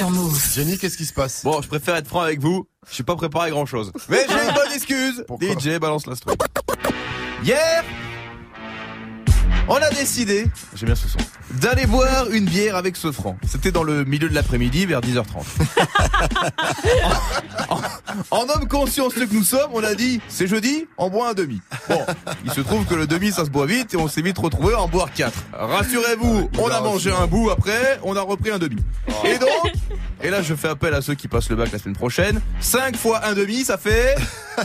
Sur 0.00 0.10
Move. 0.10 0.42
Jenny, 0.54 0.78
qu'est-ce 0.78 0.96
qui 0.96 1.04
se 1.04 1.12
passe? 1.12 1.44
Bon, 1.44 1.60
je 1.60 1.68
préfère 1.68 1.94
être 1.94 2.08
franc 2.08 2.22
avec 2.22 2.40
vous. 2.40 2.66
Je 2.88 2.94
suis 2.94 3.02
pas 3.02 3.16
préparé 3.16 3.50
grand 3.50 3.66
chose. 3.66 3.92
Mais 4.08 4.24
j'ai 4.26 4.48
une 4.48 4.54
bonne 4.54 4.72
excuse. 4.72 5.24
DJ 5.38 5.78
balance 5.78 6.06
l'instru. 6.06 6.32
Hier, 7.44 7.84
on 9.70 9.76
a 9.76 9.88
décidé, 9.90 10.46
j'aime 10.74 10.86
bien 10.88 10.94
ce 10.94 11.08
son, 11.08 11.18
d'aller 11.52 11.86
boire 11.86 12.30
une 12.30 12.44
bière 12.44 12.76
avec 12.76 12.96
ce 12.96 13.10
franc. 13.12 13.36
C'était 13.48 13.72
dans 13.72 13.82
le 13.84 14.04
milieu 14.04 14.28
de 14.28 14.34
l'après-midi, 14.34 14.84
vers 14.86 15.00
10h30. 15.00 15.24
en, 17.68 17.76
en- 17.76 17.80
en 18.30 18.48
homme 18.48 18.68
conscient 18.68 19.10
ce 19.10 19.20
que 19.20 19.34
nous 19.34 19.44
sommes, 19.44 19.70
on 19.72 19.82
a 19.84 19.94
dit, 19.94 20.20
c'est 20.28 20.46
jeudi, 20.46 20.86
on 20.98 21.10
boit 21.10 21.30
un 21.30 21.34
demi. 21.34 21.60
Bon, 21.88 22.00
il 22.44 22.50
se 22.52 22.60
trouve 22.60 22.84
que 22.84 22.94
le 22.94 23.06
demi, 23.06 23.32
ça 23.32 23.44
se 23.44 23.50
boit 23.50 23.66
vite 23.66 23.94
et 23.94 23.96
on 23.96 24.08
s'est 24.08 24.22
vite 24.22 24.38
retrouvé 24.38 24.74
à 24.74 24.80
en 24.80 24.88
boire 24.88 25.12
quatre. 25.12 25.38
Rassurez-vous, 25.52 26.50
on 26.58 26.68
a 26.68 26.80
mangé 26.80 27.12
un 27.12 27.26
bout 27.26 27.50
après, 27.50 27.98
on 28.02 28.16
a 28.16 28.20
repris 28.20 28.50
un 28.50 28.58
demi. 28.58 28.82
Et 29.24 29.38
donc, 29.38 29.72
et 30.22 30.30
là 30.30 30.42
je 30.42 30.54
fais 30.54 30.68
appel 30.68 30.94
à 30.94 31.02
ceux 31.02 31.14
qui 31.14 31.28
passent 31.28 31.50
le 31.50 31.56
bac 31.56 31.70
la 31.72 31.78
semaine 31.78 31.96
prochaine, 31.96 32.40
5 32.60 32.96
fois 32.96 33.24
un 33.24 33.34
demi, 33.34 33.64
ça 33.64 33.78
fait... 33.78 34.14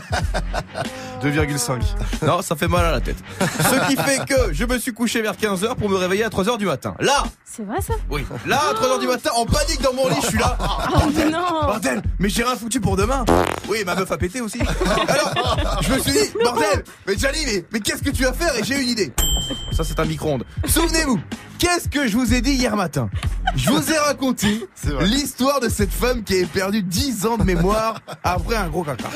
2,5. 1.23 1.82
Non, 2.26 2.41
ça 2.41 2.56
fait 2.56 2.68
mal 2.68 2.86
à 2.86 2.91
la 2.91 3.02
tête. 3.02 3.18
Ce 3.40 3.88
qui 3.88 3.95
fait 3.95 4.26
que 4.26 4.53
je 4.53 4.65
me 4.65 4.77
suis 4.77 4.94
couché 4.95 5.22
vers 5.22 5.34
15h 5.35 5.76
pour 5.76 5.89
me 5.89 5.95
réveiller 5.95 6.23
à 6.23 6.30
3h 6.30 6.57
du 6.57 6.65
matin. 6.65 6.95
Là, 6.99 7.26
C'est 7.45 7.63
vrai 7.63 7.81
ça? 7.81 7.93
Oui, 8.09 8.26
là 8.47 8.59
à 8.72 8.73
3h 8.73 8.99
du 8.99 9.07
matin, 9.07 9.30
en 9.35 9.45
panique 9.45 9.81
dans 9.81 9.93
mon 9.93 10.07
lit, 10.07 10.15
je 10.23 10.27
suis 10.30 10.38
là. 10.39 10.57
Bordel, 10.89 11.30
non. 11.30 11.39
bordel, 11.67 12.01
mais 12.17 12.30
j'ai 12.30 12.43
rien 12.43 12.55
foutu 12.55 12.80
pour 12.80 12.95
demain. 12.97 13.23
Oui, 13.69 13.84
ma 13.85 13.93
meuf 13.95 14.11
a 14.11 14.17
pété 14.17 14.41
aussi. 14.41 14.59
Alors, 15.07 15.81
je 15.84 15.93
me 15.93 15.99
suis 15.99 16.11
dit, 16.11 16.31
bordel, 16.43 16.84
mais 17.05 17.17
Jali, 17.17 17.39
mais, 17.45 17.65
mais 17.72 17.80
qu'est-ce 17.81 18.01
que 18.01 18.09
tu 18.09 18.23
vas 18.23 18.34
faire? 18.34 18.55
Et 18.57 18.63
j'ai 18.63 18.81
une 18.81 18.89
idée. 18.89 19.13
Ça, 19.72 19.84
c'est 19.84 19.99
un 19.99 20.05
micro-ondes. 20.05 20.45
Souvenez-vous, 20.65 21.19
qu'est-ce 21.59 21.88
que 21.89 22.07
je 22.07 22.17
vous 22.17 22.34
ai 22.34 22.41
dit 22.41 22.53
hier 22.53 22.76
matin? 22.76 23.09
Je 23.55 23.69
vous 23.69 23.91
ai 23.91 23.97
raconté 23.97 24.67
l'histoire 25.01 25.59
de 25.59 25.69
cette 25.69 25.91
femme 25.91 26.23
qui 26.23 26.34
avait 26.35 26.45
perdu 26.45 26.81
10 26.81 27.26
ans 27.26 27.38
de 27.38 27.43
mémoire 27.43 28.01
après 28.23 28.55
un 28.55 28.67
gros 28.69 28.84
caca. 28.84 29.09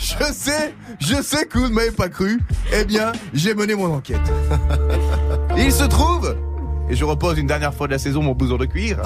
Je 0.00 0.32
sais, 0.32 0.74
je 1.00 1.20
sais 1.20 1.44
que 1.46 1.58
vous 1.58 1.68
ne 1.68 1.74
m'avez 1.74 1.90
pas 1.90 2.08
cru. 2.08 2.40
Eh 2.72 2.84
bien, 2.84 3.10
j'ai 3.34 3.54
mené 3.54 3.74
mon 3.74 3.92
enquête. 3.92 4.20
Il 5.56 5.72
se 5.72 5.82
trouve, 5.82 6.36
et 6.88 6.94
je 6.94 7.04
repose 7.04 7.36
une 7.38 7.48
dernière 7.48 7.74
fois 7.74 7.88
de 7.88 7.92
la 7.92 7.98
saison 7.98 8.22
mon 8.22 8.32
blouson 8.32 8.58
de 8.58 8.66
cuir. 8.66 8.98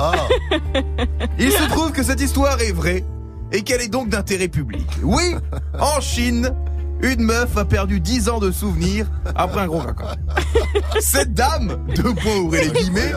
Il 1.38 1.50
se 1.50 1.66
trouve 1.70 1.92
que 1.92 2.02
cette 2.02 2.20
histoire 2.20 2.60
est 2.60 2.72
vraie 2.72 3.04
et 3.52 3.62
qu'elle 3.62 3.80
est 3.80 3.88
donc 3.88 4.10
d'intérêt 4.10 4.48
public. 4.48 4.86
Oui, 5.02 5.34
en 5.80 6.00
Chine, 6.00 6.54
une 7.02 7.22
meuf 7.22 7.56
a 7.56 7.64
perdu 7.64 8.00
10 8.00 8.28
ans 8.28 8.38
de 8.38 8.50
souvenirs 8.50 9.06
après 9.34 9.60
un 9.60 9.66
gros 9.66 9.80
caca. 9.80 10.14
Cette 11.00 11.34
dame, 11.34 11.78
deux 11.94 12.14
points 12.14 12.36
ouvrez 12.36 12.64
les 12.64 12.70
guillemets, 12.70 13.12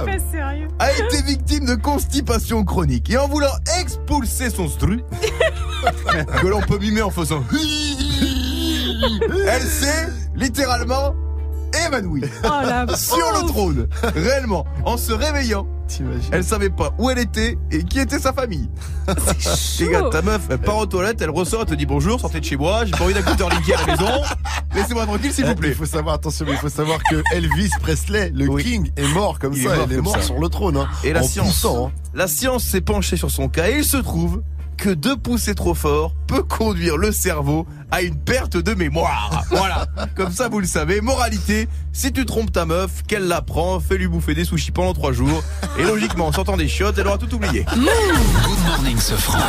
a 0.79 0.91
été 0.91 1.21
victime 1.23 1.65
de 1.65 1.75
constipation 1.75 2.63
chronique 2.63 3.09
et 3.09 3.17
en 3.17 3.27
voulant 3.27 3.55
expulser 3.79 4.49
son 4.49 4.67
stru, 4.67 5.03
que 6.41 6.47
l'on 6.47 6.61
peut 6.61 6.79
mimer 6.79 7.01
en 7.01 7.11
faisant 7.11 7.43
elle 9.47 9.61
s'est 9.61 10.09
littéralement 10.35 11.13
évanouie 11.87 12.21
Oh, 12.43 12.47
la 12.63 12.85
sur 12.97 13.17
le 13.17 13.47
trône. 13.47 13.87
Réellement, 14.15 14.65
en 14.85 14.97
se 14.97 15.11
réveillant, 15.13 15.67
elle 16.31 16.43
savait 16.43 16.69
pas 16.69 16.93
où 16.97 17.09
elle 17.09 17.19
était 17.19 17.57
et 17.71 17.83
qui 17.83 17.99
était 17.99 18.19
sa 18.19 18.33
famille. 18.33 18.69
Les 19.79 19.87
gars, 19.91 20.03
ta 20.11 20.21
meuf, 20.21 20.41
elle 20.49 20.57
part 20.57 20.77
aux 20.77 20.85
toilettes, 20.85 21.21
elle 21.21 21.29
ressort, 21.29 21.61
elle 21.61 21.67
te 21.67 21.75
dit 21.75 21.85
bonjour, 21.85 22.19
sortez 22.19 22.39
de 22.39 22.45
chez 22.45 22.57
moi, 22.57 22.85
j'ai 22.85 22.91
pas 22.91 23.03
envie 23.03 23.13
d'écouter 23.13 23.43
Linky 23.49 23.73
à 23.73 23.85
la 23.85 23.85
maison. 23.95 24.11
Laissez-moi 24.73 25.05
tranquille, 25.05 25.31
s'il 25.33 25.45
vous 25.45 25.51
Eh, 25.51 25.55
plaît. 25.55 25.69
Il 25.69 25.75
faut 25.75 25.85
savoir, 25.85 26.15
attention, 26.15 26.45
mais 26.47 26.53
il 26.53 26.57
faut 26.57 26.69
savoir 26.69 26.99
que 27.03 27.21
Elvis 27.33 27.69
Presley, 27.81 28.31
le 28.33 28.47
King, 28.57 28.91
est 28.97 29.07
mort 29.13 29.37
comme 29.39 29.53
Il 29.53 29.63
ça. 29.63 29.75
est 29.75 29.77
mort 29.77 29.87
il 29.89 29.93
est 29.97 30.01
mort 30.01 30.15
ça. 30.15 30.21
sur 30.21 30.39
le 30.39 30.49
trône. 30.49 30.77
Hein, 30.77 30.87
Et 31.03 31.13
la 31.13 31.21
en 31.21 31.23
science, 31.23 31.47
poussant, 31.47 31.87
hein. 31.87 31.91
la 32.13 32.27
science 32.27 32.63
s'est 32.63 32.81
penchée 32.81 33.15
sur 33.17 33.29
son 33.31 33.47
cas 33.47 33.69
et 33.69 33.77
il 33.77 33.85
se 33.85 33.97
trouve 33.97 34.41
que 34.77 34.89
deux 34.89 35.15
pousser 35.15 35.55
trop 35.55 35.73
fort 35.73 36.13
peut 36.27 36.43
conduire 36.43 36.97
le 36.97 37.11
cerveau 37.11 37.65
à 37.91 38.01
une 38.01 38.15
perte 38.15 38.57
de 38.57 38.73
mémoire. 38.73 39.43
Voilà. 39.51 39.85
Comme 40.15 40.31
ça, 40.31 40.49
vous 40.49 40.59
le 40.59 40.67
savez. 40.67 41.01
Moralité, 41.01 41.69
si 41.93 42.11
tu 42.11 42.25
trompes 42.25 42.51
ta 42.51 42.65
meuf, 42.65 43.03
qu'elle 43.07 43.27
la 43.27 43.41
prend, 43.41 43.79
fais-lui 43.79 44.07
bouffer 44.07 44.33
des 44.33 44.43
sushis 44.43 44.71
pendant 44.71 44.93
trois 44.93 45.13
jours. 45.13 45.43
Et 45.79 45.83
logiquement, 45.83 46.27
en 46.27 46.31
sortant 46.31 46.57
des 46.57 46.67
chiottes, 46.67 46.97
elle 46.97 47.07
aura 47.07 47.17
tout 47.17 47.33
oublié. 47.33 47.65
Good 47.73 48.65
morning, 48.67 48.97
ce 48.99 49.13
franc. 49.13 49.39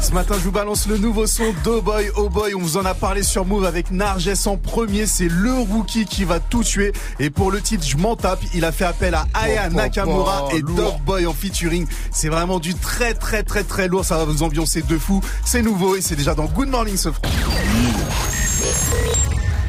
Ce 0.00 0.12
matin, 0.12 0.34
je 0.38 0.44
vous 0.44 0.52
balance 0.52 0.86
le 0.86 0.96
nouveau 0.96 1.26
son 1.26 1.52
d'Oboy 1.64 2.10
Oh 2.16 2.28
Boy. 2.28 2.54
On 2.54 2.60
vous 2.60 2.76
en 2.76 2.84
a 2.84 2.94
parlé 2.94 3.22
sur 3.22 3.44
Move 3.44 3.64
avec 3.64 3.90
Narges 3.90 4.30
en 4.46 4.56
premier. 4.56 5.06
C'est 5.06 5.28
le 5.28 5.52
rookie 5.52 6.06
qui 6.06 6.24
va 6.24 6.38
tout 6.40 6.62
tuer. 6.62 6.92
Et 7.18 7.30
pour 7.30 7.50
le 7.50 7.60
titre, 7.60 7.84
je 7.84 7.96
m'en 7.96 8.14
tape. 8.14 8.40
Il 8.54 8.64
a 8.64 8.72
fait 8.72 8.84
appel 8.84 9.14
à 9.14 9.26
Aya 9.34 9.68
Oh, 9.70 9.74
Nakamura 9.74 10.42
papa, 10.44 10.56
et. 10.56 10.62
Dog 10.62 11.00
Boy 11.04 11.26
en 11.26 11.34
featuring. 11.34 11.86
C'est 12.10 12.28
vraiment 12.28 12.58
du 12.60 12.74
très 12.74 13.12
très 13.14 13.42
très 13.42 13.64
très 13.64 13.88
lourd. 13.88 14.04
Ça 14.04 14.16
va 14.16 14.24
vous 14.24 14.42
ambiancer 14.42 14.82
de 14.82 14.98
fou. 14.98 15.20
C'est 15.44 15.62
nouveau 15.62 15.96
et 15.96 16.00
c'est 16.00 16.16
déjà 16.16 16.34
dans 16.34 16.46
Good 16.46 16.68
Morning 16.68 16.96
ce 16.96 17.10
franc. 17.10 17.22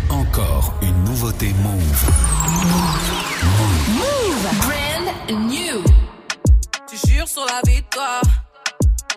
Encore 0.10 0.74
une 0.82 1.04
nouveauté 1.04 1.54
Move. 1.64 2.06
Move. 3.98 4.48
Brand 4.62 5.50
new. 5.50 5.84
Tu 6.88 7.10
jures 7.10 7.28
sur 7.28 7.46
la 7.46 7.62
toi. 7.92 8.22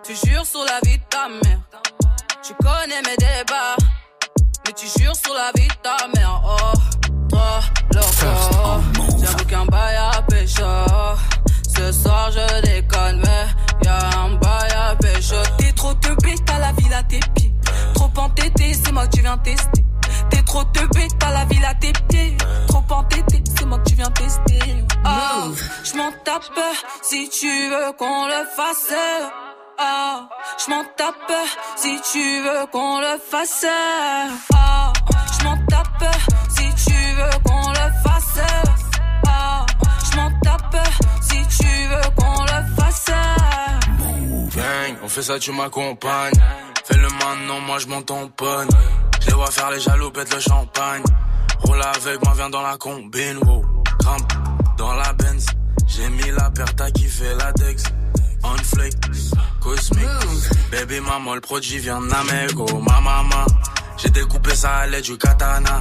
Tu 0.04 0.16
jures 0.26 0.44
sur 0.44 0.64
la 0.64 0.80
vie 0.82 0.98
de 0.98 1.04
ta 1.08 1.28
mère. 1.28 1.60
Tu 2.42 2.52
connais 2.54 3.00
mes 3.02 3.16
débats. 3.16 3.76
Mais 4.66 4.72
tu 4.72 4.86
jures 4.98 5.14
sur 5.14 5.32
la 5.32 5.52
vie 5.54 5.68
de 5.68 5.74
ta 5.80 6.08
mère. 6.16 6.42
Oh, 6.44 6.72
toi, 7.28 7.60
loco. 7.94 9.16
J'avoue 9.20 9.44
qu'un 9.44 9.64
bail 9.66 9.96
à 9.96 10.22
pécho. 10.22 10.64
Ce 11.68 11.92
soir 11.92 12.32
je 12.32 12.62
déconne, 12.62 13.22
mais 13.24 13.46
y'a 13.84 13.98
un 14.18 14.34
bail 14.34 14.72
à 14.72 14.96
pécho. 14.96 15.36
T'es 15.58 15.72
trop 15.72 15.94
teubé, 15.94 16.34
t'as 16.46 16.58
la 16.58 16.72
ville 16.72 16.94
à 16.94 17.04
tes 17.04 17.20
pieds. 17.36 17.54
Trop 17.94 18.10
entêté, 18.16 18.74
c'est 18.74 18.90
moi 18.90 19.06
que 19.06 19.16
tu 19.16 19.22
viens 19.22 19.38
tester. 19.38 19.84
T'es 20.30 20.42
trop 20.42 20.64
teubé, 20.64 21.06
t'as 21.20 21.30
la 21.30 21.44
ville 21.44 21.64
à 21.64 21.74
tes 21.74 21.92
pieds. 22.08 22.36
Trop 22.66 22.84
entêté, 22.90 23.44
c'est 23.56 23.66
moi 23.66 23.78
que 23.78 23.88
tu 23.88 23.94
viens 23.94 24.10
tester. 24.10 24.84
Oh, 25.04 25.52
je 25.84 25.94
m'en 25.94 26.10
tape 26.24 26.42
si 27.02 27.28
tu 27.28 27.70
veux 27.70 27.92
qu'on 27.96 28.26
le 28.26 28.44
fasse. 28.56 28.92
Ah, 29.84 30.28
je 30.64 30.70
m'en 30.70 30.84
tape 30.96 31.32
si 31.74 32.00
tu 32.12 32.40
veux 32.40 32.66
qu'on 32.70 33.00
le 33.00 33.18
fasse. 33.18 33.66
Ah, 34.54 34.92
je 35.36 35.44
m'en 35.44 35.56
tape 35.66 36.14
si 36.50 36.84
tu 36.84 36.94
veux 37.16 37.38
qu'on 37.44 37.68
le 37.70 37.88
fasse. 38.04 38.38
Ah, 39.26 39.66
je 40.04 40.16
m'en 40.16 40.30
tape 40.40 40.76
si 41.20 41.38
tu 41.58 41.66
veux 41.88 42.10
qu'on 42.16 42.42
le 42.44 42.76
fasse. 42.76 43.10
Gang, 44.54 44.96
on 45.02 45.08
fait 45.08 45.22
ça, 45.22 45.38
tu 45.40 45.50
m'accompagnes. 45.50 46.40
Fais 46.84 46.98
le 46.98 47.08
maintenant, 47.08 47.60
moi 47.66 47.78
je 47.78 47.88
m'en 47.88 48.02
tamponne. 48.02 48.68
Je 49.20 49.26
les 49.26 49.34
vois 49.34 49.50
faire 49.50 49.70
les 49.72 49.80
jaloux, 49.80 50.12
pète 50.12 50.32
le 50.32 50.40
champagne. 50.40 51.02
Roule 51.64 51.82
avec 51.82 52.24
moi, 52.24 52.34
viens 52.36 52.50
dans 52.50 52.62
la 52.62 52.76
combine, 52.76 53.38
wow. 53.38 53.64
Grimpe 53.98 54.32
dans 54.78 54.92
la 54.94 55.12
Benz. 55.14 55.46
J'ai 55.88 56.08
mis 56.08 56.30
la 56.30 56.50
perte 56.50 56.92
qui 56.92 57.08
fait 57.08 57.34
la 57.34 57.50
Dex. 57.52 57.82
On 58.44 58.56
flake, 58.56 58.94
cosmique. 59.60 60.06
Baby 60.70 61.00
maman, 61.00 61.34
le 61.34 61.40
produit 61.40 61.78
vient 61.78 62.00
d'Amego. 62.00 62.66
Ma 62.80 63.00
maman, 63.00 63.46
j'ai 63.96 64.10
découpé 64.10 64.54
ça 64.54 64.78
à 64.78 64.86
l'aide 64.86 65.04
du 65.04 65.16
katana. 65.16 65.78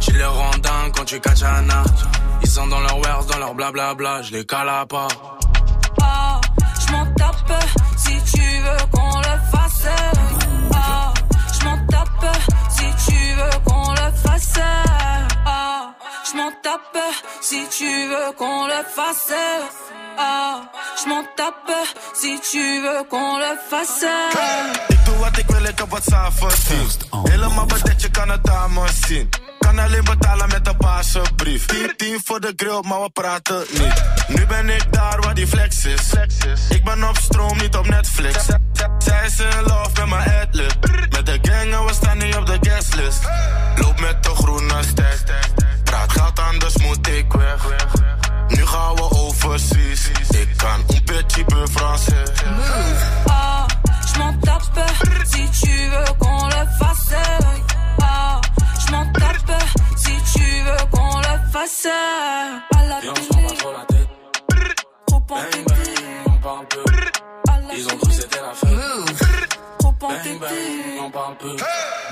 Tu 0.00 0.12
les 0.12 0.24
rends 0.24 0.58
dingues 0.58 0.92
quand 0.96 1.04
tu 1.04 1.20
kachana. 1.20 1.82
Ils 2.42 2.48
sont 2.50 2.66
dans 2.68 2.80
leur 2.80 2.98
wares, 3.00 3.24
dans 3.26 3.38
leur 3.38 3.54
blablabla. 3.54 4.22
Je 4.22 4.32
les 4.32 4.46
cala 4.46 4.86
pas. 4.86 5.08
Ah, 6.00 6.40
je 6.80 6.92
m'en 6.92 7.06
tape 7.14 7.52
si 7.96 8.14
tu 8.32 8.40
veux 8.40 8.86
qu'on 8.92 9.18
le 9.18 9.36
fasse. 9.52 9.86
Ah, 10.74 11.12
je 11.52 11.64
m'en 11.64 11.86
tape 11.86 12.36
si 12.70 13.10
tu 13.10 13.34
veux 13.34 13.58
qu'on 13.64 13.90
le 13.92 14.12
fasse. 14.24 14.60
Ah, 15.46 15.94
je 16.30 16.36
m'en 16.36 16.50
tape 16.62 16.98
si 17.40 17.66
tu 17.68 17.84
veux 18.08 18.32
qu'on 18.36 18.66
le 18.66 18.82
fasse. 18.94 19.32
Je 20.18 21.08
m'en 21.08 21.24
tape 21.36 21.72
si 22.12 22.40
tu 22.40 22.80
veux 22.80 23.04
qu'on 23.08 23.38
le 23.38 23.56
fasse. 23.68 24.06
Ik 24.88 25.04
doe 25.04 25.16
wat 25.16 25.38
ik 25.38 25.46
wil, 25.46 25.64
ik 25.64 25.78
heb 25.78 25.90
wat 25.90 26.02
s'avonds 26.02 26.66
zien. 26.66 26.88
Helemaal 27.22 27.66
bedekt, 27.66 28.02
je 28.02 28.10
kan 28.10 28.28
het 28.28 28.50
aan 28.50 28.72
me 28.72 28.84
zien. 29.06 29.28
Kan 29.58 29.78
alleen 29.78 30.04
betalen 30.04 30.48
met 30.48 30.68
een 30.68 30.76
paarse 30.76 31.22
brief. 31.36 31.66
10, 31.66 31.92
10 31.96 32.20
voor 32.24 32.40
de 32.40 32.52
grill, 32.56 32.80
maar 32.82 33.00
we 33.00 33.10
praten 33.10 33.64
niet. 33.70 34.02
Nu 34.28 34.46
ben 34.46 34.68
ik 34.68 34.92
daar 34.92 35.20
waar 35.20 35.34
die 35.34 35.46
flex 35.46 35.84
is. 35.84 36.12
Ik 36.68 36.84
ben 36.84 37.08
op 37.08 37.16
stroom, 37.16 37.58
niet 37.58 37.76
op 37.76 37.88
Netflix. 37.88 38.46
Zij 38.98 39.26
is 39.26 39.40
in 39.40 39.62
love 39.62 39.90
met 39.94 40.08
mijn 40.08 40.46
adlib. 40.46 40.76
Met 41.10 41.26
de 41.26 41.38
gang 41.42 41.72
en 41.74 41.84
we 41.84 41.92
staan 41.92 42.18
niet 42.18 42.36
op 42.36 42.46
de 42.46 42.58
guestlist. 42.60 43.28
Loop 43.76 44.00
met 44.00 44.22
de 44.22 44.34
groene 44.34 44.82
ster. 44.82 45.24
Praat 45.84 46.12
geld, 46.12 46.38
anders 46.38 46.76
moet 46.76 47.08
ik 47.08 47.32
weg. 47.32 47.66
Nu 48.48 48.66
gaan 48.66 48.94
we 48.94 49.02
overseas. 49.02 50.10
Ik 50.30 50.48
kan 50.56 50.80
un 50.88 51.02
petit 51.04 51.44
peu 51.44 51.66
français. 51.66 52.24
Ah, 53.28 53.66
je 54.06 54.18
m'en 54.18 54.32
tape 54.40 54.62
si 55.24 55.42
tu 55.60 55.88
veux 55.92 56.12
qu'on 56.18 56.46
le 56.46 56.66
fasse. 56.78 57.14
Ah, 58.02 58.40
je 58.86 58.92
m'en 58.92 59.12
tape 59.12 59.52
si 59.96 60.12
tu 60.32 60.46
veux 60.66 60.86
qu'on 60.90 61.18
le 61.18 61.50
fasse. 61.52 61.86
À 61.86 62.82
la 62.88 63.04
Et 63.04 63.08
on 63.10 63.14
se 63.14 63.28
prend 63.28 63.42
pas 63.42 63.54
trop 63.54 63.72
la 63.72 63.84
tête. 63.86 64.08
trop 65.06 65.20
Bang 65.28 65.64
bang, 65.66 66.26
on 66.26 66.38
parle 66.42 66.66
peu. 66.68 66.84
Ils 67.76 67.86
ont 67.86 67.96
cru 67.98 68.12
c'était 68.12 68.40
la 68.40 68.54
fête. 68.54 68.78
trop 69.78 69.92
Bang 70.00 70.38
bang, 70.40 71.02
on 71.06 71.10
parle 71.10 71.36
peu. 71.38 71.56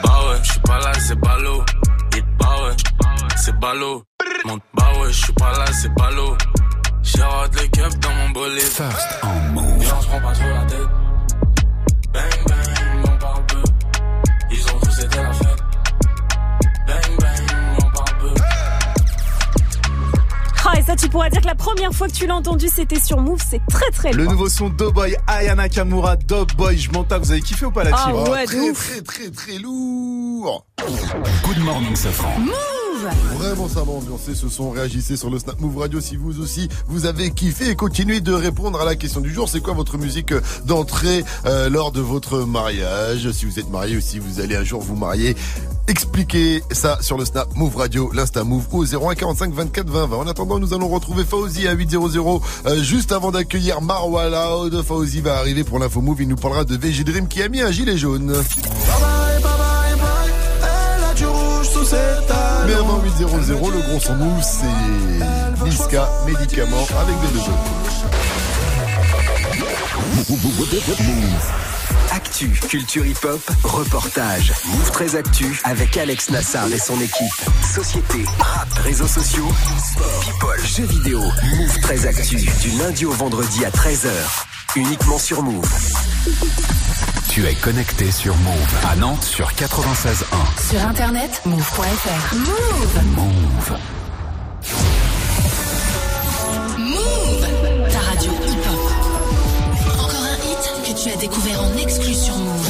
Bah 0.03 0.19
ouais, 0.29 0.39
je 0.43 0.51
suis 0.51 0.61
pas 0.61 0.79
là, 0.79 0.93
c'est 1.07 1.19
ballot. 1.19 1.65
Bah 2.39 2.57
ouais, 2.63 2.77
c'est 3.37 3.59
ballot. 3.59 4.05
Bah 4.75 4.93
ouais, 5.01 5.13
je 5.13 5.25
suis 5.25 5.33
pas 5.35 5.53
là, 5.53 5.67
c'est 5.73 5.93
ballot. 5.95 6.37
J'ai 7.03 7.21
hâte 7.23 7.61
les 7.61 7.69
cups 7.69 7.99
dans 8.01 8.11
mon 8.15 8.31
bolide. 8.31 8.61
First 8.63 9.07
en 9.23 9.35
move. 9.53 9.83
Et 9.83 9.87
on 9.93 10.01
se 10.01 10.07
prend 10.09 10.21
pas 10.21 10.33
trop 10.33 10.49
la 10.49 10.65
tête. 10.67 10.81
Bang 12.13 12.47
bang, 12.49 13.05
on 13.13 13.19
parle 13.19 13.47
peu. 13.47 13.63
Ils 14.51 14.65
ont 14.75 14.79
cru 14.81 14.91
c'était 14.93 15.23
la 15.23 15.33
fête. 15.33 15.63
Bang 16.87 17.19
bang, 17.21 17.57
on 17.79 17.91
parle 17.91 18.19
peu. 18.21 18.35
Ah, 20.69 20.79
et 20.79 20.83
ça, 20.83 20.97
tu 20.97 21.09
pourras 21.09 21.29
dire 21.31 21.41
que 21.43 21.47
la 21.47 21.55
première 21.55 21.93
fois 21.93 22.09
que 22.09 22.13
tu 22.13 22.27
l'as 22.27 22.35
entendu, 22.35 22.67
c'était 22.69 22.99
sur 22.99 23.21
Move. 23.21 23.41
C'est 23.49 23.61
très 23.71 23.89
très 23.93 24.13
Le 24.13 24.25
nouveau 24.27 24.49
son 24.49 24.69
d'Oboy 24.69 25.17
Aya 25.29 25.55
Nakamura 25.55 26.17
Dog 26.17 26.55
Boy. 26.57 26.77
Je 26.77 26.91
m'en 26.91 27.05
tape. 27.05 27.23
Vous 27.23 27.31
avez 27.31 27.41
kiffé 27.41 27.67
ou 27.67 27.71
pas 27.71 27.85
la 27.85 27.91
Ah 27.95 28.07
team 28.07 28.17
ouais, 28.17 28.43
de 28.43 28.47
très, 28.47 28.59
ouf. 28.71 28.89
très, 28.91 29.01
très, 29.03 29.31
très 29.31 29.59
lourd. 29.59 30.66
Good 30.87 31.59
morning, 31.65 31.97
ce 31.97 32.09
franc. 32.09 32.39
Move 32.39 33.11
Vraiment, 33.39 33.67
ça 33.69 33.83
m'a 33.85 33.93
ambiancé 33.93 34.35
ce 34.35 34.49
son. 34.49 34.71
Réagissez 34.71 35.17
sur 35.17 35.31
le 35.31 35.39
Snap 35.39 35.59
Move 35.59 35.79
Radio 35.79 36.01
si 36.01 36.17
vous 36.17 36.39
aussi 36.41 36.69
vous 36.87 37.07
avez 37.07 37.31
kiffé 37.31 37.71
et 37.71 37.75
continuez 37.75 38.21
de 38.21 38.33
répondre 38.33 38.81
à 38.81 38.85
la 38.85 38.95
question 38.95 39.21
du 39.21 39.33
jour. 39.33 39.49
C'est 39.49 39.61
quoi 39.61 39.73
votre 39.73 39.97
musique 39.97 40.35
d'entrée 40.65 41.25
euh, 41.47 41.71
lors 41.71 41.93
de 41.93 42.01
votre 42.01 42.41
mariage? 42.41 43.31
Si 43.33 43.47
vous 43.47 43.59
êtes 43.59 43.71
marié 43.71 43.97
ou 43.97 44.01
si 44.01 44.19
vous 44.19 44.39
allez 44.41 44.55
un 44.55 44.65
jour 44.65 44.83
vous 44.83 44.97
marier, 44.97 45.35
expliquez 45.89 46.63
ça 46.71 46.99
sur 47.01 47.17
le 47.17 47.25
Snap 47.25 47.49
Move 47.55 47.77
Radio, 47.77 48.11
l'Insta 48.13 48.45
Move 48.45 48.67
au 48.73 48.85
01 48.85 49.15
45 49.15 49.55
24 49.55 49.89
20 49.89 50.07
20. 50.09 50.17
En 50.17 50.27
attendant, 50.27 50.59
nous 50.59 50.75
allons 50.75 50.89
retrouver 50.89 51.25
Fauzi 51.25 51.67
à 51.69 51.73
800 51.73 52.41
euh, 52.67 52.83
juste 52.83 53.13
avant 53.13 53.31
d'accueillir 53.31 53.81
Marwa 53.81 54.29
Loud. 54.29 54.83
Fauzi 54.83 55.23
va 55.23 55.39
arriver 55.39 55.65
pour 55.65 55.79
l'info 55.79 56.03
Move. 56.03 56.21
Il 56.23 56.29
nous 56.29 56.37
parlera 56.37 56.65
de 56.65 56.77
VG 56.77 57.03
Dream 57.05 57.29
qui 57.29 57.43
a 57.43 57.49
mis 57.49 57.63
un 57.63 57.71
gilet 57.71 57.97
jaune. 57.97 58.27
Bye 58.27 58.37
bye, 58.37 59.43
bye 59.43 59.43
bye, 59.43 59.59
bye. 59.59 59.66
0-0. 63.19 63.73
Le 63.73 63.81
gros 63.89 64.01
son 64.01 64.15
move, 64.17 64.43
c'est 64.43 65.65
Niska, 65.65 66.09
médicament 66.27 66.87
avec 67.01 67.15
des 67.21 67.29
deux. 67.29 67.41
Actu, 72.13 72.49
culture 72.69 73.07
hip-hop, 73.07 73.41
reportage. 73.63 74.53
Move 74.67 74.91
très 74.91 75.17
actu 75.17 75.61
avec 75.65 75.97
Alex 75.97 76.31
Nassar 76.31 76.67
et 76.73 76.79
son 76.79 77.01
équipe. 77.01 77.33
Société, 77.75 78.25
rap, 78.39 78.73
réseaux 78.85 79.07
sociaux, 79.07 79.49
sport, 79.79 80.21
people, 80.21 80.67
jeux 80.67 80.87
vidéo. 80.87 81.21
Move 81.21 81.81
très 81.83 82.07
actu 82.07 82.37
du 82.37 82.71
lundi 82.79 83.07
au 83.07 83.13
vendredi 83.13 83.65
à 83.65 83.71
13h. 83.71 84.11
Uniquement 84.77 85.19
sur 85.19 85.43
Move. 85.43 85.65
Tu 87.37 87.47
es 87.47 87.55
connecté 87.55 88.11
sur 88.11 88.35
Move 88.35 88.75
à 88.91 88.97
Nantes 88.97 89.23
sur 89.23 89.51
96.1. 89.51 90.71
Sur 90.71 90.81
internet, 90.89 91.43
move.fr. 91.45 92.35
Move. 92.35 93.03
Move. 93.15 93.79
Move. 96.79 97.91
Ta 97.93 97.99
radio 97.99 98.33
hip-hop. 98.33 98.81
Encore 99.85 100.25
un 100.25 100.37
hit 100.47 100.73
que 100.87 101.03
tu 101.03 101.11
as 101.11 101.17
découvert 101.17 101.63
en 101.63 101.77
exclu 101.77 102.15
sur. 102.15 102.39
Move. 102.39 102.66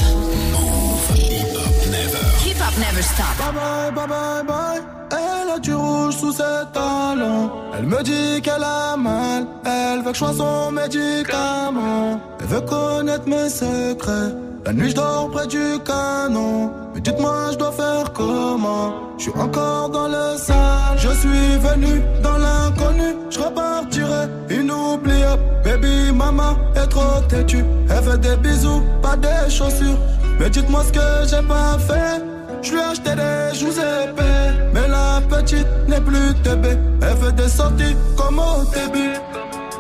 Never 2.79 3.03
stop. 3.03 3.27
Bye 3.39 3.53
bye, 3.55 3.91
bye 3.91 4.07
bye, 4.07 4.45
bye. 4.45 4.83
Elle 5.11 5.51
a 5.51 5.59
du 5.59 5.75
rouge 5.75 6.17
sous 6.17 6.33
ses 6.33 6.65
talons. 6.75 7.51
Elle 7.75 7.87
me 7.87 8.03
dit 8.03 8.43
qu'elle 8.43 8.63
a 8.63 8.97
mal. 8.99 9.47
Elle 9.65 10.03
veut 10.03 10.13
que 10.13 10.19
je 10.19 10.19
sois 10.19 10.35
son 10.35 10.73
médicament. 10.73 12.21
Elle 12.41 12.47
veut 12.47 12.61
connaître 12.61 13.27
mes 13.27 13.49
secrets. 13.49 14.35
La 14.67 14.73
nuit, 14.75 14.91
je 14.91 14.97
dors 14.97 15.31
près 15.31 15.47
du 15.47 15.79
canon. 15.87 16.71
Mais 16.95 17.01
dites-moi, 17.01 17.53
je 17.53 17.57
dois 17.57 17.73
faire 17.73 18.13
comment? 18.13 18.93
Je 19.17 19.23
suis 19.23 19.41
encore 19.41 19.89
dans 19.89 20.09
le 20.09 20.37
sale. 20.37 20.99
Je 20.99 21.09
suis 21.09 21.57
venu 21.69 22.03
dans 22.23 22.37
l'inconnu. 22.37 23.15
Je 23.31 23.39
repartirai 23.39 24.29
inoubliable. 24.51 25.43
Baby, 25.65 26.13
maman 26.13 26.57
est 26.75 26.89
trop 26.89 27.21
têtue. 27.29 27.65
Elle 27.89 28.05
veut 28.05 28.19
des 28.19 28.37
bisous, 28.37 28.83
pas 29.01 29.17
des 29.17 29.49
chaussures. 29.49 29.99
Mais 30.39 30.51
dites-moi 30.51 30.83
ce 30.85 30.93
que 30.93 31.29
j'ai 31.31 31.47
pas 31.47 31.79
fait. 31.79 32.36
Je 32.67 32.73
lui 32.73 32.81
ai 32.81 32.83
acheté 32.83 33.11
des 33.15 33.57
joues 33.57 33.79
épais. 33.79 34.51
Mais 34.75 34.89
la 34.89 35.21
petite 35.29 35.69
n'est 35.87 36.01
plus 36.01 36.35
TB. 36.43 36.67
Elle 37.01 37.17
fait 37.17 37.33
des 37.37 37.49
sorties 37.49 37.97
comme 38.17 38.41
au 38.41 38.65
début. 38.75 39.15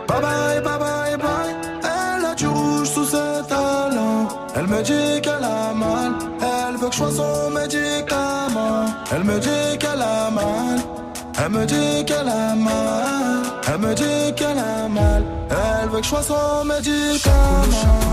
Bye 0.06 0.20
bye, 0.22 0.60
bye 0.62 0.78
bye, 0.78 1.16
bye. 1.16 1.54
Elle 1.82 2.24
a 2.24 2.34
du 2.36 2.46
rouge 2.46 2.88
sous 2.88 3.06
ses 3.06 3.42
talons. 3.48 4.28
Elle 4.54 4.68
me 4.68 4.82
dit 4.82 5.20
qu'elle 5.20 5.42
a 5.42 5.74
mal. 5.74 6.12
Elle 6.40 6.76
veut 6.76 6.86
que 6.86 6.92
je 6.92 6.98
sois 6.98 7.10
son 7.10 7.50
médicament. 7.50 8.86
Elle 9.10 9.24
me 9.24 9.40
dit 9.40 9.78
qu'elle 9.80 10.02
a 10.02 10.30
mal. 10.30 10.78
Elle 11.42 11.50
me 11.50 11.66
dit 11.66 12.04
qu'elle 12.04 12.28
a 12.28 12.54
mal. 12.54 13.42
Elle 13.66 13.80
me 13.80 13.94
dit 13.94 14.34
qu'elle 14.36 14.58
a 14.58 14.88
mal. 14.88 15.24
Elle 15.50 15.88
veut 15.88 15.98
que 15.98 16.04
je 16.04 16.08
sois 16.08 16.22
son 16.22 16.64
médicament. 16.64 18.06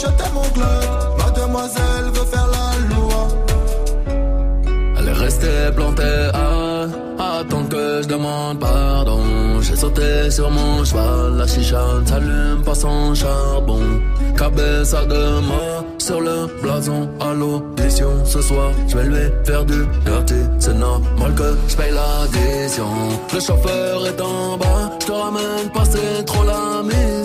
Jeter 0.00 0.30
mon 0.32 0.48
glock. 0.56 0.88
Mademoiselle 1.18 2.08
veut 2.14 2.28
faire 2.32 2.48
la 2.56 2.68
loi. 2.94 3.20
Elle 4.98 5.08
est 5.08 5.20
restée 5.24 5.72
plantée 5.74 6.30
à 6.34 7.38
attendre 7.40 7.68
que 7.68 8.02
je 8.02 8.08
demande 8.08 8.58
pardon. 8.60 9.20
J'ai 9.60 9.76
sauté 9.76 10.30
sur 10.30 10.50
mon 10.50 10.84
cheval, 10.84 11.36
la 11.38 11.46
chicha 11.46 11.82
s'allume 12.06 12.62
pas 12.64 12.74
sans 12.74 13.14
charbon. 13.14 13.82
Cabeza 14.36 15.04
de 15.04 15.40
mort 15.50 15.84
sur 15.98 16.20
le 16.20 16.46
blason 16.62 17.08
à 17.20 17.34
l'audition. 17.34 18.24
Ce 18.24 18.40
soir, 18.40 18.70
je 18.86 18.96
vais 18.96 19.04
lui 19.04 19.26
faire 19.44 19.64
du 19.64 19.80
dirty. 20.06 20.40
C'est 20.60 20.74
normal 20.74 21.34
que 21.34 21.56
je 21.68 21.76
paye 21.76 21.92
l'addition. 21.92 22.90
Le 23.34 23.40
chauffeur 23.40 24.06
est 24.06 24.20
en 24.20 24.56
bas, 24.56 24.92
je 25.00 25.06
te 25.06 25.12
ramène 25.12 25.68
pas, 25.74 25.84
c'est 25.84 26.24
trop 26.24 26.44
la 26.44 26.82
mission. 26.82 27.17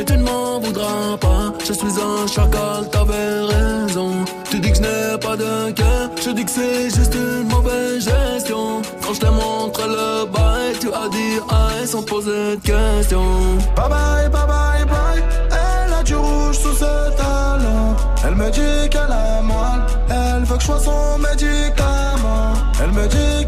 Mais 0.00 0.06
tu 0.06 0.16
ne 0.16 0.22
m'en 0.22 0.58
voudras 0.58 1.18
pas, 1.20 1.52
je 1.62 1.74
suis 1.74 1.94
un 2.00 2.26
chacal, 2.26 2.88
t'avais 2.90 3.40
raison. 3.52 4.12
Tu 4.50 4.58
dis 4.58 4.70
que 4.70 4.76
je 4.78 4.80
n'ai 4.80 5.18
pas 5.20 5.36
de 5.36 5.72
cœur, 5.72 6.08
je 6.24 6.30
dis 6.30 6.42
que 6.42 6.50
c'est 6.50 6.84
juste 6.84 7.14
une 7.14 7.46
mauvaise 7.46 8.02
gestion. 8.02 8.80
Quand 9.02 9.12
je 9.12 9.20
t'ai 9.20 9.28
montré 9.28 9.82
le 9.86 10.24
bail, 10.24 10.72
tu 10.80 10.88
as 10.88 11.06
dit 11.10 11.36
aïe 11.50 11.86
sans 11.86 12.02
poser 12.02 12.56
de 12.56 12.60
questions. 12.62 13.58
Bye 13.76 13.90
bye, 13.90 14.28
bye 14.30 14.46
bye, 14.46 14.84
bye. 14.86 15.22
Elle 15.50 15.92
a 15.92 16.02
du 16.02 16.14
rouge 16.14 16.56
sous 16.56 16.76
ses 16.76 17.14
talons. 17.18 17.94
Elle 18.24 18.36
me 18.36 18.50
dit 18.50 18.88
qu'elle 18.88 19.12
a 19.12 19.42
mal. 19.42 19.86
Elle 20.08 20.44
veut 20.44 20.56
que 20.56 20.62
je 20.62 20.66
sois 20.66 20.80
son 20.80 21.18
médicament. 21.18 22.54
Elle 22.82 22.92
me 22.92 23.06
dit 23.06 23.46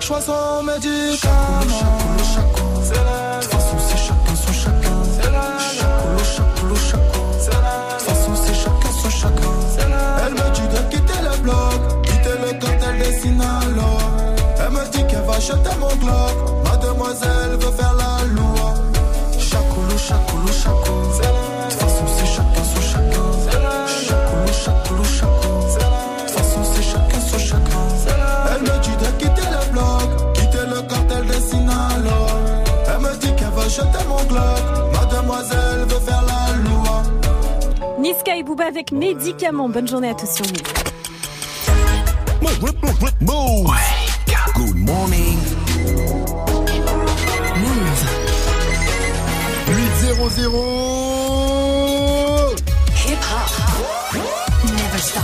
Elle 0.00 0.06
veut 0.06 0.06
que 0.06 0.06
je 0.06 0.06
sois 0.06 0.20
son 0.20 0.62
médicament. 0.62 1.34
C'est 2.82 2.94
la 2.94 3.38
De 3.38 3.42
toute 3.42 3.52
façon, 3.52 3.76
c'est 3.78 3.98
chacun 3.98 4.34
son 4.34 4.52
chacun. 4.52 5.02
C'est 5.14 5.30
la 5.30 5.58
chacoulou, 5.58 6.76
chacun. 6.76 7.02
C'est 7.38 7.50
De 7.50 7.56
toute 7.56 8.08
façon, 8.08 8.34
c'est 8.34 8.54
chacun 8.54 8.92
son 9.02 9.10
chacun. 9.10 9.52
Elle 10.26 10.32
me 10.32 10.50
dit 10.54 10.68
de 10.68 10.80
quitter 10.90 11.20
le 11.22 11.36
bloc, 11.42 12.02
quitter 12.02 12.36
le 12.42 12.52
cartel 12.58 12.98
des 12.98 13.12
Sinaloa. 13.20 13.98
Elle 14.58 14.70
me 14.70 14.90
dit 14.90 15.06
qu'elle 15.06 15.24
va 15.24 15.38
jeter 15.38 15.76
mon 15.78 15.94
glock. 15.96 16.64
Mademoiselle 16.64 17.56
veut 17.60 17.72
faire 17.72 17.94
la 17.94 18.24
loi. 18.26 18.39
Jeter 33.70 34.04
mon 34.08 34.22
glock. 34.24 34.60
Mademoiselle 34.92 35.84
veut 35.88 36.00
faire 36.00 36.22
la 36.26 36.56
loi. 36.68 37.02
Niska 38.00 38.36
et 38.36 38.42
Booba 38.42 38.64
avec 38.64 38.92
médicaments. 38.92 39.68
Bonne 39.68 39.86
journée 39.86 40.10
à 40.10 40.14
tous 40.14 40.30
sur 40.30 40.46
Move. 42.42 42.72
Move. 43.20 43.70
Good 44.54 44.76
morning. 44.76 45.38
Move. 47.56 48.04
8-0-0. 49.68 50.50
Hip-hop. 53.06 53.50
Never 54.64 54.98
stop. 54.98 55.22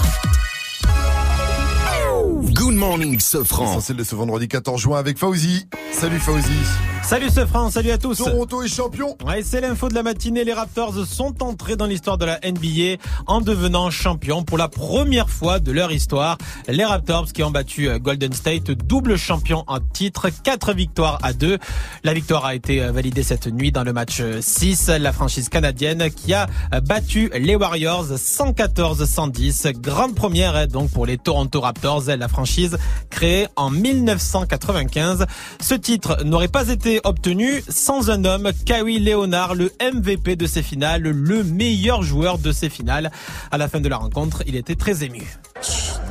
Good 2.54 2.74
morning, 2.74 3.18
Sofran. 3.18 3.72
Essentiel 3.72 3.96
de 3.96 4.04
ce 4.04 4.14
vendredi 4.14 4.46
14 4.48 4.80
juin 4.80 4.98
avec 4.98 5.18
Fauzi. 5.18 5.68
Salut 5.92 6.20
Fauzi. 6.20 6.95
Salut 7.06 7.30
ce 7.30 7.46
France, 7.46 7.74
salut 7.74 7.92
à 7.92 7.98
tous. 7.98 8.18
Toronto 8.18 8.64
est 8.64 8.68
champion. 8.68 9.16
Ouais, 9.24 9.40
c'est 9.44 9.60
l'info 9.60 9.88
de 9.88 9.94
la 9.94 10.02
matinée. 10.02 10.42
Les 10.42 10.52
Raptors 10.52 11.06
sont 11.06 11.40
entrés 11.40 11.76
dans 11.76 11.86
l'histoire 11.86 12.18
de 12.18 12.24
la 12.24 12.40
NBA 12.44 13.00
en 13.28 13.40
devenant 13.40 13.90
champions 13.90 14.42
pour 14.42 14.58
la 14.58 14.66
première 14.66 15.30
fois 15.30 15.60
de 15.60 15.70
leur 15.70 15.92
histoire. 15.92 16.36
Les 16.66 16.84
Raptors 16.84 17.32
qui 17.32 17.44
ont 17.44 17.52
battu 17.52 17.88
euh, 17.88 18.00
Golden 18.00 18.32
State, 18.32 18.72
double 18.72 19.16
champion 19.16 19.62
en 19.68 19.78
titre, 19.78 20.30
quatre 20.42 20.74
victoires 20.74 21.20
à 21.22 21.32
deux. 21.32 21.58
La 22.02 22.12
victoire 22.12 22.44
a 22.44 22.56
été 22.56 22.82
euh, 22.82 22.90
validée 22.90 23.22
cette 23.22 23.46
nuit 23.46 23.70
dans 23.70 23.84
le 23.84 23.92
match 23.92 24.20
6. 24.40 24.88
La 24.98 25.12
franchise 25.12 25.48
canadienne 25.48 26.10
qui 26.10 26.34
a 26.34 26.48
euh, 26.74 26.80
battu 26.80 27.30
les 27.38 27.54
Warriors 27.54 28.06
114-110. 28.06 29.78
Grande 29.80 30.16
première 30.16 30.66
donc 30.66 30.90
pour 30.90 31.06
les 31.06 31.18
Toronto 31.18 31.60
Raptors, 31.60 32.02
la 32.08 32.26
franchise 32.26 32.76
créée 33.10 33.46
en 33.54 33.70
1995. 33.70 35.24
Ce 35.60 35.74
titre 35.74 36.24
n'aurait 36.24 36.48
pas 36.48 36.68
été 36.68 36.95
obtenu 37.04 37.62
sans 37.68 38.10
un 38.10 38.24
homme, 38.24 38.50
Kawhi 38.64 38.98
Leonard, 38.98 39.54
le 39.54 39.72
MVP 39.80 40.36
de 40.36 40.46
ces 40.46 40.62
finales, 40.62 41.02
le 41.02 41.44
meilleur 41.44 42.02
joueur 42.02 42.38
de 42.38 42.52
ces 42.52 42.68
finales. 42.68 43.10
À 43.50 43.58
la 43.58 43.68
fin 43.68 43.80
de 43.80 43.88
la 43.88 43.96
rencontre, 43.96 44.42
il 44.46 44.56
était 44.56 44.74
très 44.74 45.04
ému. 45.04 45.22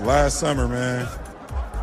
Last 0.06 0.40
summer, 0.40 0.68
man, 0.68 1.06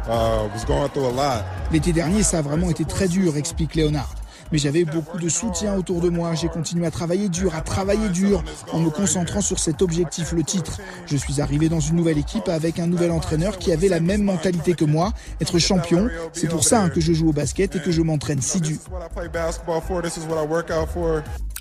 uh, 0.06 0.48
was 0.54 0.64
going 0.66 0.88
through 0.88 1.06
a 1.06 1.12
lot. 1.12 1.44
L'été 1.72 1.92
dernier, 1.92 2.22
ça 2.22 2.38
a 2.38 2.42
vraiment 2.42 2.70
été 2.70 2.84
très 2.84 3.08
dur, 3.08 3.36
explique 3.36 3.74
Léonard. 3.74 4.14
Mais 4.52 4.58
j'avais 4.58 4.84
beaucoup 4.84 5.18
de 5.18 5.28
soutien 5.28 5.74
autour 5.74 6.00
de 6.00 6.08
moi. 6.08 6.34
J'ai 6.34 6.48
continué 6.48 6.86
à 6.86 6.90
travailler 6.90 7.28
dur, 7.28 7.54
à 7.54 7.62
travailler 7.62 8.08
dur, 8.10 8.44
en 8.72 8.80
me 8.80 8.90
concentrant 8.90 9.40
sur 9.40 9.58
cet 9.58 9.82
objectif, 9.82 10.32
le 10.32 10.44
titre. 10.44 10.78
Je 11.06 11.16
suis 11.16 11.40
arrivé 11.40 11.68
dans 11.68 11.80
une 11.80 11.96
nouvelle 11.96 12.18
équipe 12.18 12.48
avec 12.48 12.78
un 12.78 12.86
nouvel 12.86 13.10
entraîneur 13.10 13.58
qui 13.58 13.72
avait 13.72 13.88
la 13.88 14.00
même 14.00 14.22
mentalité 14.22 14.74
que 14.74 14.84
moi, 14.84 15.12
être 15.40 15.58
champion. 15.58 16.08
C'est 16.32 16.48
pour 16.48 16.64
ça 16.64 16.90
que 16.90 17.00
je 17.00 17.12
joue 17.12 17.30
au 17.30 17.32
basket 17.32 17.76
et 17.76 17.80
que 17.80 17.90
je 17.90 18.02
m'entraîne 18.02 18.42
si 18.42 18.60
dur. 18.60 18.78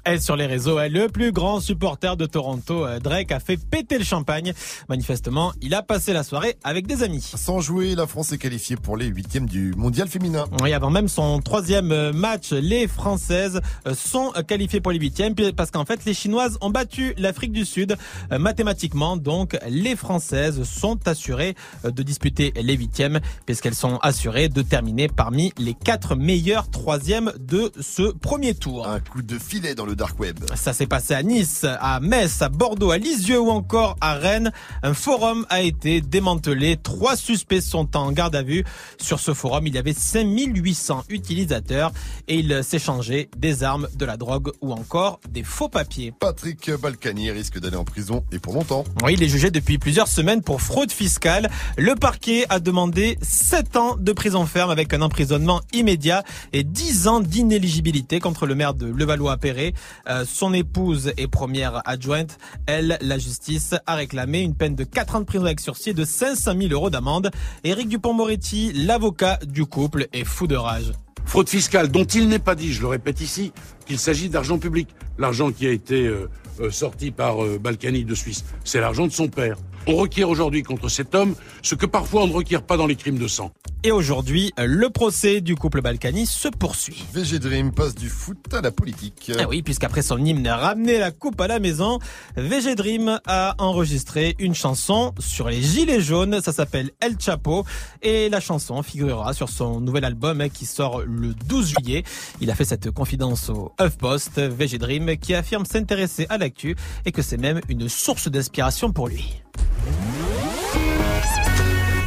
Et 0.09 0.17
sur 0.17 0.35
les 0.35 0.47
réseaux, 0.47 0.77
ouais, 0.77 0.89
le 0.89 1.09
plus 1.09 1.31
grand 1.31 1.59
supporter 1.59 2.17
de 2.17 2.25
Toronto, 2.25 2.87
euh, 2.87 2.97
Drake, 2.97 3.31
a 3.31 3.39
fait 3.39 3.57
péter 3.57 3.99
le 3.99 4.03
champagne. 4.03 4.51
Manifestement, 4.89 5.53
il 5.61 5.75
a 5.75 5.83
passé 5.83 6.11
la 6.11 6.23
soirée 6.23 6.57
avec 6.63 6.87
des 6.87 7.03
amis. 7.03 7.21
Sans 7.21 7.59
jouer, 7.59 7.93
la 7.93 8.07
France 8.07 8.31
est 8.31 8.39
qualifiée 8.39 8.77
pour 8.77 8.97
les 8.97 9.05
huitièmes 9.05 9.45
du 9.45 9.75
mondial 9.77 10.07
féminin. 10.07 10.45
Oui, 10.63 10.73
avant 10.73 10.89
même 10.89 11.07
son 11.07 11.39
troisième 11.39 11.91
euh, 11.91 12.13
match, 12.13 12.51
les 12.51 12.87
Françaises 12.87 13.61
euh, 13.87 13.93
sont 13.93 14.31
qualifiées 14.47 14.81
pour 14.81 14.91
les 14.91 14.97
huitièmes 14.97 15.35
parce 15.55 15.69
qu'en 15.69 15.85
fait, 15.85 16.03
les 16.05 16.15
Chinoises 16.15 16.57
ont 16.61 16.71
battu 16.71 17.13
l'Afrique 17.17 17.51
du 17.51 17.63
Sud 17.63 17.95
mathématiquement. 18.31 19.17
Donc, 19.17 19.55
les 19.67 19.95
Françaises 19.95 20.63
sont 20.63 20.97
assurées 21.07 21.55
de 21.83 22.03
disputer 22.03 22.53
les 22.55 22.75
huitièmes 22.75 23.19
puisqu'elles 23.45 23.75
sont 23.75 23.97
assurées 23.97 24.49
de 24.49 24.63
terminer 24.63 25.07
parmi 25.07 25.53
les 25.57 25.75
quatre 25.75 26.15
meilleures 26.15 26.69
troisièmes 26.69 27.31
de 27.39 27.71
ce 27.79 28.11
premier 28.11 28.55
tour. 28.55 28.87
Un 28.87 28.99
coup 28.99 29.21
de 29.21 29.37
filet 29.37 29.75
dans 29.75 29.85
le 29.85 29.90
dark 29.95 30.19
web. 30.19 30.39
Ça 30.55 30.73
s'est 30.73 30.87
passé 30.87 31.13
à 31.13 31.23
Nice, 31.23 31.65
à 31.65 31.99
Metz, 31.99 32.41
à 32.41 32.49
Bordeaux, 32.49 32.91
à 32.91 32.97
Lisieux 32.97 33.39
ou 33.39 33.49
encore 33.49 33.97
à 34.01 34.15
Rennes. 34.15 34.51
Un 34.83 34.93
forum 34.93 35.45
a 35.49 35.61
été 35.61 36.01
démantelé. 36.01 36.77
Trois 36.77 37.15
suspects 37.15 37.61
sont 37.61 37.95
en 37.95 38.11
garde 38.11 38.35
à 38.35 38.43
vue. 38.43 38.63
Sur 38.99 39.19
ce 39.19 39.33
forum, 39.33 39.67
il 39.67 39.75
y 39.75 39.77
avait 39.77 39.93
5800 39.93 41.05
utilisateurs 41.09 41.91
et 42.27 42.35
ils 42.39 42.63
s'échangeaient 42.63 43.29
des 43.37 43.63
armes, 43.63 43.87
de 43.95 44.05
la 44.05 44.17
drogue 44.17 44.51
ou 44.61 44.73
encore 44.73 45.19
des 45.29 45.43
faux 45.43 45.69
papiers. 45.69 46.13
Patrick 46.19 46.71
Balkany 46.71 47.31
risque 47.31 47.59
d'aller 47.59 47.77
en 47.77 47.83
prison 47.83 48.23
et 48.31 48.39
pour 48.39 48.53
longtemps. 48.53 48.83
Oui, 49.03 49.13
il 49.13 49.23
est 49.23 49.29
jugé 49.29 49.51
depuis 49.51 49.77
plusieurs 49.77 50.07
semaines 50.07 50.41
pour 50.41 50.61
fraude 50.61 50.91
fiscale. 50.91 51.49
Le 51.77 51.95
parquet 51.95 52.45
a 52.49 52.59
demandé 52.59 53.17
7 53.21 53.77
ans 53.77 53.95
de 53.97 54.11
prison 54.11 54.45
ferme 54.45 54.71
avec 54.71 54.93
un 54.93 55.01
emprisonnement 55.01 55.61
immédiat 55.73 56.23
et 56.53 56.63
10 56.63 57.07
ans 57.07 57.19
d'inéligibilité 57.19 58.19
contre 58.19 58.45
le 58.45 58.55
maire 58.55 58.73
de 58.73 58.87
Levallois-Perret. 58.87 59.73
Euh, 60.07 60.25
son 60.25 60.53
épouse 60.53 61.13
et 61.17 61.27
première 61.27 61.81
adjointe, 61.85 62.37
elle, 62.65 62.97
la 63.01 63.17
justice 63.17 63.75
a 63.85 63.95
réclamé 63.95 64.41
une 64.41 64.55
peine 64.55 64.75
de 64.75 64.83
4 64.83 65.15
ans 65.15 65.19
de 65.19 65.25
prison 65.25 65.45
avec 65.45 65.59
sursis 65.59 65.91
et 65.91 65.93
de 65.93 66.05
500 66.05 66.53
000 66.57 66.73
euros 66.73 66.89
d'amende. 66.89 67.31
Éric 67.63 67.89
Dupont-Moretti, 67.89 68.71
l'avocat 68.73 69.39
du 69.45 69.65
couple, 69.65 70.07
est 70.13 70.25
fou 70.25 70.47
de 70.47 70.55
rage. 70.55 70.91
Fraude 71.25 71.49
fiscale 71.49 71.89
dont 71.89 72.03
il 72.03 72.27
n'est 72.27 72.39
pas 72.39 72.55
dit, 72.55 72.73
je 72.73 72.81
le 72.81 72.87
répète 72.87 73.21
ici, 73.21 73.53
qu'il 73.85 73.99
s'agit 73.99 74.29
d'argent 74.29 74.57
public. 74.57 74.89
L'argent 75.17 75.51
qui 75.51 75.67
a 75.67 75.71
été 75.71 76.07
euh, 76.07 76.29
euh, 76.59 76.71
sorti 76.71 77.11
par 77.11 77.43
euh, 77.43 77.57
Balkany 77.57 78.03
de 78.03 78.15
Suisse, 78.15 78.43
c'est 78.63 78.81
l'argent 78.81 79.07
de 79.07 79.11
son 79.11 79.27
père. 79.27 79.57
On 79.87 79.95
requiert 79.95 80.29
aujourd'hui 80.29 80.61
contre 80.61 80.89
cet 80.89 81.15
homme 81.15 81.35
ce 81.63 81.75
que 81.75 81.85
parfois 81.85 82.23
on 82.23 82.27
ne 82.27 82.33
requiert 82.33 82.61
pas 82.61 82.77
dans 82.77 82.87
les 82.87 82.95
crimes 82.95 83.17
de 83.17 83.27
sang. 83.27 83.51
Et 83.83 83.91
aujourd'hui, 83.91 84.53
le 84.59 84.91
procès 84.91 85.41
du 85.41 85.55
couple 85.55 85.81
Balkany 85.81 86.27
se 86.27 86.47
poursuit. 86.49 87.03
VG 87.13 87.39
Dream 87.39 87.71
passe 87.71 87.95
du 87.95 88.09
foot 88.09 88.37
à 88.53 88.61
la 88.61 88.69
politique. 88.69 89.31
Ah 89.39 89.47
oui, 89.49 89.63
puisqu'après 89.63 90.03
son 90.03 90.23
hymne 90.23 90.47
ramener 90.47 90.99
la 90.99 91.09
coupe 91.09 91.41
à 91.41 91.47
la 91.47 91.59
maison, 91.59 91.97
VG 92.37 92.75
Dream 92.75 93.19
a 93.25 93.55
enregistré 93.57 94.35
une 94.37 94.53
chanson 94.53 95.15
sur 95.17 95.49
les 95.49 95.63
gilets 95.63 96.01
jaunes. 96.01 96.41
Ça 96.41 96.53
s'appelle 96.53 96.91
El 96.99 97.19
Chapo 97.19 97.65
et 98.03 98.29
la 98.29 98.39
chanson 98.39 98.83
figurera 98.83 99.33
sur 99.33 99.49
son 99.49 99.81
nouvel 99.81 100.05
album 100.05 100.47
qui 100.53 100.67
sort 100.67 101.01
le 101.01 101.33
12 101.33 101.69
juillet. 101.69 102.03
Il 102.39 102.51
a 102.51 102.55
fait 102.55 102.65
cette 102.65 102.91
confidence 102.91 103.49
au 103.49 103.71
HuffPost, 103.81 104.39
VG 104.39 104.77
Dream, 104.77 105.17
qui 105.17 105.33
affirme 105.33 105.65
s'intéresser 105.65 106.27
à 106.29 106.37
l'actu 106.37 106.75
et 107.07 107.11
que 107.11 107.23
c'est 107.23 107.37
même 107.37 107.61
une 107.67 107.89
source 107.89 108.29
d'inspiration 108.29 108.91
pour 108.91 109.07
lui. 109.07 109.41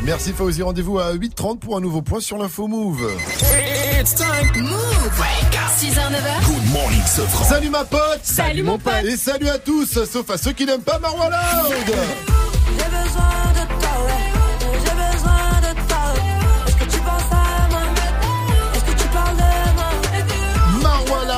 Merci 0.05 0.33
Fauzi, 0.33 0.63
rendez-vous 0.63 0.99
à 0.99 1.15
8h30 1.15 1.59
pour 1.59 1.77
un 1.77 1.81
nouveau 1.81 2.03
point 2.03 2.21
sur 2.21 2.37
l'info 2.37 2.67
Move. 2.69 3.11
It's 3.99 4.15
time. 4.15 4.63
Move. 4.63 5.25
6h, 5.79 5.97
9h. 5.97 6.47
Good 6.47 6.73
morning, 6.73 7.03
Sofran. 7.07 7.45
Salut 7.45 7.71
ma 7.71 7.85
pote 7.85 8.21
Salut, 8.23 8.63
mon 8.63 8.79
pote. 8.79 9.05
Et 9.05 9.17
salut 9.17 9.49
à 9.49 9.59
tous, 9.59 10.05
sauf 10.05 10.31
à 10.31 10.37
ceux 10.39 10.53
qui 10.53 10.67
n'aiment 10.67 10.83
pas 10.83 10.99
Marwa 10.99 11.29
Loud 11.29 11.75
J'ai 12.79 12.85
besoin 12.85 13.53
de 13.55 13.84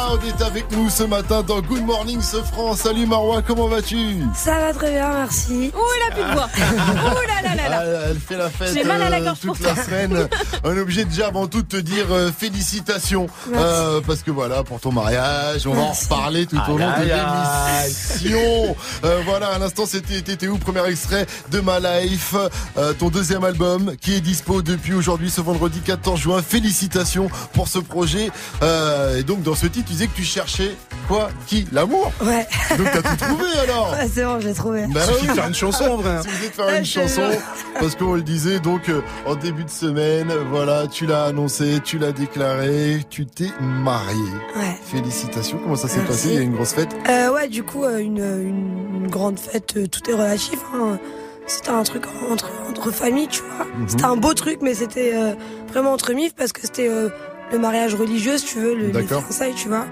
Loud 0.08 0.20
est 0.24 0.42
avec 0.42 0.70
nous 0.72 0.88
ce 0.88 1.02
matin 1.02 1.42
dans 1.42 1.60
Good 1.60 1.84
Morning 1.84 2.20
Sofran. 2.20 2.76
Salut 2.76 3.06
Marwa, 3.06 3.42
comment 3.42 3.66
vas-tu? 3.66 3.96
Ça 4.34 4.58
va 4.58 4.72
très 4.72 4.92
bien, 4.92 5.08
merci. 5.12 5.72
Ouh, 5.74 5.80
elle 5.96 6.12
a 6.12 6.14
plus 6.14 6.24
de 6.24 6.32
voix. 6.32 6.48
Ouh 6.56 7.26
là 7.26 7.42
là 7.42 7.54
là 7.56 7.68
là. 7.68 7.82
Ah, 7.82 8.06
Elle 8.10 8.20
fait 8.20 8.36
la 8.36 8.48
fête 8.50 8.72
J'ai 8.74 8.84
mal 8.84 9.02
à 9.02 9.10
la 9.10 9.18
euh, 9.18 9.24
gorge 9.24 9.40
toute 9.40 9.58
pour 9.58 9.66
la 9.66 9.74
ça. 9.74 9.84
semaine. 9.84 10.28
On 10.64 10.74
est 10.76 10.80
obligé 10.80 11.04
déjà 11.04 11.26
avant 11.28 11.46
tout 11.48 11.62
de 11.62 11.66
te 11.66 11.76
dire 11.76 12.06
euh, 12.10 12.30
félicitations 12.36 13.26
Merci. 13.48 13.64
Euh, 13.66 14.00
parce 14.06 14.22
que 14.22 14.30
voilà 14.30 14.62
pour 14.62 14.78
ton 14.80 14.92
mariage, 14.92 15.66
on 15.66 15.74
va 15.74 15.82
en 15.82 15.92
reparler 15.92 16.46
tout 16.46 16.56
au 16.68 16.78
long 16.78 16.78
de 16.78 16.82
aïe, 16.82 17.10
aïe. 17.12 17.92
l'émission. 18.22 18.76
Euh, 19.04 19.20
voilà, 19.24 19.48
à 19.48 19.58
l'instant 19.58 19.86
c'était 19.86 20.22
t'étais 20.22 20.46
où? 20.48 20.58
Premier 20.58 20.86
extrait 20.88 21.26
de 21.50 21.60
Ma 21.60 21.80
Life, 21.80 22.34
euh, 22.78 22.92
ton 22.92 23.08
deuxième 23.08 23.44
album 23.44 23.94
qui 24.00 24.14
est 24.14 24.20
dispo 24.20 24.62
depuis 24.62 24.94
aujourd'hui 24.94 25.30
ce 25.30 25.40
vendredi 25.40 25.80
14 25.80 26.20
juin. 26.20 26.42
Félicitations 26.42 27.28
pour 27.54 27.66
ce 27.68 27.78
projet. 27.78 28.30
Euh, 28.62 29.18
et 29.18 29.22
donc 29.24 29.42
dans 29.42 29.54
ce 29.54 29.66
titre, 29.66 29.86
tu 29.86 29.92
disais 29.92 30.05
que 30.08 30.16
tu 30.16 30.24
cherchais 30.24 30.74
quoi 31.08 31.28
Qui 31.46 31.66
L'amour. 31.72 32.10
Ouais. 32.22 32.46
Donc 32.76 32.88
t'as 32.92 33.02
tout 33.02 33.16
trouvé 33.24 33.44
alors. 33.62 33.92
Ouais, 33.92 34.08
c'est 34.12 34.24
bon, 34.24 34.40
j'ai 34.40 34.52
trouvé. 34.54 34.86
Bah 34.88 35.00
Suffit 35.06 35.20
oui. 35.22 35.28
de 35.28 35.32
faire 35.34 35.46
une 35.48 35.54
chanson 35.54 35.84
en 35.84 35.96
vrai. 35.96 36.10
hein. 36.16 36.22
Vous 36.24 36.30
voulez 36.36 36.48
faire 36.50 36.66
Ouais, 36.66 36.78
une 36.78 36.84
je 36.84 36.90
chanson, 37.00 37.22
parce 37.80 37.94
qu'on 37.96 38.14
le 38.14 38.22
disait 38.22 38.58
donc 38.60 38.88
euh, 38.88 39.00
en 39.26 39.34
début 39.34 39.64
de 39.64 39.70
semaine, 39.70 40.32
voilà, 40.50 40.86
tu 40.86 41.06
l'as 41.06 41.24
annoncé, 41.24 41.80
tu 41.84 41.98
l'as 41.98 42.12
déclaré, 42.12 43.00
tu 43.10 43.26
t'es 43.26 43.50
marié. 43.60 44.20
Ouais. 44.56 44.76
Félicitations, 44.84 45.58
comment 45.62 45.76
ça 45.76 45.88
s'est 45.88 46.00
passé? 46.00 46.28
Il 46.30 46.34
y 46.34 46.38
a 46.38 46.40
une 46.42 46.54
grosse 46.54 46.72
fête? 46.72 46.94
Euh, 47.08 47.32
ouais, 47.32 47.48
du 47.48 47.62
coup, 47.62 47.84
euh, 47.84 47.98
une, 47.98 48.18
une, 48.18 49.02
une 49.02 49.06
grande 49.10 49.38
fête, 49.38 49.74
euh, 49.76 49.86
tout 49.86 50.08
est 50.10 50.14
relatif. 50.14 50.58
hein. 50.74 50.98
C'était 51.48 51.70
un 51.70 51.84
truc 51.84 52.02
entre, 52.30 52.50
entre 52.68 52.90
familles, 52.90 53.28
tu 53.28 53.40
vois. 53.42 53.64
Mhm. 53.66 53.88
C'était 53.88 54.04
un 54.04 54.16
beau 54.16 54.34
truc, 54.34 54.58
mais 54.62 54.74
c'était 54.74 55.12
euh, 55.14 55.34
vraiment 55.72 55.92
entre 55.92 56.12
mifs 56.12 56.34
parce 56.34 56.52
que 56.52 56.62
c'était 56.62 56.88
euh, 56.88 57.08
le 57.52 57.58
mariage 57.58 57.94
religieux, 57.94 58.38
si 58.38 58.46
tu 58.46 58.58
veux, 58.60 58.74
le, 58.74 58.86
les 58.88 59.06
fiançailles, 59.06 59.54
tu 59.54 59.68
vois. 59.68 59.86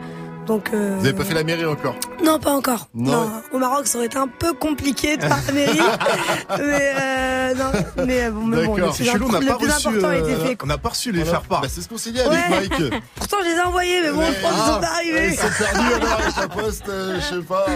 Donc, 0.46 0.70
euh, 0.74 0.96
Vous 0.98 1.06
avez 1.06 1.16
pas 1.16 1.24
fait 1.24 1.34
la 1.34 1.44
mairie 1.44 1.64
encore 1.64 1.96
Non, 2.22 2.38
pas 2.38 2.52
encore. 2.52 2.88
Non. 2.94 3.30
Au 3.52 3.58
Maroc, 3.58 3.86
ça 3.86 3.98
aurait 3.98 4.06
été 4.06 4.16
un 4.16 4.28
peu 4.28 4.52
compliqué 4.52 5.16
de 5.16 5.22
faire 5.22 5.38
la 5.46 5.52
mairie. 5.52 5.78
mais 6.58 6.92
euh, 7.00 7.54
non, 7.54 8.04
mais 8.06 8.24
euh, 8.24 8.30
bon, 8.30 8.46
mais 8.46 8.66
bon, 8.66 8.76
le 8.76 8.90
plus, 8.90 9.04
chelou, 9.04 9.26
on 9.28 9.32
le 9.40 9.46
pas 9.46 9.54
plus 9.56 9.70
reçu. 9.70 9.88
important 9.88 10.08
a 10.08 10.10
euh, 10.12 10.20
été 10.34 10.36
fait. 10.48 10.58
on 10.62 10.66
n'a 10.66 10.78
pas 10.78 10.88
reçu 10.90 11.12
les 11.12 11.22
Voilà. 11.22 11.38
faire 11.40 11.48
part. 11.48 11.60
Bah, 11.62 11.68
c'est 11.70 11.80
ce 11.82 11.88
qu'on 11.88 11.98
s'est 11.98 12.12
dit 12.12 12.20
avec 12.20 12.32
Ouais. 12.32 12.48
Mike. 12.50 12.72
Pourtant, 13.16 13.36
je 13.42 13.48
les 13.48 13.56
ai 13.56 13.60
envoyés, 13.60 14.00
mais 14.02 14.10
bon, 14.12 14.22
je 14.26 14.40
pense 14.40 14.52
qu'ils 14.52 14.60
sont 14.74 14.80
pas 14.80 14.88
Ah, 14.90 14.94
arrivés. 14.96 15.28
Ils 15.32 15.36
sont 15.36 15.46
perdus 15.58 15.94
avec 15.94 16.36
la 16.36 16.48
poste, 16.48 16.88
euh, 16.88 17.20
je 17.20 17.34
sais 17.36 17.42
pas. 17.42 17.66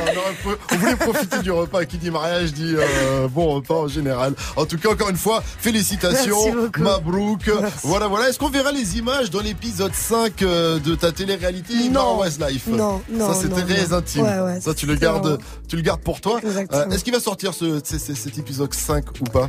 On, 0.47 0.75
on 0.75 0.79
voulait 0.79 0.97
profiter 0.97 1.39
du 1.41 1.51
repas. 1.51 1.85
Qui 1.85 1.99
dit 1.99 2.11
mariage 2.11 2.53
dit 2.53 2.75
euh, 2.77 3.29
bon 3.29 3.55
repas 3.55 3.75
en 3.75 3.89
général. 3.89 4.35
En 4.57 4.67
tout 4.67 4.79
cas, 4.79 4.91
encore 4.91 5.09
une 5.11 5.17
fois, 5.17 5.43
félicitations, 5.61 6.37
Merci. 6.55 6.71
Mabrouk. 6.81 7.51
Voilà, 7.85 8.07
voilà. 8.09 8.29
Est-ce 8.29 8.39
qu'on 8.39 8.49
verra 8.51 8.73
les 8.73 8.99
images 8.99 9.31
dans 9.31 9.41
l'épisode 9.41 9.95
5 9.95 10.43
euh, 10.43 10.79
de 10.81 10.95
ta 10.95 11.13
télé-réalité? 11.13 11.75
Non. 11.91 12.17
Marwa's 12.17 12.39
Life 12.39 12.67
Non, 12.67 13.01
non, 13.11 13.33
Ça, 13.33 13.41
c'était 13.41 13.63
très 13.63 13.93
intime. 13.93 14.23
Ouais, 14.25 14.28
ouais, 14.45 14.61
ça, 14.61 14.75
tu 14.75 14.87
le 14.87 14.95
gardes, 14.95 15.39
tu 15.69 15.77
le 15.77 15.83
gardes 15.83 16.01
pour 16.01 16.21
toi. 16.21 16.41
Euh, 16.73 16.91
Est-ce 16.91 17.05
qu'il 17.05 17.13
va 17.13 17.21
sortir 17.21 17.55
ce- 17.55 17.81
cet 17.85 18.39
épisode 18.39 18.73
5 18.75 19.05
ou 19.21 19.25
pas? 19.25 19.49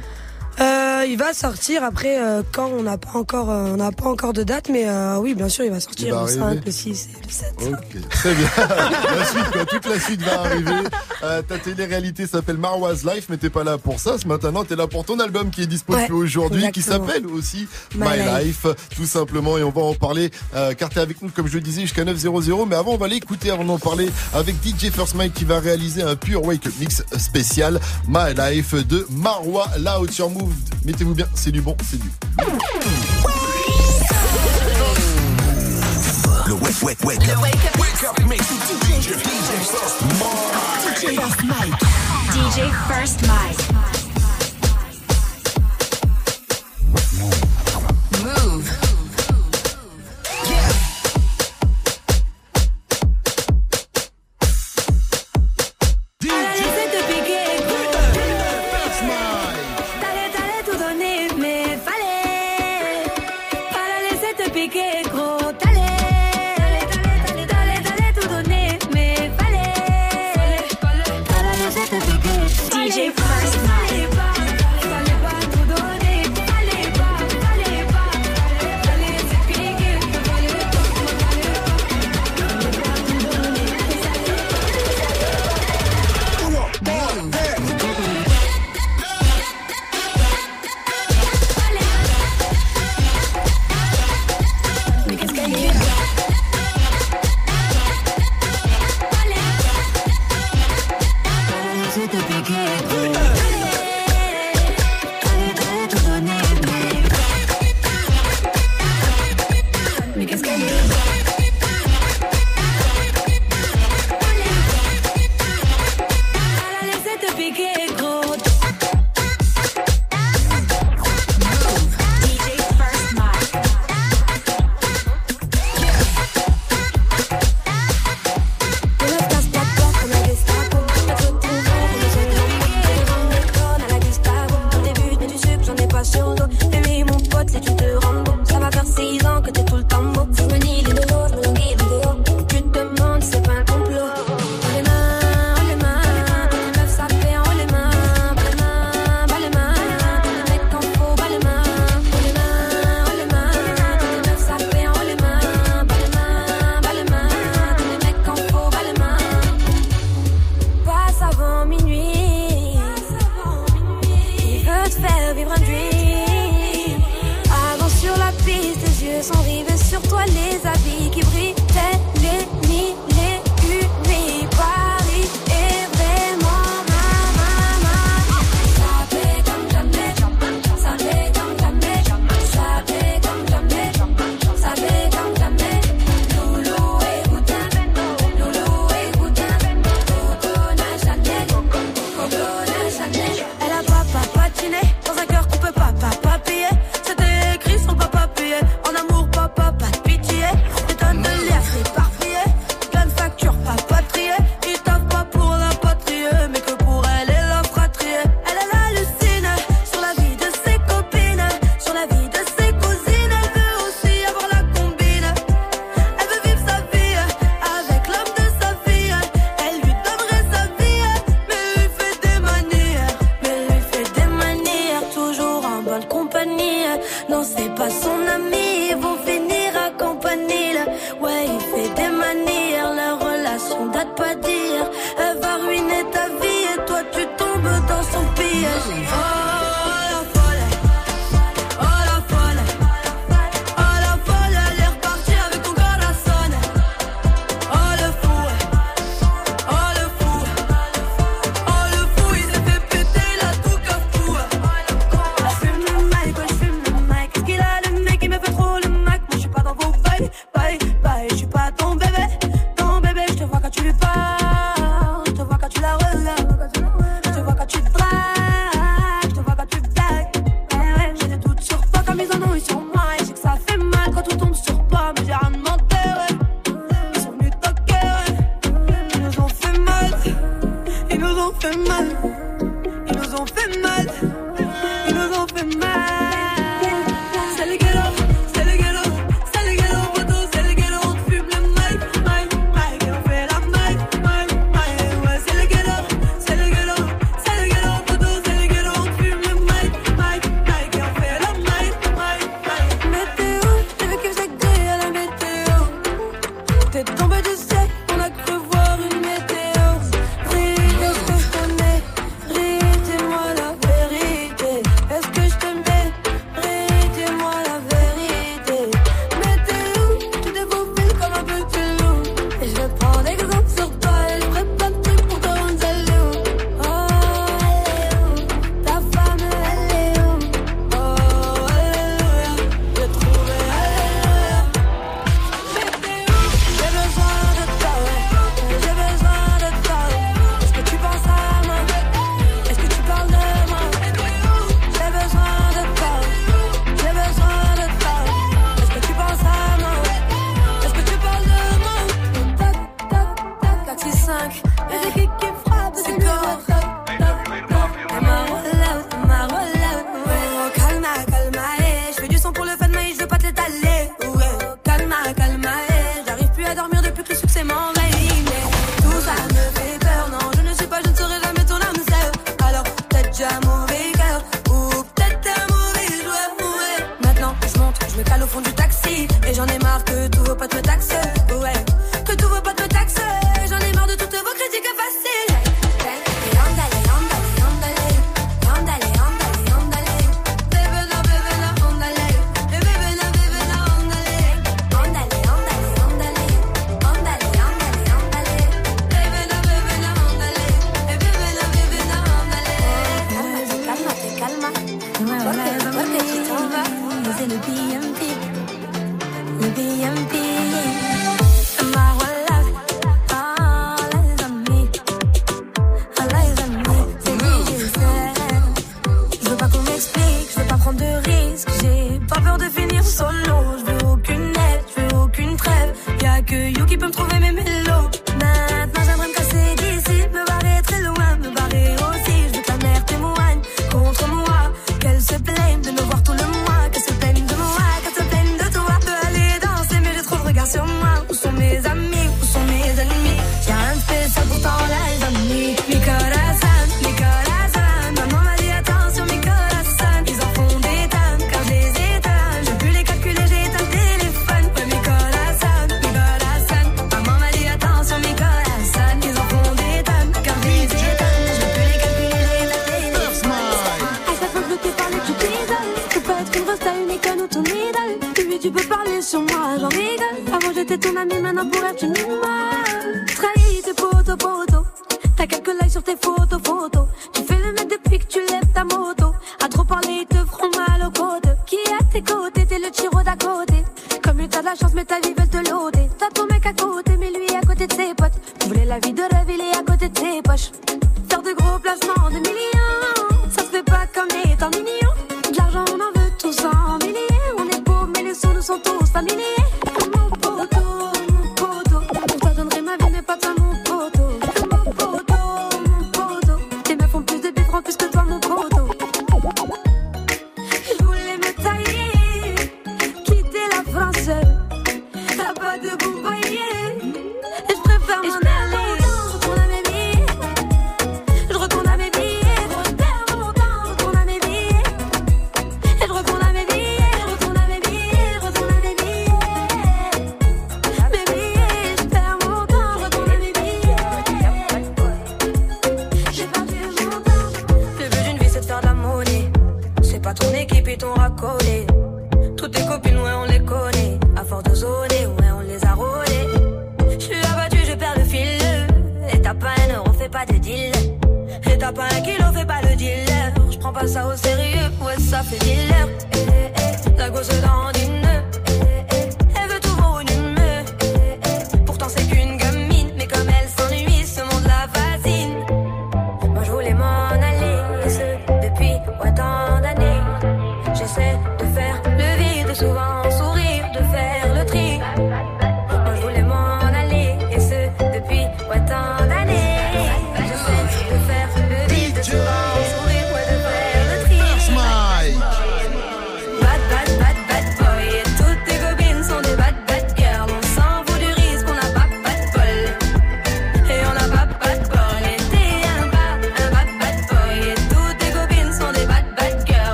Euh, 0.59 1.05
il 1.07 1.17
va 1.17 1.33
sortir 1.33 1.83
après 1.83 2.21
euh, 2.21 2.43
quand 2.51 2.67
on 2.67 2.83
n'a 2.83 2.97
pas 2.97 3.11
encore 3.17 3.49
euh, 3.49 3.71
on 3.73 3.77
n'a 3.77 3.91
pas 3.91 4.09
encore 4.09 4.33
de 4.33 4.43
date 4.43 4.67
mais 4.69 4.83
euh, 4.87 5.17
oui 5.17 5.33
bien 5.33 5.47
sûr 5.47 5.63
il 5.63 5.71
va 5.71 5.79
sortir 5.79 6.07
Il 6.07 6.13
va 6.13 6.21
le 6.23 6.27
5, 6.27 6.41
arriver. 6.41 6.61
le 6.65 6.71
6 6.71 7.09
et 7.13 7.25
le 7.25 7.31
7. 7.31 7.53
Ok, 7.61 8.09
très 8.09 8.33
bien. 8.33 8.49
la 8.57 9.25
suite, 9.25 9.51
quoi, 9.51 9.65
toute 9.65 9.85
la 9.87 9.99
suite 9.99 10.21
va 10.21 10.41
arriver. 10.41 10.71
Euh, 11.23 11.41
ta 11.41 11.57
télé-réalité 11.57 12.27
s'appelle 12.27 12.57
Marwa's 12.57 13.03
Life, 13.05 13.27
mais 13.29 13.37
t'es 13.37 13.49
pas 13.49 13.63
là 13.63 13.77
pour 13.77 13.99
ça. 13.99 14.17
Ce 14.17 14.27
matin, 14.27 14.51
t'es 14.67 14.75
là 14.75 14.87
pour 14.87 15.05
ton 15.05 15.19
album 15.19 15.49
qui 15.49 15.61
est 15.61 15.67
dispo 15.67 15.93
Ouais, 15.93 16.01
depuis 16.01 16.13
aujourd'hui, 16.13 16.71
qui 16.71 16.81
s'appelle 16.81 17.25
aussi 17.27 17.67
My 17.95 18.07
My, 18.09 18.17
Life. 18.17 18.63
Life. 18.65 18.75
tout 18.95 19.05
simplement. 19.05 19.57
Et 19.57 19.63
on 19.63 19.71
va 19.71 19.81
en 19.81 19.93
parler, 19.95 20.31
euh, 20.55 20.73
car 20.73 20.89
t'es 20.89 20.99
avec 20.99 21.21
nous, 21.21 21.29
comme 21.29 21.47
je 21.47 21.55
le 21.55 21.61
disais, 21.61 21.81
jusqu'à 21.81 22.03
9.00. 22.03 22.67
Mais 22.67 22.75
avant, 22.75 22.93
on 22.93 22.97
va 22.97 23.07
l'écouter 23.07 23.51
avant 23.51 23.63
d'en 23.65 23.79
parler 23.79 24.09
avec 24.33 24.55
DJ 24.63 24.91
First 24.91 25.15
Mike 25.15 25.33
qui 25.33 25.45
va 25.45 25.59
réaliser 25.59 26.01
un 26.03 26.15
pur 26.15 26.43
Wake 26.43 26.65
Up 26.67 26.73
Mix 26.79 27.03
spécial 27.17 27.79
My 28.07 28.33
Life 28.35 28.73
de 28.75 29.05
Marwa 29.11 29.67
Loud 29.77 30.11
sur 30.11 30.29
Move. 30.29 30.48
Mettez-vous 30.85 31.15
bien, 31.15 31.27
c'est 31.33 31.51
du 31.51 31.61
bon, 31.61 31.75
c'est 31.83 31.99
du. 31.99 32.09
Le 36.47 36.53
wake, 36.53 36.81
wake, 36.81 37.03
wake 37.03 37.29
up. 37.29 37.37
Wake 37.41 38.03
up 38.03 38.19
mix. 38.27 38.43
DJ, 38.43 39.13
DJ 39.13 39.51
First 39.69 40.01
DJ 40.85 41.15
First 41.15 41.43
Mike. 41.43 41.79
DJ 42.33 42.71
First 42.87 43.19
Mike. 43.27 43.61
Move. 48.23 48.88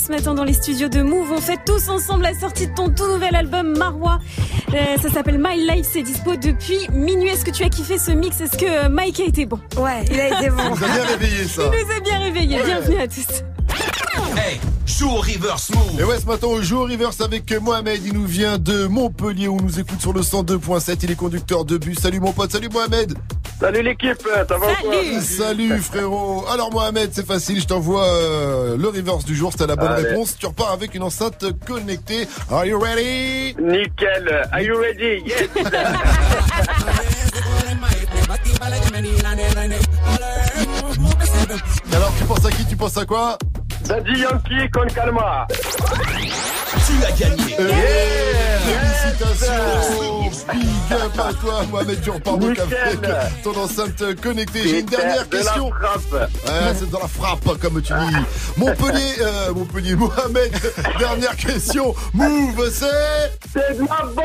Ce 0.00 0.10
matin 0.10 0.34
dans 0.34 0.44
les 0.44 0.54
studios 0.54 0.88
de 0.88 1.02
Move. 1.02 1.30
On 1.32 1.40
fait 1.40 1.58
tous 1.66 1.88
ensemble 1.88 2.22
la 2.22 2.34
sortie 2.34 2.66
de 2.66 2.74
ton 2.74 2.88
tout 2.90 3.06
nouvel 3.06 3.34
album 3.34 3.76
Marwa. 3.76 4.18
Euh, 4.72 4.96
ça 5.02 5.10
s'appelle 5.10 5.38
My 5.38 5.66
Life, 5.66 5.86
c'est 5.92 6.02
dispo 6.02 6.36
depuis 6.36 6.88
minuit. 6.90 7.28
Est-ce 7.28 7.44
que 7.44 7.50
tu 7.50 7.64
as 7.64 7.68
kiffé 7.68 7.98
ce 7.98 8.10
mix? 8.12 8.40
Est-ce 8.40 8.56
que 8.56 8.86
euh, 8.86 8.88
Mike 8.88 9.20
a 9.20 9.24
été 9.24 9.46
bon? 9.46 9.58
Ouais, 9.76 10.04
il 10.10 10.18
a 10.18 10.38
été 10.38 10.50
bon. 10.50 10.62
Il 10.64 10.70
nous 10.70 10.84
a 10.84 10.88
bien 10.88 11.04
réveillé, 11.04 11.44
ça. 11.44 11.62
Il 11.64 11.86
nous 11.86 11.92
a 11.92 12.00
bien 12.00 12.18
réveillés. 12.18 12.62
Bienvenue 12.64 12.98
à 12.98 13.08
tous. 13.08 13.44
Hey, 14.36 14.60
joue 14.86 15.10
au 15.10 15.20
reverse 15.20 15.70
move. 15.70 16.00
Et 16.00 16.04
ouais, 16.04 16.18
ce 16.18 16.26
matin, 16.26 16.46
on 16.48 16.62
joue 16.62 16.78
au 16.78 16.84
reverse 16.84 17.20
avec 17.20 17.52
Mohamed. 17.60 18.00
Il 18.04 18.14
nous 18.14 18.26
vient 18.26 18.58
de 18.58 18.86
Montpellier 18.86 19.48
où 19.48 19.58
on 19.58 19.62
nous 19.62 19.80
écoute 19.80 20.00
sur 20.00 20.12
le 20.12 20.22
102.7. 20.22 20.98
Il 21.02 21.10
est 21.10 21.16
conducteur 21.16 21.64
de 21.64 21.76
bus. 21.76 21.98
Salut 21.98 22.20
mon 22.20 22.32
pote, 22.32 22.52
salut 22.52 22.68
Mohamed. 22.72 23.14
Salut 23.60 23.82
l'équipe, 23.82 24.16
ça 24.26 24.56
va 24.56 24.56
ou 24.56 24.74
quoi 24.82 25.20
Salut 25.20 25.78
frérot. 25.78 26.46
Alors 26.50 26.72
Mohamed, 26.72 27.10
c'est 27.12 27.26
facile, 27.26 27.60
je 27.60 27.66
t'envoie 27.66 28.06
euh, 28.08 28.76
le 28.78 28.88
reverse 28.88 29.26
du 29.26 29.36
jour, 29.36 29.52
c'était 29.52 29.66
la 29.66 29.76
bonne 29.76 29.92
Allez. 29.92 30.08
réponse. 30.08 30.36
Tu 30.38 30.46
repars 30.46 30.70
avec 30.72 30.94
une 30.94 31.02
enceinte 31.02 31.44
connectée. 31.66 32.26
Are 32.50 32.64
you 32.64 32.80
ready? 32.80 33.54
Nickel, 33.60 34.48
are 34.50 34.60
you 34.62 34.78
ready? 34.78 35.22
Yes 35.26 35.48
Alors 41.92 42.12
tu 42.18 42.24
penses 42.24 42.44
à 42.46 42.50
qui? 42.50 42.64
Tu 42.66 42.76
penses 42.76 42.96
à 42.96 43.04
quoi? 43.04 43.36
Daddy 43.84 44.20
Yankee 44.20 44.68
con 44.72 44.86
calma 44.94 45.46
Tu 45.50 47.04
as 47.04 47.12
gagné 47.12 47.56
Félicitations 48.64 50.30
Big 50.52 50.92
up 50.92 51.18
à 51.18 51.32
toi 51.34 51.62
Mohamed, 51.70 52.00
tu 52.02 52.10
repars 52.10 52.38
donc 52.38 52.50
Nickel. 52.50 52.64
avec 52.84 53.42
ton 53.42 53.56
enceinte 53.56 54.20
connectée. 54.20 54.62
J'ai 54.64 54.80
une 54.80 54.86
dernière 54.86 55.26
De 55.26 55.36
la 55.36 55.42
question. 55.42 55.70
frappe. 55.70 56.12
Ouais, 56.12 56.74
c'est 56.78 56.90
dans 56.90 57.00
la 57.00 57.08
frappe, 57.08 57.58
comme 57.60 57.82
tu 57.82 57.92
dis. 57.92 58.16
Montpellier, 58.56 59.14
euh, 59.20 59.52
Montpellier, 59.54 59.94
Mohamed, 59.96 60.52
dernière 60.98 61.36
question. 61.36 61.94
Move, 62.14 62.70
c'est 62.72 62.86
C'est 63.52 63.76
de 63.78 63.82
ma 63.82 64.02
bombe 64.14 64.24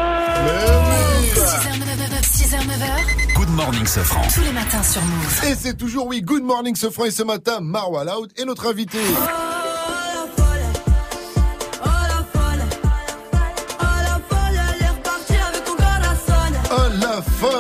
6h, 2.21 2.55
9h, 2.55 2.59
9h. 2.59 3.35
Good 3.35 3.49
morning, 3.49 3.85
Sofran. 3.85 4.21
Tous 4.33 4.41
les 4.41 4.51
matins 4.51 4.83
sur 4.83 5.01
Move. 5.01 5.41
Et 5.49 5.55
c'est 5.55 5.75
toujours, 5.77 6.07
oui, 6.07 6.21
Good 6.21 6.43
Morning 6.43 6.75
Sofran 6.75 7.05
et 7.05 7.11
ce 7.11 7.23
matin, 7.23 7.59
Marwa 7.61 8.03
Loud 8.05 8.31
et 8.37 8.45
notre 8.45 8.67
invité. 8.69 8.99
Oh 9.11 9.15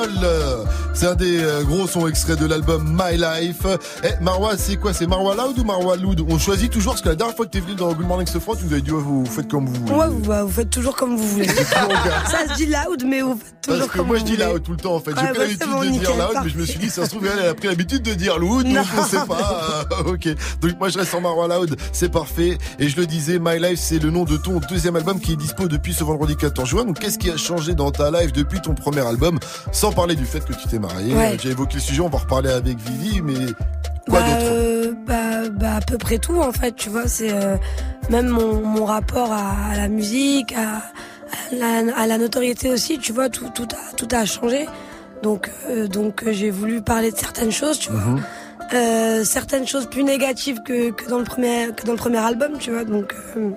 la 0.07 0.19
folle 0.19 0.54
C'est 0.97 1.07
un 1.07 1.15
des 1.15 1.39
euh, 1.43 1.61
gros 1.63 1.87
sons 1.87 2.07
extraits 2.07 2.39
de 2.39 2.45
l'album 2.45 2.83
My 2.97 3.17
Life. 3.17 3.65
Eh, 4.03 4.23
Marwa, 4.23 4.55
c'est 4.57 4.77
quoi 4.77 4.93
C'est 4.93 5.05
Marwa 5.07 5.35
Loud 5.35 5.59
ou 5.59 5.63
Marwa 5.65 5.97
Loud? 5.97 6.21
On 6.29 6.39
choisit 6.39 6.71
toujours, 6.71 6.93
parce 6.93 7.01
que 7.01 7.09
la 7.09 7.15
dernière 7.15 7.35
fois 7.35 7.45
que 7.45 7.51
t'es 7.51 7.59
venu 7.59 7.75
dans 7.75 7.91
Good 7.93 8.07
Morning 8.07 8.25
Sofran, 8.27 8.55
tu 8.55 8.63
nous 8.65 8.71
avais 8.71 8.81
dit, 8.81 8.91
ouais, 8.91 9.01
vous 9.03 9.25
faites 9.25 9.49
comme 9.49 9.65
vous 9.65 9.73
voulez. 9.73 9.91
Ouais, 9.93 10.07
vous, 10.07 10.19
bah, 10.19 10.43
vous 10.43 10.51
faites 10.51 10.69
toujours 10.69 10.95
comme 10.95 11.17
vous 11.17 11.27
voulez. 11.27 11.47
ça 12.31 12.47
se 12.49 12.55
dit 12.55 12.67
loud, 12.67 13.03
mais 13.05 13.19
vous 13.21 13.35
faites 13.37 13.61
toujours 13.61 13.79
Parce 13.79 13.91
que 13.91 13.97
comme 13.97 14.07
moi 14.07 14.17
vous 14.19 14.25
je 14.25 14.31
dis 14.31 14.37
loud 14.37 14.63
tout 14.63 14.71
le 14.71 14.77
temps 14.77 14.95
en 14.95 14.99
fait. 15.01 15.11
J'ai 15.11 15.21
Ouais, 15.21 15.27
pris 15.31 15.37
bah, 15.37 15.43
l'habitude 15.43 15.69
bon, 15.69 15.81
de 15.83 15.89
dire 15.99 16.11
loud, 16.17 16.37
mais 16.45 16.49
je 16.49 16.57
me 16.57 16.65
suis 16.65 16.79
dit, 16.79 16.89
ça 16.89 17.03
se 17.05 17.09
trouve, 17.09 17.25
elle, 17.25 17.39
elle 17.43 17.49
a 17.49 17.53
pris 17.55 17.67
l'habitude 17.67 18.01
de 18.01 18.13
dire 18.13 18.39
loud, 18.39 18.65
donc 18.65 18.85
on 18.97 19.03
sait 19.03 19.17
pas. 19.27 19.83
Ok. 20.05 20.27
Donc 20.61 20.79
moi 20.79 20.87
je 20.89 20.97
reste 20.99 21.13
en 21.13 21.19
Marwa 21.21 21.47
Loud, 21.47 21.75
c'est 21.91 22.09
parfait. 22.11 22.57
Et 22.79 22.87
je 22.87 22.95
le 22.95 23.05
disais, 23.05 23.37
My 23.39 23.59
Life, 23.59 23.79
c'est 23.81 23.99
le 23.99 24.11
nom 24.11 24.23
de 24.23 24.37
ton 24.37 24.59
deuxième 24.69 24.95
album 24.95 25.19
qui 25.19 25.33
est 25.33 25.35
dispo 25.35 25.67
depuis 25.67 25.93
ce 25.93 26.03
vendredi 26.05 26.37
14 26.37 26.69
juin. 26.69 26.85
Donc 26.85 26.99
qu'est-ce 26.99 27.17
qui 27.17 27.29
a 27.29 27.35
changé 27.37 27.73
dans 27.75 27.91
ta 27.91 28.11
life 28.11 28.31
depuis 28.31 28.61
ton 28.61 28.75
premier 28.75 29.01
album? 29.01 29.39
Sans 29.73 29.91
parler 29.91 30.15
du 30.15 30.25
fait 30.25 30.39
que 30.45 30.53
tu 30.53 30.67
t'es 30.69 30.79
marié. 30.85 31.15
Ouais. 31.15 31.37
J'ai 31.41 31.49
évoqué 31.49 31.75
le 31.75 31.79
sujet, 31.81 32.01
on 32.01 32.09
va 32.09 32.19
reparler 32.19 32.49
avec 32.49 32.77
Vivi, 32.79 33.21
mais 33.21 33.33
quoi 34.09 34.19
bah, 34.19 34.25
d'autre 34.27 34.51
euh, 34.51 34.93
bah, 35.05 35.49
bah, 35.49 35.75
à 35.77 35.81
peu 35.81 35.97
près 35.97 36.17
tout 36.17 36.39
en 36.39 36.51
fait, 36.51 36.75
tu 36.75 36.89
vois. 36.89 37.07
C'est 37.07 37.31
euh, 37.31 37.55
même 38.09 38.27
mon, 38.27 38.61
mon 38.61 38.85
rapport 38.85 39.31
à, 39.31 39.51
à 39.71 39.75
la 39.77 39.87
musique, 39.87 40.53
à, 40.53 40.77
à 40.77 41.81
la, 41.83 41.95
à 41.97 42.07
la 42.07 42.17
notoriété 42.17 42.69
aussi, 42.69 42.99
tu 42.99 43.13
vois. 43.13 43.29
Tout, 43.29 43.49
tout, 43.53 43.67
a, 43.73 43.95
tout 43.95 44.07
a 44.11 44.25
changé. 44.25 44.67
Donc, 45.23 45.49
euh, 45.69 45.87
donc 45.87 46.23
euh, 46.23 46.31
j'ai 46.31 46.51
voulu 46.51 46.81
parler 46.81 47.11
de 47.11 47.17
certaines 47.17 47.51
choses, 47.51 47.79
tu 47.79 47.91
vois. 47.91 48.19
Euh, 48.73 49.23
certaines 49.23 49.67
choses 49.67 49.87
plus 49.87 50.03
négatives 50.03 50.61
que, 50.63 50.89
que 50.91 51.07
dans 51.07 51.19
le 51.19 51.23
premier 51.23 51.69
que 51.75 51.85
dans 51.85 51.91
le 51.93 51.97
premier 51.97 52.17
album, 52.17 52.57
tu 52.59 52.71
vois. 52.71 52.83
Donc, 52.83 53.13
euh, 53.37 53.51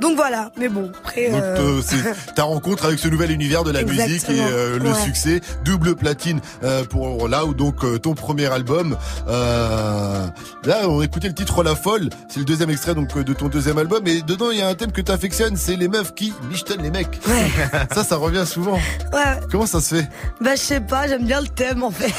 Donc 0.00 0.16
voilà, 0.16 0.50
mais 0.58 0.68
bon, 0.68 0.90
après. 1.02 1.30
Donc 1.30 1.40
euh, 1.42 1.78
euh, 1.78 1.82
c'est 1.84 2.34
ta 2.34 2.42
rencontre 2.44 2.84
avec 2.84 2.98
ce 2.98 3.08
nouvel 3.08 3.30
univers 3.30 3.64
de 3.64 3.70
la 3.70 3.82
musique 3.82 4.28
et 4.28 4.40
euh, 4.40 4.78
le 4.78 4.90
Ouais. 4.90 5.02
succès 5.02 5.40
double 5.64 5.96
platine 5.96 6.40
euh, 6.62 6.84
pour 6.84 7.28
là 7.28 7.44
où 7.46 7.54
donc 7.54 7.76
ton 8.02 8.14
premier 8.14 8.46
album 8.46 8.96
là 9.26 10.88
on 10.88 11.02
écoutait 11.02 11.28
le 11.28 11.34
titre 11.34 11.62
La 11.62 11.74
folle 11.74 12.10
c'est 12.28 12.38
le 12.38 12.44
deuxième 12.44 12.70
extrait 12.70 12.94
donc 12.94 13.16
de 13.18 13.32
ton 13.32 13.48
deuxième 13.48 13.78
album 13.78 14.06
et 14.06 14.22
dedans 14.22 14.50
il 14.50 14.58
y 14.58 14.62
a 14.62 14.68
un 14.68 14.74
thème 14.74 14.92
que 14.92 15.00
t'affectionnes 15.00 15.56
c'est 15.56 15.76
les 15.76 15.88
meufs 15.88 16.14
qui 16.14 16.32
michetonnent 16.50 16.82
les 16.82 16.90
mecs 16.90 17.18
ça 17.94 18.04
ça 18.04 18.16
revient 18.16 18.44
souvent 18.46 18.78
Ouais. 19.12 19.40
comment 19.50 19.66
ça 19.66 19.80
se 19.80 19.94
fait? 19.96 20.08
Bah 20.40 20.54
je 20.56 20.60
sais 20.60 20.80
pas, 20.80 21.08
j'aime 21.08 21.24
bien 21.24 21.40
le 21.40 21.48
thème 21.48 21.82
en 21.82 21.90
fait. 21.90 22.12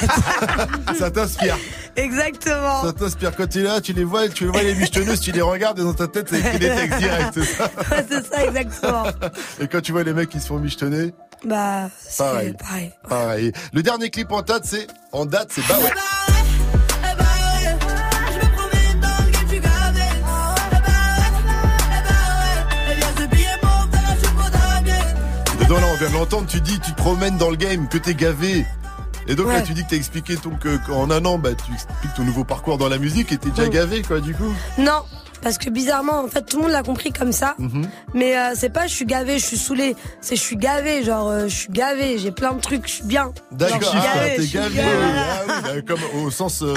ça 0.97 1.11
t'inspire 1.11 1.57
Exactement. 1.95 2.83
ça 2.83 2.93
t'inspire 2.93 3.35
quand 3.35 3.47
tu 3.47 3.59
es 3.59 3.63
là 3.63 3.81
tu 3.81 3.93
les 3.93 4.03
vois 4.03 4.27
tu 4.29 4.45
vois 4.45 4.61
les 4.63 4.75
michetonneuses 4.75 5.19
tu 5.19 5.31
les 5.31 5.41
regardes 5.41 5.79
et 5.79 5.83
dans 5.83 5.93
ta 5.93 6.07
tête 6.07 6.27
c'est 6.29 6.39
écrit 6.39 6.59
des 6.59 6.69
textes 6.69 6.99
directs 6.99 7.31
c'est 7.33 7.43
ça? 7.43 7.66
Ouais, 7.91 8.05
c'est 8.09 8.25
ça 8.27 8.45
exactement. 8.45 9.03
et 9.59 9.67
quand 9.67 9.81
tu 9.81 9.91
vois 9.91 10.03
les 10.03 10.13
mecs 10.13 10.29
qui 10.29 10.39
se 10.39 10.47
font 10.47 10.57
michetonner 10.59 11.13
Bah 11.45 11.89
c'est 11.99 12.23
Pareil. 12.23 12.53
pareil. 12.59 12.91
Pareil. 13.07 13.51
Le 13.73 13.83
dernier 13.83 14.09
clip 14.09 14.31
en 14.31 14.41
date, 14.41 14.63
c'est 14.65 14.87
en 15.11 15.25
date, 15.25 15.49
c'est 15.51 15.67
bah 15.67 15.75
ouais. 15.83 15.91
Dedans 25.59 25.79
là, 25.79 25.87
on 25.93 25.97
vient 25.97 26.09
de 26.09 26.13
l'entendre. 26.13 26.47
Tu 26.47 26.61
dis, 26.61 26.79
tu 26.79 26.91
te 26.91 26.97
promènes 26.97 27.37
dans 27.37 27.49
le 27.49 27.55
game, 27.57 27.87
que 27.89 27.97
t'es 27.97 28.13
gavé. 28.13 28.65
Et 29.27 29.35
donc 29.35 29.47
là, 29.47 29.61
tu 29.61 29.73
dis 29.73 29.83
que 29.83 29.89
t'as 29.89 29.97
expliqué 29.97 30.37
ton 30.37 30.51
que 30.51 30.77
qu'en 30.85 31.11
un 31.11 31.25
an, 31.25 31.37
bah 31.37 31.49
tu 31.53 31.73
expliques 31.73 32.13
ton 32.15 32.23
nouveau 32.23 32.45
parcours 32.45 32.77
dans 32.77 32.87
la 32.87 32.97
musique 32.97 33.31
et 33.33 33.37
t'es 33.37 33.49
déjà 33.49 33.67
Mm. 33.67 33.71
gavé 33.71 34.01
quoi, 34.01 34.19
du 34.21 34.33
coup. 34.33 34.53
Non, 34.77 35.03
parce 35.41 35.57
que 35.57 35.69
bizarrement, 35.69 36.19
en 36.21 36.27
fait, 36.27 36.43
tout 36.43 36.57
le 36.57 36.63
monde 36.63 36.71
l'a 36.71 36.83
compris 36.83 37.11
comme 37.11 37.31
ça. 37.31 37.55
Mhm. 37.59 37.87
Mais 38.13 38.37
euh, 38.37 38.51
c'est 38.55 38.69
pas 38.69 38.87
je 38.87 38.93
suis 38.93 39.05
gavé, 39.05 39.39
je 39.39 39.45
suis 39.45 39.57
saulé. 39.57 39.95
C'est 40.21 40.35
je 40.35 40.41
suis 40.41 40.57
gavé, 40.57 41.03
genre 41.03 41.29
euh, 41.29 41.47
je 41.47 41.55
suis 41.55 41.69
gavé, 41.71 42.17
j'ai 42.17 42.31
plein 42.31 42.53
de 42.53 42.61
trucs, 42.61 42.87
je 42.87 42.93
suis 42.93 43.03
bien. 43.03 43.23
Genre, 43.23 43.33
D'accord, 43.51 43.79
je 43.81 43.85
suis 43.87 43.97
ah, 44.01 44.19
t'es 44.35 44.45
gavé. 44.47 44.75
gavé. 44.75 44.89
Ah 44.89 45.41
oui, 45.47 45.53
bah, 45.63 45.81
comme 45.87 46.21
au 46.23 46.31
sens, 46.31 46.61
euh, 46.61 46.73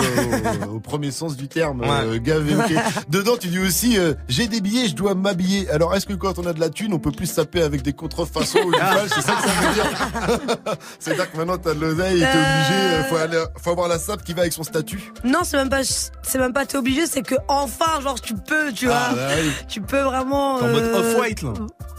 au, 0.71 0.77
au 0.77 0.81
premier 0.81 1.11
sens 1.11 1.37
du 1.37 1.49
terme, 1.49 1.83
euh, 1.85 2.19
gavé. 2.21 2.55
ok. 2.55 2.71
Ouais. 2.71 2.77
Dedans, 3.09 3.37
tu 3.39 3.49
dis 3.49 3.59
aussi, 3.59 3.99
euh, 3.99 4.15
j'ai 4.29 4.47
des 4.47 4.61
billets, 4.61 4.89
je 4.89 4.95
dois 4.95 5.15
m'habiller. 5.15 5.69
Alors, 5.71 5.95
est-ce 5.95 6.07
que 6.07 6.13
quand 6.15 6.39
on 6.39 6.47
a 6.47 6.53
de 6.53 6.61
la 6.61 6.71
thune, 6.71 6.93
on 6.93 6.99
peut 6.99 7.13
plus 7.13 7.33
taper 7.33 7.63
avec 7.63 7.83
des 7.83 7.93
contrefaçons 7.93 8.59
ou 8.61 8.73
du 8.73 8.79
flash 8.79 9.11
C'est 9.15 9.21
ça 9.23 9.33
que 9.33 9.43
ça 9.43 9.69
veut 9.69 9.75
dire. 9.75 9.85
C'est-à-dire 10.99 11.31
que 11.33 11.37
maintenant, 11.37 11.59
t'as 11.59 11.75
de 11.75 11.81
l'oseille, 11.81 12.19
et 12.19 12.21
t'es 12.21 12.27
obligé, 12.27 12.75
euh, 12.75 13.05
faut, 13.05 13.17
aller, 13.17 13.45
faut 13.63 13.71
avoir 13.71 13.89
la 13.89 13.99
sape 13.99 14.23
qui 14.25 14.35
va 14.35 14.43
avec 14.43 14.53
son 14.53 14.63
statut. 14.63 15.13
Non, 15.25 15.41
c'est 15.45 15.57
même 15.57 15.69
pas, 15.69 15.83
c'est 15.85 16.39
même 16.39 16.53
pas 16.53 16.67
t'es 16.67 16.77
obligé, 16.79 17.07
c'est 17.07 17.23
que 17.23 17.35
enfin, 17.49 18.01
genre 18.03 18.21
tu 18.21 18.35
peux, 18.51 18.73
tu 18.73 18.87
vois. 18.87 18.97
Ah, 19.11 19.15
bah 19.15 19.29
oui. 19.41 19.53
Tu 19.69 19.81
peux 19.81 20.01
vraiment. 20.01 20.59
T'es 20.59 20.65
en 20.65 20.69
mode 20.69 20.83
euh, 20.83 21.15
off-white, 21.15 21.43
là. 21.43 21.53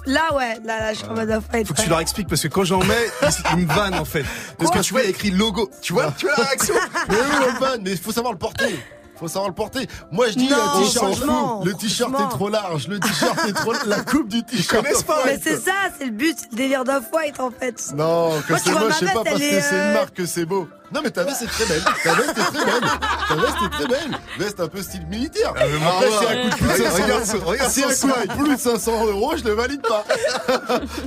Là, 0.08 0.36
ouais, 0.36 0.60
là, 0.64 0.80
là, 0.80 0.94
je 0.94 1.00
suis 1.00 1.08
en 1.08 1.14
mode 1.14 1.30
off-white. 1.30 1.68
Faut 1.68 1.74
que 1.74 1.82
tu 1.82 1.90
leur 1.90 2.00
expliques 2.00 2.28
parce 2.28 2.42
que 2.42 2.48
quand 2.48 2.64
j'en 2.64 2.84
mets, 2.84 3.08
ils 3.52 3.66
me 3.66 3.74
vannent 3.74 3.96
en 3.96 4.06
fait. 4.06 4.26
Parce 4.58 4.72
que 4.72 4.80
tu 4.80 4.94
vois, 4.94 5.02
il 5.02 5.06
y 5.06 5.08
a 5.08 5.10
écrit 5.12 5.32
logo. 5.32 5.70
Tu 5.82 5.94
vois, 5.94 6.12
tu 6.18 6.26
vois 6.26 6.36
la 6.38 6.44
réaction 6.46 6.74
Mais 7.10 7.16
oui, 7.16 7.46
vanne, 7.60 7.82
mais 7.84 7.92
il 7.92 7.98
faut 7.98 8.12
savoir 8.12 8.34
le 8.34 8.40
porter. 8.40 8.80
Faut 9.16 9.28
savoir 9.28 9.50
le 9.50 9.54
porter. 9.54 9.88
Moi, 10.12 10.30
je 10.30 10.34
dis, 10.34 10.50
Non, 10.50 10.58
un 10.58 10.82
t-shirt, 10.82 11.24
le 11.64 11.74
t-shirt 11.74 12.20
est 12.20 12.30
trop 12.30 12.50
large, 12.50 12.88
le 12.88 13.00
t-shirt 13.00 13.48
est 13.48 13.54
trop, 13.54 13.74
la 13.86 14.02
coupe 14.02 14.28
du 14.28 14.44
t-shirt. 14.44 14.84
pas. 15.06 15.22
Mais 15.26 15.40
c'est 15.42 15.58
ça, 15.58 15.74
c'est 15.98 16.06
le 16.06 16.12
but, 16.12 16.36
c'est 16.40 16.52
le 16.52 16.58
délire 16.58 16.84
d'off-white 16.84 17.40
en 17.40 17.52
fait. 17.52 17.94
Non, 17.96 18.32
que 18.42 18.54
Moi, 18.54 18.60
c'est 18.64 18.72
moche, 18.72 18.82
ma 18.82 18.94
c'est 18.94 19.14
pas 19.14 19.24
parce 19.24 19.38
que 19.38 19.44
est, 19.44 19.62
c'est 19.62 19.76
une 19.76 19.82
euh, 19.82 19.94
marque 19.94 20.16
que 20.16 20.26
c'est 20.26 20.46
beau. 20.46 20.68
Non, 20.94 21.00
mais 21.04 21.10
ta 21.12 21.24
veste 21.24 21.44
est 21.44 21.48
très 21.48 21.66
belle. 21.66 21.82
Ta 22.04 22.14
veste 22.14 22.30
est 22.38 22.54
très 22.54 22.66
belle. 22.66 22.90
Ta 23.30 23.36
veste 23.36 23.56
est 23.66 23.70
très 23.70 23.88
belle. 23.88 24.20
Veste 24.40 24.60
un 24.60 24.68
peu 24.68 24.82
style 24.82 25.06
militaire. 25.08 25.50
Après, 25.52 25.66
ouais. 25.66 26.12
c'est 26.20 26.28
un 26.28 26.42
coup 26.44 26.50
de 26.50 26.56
plus 26.56 26.68
de 26.68 26.72
Regarde 26.72 26.94
500 26.94 27.04
regarde 27.04 27.26
ce- 27.26 27.38
regarde 27.38 27.72
C'est 27.72 27.94
son 27.94 28.08
un 28.10 28.28
coup 28.28 28.44
de 28.44 28.44
plus 28.48 28.56
de 28.56 28.60
500 28.62 29.06
euros, 29.08 29.34
je 29.38 29.44
le 29.44 29.52
valide 29.54 29.82
pas. 29.82 30.04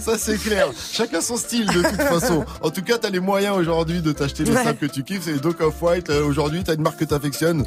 Ça, 0.01 0.17
c'est 0.19 0.39
clair. 0.39 0.69
Chacun 0.93 1.21
son 1.21 1.37
style, 1.37 1.67
de 1.67 1.83
toute 1.83 2.01
façon. 2.03 2.45
En 2.63 2.71
tout 2.71 2.83
cas, 2.83 2.99
t'as 2.99 3.11
les 3.11 3.21
moyens 3.21 3.57
aujourd'hui 3.57 4.01
de 4.01 4.13
t'acheter 4.13 4.45
les 4.45 4.53
Ouais. 4.53 4.65
sapes 4.65 4.79
que 4.79 4.87
tu 4.87 5.03
kiffes. 5.03 5.23
C'est 5.25 5.41
donc 5.41 5.61
Off-White. 5.61 6.11
Euh, 6.11 6.25
Aujourd'hui, 6.25 6.63
t'as 6.65 6.75
une 6.75 6.83
marque 6.83 6.99
que 6.99 7.05
t'affectionnes. 7.05 7.65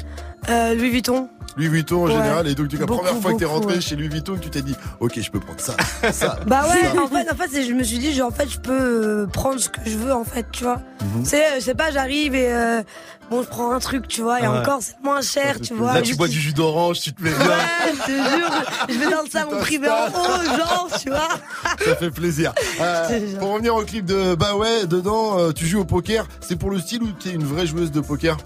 Euh, 0.48 0.74
Louis 0.74 0.90
Vuitton. 0.90 1.28
Louis 1.56 1.68
Vuitton 1.68 2.02
en 2.04 2.06
Ouais. 2.06 2.12
général. 2.12 2.46
Et 2.48 2.54
donc, 2.54 2.72
la 2.72 2.78
Beaucoup, 2.86 3.02
première 3.04 3.20
fois 3.22 3.32
que 3.32 3.38
t'es 3.38 3.44
beaucoup, 3.44 3.56
rentré 3.60 3.74
ouais. 3.76 3.80
chez 3.80 3.96
Louis 3.96 4.08
Vuitton, 4.08 4.36
tu 4.40 4.48
t'es 4.50 4.62
dit, 4.62 4.74
ok, 5.00 5.20
je 5.20 5.30
peux 5.30 5.40
prendre 5.40 5.60
ça, 5.60 5.74
ça. 6.12 6.38
Bah 6.46 6.62
ouais, 6.68 6.82
ça. 6.94 7.02
en 7.02 7.06
fait, 7.08 7.30
en 7.30 7.34
fait, 7.36 7.62
je 7.62 7.72
me 7.72 7.82
suis 7.82 7.98
dit, 7.98 8.12
genre, 8.14 8.28
en 8.28 8.32
fait, 8.34 8.48
je 8.48 8.58
peux 8.58 8.72
euh, 8.72 9.26
prendre 9.26 9.58
ce 9.60 9.68
que 9.68 9.80
je 9.86 9.96
veux, 9.96 10.12
en 10.12 10.24
fait, 10.24 10.46
tu 10.52 10.64
vois. 10.64 10.80
Mhm. 11.16 11.24
C'est, 11.24 11.74
pas, 11.74 11.90
j'arrive 12.08 12.34
et 12.34 12.52
euh, 12.52 12.82
bon, 13.30 13.42
je 13.42 13.48
prends 13.48 13.72
un 13.72 13.78
truc, 13.80 14.08
tu 14.08 14.22
vois, 14.22 14.40
et 14.40 14.48
Ouais. 14.48 14.58
encore, 14.58 14.78
c'est 14.80 14.96
moins 15.02 15.20
cher, 15.22 15.60
tu 15.60 15.74
vois. 15.74 15.94
Là, 15.94 16.02
tu 16.02 16.14
bois 16.16 16.28
du 16.28 16.40
jus 16.40 16.52
d'orange, 16.52 17.00
tu 17.00 17.12
te 17.12 17.22
mets 17.22 17.30
bien. 17.30 17.46
Ouais, 17.46 17.92
je 17.92 18.02
te 18.06 18.10
jure, 18.10 18.50
je 18.88 18.94
vais 18.94 19.10
dans 19.10 19.22
le 19.22 19.30
salon 19.30 19.58
privé 19.60 19.88
en 19.88 20.06
haut, 20.08 20.56
genre, 20.56 20.88
tu 21.02 21.08
vois. 21.10 21.28
Ça 21.84 21.96
fait 21.96 22.10
plaisir. 22.10 22.52
Euh, 22.80 23.36
pour 23.40 23.52
revenir 23.54 23.74
au 23.74 23.82
clip 23.82 24.04
de 24.04 24.34
Bah 24.36 24.54
ouais, 24.54 24.86
dedans, 24.86 25.38
euh, 25.38 25.52
tu 25.52 25.66
joues 25.66 25.80
au 25.80 25.84
poker. 25.84 26.26
C'est 26.40 26.54
pour 26.56 26.70
le 26.70 26.78
style 26.78 27.02
ou 27.02 27.08
t'es 27.10 27.30
une 27.30 27.42
vraie 27.44 27.66
joueuse 27.66 27.90
de 27.90 28.00
poker? 28.00 28.36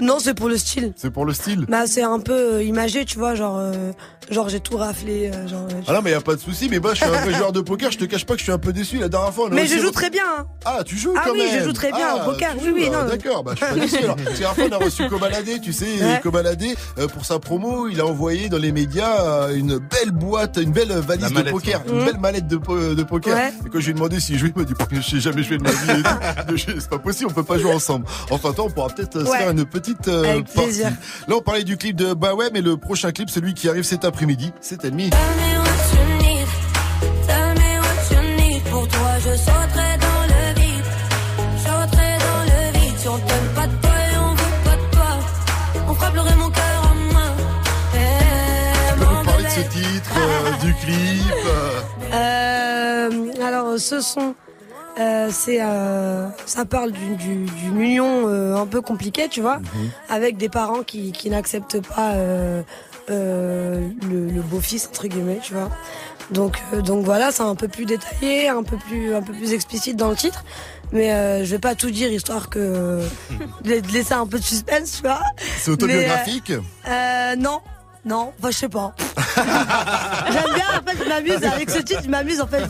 Non, 0.00 0.18
c'est 0.20 0.34
pour 0.34 0.48
le 0.48 0.56
style. 0.56 0.92
C'est 0.96 1.10
pour 1.10 1.24
le 1.26 1.32
style? 1.34 1.66
Bah, 1.68 1.86
c'est 1.86 2.02
un 2.02 2.20
peu 2.20 2.54
euh, 2.54 2.62
imagé, 2.62 3.04
tu 3.04 3.18
vois, 3.18 3.34
genre, 3.34 3.58
euh, 3.58 3.92
genre 4.30 4.48
j'ai 4.48 4.60
tout 4.60 4.76
raflé, 4.76 5.32
genre. 5.48 5.66
Ah 5.88 5.94
non, 5.94 6.00
mais 6.02 6.12
y 6.12 6.14
a 6.14 6.20
pas 6.20 6.36
de 6.36 6.40
souci. 6.40 6.68
Mais 6.70 6.78
moi, 6.78 6.92
je 6.94 6.98
suis 7.02 7.06
un 7.06 7.20
vrai 7.22 7.34
joueur 7.34 7.50
de 7.52 7.60
poker. 7.60 7.90
Je 7.90 7.98
te 7.98 8.04
cache 8.04 8.24
pas 8.24 8.34
que 8.34 8.38
je 8.38 8.44
suis 8.44 8.52
un 8.52 8.58
peu 8.58 8.72
déçu 8.72 8.98
la 8.98 9.08
dernière 9.08 9.32
fois. 9.34 9.48
Mais 9.50 9.66
je 9.66 9.78
joue 9.78 9.90
très 9.90 10.10
bien. 10.10 10.22
hein. 10.38 10.46
Ah, 10.64 10.82
tu 10.84 10.96
joues 10.96 11.14
Ah 11.16 11.22
quand 11.26 11.32
oui, 11.32 11.38
même 11.38 11.58
je 11.60 11.64
joue 11.64 11.72
très 11.72 11.90
bien 11.92 12.06
Ah, 12.08 12.16
au 12.26 12.30
poker, 12.30 12.52
tu 12.56 12.66
oui, 12.66 12.72
oui, 12.74 12.84
joues, 12.86 12.92
non. 12.92 12.98
ah, 13.02 13.08
D'accord, 13.08 13.42
bah 13.42 13.52
je 13.58 13.64
suis 13.64 13.74
pas 13.74 13.80
déçu 13.80 13.96
alors. 14.04 14.16
Parce 14.24 14.38
que 14.38 14.42
la 14.44 14.52
dernière 14.54 14.54
fois, 14.54 14.64
on 14.78 14.80
a 14.80 14.84
reçu 14.84 15.08
Cobaladé, 15.08 15.60
tu 15.60 15.72
sais, 15.72 15.86
Ouais. 16.02 16.20
Cobaladé, 16.22 16.74
euh, 16.98 17.08
pour 17.08 17.24
sa 17.24 17.38
promo, 17.38 17.88
il 17.88 18.00
a 18.00 18.06
envoyé 18.06 18.48
dans 18.48 18.58
les 18.58 18.72
médias 18.72 19.20
euh, 19.48 19.54
une 19.54 19.78
belle 19.78 20.10
boîte, 20.12 20.58
une 20.62 20.72
belle 20.72 20.92
valise 20.92 21.32
de 21.32 21.42
poker, 21.50 21.80
ouais. 21.86 21.92
une 21.92 21.98
Mhm. 22.00 22.04
belle 22.06 22.18
mallette 22.18 22.46
de, 22.46 22.56
po- 22.56 22.94
de 22.94 23.02
poker. 23.02 23.34
Ouais. 23.36 23.52
Et 23.66 23.68
quand 23.68 23.78
je 23.80 23.84
lui 23.86 23.90
ai 23.90 23.94
demandé 23.94 24.20
s'il 24.20 24.38
jouait, 24.38 24.52
il 24.54 24.58
m'a 24.60 24.64
dit, 24.64 24.74
je 24.92 25.00
sais 25.10 25.20
jamais 25.20 25.42
joué 25.42 25.58
de 25.58 25.62
ma 25.64 25.70
vie. 25.70 26.00
et 26.00 26.46
tout. 26.46 26.56
Je- 26.56 26.80
C'est 26.80 26.88
pas 26.90 26.98
possible, 26.98 27.30
on 27.30 27.34
peut 27.34 27.42
pas 27.44 27.58
jouer 27.58 27.72
ensemble. 27.72 28.06
Enfin, 28.30 28.52
toi, 28.52 28.64
on 28.66 28.70
pourra 28.70 28.88
peut-être 28.88 29.16
euh, 29.16 29.24
se 29.24 29.30
Ouais. 29.30 29.38
faire 29.38 29.50
une 29.50 29.64
petite 29.64 30.08
euh, 30.08 30.24
Avec 30.24 30.44
partie. 30.46 30.58
plaisir. 30.68 30.90
Là, 31.28 31.36
on 31.36 31.40
parlait 31.42 31.64
du 31.64 31.76
clip 31.76 31.96
de 31.96 32.14
Bah 32.14 32.34
ouais, 32.34 32.50
mais 32.52 32.60
le 32.60 32.76
prochain 32.76 33.10
clip, 33.12 33.30
celui 33.30 33.54
qui 33.54 33.68
arrive 33.68 33.84
cet 33.84 34.04
après-midi, 34.04 34.52
c'est 34.60 34.84
Ennemi. 34.84 35.10
Clip 50.82 51.22
euh, 52.12 53.10
alors, 53.42 53.78
ce 53.78 54.00
son, 54.00 54.34
euh, 54.98 55.28
c'est, 55.30 55.58
euh, 55.62 56.28
ça 56.44 56.64
parle 56.64 56.92
d'une 56.92 57.16
du, 57.16 57.46
union 57.74 58.28
euh, 58.28 58.56
un 58.56 58.66
peu 58.66 58.80
compliquée, 58.80 59.28
tu 59.28 59.40
vois, 59.40 59.60
avec 60.08 60.36
des 60.36 60.48
parents 60.48 60.82
qui, 60.82 61.12
qui 61.12 61.30
n'acceptent 61.30 61.80
pas 61.80 62.14
le, 63.08 63.80
le 64.10 64.42
beau-fils 64.42 64.88
entre 64.88 65.06
guillemets, 65.06 65.40
tu 65.42 65.54
vois. 65.54 65.70
Donc, 66.30 66.58
donc 66.84 67.04
voilà, 67.04 67.32
c'est 67.32 67.42
un 67.42 67.54
peu 67.54 67.68
plus 67.68 67.84
détaillé, 67.84 68.48
un 68.48 68.62
peu 68.62 68.76
plus, 68.76 69.14
un 69.14 69.22
peu 69.22 69.32
plus 69.32 69.52
explicite 69.52 69.96
dans 69.96 70.10
le 70.10 70.16
titre. 70.16 70.44
Mais 70.92 71.44
je 71.44 71.50
vais 71.50 71.58
pas 71.58 71.74
tout 71.74 71.90
dire 71.90 72.12
histoire 72.12 72.50
que 72.50 73.00
de 73.64 73.92
laisser 73.92 74.14
un 74.14 74.26
peu 74.26 74.38
de 74.38 74.44
suspense, 74.44 74.96
tu 74.96 75.02
vois. 75.02 75.20
C'est 75.58 75.70
autobiographique 75.70 76.52
Mais, 76.86 77.36
non, 77.36 77.60
non, 78.04 78.32
enfin 78.38 78.50
je 78.50 78.56
sais 78.56 78.68
pas. 78.68 78.94
J'aime 79.36 80.54
bien, 80.54 80.64
en 80.80 80.88
fait, 80.90 81.04
je 81.04 81.08
m'amuse 81.08 81.44
avec 81.44 81.70
ce 81.70 81.78
titre, 81.78 82.00
je 82.04 82.08
m'amuse 82.10 82.40
en 82.40 82.46
fait. 82.46 82.64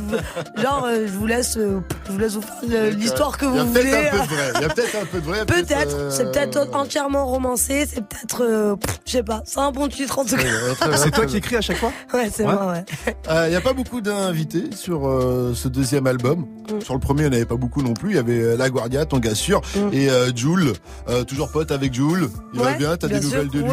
je 0.56 0.62
genre, 0.62 0.84
euh, 0.86 1.06
je 1.06 1.12
vous 1.12 1.26
laisse, 1.26 1.56
euh, 1.56 1.80
je 2.06 2.12
vous 2.12 2.18
laisse 2.18 2.32
vous 2.34 2.42
faire 2.42 2.54
le- 2.68 2.90
l'histoire 2.90 3.36
que 3.38 3.46
Il 3.46 3.56
y 3.56 3.58
a 3.58 3.64
vous 3.64 3.72
peut-être 3.72 3.86
voulez. 3.86 4.08
un 4.08 4.10
peu 4.10 4.18
de 4.18 4.34
vrai. 4.34 4.52
Il 4.56 4.60
y 4.60 4.64
a 4.64 4.68
peut-être 4.68 4.96
un 5.02 5.06
peu 5.06 5.20
de 5.20 5.24
vrai. 5.26 5.46
Peut-être, 5.46 5.96
euh, 5.96 6.10
c'est 6.10 6.30
peut-être 6.32 6.68
entièrement 6.74 7.26
romancé, 7.26 7.86
c'est 7.92 8.00
peut-être, 8.06 8.42
euh, 8.44 8.76
je 9.06 9.12
sais 9.12 9.22
pas, 9.22 9.42
c'est 9.44 9.58
un 9.60 9.70
bon 9.72 9.88
titre 9.88 10.18
en 10.18 10.24
tout 10.24 10.36
cas. 10.36 10.42
Bien, 10.42 10.96
C'est 10.96 11.10
toi 11.10 11.26
qui 11.26 11.36
écris 11.38 11.56
à 11.56 11.60
chaque 11.60 11.78
fois 11.78 11.92
Ouais, 12.14 12.30
c'est 12.32 12.44
Ouais. 12.46 12.52
moi, 12.52 12.72
ouais. 12.72 13.44
Il 13.46 13.50
n'y 13.50 13.56
a 13.56 13.60
pas 13.60 13.72
beaucoup 13.72 14.00
d'invités 14.00 14.64
sur 14.74 15.08
euh, 15.08 15.52
ce 15.54 15.68
deuxième 15.68 16.06
album. 16.06 16.46
Mm. 16.70 16.80
Sur 16.82 16.94
le 16.94 17.00
premier, 17.00 17.22
il 17.22 17.30
n'y 17.30 17.34
en 17.34 17.36
avait 17.36 17.46
pas 17.46 17.56
beaucoup 17.56 17.82
non 17.82 17.94
plus. 17.94 18.10
Il 18.10 18.16
y 18.16 18.18
avait 18.18 18.40
euh, 18.40 18.56
La 18.56 18.68
Guardia, 18.70 19.04
ton 19.06 19.18
gars 19.18 19.34
sûr, 19.34 19.60
et 19.92 20.10
euh, 20.10 20.30
Jules, 20.34 20.72
euh, 21.08 21.24
toujours 21.24 21.50
pote 21.50 21.70
avec 21.72 21.92
Jules. 21.94 22.28
Il 22.54 22.60
va 22.60 22.72
Mm. 22.72 22.78
Bien, 22.78 22.96
t'as 22.96 23.08
des 23.08 23.20
sûr. 23.20 23.30
nouvelles 23.30 23.48
de 23.48 23.58
lui. 23.60 23.70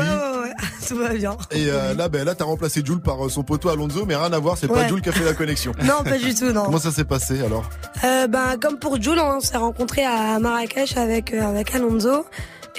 Tout 0.87 0.95
va 0.95 1.09
bien. 1.09 1.37
Et 1.51 1.67
euh, 1.69 1.93
là, 1.93 2.09
ben 2.09 2.25
là, 2.25 2.35
t'as 2.35 2.45
remplacé 2.45 2.81
Jules 2.85 2.99
par 3.01 3.25
euh, 3.25 3.29
son 3.29 3.43
poteau 3.43 3.69
Alonso, 3.69 4.05
mais 4.05 4.15
rien 4.15 4.31
à 4.31 4.39
voir. 4.39 4.57
C'est 4.57 4.67
pas. 4.67 4.87
Jules 4.87 5.01
qui 5.01 5.09
a 5.09 5.11
fait 5.11 5.25
la 5.25 5.33
connexion. 5.33 5.71
Non, 5.83 6.03
pas 6.03 6.17
du 6.17 6.35
tout, 6.35 6.51
non. 6.51 6.65
Comment 6.65 6.77
ça 6.79 6.91
s'est 6.91 7.03
passé 7.03 7.41
alors? 7.41 7.67
Euh, 8.03 8.27
ben, 8.27 8.57
comme 8.61 8.77
pour 8.77 9.01
Jules, 9.01 9.19
on 9.19 9.39
s'est 9.39 9.57
rencontrés 9.57 10.05
à 10.05 10.37
Marrakech 10.39 10.97
avec, 10.97 11.33
euh, 11.33 11.41
avec 11.41 11.73
Alonso. 11.73 12.25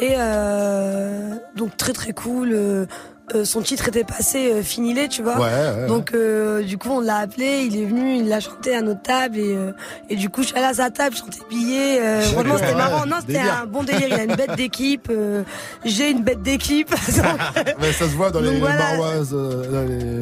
Et 0.00 0.14
euh, 0.16 1.34
donc 1.56 1.76
très 1.76 1.92
très 1.92 2.12
cool. 2.12 2.86
Euh, 3.34 3.44
son 3.44 3.60
titre 3.62 3.88
était 3.88 4.04
passé 4.04 4.52
euh, 4.52 4.62
finilé, 4.62 5.08
tu 5.08 5.22
vois. 5.22 5.36
Ouais, 5.36 5.42
ouais, 5.42 5.82
ouais. 5.82 5.86
Donc 5.86 6.12
euh, 6.14 6.62
du 6.62 6.78
coup 6.78 6.90
on 6.90 7.00
l'a 7.00 7.16
appelé, 7.16 7.62
il 7.64 7.76
est 7.80 7.84
venu, 7.84 8.16
il 8.16 8.28
l'a 8.28 8.40
chanté 8.40 8.74
à 8.74 8.82
notre 8.82 9.02
table 9.02 9.38
et 9.38 9.54
euh, 9.56 9.72
et 10.08 10.16
du 10.16 10.28
coup 10.28 10.42
je 10.42 10.48
suis 10.48 10.56
allée 10.56 10.66
à 10.66 10.74
sa 10.74 10.90
table, 10.90 11.14
je 11.14 11.20
chantais 11.20 11.38
billet. 11.48 11.98
Euh, 12.00 12.22
vraiment 12.34 12.56
c'était 12.58 12.74
marrant. 12.74 13.06
Non 13.06 13.16
c'était 13.20 13.38
un 13.38 13.66
bon 13.66 13.82
délire. 13.82 14.08
Il 14.08 14.14
a 14.14 14.24
une 14.24 14.34
bête 14.34 14.56
d'équipe. 14.56 15.08
euh, 15.10 15.42
J'ai 15.84 16.10
une 16.10 16.22
bête 16.22 16.42
d'équipe. 16.42 16.94
Ça 17.04 18.08
se 18.08 18.16
voit 18.16 18.30
dans 18.30 18.40
les, 18.40 18.58
voilà. 18.58 18.94
Euh, 18.94 19.24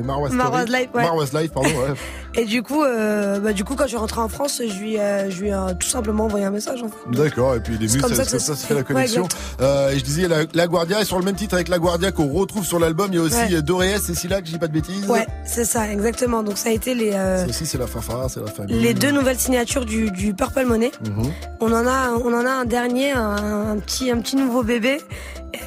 dans 0.03 0.21
les 0.21 0.29
Story. 0.35 0.65
Live, 0.69 0.89
ouais. 0.95 1.03
Marwaz 1.03 1.33
Live, 1.33 1.51
pardon, 1.51 1.69
ouais. 1.71 1.95
et 2.43 2.45
du 2.45 2.63
coup 2.63 2.83
euh, 2.83 3.39
bah 3.41 3.53
du 3.53 3.65
coup 3.65 3.75
quand 3.75 3.85
je 3.85 3.89
suis 3.89 3.97
rentrée 3.97 4.21
en 4.21 4.29
France, 4.29 4.61
je 4.67 4.79
lui 4.79 4.99
euh, 4.99 5.31
je 5.31 5.41
lui 5.43 5.49
ai 5.51 5.57
tout 5.79 5.89
simplement 5.89 6.25
envoyé 6.25 6.45
un 6.45 6.51
message 6.51 6.83
en 6.83 6.89
fait. 6.89 7.17
D'accord, 7.17 7.55
et 7.55 7.61
puis 7.61 7.75
au 7.75 7.79
début, 7.79 8.01
C'est 8.01 8.15
ça, 8.15 8.25
ça 8.39 8.55
se 8.55 8.67
fait 8.67 8.75
la 8.75 8.83
connexion. 8.83 9.27
Euh, 9.61 9.91
et 9.91 9.99
je 9.99 10.05
disais, 10.05 10.29
la, 10.29 10.39
la 10.53 10.67
Guardia 10.67 11.01
est 11.01 11.05
sur 11.05 11.19
le 11.19 11.25
même 11.25 11.35
titre 11.35 11.55
avec 11.55 11.69
La 11.69 11.79
Guardia 11.79 12.13
qu'on 12.13 12.29
retrouve 12.29 12.65
sur 12.65 12.79
l'album. 12.79 12.98
Il 13.07 13.15
y 13.15 13.19
a 13.19 13.23
aussi 13.23 13.37
Ouais. 13.37 13.55
euh, 13.55 13.63
Doré 13.63 13.91
S 13.91 14.09
et 14.09 14.15
Scylla, 14.15 14.41
que 14.41 14.47
je 14.47 14.53
dis 14.53 14.59
pas 14.59 14.67
de 14.69 14.73
bêtises. 14.73 15.07
Ouais, 15.09 15.27
c'est 15.45 15.65
ça 15.65 15.91
exactement. 15.93 16.43
Donc 16.43 16.59
ça 16.59 16.71
a 16.71 16.73
été 16.73 16.95
les 16.95 17.13
euh, 17.15 17.47
aussi, 17.47 17.65
c'est 17.67 17.79
la 17.79 17.87
fanfare, 17.87 18.29
c'est 18.31 18.41
la 18.41 18.47
famille. 18.51 18.81
les 18.81 18.95
deux 18.95 19.11
nouvelles 19.11 19.39
signatures 19.39 19.85
du, 19.87 20.11
du 20.11 20.35
Purple 20.35 20.65
Money. 20.65 20.91
Mhm. 21.07 21.31
On 21.61 21.73
en 21.73 21.87
a, 21.87 22.11
on 22.13 22.33
en 22.35 22.45
a 22.47 22.51
un 22.51 22.65
dernier, 22.65 23.13
un, 23.13 23.71
un 23.73 23.77
petit, 23.79 24.11
un 24.11 24.19
petit 24.21 24.37
nouveau 24.37 24.63
bébé 24.63 25.01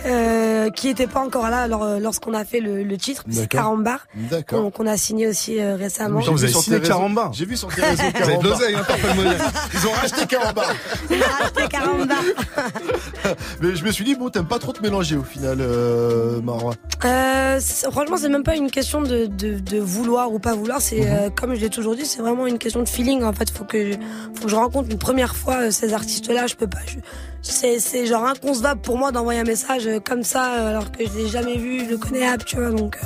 euh, 0.06 0.70
qui 0.70 0.90
était 0.90 1.08
pas 1.08 1.20
encore 1.22 1.50
là 1.50 1.68
lors- 1.68 2.00
lorsqu'on 2.00 2.34
a 2.34 2.46
fait 2.46 2.60
le, 2.60 2.84
le 2.84 2.98
titre. 2.98 3.24
C'est. 3.30 3.48
Carambar. 3.48 4.06
D'accord. 4.16 4.64
qu'on 4.64 4.72
qu'on 4.72 4.88
a 4.88 4.98
signé 4.98 5.28
aussi 5.28 5.60
euh, 5.60 5.76
récemment. 5.76 6.22
J'ai 6.22 6.28
vu 6.28 6.34
vous 6.34 6.44
avez 6.44 6.52
sur 6.52 6.62
signé 6.62 6.78
réseaux- 6.78 6.90
Carambar. 6.92 7.34
J'ai 7.34 7.46
vu 7.46 7.58
sur 7.58 7.68
tes 7.74 7.82
réseaux 7.82 7.96
Vous 7.96 8.02
avez 8.04 8.12
de 8.14 8.18
Carambar. 8.20 8.44
l'oseille, 8.52 8.76
hein. 8.76 9.52
Ils 9.74 9.88
ont 9.88 9.92
racheté 9.92 10.26
Carambar. 10.28 10.66
Racheté 11.10 11.68
Carambar. 11.70 12.18
Mais 13.62 13.76
je 13.76 13.84
me 13.86 13.92
suis 13.92 14.04
dit, 14.04 14.16
bon, 14.16 14.30
t'aimes 14.30 14.48
pas 14.48 14.60
trop 14.60 14.72
te 14.74 14.82
mélanger 14.82 15.16
au 15.18 15.24
final, 15.24 15.58
euh, 15.62 16.42
Marwa. 16.42 16.74
Euh, 17.06 17.58
c'est- 17.62 17.90
franchement, 17.92 18.18
c'est 18.18 18.30
même 18.30 18.44
pas 18.44 18.56
une 18.56 18.72
question 18.72 19.02
de, 19.02 19.26
de, 19.26 19.60
de 19.60 19.80
vouloir 19.80 20.32
ou 20.32 20.40
pas 20.40 20.54
vouloir. 20.56 20.82
C'est 20.82 21.10
euh, 21.10 21.30
comme 21.30 21.56
je 21.56 21.62
l'ai 21.62 21.70
toujours 21.70 21.96
dit, 21.96 22.06
c'est 22.06 22.22
vraiment 22.22 22.48
une 22.48 22.58
question 22.60 22.82
de 22.82 22.90
feeling. 22.90 23.24
En 23.24 23.34
fait, 23.34 23.50
faut 23.50 23.64
que 23.66 23.92
je, 23.94 23.98
faut 24.36 24.46
que 24.46 24.50
je 24.50 24.56
rencontre 24.56 24.90
une 24.92 24.98
première 25.00 25.36
fois 25.36 25.56
euh, 25.64 25.72
ces 25.72 25.94
artistes-là. 25.94 26.48
Je 26.48 26.56
peux 26.56 26.68
pas. 26.68 26.80
je- 26.88 26.98
c'est 27.42 27.80
c'est 27.80 28.06
genre 28.06 28.26
inconcevable 28.26 28.82
pour 28.82 28.98
moi 28.98 29.12
d'envoyer 29.12 29.40
un 29.40 29.46
message 29.46 29.88
euh, 29.88 30.00
comme 30.00 30.24
ça 30.24 30.56
euh, 30.56 30.70
alors 30.70 30.92
que 30.92 31.06
je 31.06 31.18
l'ai 31.18 31.28
jamais 31.28 31.58
vu, 31.58 31.86
je 31.86 31.92
le 31.92 31.98
connais 31.98 32.26
à 32.26 32.38
tu 32.38 32.58
vois. 32.58 32.72
Donc. 32.72 32.98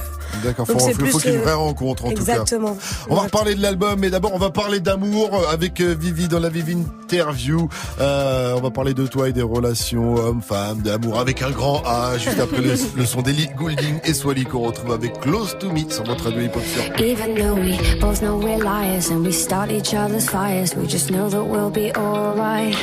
D'accord, 0.43 0.65
c'est 0.67 0.73
faut, 0.73 0.99
plus, 0.99 1.11
faut 1.11 1.19
qu'il 1.19 1.31
y 1.31 1.33
ait 1.33 1.37
une 1.37 1.43
vraie 1.43 1.53
rencontre 1.53 2.05
en 2.05 2.11
tout 2.11 2.19
exactement. 2.19 2.75
cas. 2.75 2.81
On 3.09 3.15
va 3.15 3.21
reparler 3.21 3.55
de 3.55 3.61
l'album, 3.61 3.99
mais 3.99 4.09
d'abord 4.09 4.31
on 4.33 4.37
va 4.37 4.49
parler 4.49 4.79
d'amour 4.79 5.29
avec 5.51 5.81
euh, 5.81 5.95
Vivi 5.97 6.27
dans 6.27 6.39
la 6.39 6.49
Vivi 6.49 6.73
Interview. 6.73 7.67
Euh, 7.99 8.53
on 8.57 8.61
va 8.61 8.71
parler 8.71 8.93
de 8.93 9.07
toi 9.07 9.29
et 9.29 9.33
des 9.33 9.41
relations 9.41 10.15
hommes-femmes, 10.15 10.81
d'amour 10.81 11.19
avec 11.19 11.41
un 11.41 11.51
grand 11.51 11.81
A, 11.85 12.17
juste 12.17 12.39
après 12.39 12.61
le, 12.61 12.73
le 12.95 13.05
son 13.05 13.21
d'Ellie 13.21 13.49
Goulding 13.55 13.99
et 14.03 14.13
Swally 14.13 14.45
qu'on 14.45 14.67
retrouve 14.67 14.91
avec 14.91 15.19
Close 15.19 15.57
to 15.59 15.71
Me 15.71 15.89
sur 15.89 16.03
votre 16.03 16.25
radio 16.25 16.41
hip-hop 16.41 16.63
sur 16.63 17.05
Even 17.05 17.35
though 17.35 17.55
we 17.55 17.77
both 17.99 18.19
know 18.19 18.37
we're 18.37 18.57
liars 18.61 19.09
and 19.11 19.25
we 19.25 19.31
start 19.33 19.71
each 19.71 19.93
other's 19.93 20.29
fires, 20.29 20.75
we 20.75 20.87
just 20.87 21.09
know 21.09 21.29
that 21.29 21.43
we'll 21.43 21.71
be 21.71 21.91
alright. 21.95 22.75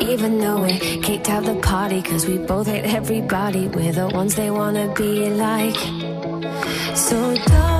Even 0.00 0.38
though 0.38 0.62
we 0.62 0.78
kicked 1.02 1.28
out 1.28 1.44
the 1.44 1.54
party, 1.60 2.02
cause 2.02 2.26
we 2.26 2.38
both 2.38 2.66
hate 2.66 2.84
everybody, 2.84 3.68
we're 3.68 3.92
the 3.92 4.08
ones 4.08 4.34
they 4.34 4.50
wanna 4.50 4.92
be 4.94 5.28
like. 5.30 6.19
So 6.94 7.34
don't 7.34 7.79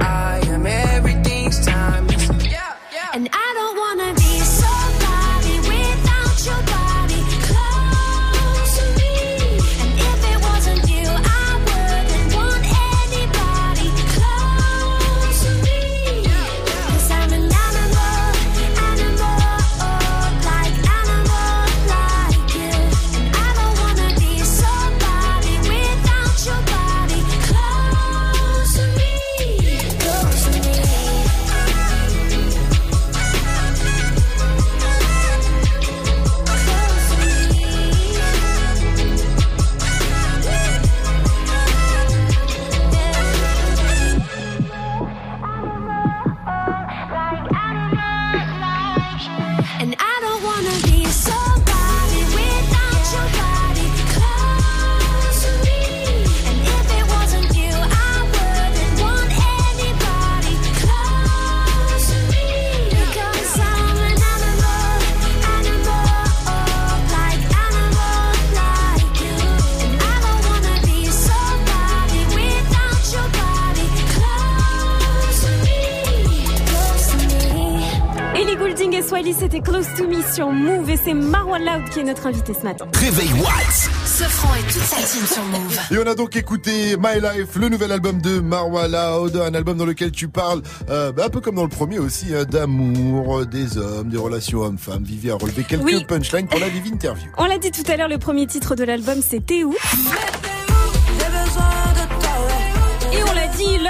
c'était 79.51 79.63
Close 79.69 79.87
to 79.97 80.07
Me 80.07 80.21
sur 80.33 80.49
Move 80.51 80.89
et 80.89 80.97
c'est 80.97 81.13
Marwan 81.13 81.61
Loud 81.63 81.89
qui 81.91 81.99
est 81.99 82.03
notre 82.03 82.25
invité 82.27 82.53
ce 82.53 82.63
matin. 82.63 82.85
Réveil 82.95 83.31
Watts. 83.33 83.89
Ce 84.05 84.23
franc 84.23 84.53
et 84.55 84.61
toute 84.71 84.81
sa 84.83 84.95
team 84.97 85.25
sur 85.25 85.43
Move. 85.43 85.79
Et 85.91 85.97
on 85.97 86.09
a 86.09 86.15
donc 86.15 86.35
écouté 86.35 86.95
My 86.97 87.19
Life, 87.19 87.55
le 87.55 87.69
nouvel 87.69 87.91
album 87.91 88.21
de 88.21 88.39
Marwa 88.39 88.87
Loud, 88.87 89.35
un 89.35 89.53
album 89.53 89.77
dans 89.77 89.85
lequel 89.85 90.11
tu 90.11 90.27
parles, 90.29 90.61
euh, 90.89 91.11
bah, 91.11 91.23
un 91.25 91.29
peu 91.29 91.41
comme 91.41 91.55
dans 91.55 91.63
le 91.63 91.69
premier 91.69 91.99
aussi, 91.99 92.33
hein, 92.33 92.45
d'amour, 92.45 93.39
euh, 93.39 93.45
des 93.45 93.77
hommes, 93.77 94.09
des 94.09 94.17
relations 94.17 94.59
hommes-femmes. 94.61 95.03
Vivi 95.03 95.31
a 95.31 95.35
relevé 95.35 95.63
quelques 95.63 95.83
Oui. 95.83 96.05
punchlines 96.07 96.47
pour 96.47 96.59
la 96.59 96.69
Vivi 96.69 96.89
Interview. 96.91 97.27
On 97.37 97.45
l'a 97.45 97.57
dit 97.57 97.71
tout 97.71 97.89
à 97.91 97.97
l'heure, 97.97 98.09
le 98.09 98.19
premier 98.19 98.47
titre 98.47 98.75
de 98.75 98.83
l'album 98.83 99.19
c'est 99.21 99.45
T'es 99.45 99.63
où? 99.63 99.75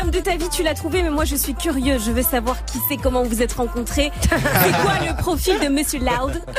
De 0.09 0.19
ta 0.19 0.35
vie, 0.35 0.49
tu 0.49 0.63
l'as 0.63 0.73
trouvé, 0.73 1.03
mais 1.03 1.09
moi 1.09 1.25
je 1.25 1.35
suis 1.35 1.53
curieuse. 1.53 2.05
Je 2.05 2.11
veux 2.11 2.23
savoir 2.23 2.65
qui 2.65 2.79
c'est, 2.89 2.97
comment 2.97 3.23
vous 3.23 3.41
êtes 3.41 3.53
rencontrés. 3.53 4.11
C'est 4.21 4.71
quoi 4.71 4.93
le 5.07 5.15
profil 5.17 5.59
de 5.59 5.67
Monsieur 5.67 5.99
Loud 5.99 6.41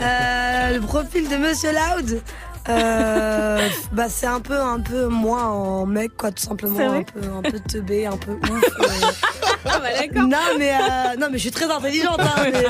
Euh, 0.00 0.74
le 0.74 0.80
profil 0.80 1.28
de 1.28 1.36
Monsieur 1.36 1.70
Loud. 1.72 2.22
Euh, 2.68 3.68
bah 3.92 4.06
c'est 4.08 4.26
un 4.26 4.40
peu 4.40 4.58
un 4.58 4.80
peu 4.80 5.06
moi 5.06 5.44
en 5.44 5.86
mec 5.86 6.16
quoi 6.16 6.30
tout 6.30 6.42
simplement 6.42 6.78
un 6.78 7.02
peu 7.02 7.20
un 7.38 7.42
peu 7.42 7.60
teubé 7.60 8.04
un 8.04 8.16
peu 8.16 8.32
ouf 8.32 8.64
euh. 8.80 9.06
Ah 9.64 9.78
bah 9.78 9.88
d'accord. 9.98 10.28
non 10.28 10.58
mais 10.58 10.72
euh, 10.72 11.16
non 11.18 11.28
mais 11.30 11.38
je 11.38 11.42
suis 11.44 11.50
très 11.50 11.70
intelligente 11.70 12.20
hein, 12.20 12.44
mais, 12.52 12.62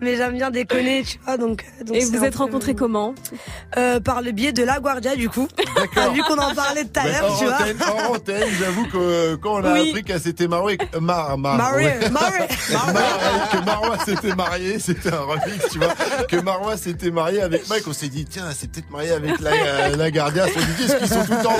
mais 0.00 0.16
j'aime 0.16 0.34
bien 0.34 0.50
déconner, 0.50 1.02
tu 1.04 1.18
vois. 1.24 1.36
Donc, 1.36 1.64
donc 1.84 1.96
Et 1.96 2.04
vous 2.04 2.24
êtes 2.24 2.32
peu- 2.32 2.38
rencontrés 2.38 2.74
comment 2.74 3.14
euh, 3.76 4.00
Par 4.00 4.22
le 4.22 4.32
biais 4.32 4.52
de 4.52 4.62
la 4.62 4.78
Guardia, 4.80 5.16
du 5.16 5.28
coup. 5.28 5.48
D'accord. 5.76 6.12
Vu 6.12 6.22
qu'on 6.22 6.38
en 6.38 6.54
parlait 6.54 6.84
tout 6.84 7.00
à 7.00 7.06
l'heure, 7.08 7.36
tu 7.38 7.44
vois. 7.44 7.54
antenne, 7.54 7.76
hors 7.80 8.10
antenne, 8.12 8.48
j'avoue 8.58 8.86
que 8.86 8.96
euh, 8.96 9.36
quand 9.40 9.54
on 9.60 9.64
a 9.64 9.72
Oui. 9.72 9.88
appris 9.90 10.04
qu'elle 10.04 10.20
s'était 10.20 10.48
mariée, 10.48 10.78
euh, 10.94 11.00
mar, 11.00 11.36
mar, 11.38 11.56
Mariée, 11.56 11.86
ouais. 11.86 12.10
mariée. 12.10 12.46
Mar- 12.72 13.50
que 13.52 13.64
Marois 13.64 13.98
s'était 14.04 14.34
marié, 14.34 14.78
c'était 14.78 15.12
un 15.12 15.20
remix, 15.20 15.68
tu 15.70 15.78
vois. 15.78 15.94
Que 16.28 16.36
Marois 16.36 16.76
s'était 16.76 17.10
marié 17.10 17.40
avec 17.42 17.68
Mike, 17.68 17.84
on 17.86 17.92
s'est 17.92 18.08
dit, 18.08 18.24
tiens, 18.24 18.46
c'est 18.56 18.70
peut-être 18.70 18.90
marié 18.90 19.12
avec 19.12 19.38
la, 19.40 19.50
euh, 19.52 19.96
la 19.96 20.10
Gardia. 20.10 20.44
On 20.46 20.60
s'est 20.60 20.66
dit, 20.76 20.84
est-ce 20.84 20.96
qu'ils 20.96 21.08
sont 21.08 21.24
tout 21.24 21.32
le 21.32 21.42
temps 21.42 21.56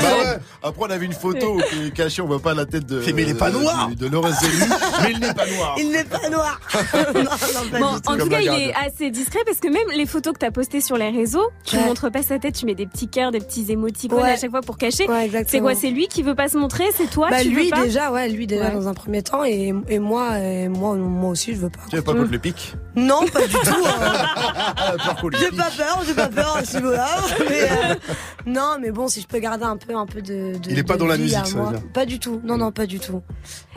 Après, 0.62 0.82
on 0.86 0.90
avait 0.90 1.06
une 1.06 1.12
photo 1.12 1.58
qui 1.70 1.86
est 1.86 1.90
cachée, 1.90 2.23
on 2.23 2.26
voit 2.26 2.40
pas 2.40 2.55
la 2.55 2.66
tête 2.66 2.86
de. 2.86 3.00
Mais 3.15 3.23
il 3.23 3.31
est 3.31 3.34
pas 3.34 3.50
de- 3.50 3.58
noir. 3.58 3.89
De, 3.90 3.94
de 3.94 4.06
Laurence 4.08 4.40
Zélie, 4.40 4.70
mais 5.02 5.10
il 5.12 5.20
n'est 5.20 5.34
pas 5.34 5.47
noir. 5.47 5.74
Il 5.78 5.90
n'est 5.90 6.05
pas 6.05 6.28
noir. 6.28 6.60
non, 7.15 7.23
non, 7.23 7.70
pas 7.70 7.78
Bon, 7.78 7.94
du 7.97 8.00
tout. 8.02 8.10
en 8.10 8.26
tout 8.29 8.35
cas, 8.35 8.41
il 8.41 8.69
est 8.69 8.75
assez 8.75 9.11
discret 9.11 9.41
parce 9.47 9.59
que 9.59 9.69
même 9.69 9.97
les 9.97 10.07
photos 10.07 10.33
que 10.35 10.39
t'as 10.39 10.51
postées 10.51 10.81
sur 10.81 10.97
les 10.97 11.11
réseaux, 11.11 11.49
tu 11.65 11.77
Ouais. 11.77 11.85
montres 11.87 12.11
pas 12.11 12.23
sa 12.23 12.39
tête, 12.39 12.55
tu 12.55 12.67
mets 12.67 12.75
des 12.75 12.87
petits 12.87 13.09
cœurs, 13.09 13.31
des 13.31 13.41
petits 13.41 13.67
émoticônes 13.71 14.23
Ouais. 14.23 14.31
à 14.33 14.37
chaque 14.37 14.51
fois 14.51 14.61
pour 14.61 14.79
cacher. 14.79 15.09
Ouais, 15.09 15.31
c'est 15.47 15.61
quoi 15.61 15.75
C'est 15.75 15.91
lui 15.91 16.09
qui 16.09 16.23
veut 16.23 16.35
pas 16.35 16.49
se 16.49 16.57
montrer 16.59 16.85
C'est 16.97 17.09
toi 17.11 17.29
bah, 17.31 17.41
tu 17.43 17.51
lui 17.51 17.65
veux 17.65 17.71
pas 17.71 17.85
déjà, 17.85 18.11
ouais, 18.13 18.29
lui 18.29 18.47
déjà 18.47 18.67
Ouais. 18.67 18.73
dans 18.75 18.89
un 18.89 18.95
premier 18.95 19.23
temps, 19.23 19.45
et, 19.45 19.73
et 19.89 19.99
moi, 19.99 20.39
et 20.39 20.69
moi, 20.69 20.95
moi 20.97 21.31
aussi, 21.31 21.55
je 21.55 21.59
veux 21.61 21.71
pas. 21.71 21.81
Tu 21.91 21.97
veux 21.97 22.03
pas 22.03 22.13
qu'on 22.15 22.27
te 22.27 22.33
le 22.33 22.39
pique? 22.39 22.75
Non, 22.97 23.27
pas 23.33 23.47
du 23.47 23.53
tout. 23.53 23.85
hein. 23.87 24.97
Contre, 25.21 25.39
J'ai 25.39 25.51
pas 25.57 25.71
peur, 25.77 26.03
j'ai 26.07 26.15
pas 26.15 26.29
peur 26.29 26.57
à 26.57 26.65
ce 26.65 26.77
niveau-là. 26.77 27.09
Euh, 27.41 27.95
non, 28.47 28.77
mais 28.81 28.91
bon, 28.91 29.09
si 29.09 29.21
je 29.21 29.27
peux 29.27 29.39
garder 29.39 29.65
un 29.65 29.77
peu, 29.77 29.95
un 29.95 30.07
peu 30.07 30.23
de. 30.23 30.57
de 30.59 30.71
Il 30.71 30.79
est 30.79 30.83
pas 30.83 30.97
dans 30.97 31.07
la 31.07 31.17
musique, 31.17 31.37
à 31.37 31.45
ça 31.45 31.57
moi. 31.57 31.71
veut 31.71 31.79
dire. 31.79 31.87
Pas 31.93 32.07
du 32.07 32.19
tout. 32.19 32.41
Non, 32.45 32.57
non, 32.57 32.73
pas 32.73 32.87
du 32.87 32.99
tout. 32.99 33.23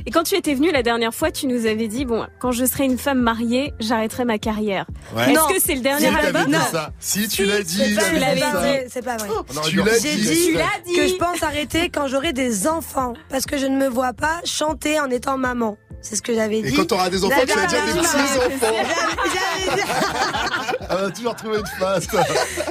Et 0.06 0.11
quand 0.11 0.24
tu 0.24 0.36
étais 0.36 0.53
venu 0.53 0.72
la 0.72 0.84
dernière 0.84 1.14
fois, 1.14 1.32
tu 1.32 1.48
nous 1.48 1.66
avais 1.66 1.88
dit 1.88 2.06
bon, 2.06 2.26
quand 2.40 2.52
je 2.52 2.64
serai 2.66 2.86
une 2.86 2.98
femme 2.98 3.19
mariée, 3.19 3.74
j'arrêterai 3.80 4.26
ma 4.26 4.38
carrière. 4.40 4.85
Ouais. 5.16 5.32
Est-ce 5.32 5.40
Non. 5.40 5.48
que 5.48 5.59
c'est 5.59 5.76
le 5.76 5.82
dernier 5.82 6.08
Si, 6.09 6.16
album 6.16 6.45
dit 6.48 6.58
ça. 6.72 6.92
Si, 7.00 7.27
tu 7.27 7.45
l'as 7.45 7.61
dit. 7.64 7.95
C'est 7.95 7.95
pas, 7.95 8.51
vrai. 8.51 8.88
C'est 8.90 9.06
pas 9.06 9.18
vrai. 9.18 9.30
Tu 9.64 9.72
dû 9.72 9.84
l'as 9.84 10.00
J'ai 10.00 10.16
dit. 10.16 10.22
dit, 10.30 10.45
Tu 10.48 10.53
l'as 10.53 10.66
dit. 10.85 10.93
que 10.95 11.08
je 11.08 11.16
pense 11.16 11.43
arrêter 11.43 11.90
quand 11.90 12.08
j'aurai 12.08 12.34
des 12.34 12.68
enfants. 12.68 13.14
Parce 13.30 13.45
que 13.45 13.58
je 13.58 13.66
ne 13.68 13.77
me 13.77 13.88
vois 13.88 14.14
pas 14.14 14.40
chanter 14.45 15.00
en 15.00 15.09
étant 15.09 15.38
maman. 15.38 15.77
C'est 16.02 16.16
ce 16.16 16.22
que 16.22 16.34
j'avais 16.34 16.61
dit. 16.61 16.69
Et 16.69 16.74
quand 16.74 16.86
t'auras 16.86 17.10
des 17.10 17.24
enfants, 17.24 17.36
tu 17.48 17.53
vas 17.53 17.66
dire 17.66 17.86
des 17.86 17.92
petits-enfants. 17.92 18.76
Elle 20.90 20.98
a 21.06 21.10
toujours 21.10 21.36
trouvé 21.36 21.60
une 21.60 21.66
face. 21.66 22.08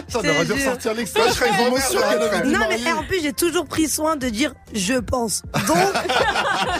Ça, 0.08 0.18
aurait 0.18 0.44
dû 0.44 0.52
ressortir 0.52 0.94
l'extrait. 0.94 1.28
Je 1.28 1.34
serais 1.34 1.50
vraiment 1.50 1.76
sûr 1.76 2.00
qu'elle 2.00 2.50
Non, 2.50 2.60
mais 2.68 2.92
en 2.92 3.04
plus, 3.04 3.22
j'ai 3.22 3.32
toujours 3.32 3.66
pris 3.66 3.88
soin 3.88 4.16
de 4.16 4.28
dire 4.28 4.54
je 4.72 4.94
pense. 4.94 5.42
Donc, 5.66 5.76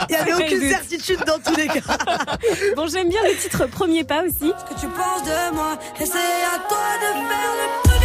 il 0.09 0.15
n'y 0.15 0.17
avait 0.17 0.35
aucune 0.35 0.69
certitude 0.69 1.21
dans 1.27 1.39
tous 1.39 1.57
les 1.57 1.67
cas. 1.67 1.81
Bon, 2.77 2.87
j'aime 2.87 3.09
bien 3.09 3.21
le 3.25 3.37
titre 3.37 3.67
Premier 3.67 4.05
pas 4.05 4.23
aussi. 4.23 4.53
Ce 4.59 4.75
que 4.75 4.81
tu 4.81 4.87
penses 4.89 5.23
de 5.25 5.55
moi, 5.55 5.79
et 6.01 6.07
c'est 6.07 6.13
à 6.13 6.59
toi 6.69 6.79
de 7.01 7.29
faire 7.29 7.93
le 7.93 7.98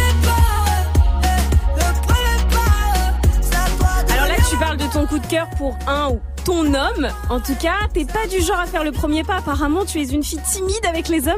tu 4.54 4.60
parles 4.60 4.76
de 4.76 4.86
ton 4.86 5.04
coup 5.06 5.18
de 5.18 5.26
cœur 5.26 5.48
pour 5.58 5.76
un 5.88 6.10
ou 6.10 6.20
ton 6.44 6.74
homme. 6.74 7.08
En 7.28 7.40
tout 7.40 7.56
cas, 7.56 7.88
t'es 7.92 8.04
pas 8.04 8.28
du 8.28 8.40
genre 8.40 8.60
à 8.60 8.66
faire 8.66 8.84
le 8.84 8.92
premier 8.92 9.24
pas. 9.24 9.38
Apparemment, 9.38 9.84
tu 9.84 10.00
es 10.00 10.04
une 10.04 10.22
fille 10.22 10.40
timide 10.48 10.86
avec 10.88 11.08
les 11.08 11.26
hommes. 11.26 11.34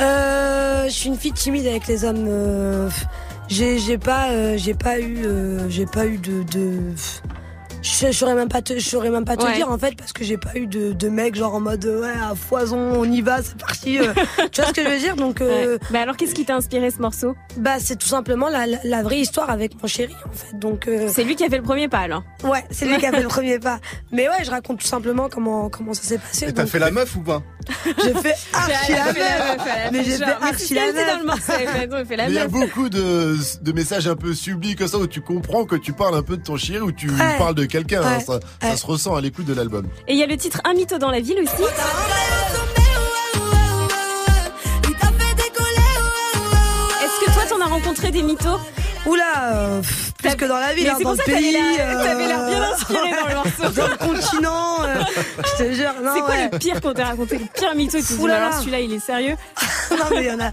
Euh, 0.00 0.84
je 0.86 0.90
suis 0.90 1.08
une 1.10 1.18
fille 1.18 1.32
timide 1.32 1.66
avec 1.66 1.86
les 1.88 2.06
hommes. 2.06 2.26
euh, 2.26 2.88
j'ai 3.50 3.98
pas 3.98 4.30
euh, 4.30 4.54
j'ai 4.56 4.72
pas 4.72 4.98
eu 4.98 5.26
euh, 5.26 5.68
j'ai 5.68 5.84
pas 5.84 6.06
eu 6.06 6.16
de 6.16 6.42
je 7.82 8.12
saurais 8.12 8.34
même 8.34 8.48
pas 8.48 8.62
te 8.62 8.78
je 8.78 8.88
saurais 8.88 9.10
même 9.10 9.24
pas 9.24 9.36
te 9.36 9.44
Ouais. 9.44 9.54
dire 9.54 9.70
en 9.70 9.76
fait 9.78 9.96
parce 9.96 10.12
que 10.12 10.22
j'ai 10.24 10.36
pas 10.38 10.54
eu 10.54 10.66
de 10.66 10.92
de 10.92 11.08
mec 11.08 11.34
genre 11.34 11.54
en 11.54 11.60
mode 11.60 11.84
euh, 11.84 12.02
ouais 12.02 12.12
à 12.22 12.34
foison 12.34 12.78
on 12.78 13.04
y 13.04 13.20
va 13.20 13.42
c'est 13.42 13.56
parti 13.58 13.98
euh. 13.98 14.12
tu 14.52 14.60
vois 14.60 14.68
ce 14.68 14.72
que 14.72 14.82
je 14.84 14.88
veux 14.88 14.98
dire? 14.98 15.16
Donc 15.16 15.40
euh, 15.40 15.72
Ouais. 15.74 15.78
Bah 15.90 16.00
alors, 16.00 16.16
qu'est-ce 16.16 16.34
qui 16.34 16.44
t'a 16.44 16.54
inspiré 16.56 16.90
ce 16.90 16.98
morceau? 16.98 17.34
bah 17.56 17.76
c'est 17.78 17.96
tout 17.96 18.06
simplement 18.06 18.48
la, 18.48 18.66
la, 18.66 18.78
la 18.84 19.02
vraie 19.02 19.18
histoire 19.20 19.50
avec 19.50 19.80
mon 19.82 19.88
chéri 19.88 20.14
en 20.28 20.32
fait 20.32 20.58
donc 20.58 20.86
euh, 20.88 21.08
C'est 21.12 21.24
lui 21.24 21.34
qui 21.36 21.44
a 21.44 21.48
fait 21.48 21.56
le 21.58 21.62
premier 21.62 21.88
pas 21.88 21.98
alors. 21.98 22.22
ouais 22.44 22.64
c'est 22.70 22.86
lui 22.86 22.96
qui 22.98 23.06
a 23.06 23.10
fait 23.12 23.22
le 23.22 23.28
premier 23.36 23.58
pas 23.58 23.80
mais 24.12 24.28
ouais 24.28 24.44
je 24.44 24.50
raconte 24.50 24.78
tout 24.80 24.86
simplement 24.86 25.28
comment 25.28 25.68
comment 25.68 25.92
ça 25.94 26.02
s'est 26.02 26.18
passé 26.18 26.46
Et 26.48 26.52
t'as 26.52 26.66
fait 26.66 26.78
la 26.78 26.90
meuf 26.90 27.16
ou 27.16 27.20
pas? 27.20 27.42
J'ai 28.02 28.14
fait 28.14 28.34
archi 28.52 28.92
la 28.92 29.04
meuf 29.06 29.92
mais 29.92 30.04
j'ai 30.04 30.16
fait 30.18 30.24
archi 30.24 30.74
la 30.74 30.92
meuf 30.92 32.06
il 32.28 32.34
y 32.34 32.38
a 32.38 32.48
beaucoup 32.48 32.88
de, 32.88 33.36
de 33.62 33.72
messages 33.72 34.06
un 34.06 34.16
peu 34.16 34.34
sublimes 34.34 34.74
comme 34.76 34.88
ça 34.88 34.98
où 34.98 35.06
tu 35.06 35.20
comprends 35.20 35.64
que 35.64 35.76
tu 35.76 35.92
parles 35.92 36.14
un 36.14 36.22
peu 36.22 36.36
de 36.36 36.42
ton 36.42 36.56
chéri 36.56 36.80
ou 36.80 36.92
tu 36.92 37.10
Ouais. 37.10 37.38
parles 37.38 37.54
de 37.54 37.64
quelqu'un. 37.64 38.02
hein. 38.02 38.18
Ouais. 38.18 38.24
Ça, 38.24 38.40
ça 38.60 38.68
Ouais. 38.70 38.76
se 38.76 38.86
ressent 38.86 39.14
à 39.14 39.20
l'écoute 39.20 39.44
de 39.46 39.54
l'album. 39.54 39.86
Et 40.08 40.12
il 40.14 40.18
y 40.18 40.22
a 40.22 40.26
le 40.26 40.36
titre 40.36 40.60
Un 40.64 40.74
mytho 40.74 40.98
dans 40.98 41.10
la 41.10 41.20
ville 41.20 41.38
aussi. 41.42 41.62
Est-ce 47.04 47.24
que 47.24 47.32
toi, 47.32 47.42
t'en 47.48 47.60
as 47.64 47.68
rencontré 47.68 48.10
des 48.10 48.22
mythos? 48.22 48.58
Oula, 49.04 49.52
euh, 49.54 49.82
plus 50.18 50.36
que 50.36 50.44
dans 50.44 50.58
la 50.58 50.72
ville, 50.74 50.84
Mais 50.84 50.90
hein, 50.90 50.94
c'est 50.98 51.04
dans 51.04 51.10
pour 51.16 51.18
le 51.18 51.24
que 51.32 51.38
pays. 51.38 51.52
l'air- 51.52 52.02
t'avais 52.02 52.26
l'air 52.28 52.46
bien 52.46 52.62
euh, 52.62 52.72
inspiré 52.74 53.10
dans 53.10 53.26
le 53.28 53.34
morceau. 53.34 53.68
Dans 53.80 53.86
le 53.88 53.96
continent, 53.96 54.82
euh, 54.84 54.94
je 55.58 55.64
te 55.64 55.72
jure. 55.72 55.92
C'est 56.14 56.20
quoi 56.20 56.28
ouais. 56.30 56.48
le 56.52 56.58
pire 56.58 56.80
qu'on 56.80 56.92
t'a 56.92 57.06
raconté 57.06 57.38
Le 57.38 57.46
pire 57.46 57.74
mytho 57.74 57.98
Tu 57.98 58.04
te 58.04 58.12
dis, 58.12 58.30
alors 58.30 58.54
celui-là, 58.60 58.80
il 58.80 58.92
est 58.92 59.00
sérieux 59.04 59.36
Non, 59.90 60.04
mais 60.10 60.22
il 60.22 60.26
y 60.26 60.30
en 60.30 60.40
a. 60.40 60.52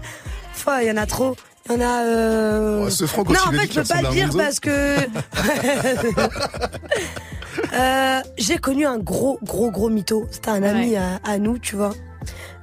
Il 0.82 0.86
y 0.88 0.90
en 0.90 0.96
a 0.96 1.06
trop. 1.06 1.36
Il 1.68 1.72
y 1.72 1.76
en 1.76 1.80
a. 1.80 2.02
Euh... 2.04 2.84
Ouais, 2.84 2.90
ce 2.90 3.06
franc, 3.06 3.22
quand 3.24 3.32
non, 3.32 3.40
en 3.46 3.52
fait, 3.52 3.72
je 3.72 3.80
peux 3.80 3.86
pas 3.86 4.02
le 4.02 4.08
dire 4.08 4.30
parce 4.36 4.58
que. 4.60 4.96
Euh, 7.74 8.20
J'ai 8.38 8.58
connu 8.58 8.86
un 8.86 8.98
gros, 8.98 9.38
gros, 9.42 9.70
gros 9.70 9.90
mytho. 9.90 10.26
C'était 10.30 10.50
un 10.50 10.62
ami 10.62 10.96
à 10.96 11.38
nous, 11.38 11.58
tu 11.58 11.76
vois. 11.76 11.92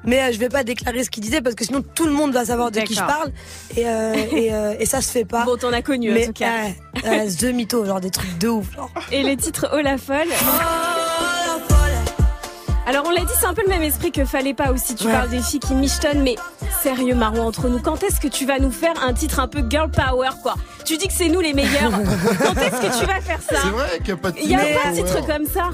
Mais 0.08 0.22
euh, 0.22 0.32
je 0.32 0.40
vais 0.40 0.50
pas 0.50 0.64
déclarer 0.64 1.03
ce 1.03 1.10
qu'il 1.11 1.22
disait 1.22 1.42
parce 1.42 1.53
que 1.56 1.64
sinon 1.66 1.84
tout 1.94 2.06
le 2.06 2.14
monde 2.14 2.32
va 2.34 2.45
savoir 2.45 2.72
de 2.72 2.80
qui 2.80 2.95
je 2.95 3.00
parle 3.02 3.32
et, 3.76 3.86
euh, 3.88 4.14
et, 4.32 4.53
euh, 4.53 4.74
et 4.80 4.86
ça 4.86 5.02
se 5.02 5.11
fait 5.11 5.26
pas. 5.26 5.44
Bon, 5.45 5.58
t'en 5.58 5.74
as 5.74 5.82
connu 5.82 6.11
mais 6.11 6.24
en 6.24 6.27
tout 6.27 6.34
cas. 6.34 6.72
The 7.03 7.44
mytho, 7.53 7.86
genre 7.86 8.00
des 8.02 8.10
trucs 8.10 8.38
de 8.40 8.48
ouf. 8.48 8.74
Genre. 8.76 8.90
Et 9.11 9.22
le 9.22 9.36
titre 9.36 9.69
Oh 9.74 9.80
la 9.84 9.98
folle. 9.98 10.27
Alors 12.86 13.03
on 13.06 13.10
l'a 13.10 13.19
dit, 13.19 13.34
c'est 13.38 13.45
un 13.45 13.53
peu 13.53 13.64
le 13.64 13.68
même 13.69 13.84
esprit 13.84 14.14
que 14.14 14.24
Fallait 14.24 14.53
pas 14.53 14.72
aussi. 14.72 14.95
Tu 14.95 15.08
Ouais. 15.08 15.11
parles 15.11 15.30
des 15.30 15.42
filles 15.42 15.60
qui 15.60 15.74
michetonnent, 15.74 16.22
mais 16.24 16.36
sérieux 16.82 17.16
Marou 17.16 17.40
entre 17.40 17.68
nous, 17.68 17.80
quand 17.80 18.02
est-ce 18.02 18.22
que 18.22 18.30
tu 18.30 18.45
vas 18.45 18.60
nous 18.60 18.72
faire 18.72 18.94
un 19.06 19.14
titre 19.14 19.42
un 19.42 19.50
peu 19.50 19.61
girl 19.69 19.92
power 19.92 20.30
quoi? 20.42 20.56
Tu 20.86 20.95
dis 20.95 21.08
que 21.10 21.14
c'est 21.14 21.27
nous 21.27 21.42
les 21.42 21.53
meilleurs. 21.53 21.92
quand 22.42 22.53
est-ce 22.61 22.82
que 22.88 23.00
tu 23.00 23.06
vas 23.06 23.19
faire 23.19 23.42
ça? 23.42 23.58
C'est 23.61 23.68
vrai 23.68 23.90
qu'il 23.98 24.06
n'y 24.06 24.11
a 24.14 24.18
pas 24.18 24.32
de 24.32 24.38
Il 24.42 24.50
y 24.50 24.56
a 24.56 24.60
titre 24.60 24.82
pas 24.82 24.90
de 24.92 24.95
titre 24.95 25.27
comme 25.27 25.45
ça. 25.48 25.69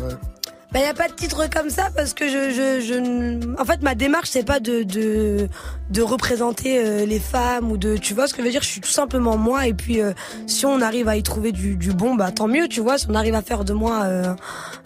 Bah, 0.74 0.80
y 0.80 0.85
a 0.85 0.93
pas 0.93 1.08
de 1.08 1.14
titre 1.14 1.48
comme 1.50 1.69
ça 1.69 1.90
parce 1.95 2.14
que 2.14 2.27
je, 2.27 2.50
je, 2.50 2.82
je, 2.82 3.61
en 3.61 3.66
fait, 3.66 3.82
ma 3.84 3.93
démarche, 3.95 4.30
c'est 4.32 4.45
pas 4.45 4.60
de, 4.60 4.82
de, 4.84 5.48
de 5.92 6.02
représenter 6.02 6.80
euh, 6.84 7.06
les 7.06 7.19
femmes 7.19 7.72
ou 7.72 7.77
de, 7.77 7.95
tu 7.98 8.14
vois 8.16 8.27
ce 8.27 8.34
que 8.34 8.42
je 8.42 8.45
veux 8.48 8.52
dire, 8.52 8.64
je 8.64 8.68
suis 8.69 8.82
tout 8.82 8.90
simplement 8.90 9.38
moi 9.38 9.68
et 9.68 9.74
puis, 9.74 10.02
euh, 10.02 10.14
si 10.48 10.66
on 10.66 10.82
arrive 10.82 11.08
à 11.08 11.16
y 11.16 11.22
trouver 11.24 11.52
du, 11.52 11.76
du 11.76 11.92
bon, 11.93 12.16
bah, 12.16 12.32
tant 12.32 12.48
mieux, 12.48 12.68
tu 12.68 12.82
vois, 12.82 12.98
si 12.98 13.06
on 13.10 13.14
arrive 13.16 13.35
à 13.35 13.42
faire 13.43 13.64
de 13.66 13.74
moi, 13.74 14.02
euh, 14.06 14.34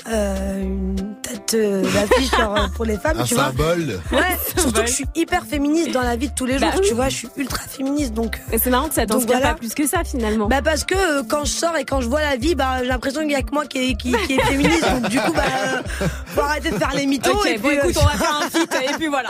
euh, 0.09 0.61
une 0.61 1.15
tête 1.21 1.53
euh, 1.53 1.81
d'affiche 1.83 2.31
genre, 2.31 2.69
pour 2.75 2.83
les 2.85 2.97
femmes, 2.97 3.19
Un 3.19 3.23
tu 3.23 3.35
vois? 3.35 3.45
symbole. 3.45 4.01
Ouais, 4.11 4.37
surtout 4.57 4.81
que 4.81 4.87
je 4.87 4.91
suis 4.93 5.05
hyper 5.15 5.45
féministe 5.45 5.91
dans 5.91 6.01
la 6.01 6.15
vie 6.17 6.27
de 6.29 6.33
tous 6.35 6.45
les 6.45 6.59
jours, 6.59 6.67
Bah 6.69 6.77
oui. 6.81 6.87
tu 6.87 6.93
vois, 6.95 7.07
je 7.09 7.15
suis 7.15 7.29
ultra 7.37 7.63
féministe 7.63 8.13
donc. 8.13 8.41
Mais 8.51 8.57
c'est 8.57 8.69
marrant 8.69 8.89
que 8.89 8.93
ça 8.95 9.05
t'inspire 9.05 9.37
voilà. 9.37 9.53
pas 9.53 9.55
plus 9.55 9.73
que 9.73 9.87
ça 9.87 10.03
finalement. 10.03 10.47
Bah 10.47 10.61
parce 10.61 10.83
que 10.83 10.95
euh, 10.95 11.23
quand 11.27 11.45
je 11.45 11.51
sors 11.51 11.75
et 11.77 11.85
quand 11.85 12.01
je 12.01 12.09
vois 12.09 12.21
la 12.21 12.35
vie, 12.35 12.55
bah 12.55 12.79
j'ai 12.81 12.87
l'impression 12.89 13.21
qu'il 13.21 13.31
y 13.31 13.35
a 13.35 13.41
que 13.41 13.53
moi 13.53 13.65
qui 13.65 13.77
est, 13.91 13.95
qui, 13.95 14.11
qui 14.27 14.33
est 14.33 14.41
féministe. 14.43 14.83
Donc 14.89 15.09
du 15.09 15.19
coup, 15.19 15.31
bah 15.33 15.43
euh, 15.65 15.76
faut 16.27 16.41
arrêter 16.41 16.71
de 16.71 16.77
faire 16.77 16.93
les 16.95 17.05
mythos. 17.05 17.45
et 17.45 17.57
bon 17.57 17.69
puis, 17.69 17.77
euh, 17.77 17.83
écoute, 17.83 17.97
on 18.01 18.05
va 18.05 18.11
faire 18.11 18.41
un 18.43 18.49
feat 18.49 18.77
et 18.81 18.93
puis 18.97 19.07
voilà. 19.07 19.29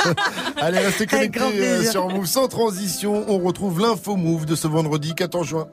Allez, 0.60 0.78
restez 0.78 1.06
connectés 1.06 1.40
euh, 1.40 1.90
sur 1.90 2.08
Move 2.08 2.26
sans 2.26 2.48
transition. 2.48 3.24
On 3.28 3.38
retrouve 3.38 3.80
l'info 3.80 4.16
Move 4.16 4.46
de 4.46 4.54
ce 4.54 4.66
vendredi 4.68 5.14
14 5.14 5.46
juin. 5.46 5.68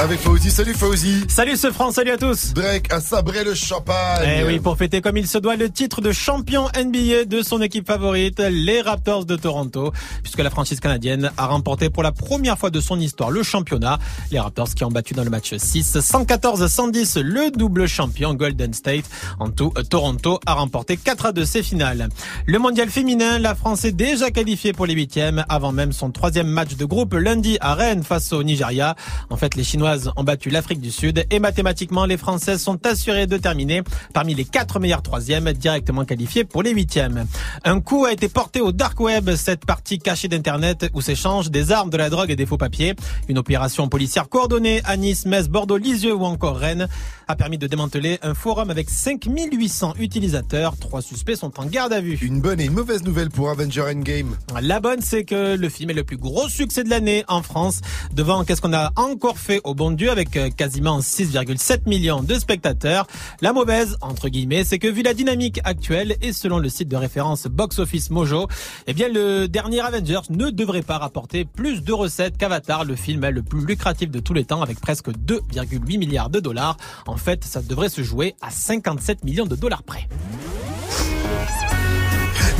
Avec 0.00 0.18
Fauzi. 0.18 0.50
Salut 0.50 0.74
Fauzi. 0.74 1.24
Salut 1.28 1.56
ce 1.56 1.70
franc, 1.70 1.92
salut 1.92 2.10
à 2.10 2.16
tous. 2.16 2.52
Drake 2.52 2.92
a 2.92 3.00
sabré 3.00 3.44
le 3.44 3.54
champagne. 3.54 4.40
Eh 4.40 4.44
oui, 4.44 4.58
pour 4.58 4.76
fêter 4.76 5.00
comme 5.00 5.16
il 5.16 5.28
se 5.28 5.38
doit 5.38 5.54
le 5.54 5.70
titre 5.70 6.00
de 6.00 6.10
champion 6.10 6.66
NBA 6.76 7.26
de 7.26 7.42
son 7.42 7.62
équipe 7.62 7.86
favorite, 7.86 8.40
les 8.40 8.80
Raptors 8.80 9.24
de 9.24 9.36
Toronto, 9.36 9.92
puisque 10.22 10.40
la 10.40 10.50
franchise 10.50 10.80
canadienne 10.80 11.30
a 11.36 11.46
remporté 11.46 11.90
pour 11.90 12.02
la 12.02 12.10
première 12.10 12.58
fois 12.58 12.70
de 12.70 12.80
son 12.80 12.98
histoire 12.98 13.30
le 13.30 13.44
championnat. 13.44 14.00
Les 14.32 14.40
Raptors 14.40 14.74
qui 14.74 14.82
ont 14.84 14.90
battu 14.90 15.14
dans 15.14 15.22
le 15.22 15.30
match 15.30 15.54
6, 15.54 15.96
114-110 15.98 17.20
le 17.20 17.52
double 17.52 17.86
champion 17.86 18.34
Golden 18.34 18.74
State. 18.74 19.04
En 19.38 19.50
tout, 19.50 19.72
Toronto 19.88 20.40
a 20.44 20.54
remporté 20.54 20.96
4 20.96 21.26
à 21.26 21.32
2 21.32 21.44
ses 21.44 21.62
finales. 21.62 22.08
Le 22.46 22.58
mondial 22.58 22.90
féminin, 22.90 23.38
la 23.38 23.54
France 23.54 23.84
est 23.84 23.92
déjà 23.92 24.32
qualifiée 24.32 24.72
pour 24.72 24.86
les 24.86 24.94
huitièmes 24.94 25.44
avant 25.48 25.70
même 25.70 25.92
son 25.92 26.10
troisième 26.10 26.48
match 26.48 26.74
de 26.74 26.84
groupe 26.84 27.14
lundi 27.14 27.58
à 27.60 27.74
Rennes 27.74 28.02
face 28.02 28.32
au 28.32 28.42
Nigeria. 28.42 28.96
En 29.30 29.36
fait, 29.36 29.54
les 29.54 29.62
Chinoises 29.84 30.10
ont 30.16 30.24
battu 30.24 30.48
l'Afrique 30.48 30.80
du 30.80 30.90
Sud 30.90 31.26
et 31.30 31.38
mathématiquement, 31.38 32.06
les 32.06 32.16
Françaises 32.16 32.62
sont 32.62 32.86
assurées 32.86 33.26
de 33.26 33.36
terminer 33.36 33.82
parmi 34.14 34.34
les 34.34 34.46
quatre 34.46 34.80
meilleurs 34.80 35.02
troisièmes 35.02 35.52
directement 35.52 36.06
qualifiés 36.06 36.44
pour 36.44 36.62
les 36.62 36.70
huitièmes. 36.70 37.26
Un 37.64 37.80
coup 37.80 38.06
a 38.06 38.12
été 38.12 38.30
porté 38.30 38.62
au 38.62 38.72
dark 38.72 38.98
web, 38.98 39.34
cette 39.34 39.66
partie 39.66 39.98
cachée 39.98 40.28
d'internet 40.28 40.86
où 40.94 41.02
s'échangent 41.02 41.50
des 41.50 41.70
armes, 41.70 41.90
de 41.90 41.98
la 41.98 42.08
drogue 42.08 42.30
et 42.30 42.36
des 42.36 42.46
faux 42.46 42.56
papiers. 42.56 42.94
Une 43.28 43.36
opération 43.36 43.86
policière 43.88 44.30
coordonnée 44.30 44.80
à 44.84 44.96
Nice, 44.96 45.26
Metz, 45.26 45.48
Bordeaux, 45.48 45.76
Lisieux 45.76 46.14
ou 46.14 46.24
encore 46.24 46.56
Rennes. 46.56 46.88
A 47.28 47.36
permis 47.36 47.58
de 47.58 47.66
démanteler 47.66 48.18
un 48.22 48.34
forum 48.34 48.70
avec 48.70 48.90
5800 48.90 49.94
utilisateurs. 49.98 50.76
Trois 50.76 51.02
suspects 51.02 51.36
sont 51.36 51.58
en 51.58 51.66
garde 51.66 51.92
à 51.92 52.00
vue. 52.00 52.18
Une 52.22 52.40
bonne 52.40 52.60
et 52.60 52.66
une 52.66 52.72
mauvaise 52.72 53.02
nouvelle 53.02 53.30
pour 53.30 53.50
Avenger 53.50 53.82
Endgame. 53.82 54.36
La 54.60 54.80
bonne, 54.80 55.00
c'est 55.00 55.24
que 55.24 55.56
le 55.56 55.68
film 55.68 55.90
est 55.90 55.94
le 55.94 56.04
plus 56.04 56.16
gros 56.16 56.48
succès 56.48 56.84
de 56.84 56.90
l'année 56.90 57.24
en 57.28 57.42
France. 57.42 57.80
Devant, 58.12 58.44
qu'est-ce 58.44 58.60
qu'on 58.60 58.72
a 58.72 58.92
encore 58.96 59.38
fait 59.38 59.60
au 59.64 59.74
bon 59.74 59.90
Dieu 59.90 60.10
avec 60.10 60.36
euh, 60.36 60.50
quasiment 60.50 61.00
6,7 61.00 61.88
millions 61.88 62.22
de 62.22 62.34
spectateurs? 62.34 63.06
La 63.40 63.52
mauvaise, 63.52 63.96
entre 64.00 64.28
guillemets, 64.28 64.64
c'est 64.64 64.78
que 64.78 64.88
vu 64.88 65.02
la 65.02 65.14
dynamique 65.14 65.60
actuelle 65.64 66.16
et 66.22 66.32
selon 66.32 66.58
le 66.58 66.68
site 66.68 66.88
de 66.88 66.96
référence 66.96 67.46
Box 67.46 67.78
Office 67.78 68.10
Mojo, 68.10 68.48
eh 68.86 68.92
bien, 68.92 69.08
le 69.08 69.48
dernier 69.48 69.80
Avengers 69.80 70.20
ne 70.30 70.50
devrait 70.50 70.82
pas 70.82 70.98
rapporter 70.98 71.44
plus 71.44 71.82
de 71.82 71.92
recettes 71.92 72.36
qu'Avatar, 72.36 72.84
le 72.84 72.94
film 72.96 73.24
le 73.30 73.42
plus 73.42 73.64
lucratif 73.64 74.10
de 74.10 74.20
tous 74.20 74.34
les 74.34 74.44
temps 74.44 74.62
avec 74.62 74.80
presque 74.80 75.08
2,8 75.08 75.98
milliards 75.98 76.30
de 76.30 76.40
dollars. 76.40 76.76
En 77.06 77.13
fait, 77.16 77.44
ça 77.44 77.60
devrait 77.62 77.88
se 77.88 78.02
jouer 78.02 78.34
à 78.42 78.50
57 78.50 79.24
millions 79.24 79.46
de 79.46 79.56
dollars 79.56 79.82
près. 79.82 80.08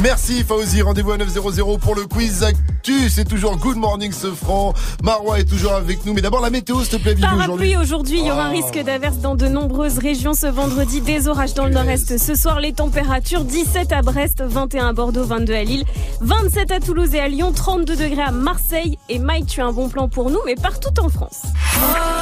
Merci 0.01 0.43
Fauzi, 0.43 0.83
rendez-vous 0.83 1.13
à 1.13 1.17
900 1.17 1.79
pour 1.81 1.95
le 1.95 2.05
quiz 2.07 2.43
actu. 2.43 3.09
C'est 3.09 3.25
toujours 3.25 3.57
Good 3.57 3.77
Morning 3.77 4.13
Sofran. 4.13 4.75
Marwa 5.03 5.39
est 5.39 5.45
toujours 5.45 5.73
avec 5.73 6.05
nous. 6.05 6.13
Mais 6.13 6.21
d'abord 6.21 6.41
la 6.43 6.51
météo, 6.51 6.81
s'il 6.81 6.89
te 6.91 6.97
plaît, 6.97 7.15
Vivi. 7.15 7.23
Parapluie 7.27 7.77
aujourd'hui, 7.77 8.19
il 8.19 8.27
y 8.27 8.31
aura 8.31 8.47
un 8.47 8.53
Oh. 8.53 8.57
risque 8.61 8.85
d'averse 8.85 9.19
dans 9.19 9.37
de 9.37 9.47
nombreuses 9.47 9.99
régions 9.99 10.35
ce 10.35 10.47
vendredi, 10.49 11.01
des 11.01 11.29
orages 11.29 11.55
dans 11.55 11.65
le 11.65 11.71
nord-est. 11.73 12.19
Ce 12.19 12.35
soir, 12.35 12.61
les 12.61 12.73
températures 12.73 13.45
17 13.45 13.93
à 13.93 14.03
Brest, 14.03 14.43
21 14.43 14.89
à 14.89 14.93
Bordeaux, 14.93 15.25
22 15.25 15.55
à 15.55 15.63
Lille, 15.65 15.85
27 16.21 16.73
à 16.73 16.81
Toulouse 16.81 17.15
et 17.15 17.21
à 17.21 17.29
Lyon, 17.29 17.53
32 17.55 17.95
degrés 17.97 18.23
à 18.23 18.33
Marseille. 18.33 18.99
Et 19.09 19.19
Mike, 19.21 19.47
tu 19.47 19.61
as 19.63 19.67
un 19.67 19.73
bon 19.73 19.89
plan 19.89 20.09
pour 20.09 20.29
nous, 20.31 20.41
mais 20.45 20.57
partout 20.57 20.91
en 21.01 21.09
France. 21.09 21.43
Le 21.45 22.14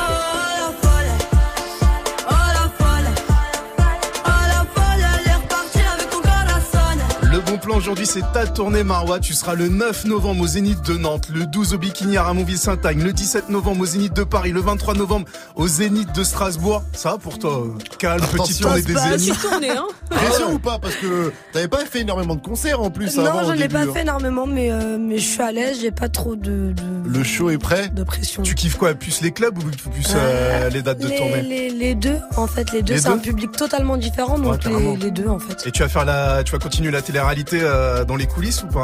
bon 7.52 7.58
plan 7.58 7.76
aujourd'hui, 7.76 8.06
c'est 8.06 8.22
ta 8.32 8.46
tournée 8.46 8.82
Marwa. 8.82 9.20
Tu 9.20 9.34
seras 9.34 9.54
le 9.54 9.68
9 9.68 10.06
novembre 10.06 10.42
au 10.42 10.46
Zénith 10.46 10.80
de 10.86 10.96
Nantes, 10.96 11.28
le 11.32 11.44
12 11.44 11.74
au 11.74 11.78
Bikini 11.78 12.16
à 12.16 12.22
Ramonville-Saint-Agne, 12.22 13.02
le 13.02 13.12
17 13.12 13.50
novembre 13.50 13.82
au 13.82 13.86
Zénith 13.86 14.14
de 14.14 14.24
Paris, 14.24 14.52
le 14.52 14.60
23 14.60 14.94
novembre 14.94 15.26
au 15.54 15.68
Zénith 15.68 16.14
de 16.14 16.24
Strasbourg. 16.24 16.82
Ça 16.94 17.10
va 17.12 17.18
pour 17.18 17.38
toi 17.38 17.62
euh, 17.66 17.78
Calme, 17.98 18.20
petite 18.20 18.34
Attention, 18.34 18.68
tournée 18.68 18.82
des. 18.82 18.94
Zéniths. 18.94 19.46
hein. 19.68 19.86
Pression 20.10 20.52
ou 20.52 20.58
pas 20.58 20.78
Parce 20.78 20.94
que 20.94 21.30
t'avais 21.52 21.68
pas 21.68 21.84
fait 21.84 22.00
énormément 22.00 22.36
de 22.36 22.40
concerts 22.40 22.80
en 22.80 22.90
plus 22.90 23.18
avant. 23.18 23.42
Non, 23.42 23.42
au 23.42 23.54
j'en 23.54 23.62
ai 23.62 23.68
pas 23.68 23.80
hein. 23.80 23.92
fait 23.92 24.02
énormément, 24.02 24.46
mais, 24.46 24.70
euh, 24.70 24.96
mais 24.98 25.18
je 25.18 25.28
suis 25.28 25.42
à 25.42 25.52
l'aise, 25.52 25.78
j'ai 25.82 25.90
pas 25.90 26.08
trop 26.08 26.36
de, 26.36 26.72
de, 26.72 26.82
Le 27.06 27.22
show 27.22 27.50
est 27.50 27.58
prêt 27.58 27.88
de 27.88 28.02
pression. 28.02 28.42
Tu 28.42 28.54
kiffes 28.54 28.78
quoi 28.78 28.94
Plus 28.94 29.20
les 29.20 29.32
clubs 29.32 29.58
ou 29.58 29.90
plus 29.90 30.06
euh, 30.14 30.70
les 30.70 30.80
dates 30.80 31.00
de 31.00 31.08
les, 31.08 31.16
tournée 31.16 31.42
les, 31.42 31.68
les 31.70 31.94
deux, 31.94 32.18
en 32.36 32.46
fait, 32.46 32.72
les 32.72 32.82
deux, 32.82 32.94
Les 32.94 33.00
c'est 33.00 33.08
un 33.08 33.18
public 33.18 33.52
totalement 33.52 33.98
différent, 33.98 34.38
donc 34.38 34.64
les 34.64 35.10
deux, 35.10 35.28
en 35.28 35.38
fait. 35.38 35.66
Et 35.66 35.70
tu 35.70 35.82
vas 35.82 35.88
faire 35.90 36.06
la, 36.06 36.42
tu 36.44 36.52
vas 36.52 36.58
continuer 36.58 36.90
la 36.90 37.02
télé-réalité 37.02 37.41
euh, 37.52 38.04
dans 38.04 38.16
les 38.16 38.26
coulisses 38.26 38.62
ou 38.62 38.66
pas? 38.68 38.82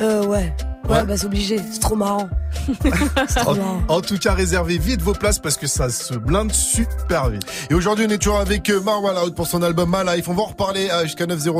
Euh, 0.00 0.24
ouais. 0.26 0.54
Ouais, 0.88 0.94
Ouais. 1.00 1.04
bah 1.04 1.16
c'est 1.18 1.26
obligé, 1.26 1.60
c'est 1.70 1.80
trop 1.80 1.96
marrant. 1.96 2.30
en, 3.46 3.94
en 3.94 4.00
tout 4.00 4.16
cas, 4.16 4.32
réservez 4.32 4.78
vite 4.78 5.02
vos 5.02 5.12
places 5.12 5.38
parce 5.38 5.58
que 5.58 5.66
ça 5.66 5.90
se 5.90 6.14
blinde 6.14 6.50
super 6.52 7.28
vite. 7.28 7.42
Et 7.68 7.74
aujourd'hui, 7.74 8.06
on 8.08 8.10
est 8.10 8.16
toujours 8.18 8.38
avec 8.38 8.70
euh, 8.70 8.80
Marwa 8.80 9.12
Loud 9.12 9.34
pour 9.34 9.46
son 9.46 9.62
album 9.62 9.94
My 9.94 10.16
Life. 10.16 10.28
On 10.28 10.34
va 10.34 10.42
en 10.42 10.46
reparler 10.46 10.88
euh, 10.90 11.02
jusqu'à 11.02 11.26
900. 11.26 11.52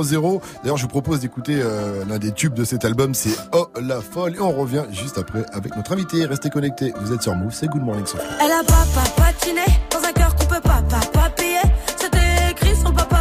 D'ailleurs, 0.63 0.77
je 0.79 0.83
vous 0.83 0.89
propose 0.89 1.21
d'écouter 1.21 1.61
euh, 1.63 2.05
l'un 2.09 2.19
des 2.19 2.33
tubes 2.33 2.55
de 2.55 2.65
cet 2.65 2.87
album, 2.87 3.13
c'est 3.13 3.37
Oh 3.53 3.67
la 3.83 4.01
folle. 4.01 4.35
Et 4.37 4.41
on 4.41 4.53
revient 4.53 4.85
juste 4.93 5.19
après 5.19 5.45
avec 5.53 5.77
notre 5.77 5.93
invité. 5.93 6.25
Restez 6.25 6.49
connectés. 6.49 6.95
Vous 7.03 7.13
êtes 7.13 7.23
sur 7.23 7.35
Move, 7.35 7.53
c'est 7.53 7.67
Good 7.67 7.83
Morning 7.83 8.07
Sophie. 8.07 8.25
Elle 8.43 8.53
a 8.53 8.63
papa 8.65 9.11
patiné 9.17 9.65
dans 9.91 10.09
un 10.09 10.13
cœur 10.13 10.35
qu'on 10.37 10.47
peut 10.47 10.61
pas 10.63 10.83
papa 10.89 11.29
payer. 11.37 11.59
C'était 11.99 12.51
écrit 12.53 12.75
son 12.83 12.93
papa 12.95 13.18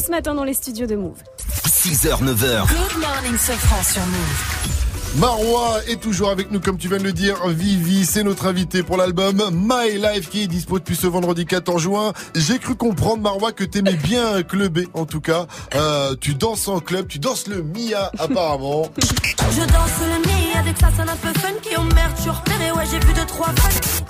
ce 0.00 0.10
matin 0.10 0.34
dans 0.34 0.44
les 0.44 0.54
studios 0.54 0.86
de 0.86 0.96
Move. 0.96 1.18
6h, 1.66 2.22
9h. 2.22 2.66
Good 2.68 3.00
morning, 3.00 3.38
Sofran 3.38 3.82
sur 3.82 4.00
Move. 4.06 5.16
Marwa 5.16 5.80
est 5.88 6.00
toujours 6.00 6.30
avec 6.30 6.52
nous, 6.52 6.60
comme 6.60 6.78
tu 6.78 6.88
viens 6.88 6.98
de 6.98 7.02
le 7.02 7.12
dire. 7.12 7.36
Vivi, 7.48 8.06
c'est 8.06 8.22
notre 8.22 8.46
invité 8.46 8.82
pour 8.82 8.96
l'album 8.96 9.42
My 9.52 9.98
Life 9.98 10.30
qui 10.30 10.42
est 10.42 10.46
dispo 10.46 10.78
depuis 10.78 10.96
ce 10.96 11.06
vendredi 11.06 11.46
14 11.46 11.82
juin. 11.82 12.12
J'ai 12.34 12.58
cru 12.58 12.76
comprendre, 12.76 13.22
Marwa, 13.22 13.52
que 13.52 13.64
t'aimais 13.64 13.94
bien 13.94 14.42
clubber, 14.42 14.88
en 14.94 15.04
tout 15.04 15.20
cas. 15.20 15.46
Euh, 15.74 16.14
tu 16.20 16.34
danses 16.34 16.68
en 16.68 16.80
club, 16.80 17.08
tu 17.08 17.18
danses 17.18 17.48
le 17.48 17.62
Mia, 17.62 18.10
apparemment. 18.18 18.88
Je 19.50 19.66
danse 19.66 19.90
le 20.00 20.28
nid 20.28 20.52
avec 20.56 20.78
ça 20.78 20.90
sonne 20.96 21.08
un 21.08 21.16
peu 21.16 21.32
funky. 21.40 21.70
Merde, 21.94 22.12
je 22.16 22.22
suis 22.22 22.30
repéré, 22.30 22.70
ouais, 22.70 22.84
j'ai 22.90 23.00
vu 23.00 23.12
deux, 23.12 23.26
trois 23.26 23.48
fans. 23.48 24.04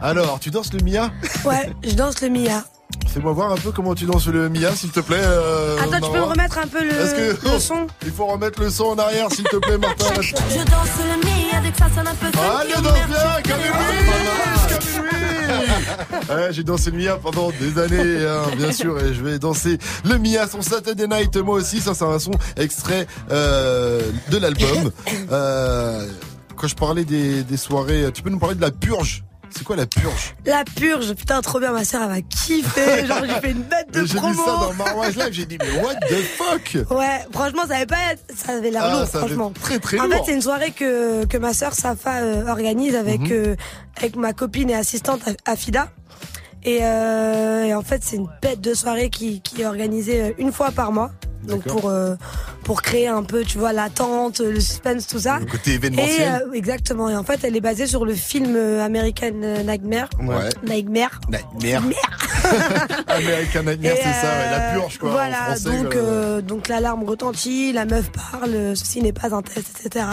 Alors, 0.00 0.40
tu 0.40 0.50
danses 0.50 0.72
le 0.72 0.80
Mia? 0.80 1.12
Ouais, 1.44 1.70
je 1.84 1.94
danse 1.94 2.20
le 2.20 2.30
Mia. 2.30 2.64
Fais-moi 3.12 3.32
voir 3.32 3.50
un 3.52 3.56
peu 3.56 3.72
comment 3.72 3.94
tu 3.94 4.04
danses 4.04 4.28
le 4.28 4.48
Mia, 4.48 4.70
s'il 4.76 4.90
te 4.90 5.00
plaît. 5.00 5.16
euh, 5.20 5.76
Attends, 5.80 6.06
tu 6.06 6.12
peux 6.12 6.18
me 6.18 6.24
remettre 6.24 6.58
un 6.58 6.66
peu 6.68 6.82
le, 6.84 6.90
Est-ce 6.92 7.14
que- 7.40 7.48
le 7.52 7.58
son 7.58 7.86
Il 8.04 8.12
faut 8.12 8.26
remettre 8.26 8.60
le 8.62 8.70
son 8.70 8.84
en 8.84 8.98
arrière, 8.98 9.30
s'il 9.32 9.44
te 9.44 9.56
plaît, 9.56 9.78
Martin. 9.78 10.20
Je 10.22 10.32
danse 10.32 10.96
le 10.98 11.26
Mia 11.26 11.60
dès 11.60 11.70
que 11.72 11.78
ça 11.78 11.88
sonne 11.94 12.06
un 12.06 12.14
peu 12.14 12.26
Ah, 12.38 12.62
le 12.64 12.80
danse 12.80 12.94
bien, 13.08 13.42
Camille 13.42 13.66
Ouais, 16.30 16.52
j'ai 16.52 16.62
dansé 16.62 16.92
le 16.92 16.98
Mia 16.98 17.16
pendant 17.16 17.50
des 17.50 17.78
années, 17.80 18.24
hein, 18.24 18.42
bien 18.56 18.70
sûr, 18.72 18.96
et 19.00 19.12
je 19.12 19.22
vais 19.22 19.38
danser 19.40 19.78
le 20.04 20.16
Mia, 20.18 20.46
son 20.46 20.62
Saturday 20.62 21.08
Night, 21.08 21.36
moi 21.38 21.56
aussi. 21.56 21.80
Ça, 21.80 21.94
c'est 21.94 22.04
un 22.04 22.18
son 22.20 22.30
extrait 22.56 23.08
euh, 23.32 24.00
de 24.30 24.38
l'album. 24.38 24.92
Euh, 25.32 26.06
quand 26.56 26.68
je 26.68 26.76
parlais 26.76 27.04
des, 27.04 27.42
des 27.42 27.56
soirées, 27.56 28.10
tu 28.14 28.22
peux 28.22 28.30
nous 28.30 28.38
parler 28.38 28.54
de 28.54 28.60
la 28.60 28.70
purge 28.70 29.24
C'est 29.56 29.64
quoi 29.64 29.76
la 29.76 29.86
purge 29.86 30.34
La 30.46 30.64
purge, 30.64 31.12
putain, 31.14 31.40
trop 31.42 31.58
bien, 31.60 31.72
ma 31.72 31.84
soeur, 31.84 32.02
elle 32.04 32.08
va 32.08 32.20
kiffer. 32.22 33.06
Genre, 33.06 33.18
j'ai 33.26 33.40
fait 33.40 33.50
une 33.50 33.62
bête 33.62 33.90
de 33.92 34.00
J'ai 34.04 34.14
vu 34.14 34.18
promo. 34.18 34.44
ça 34.44 34.84
dans 34.84 35.02
Live, 35.02 35.28
j'ai 35.32 35.46
dit, 35.46 35.58
mais 35.58 35.82
what 35.82 35.94
the 36.08 36.14
fuck 36.36 36.90
Ouais, 36.96 37.20
franchement, 37.32 37.62
ça 37.68 37.76
avait 37.76 37.86
pas, 37.86 37.96
ça 38.34 38.52
avait 38.52 38.70
l'air 38.70 38.82
Ah, 38.84 38.92
lourd, 39.00 39.08
franchement. 39.08 39.52
très, 39.62 39.78
très 39.78 39.98
en 39.98 40.04
lourd. 40.04 40.12
fait, 40.14 40.22
c'est 40.26 40.34
une 40.34 40.42
soirée 40.42 40.70
que, 40.70 41.24
que 41.26 41.36
ma 41.36 41.52
sœur 41.52 41.74
Safa 41.74 42.18
euh, 42.22 42.46
organise 42.48 42.94
avec, 42.94 43.20
Mhm. 43.22 43.32
euh, 43.32 43.56
avec 43.96 44.16
ma 44.16 44.32
copine 44.32 44.70
et 44.70 44.74
assistante 44.76 45.22
Afida. 45.46 45.88
Et, 46.62 46.78
euh, 46.82 47.64
et 47.64 47.74
en 47.74 47.82
fait, 47.82 48.02
c'est 48.04 48.16
une 48.16 48.28
bête 48.42 48.60
de 48.60 48.74
soirée 48.74 49.08
qui, 49.10 49.40
qui 49.40 49.62
est 49.62 49.66
organisée 49.66 50.34
une 50.38 50.52
fois 50.52 50.70
par 50.70 50.92
mois. 50.92 51.10
Donc 51.44 51.62
pour 51.64 51.88
euh, 51.88 52.14
pour 52.64 52.82
créer 52.82 53.08
un 53.08 53.22
peu, 53.22 53.42
tu 53.44 53.58
vois, 53.58 53.72
l'attente, 53.72 54.40
le 54.40 54.60
suspense, 54.60 55.06
tout 55.06 55.18
ça. 55.20 55.38
Le 55.40 55.46
côté 55.46 55.72
événementiel. 55.74 56.42
Et, 56.42 56.44
euh, 56.48 56.52
exactement. 56.52 57.08
Et 57.08 57.16
en 57.16 57.24
fait, 57.24 57.40
elle 57.44 57.56
est 57.56 57.60
basée 57.60 57.86
sur 57.86 58.04
le 58.04 58.14
film 58.14 58.54
euh, 58.56 58.84
American 58.84 59.30
Nightmare. 59.64 60.08
Ouais. 60.22 60.48
Nightmare. 60.66 61.20
Nightmare. 61.60 61.82
American 63.08 63.62
Nightmare, 63.64 63.92
c'est 63.96 64.02
ça, 64.02 64.28
ouais, 64.28 64.50
la 64.50 64.72
purge, 64.74 64.98
quoi. 64.98 65.10
Voilà, 65.10 65.36
en 65.42 65.44
français, 65.56 65.82
donc, 65.82 65.92
quoi. 65.92 66.00
euh, 66.02 66.40
donc 66.40 66.68
l'alarme 66.68 67.04
retentit, 67.04 67.72
la 67.72 67.84
meuf 67.84 68.10
parle, 68.10 68.76
ceci 68.76 69.02
n'est 69.02 69.12
pas 69.12 69.34
un 69.34 69.42
test, 69.42 69.68
etc. 69.84 70.04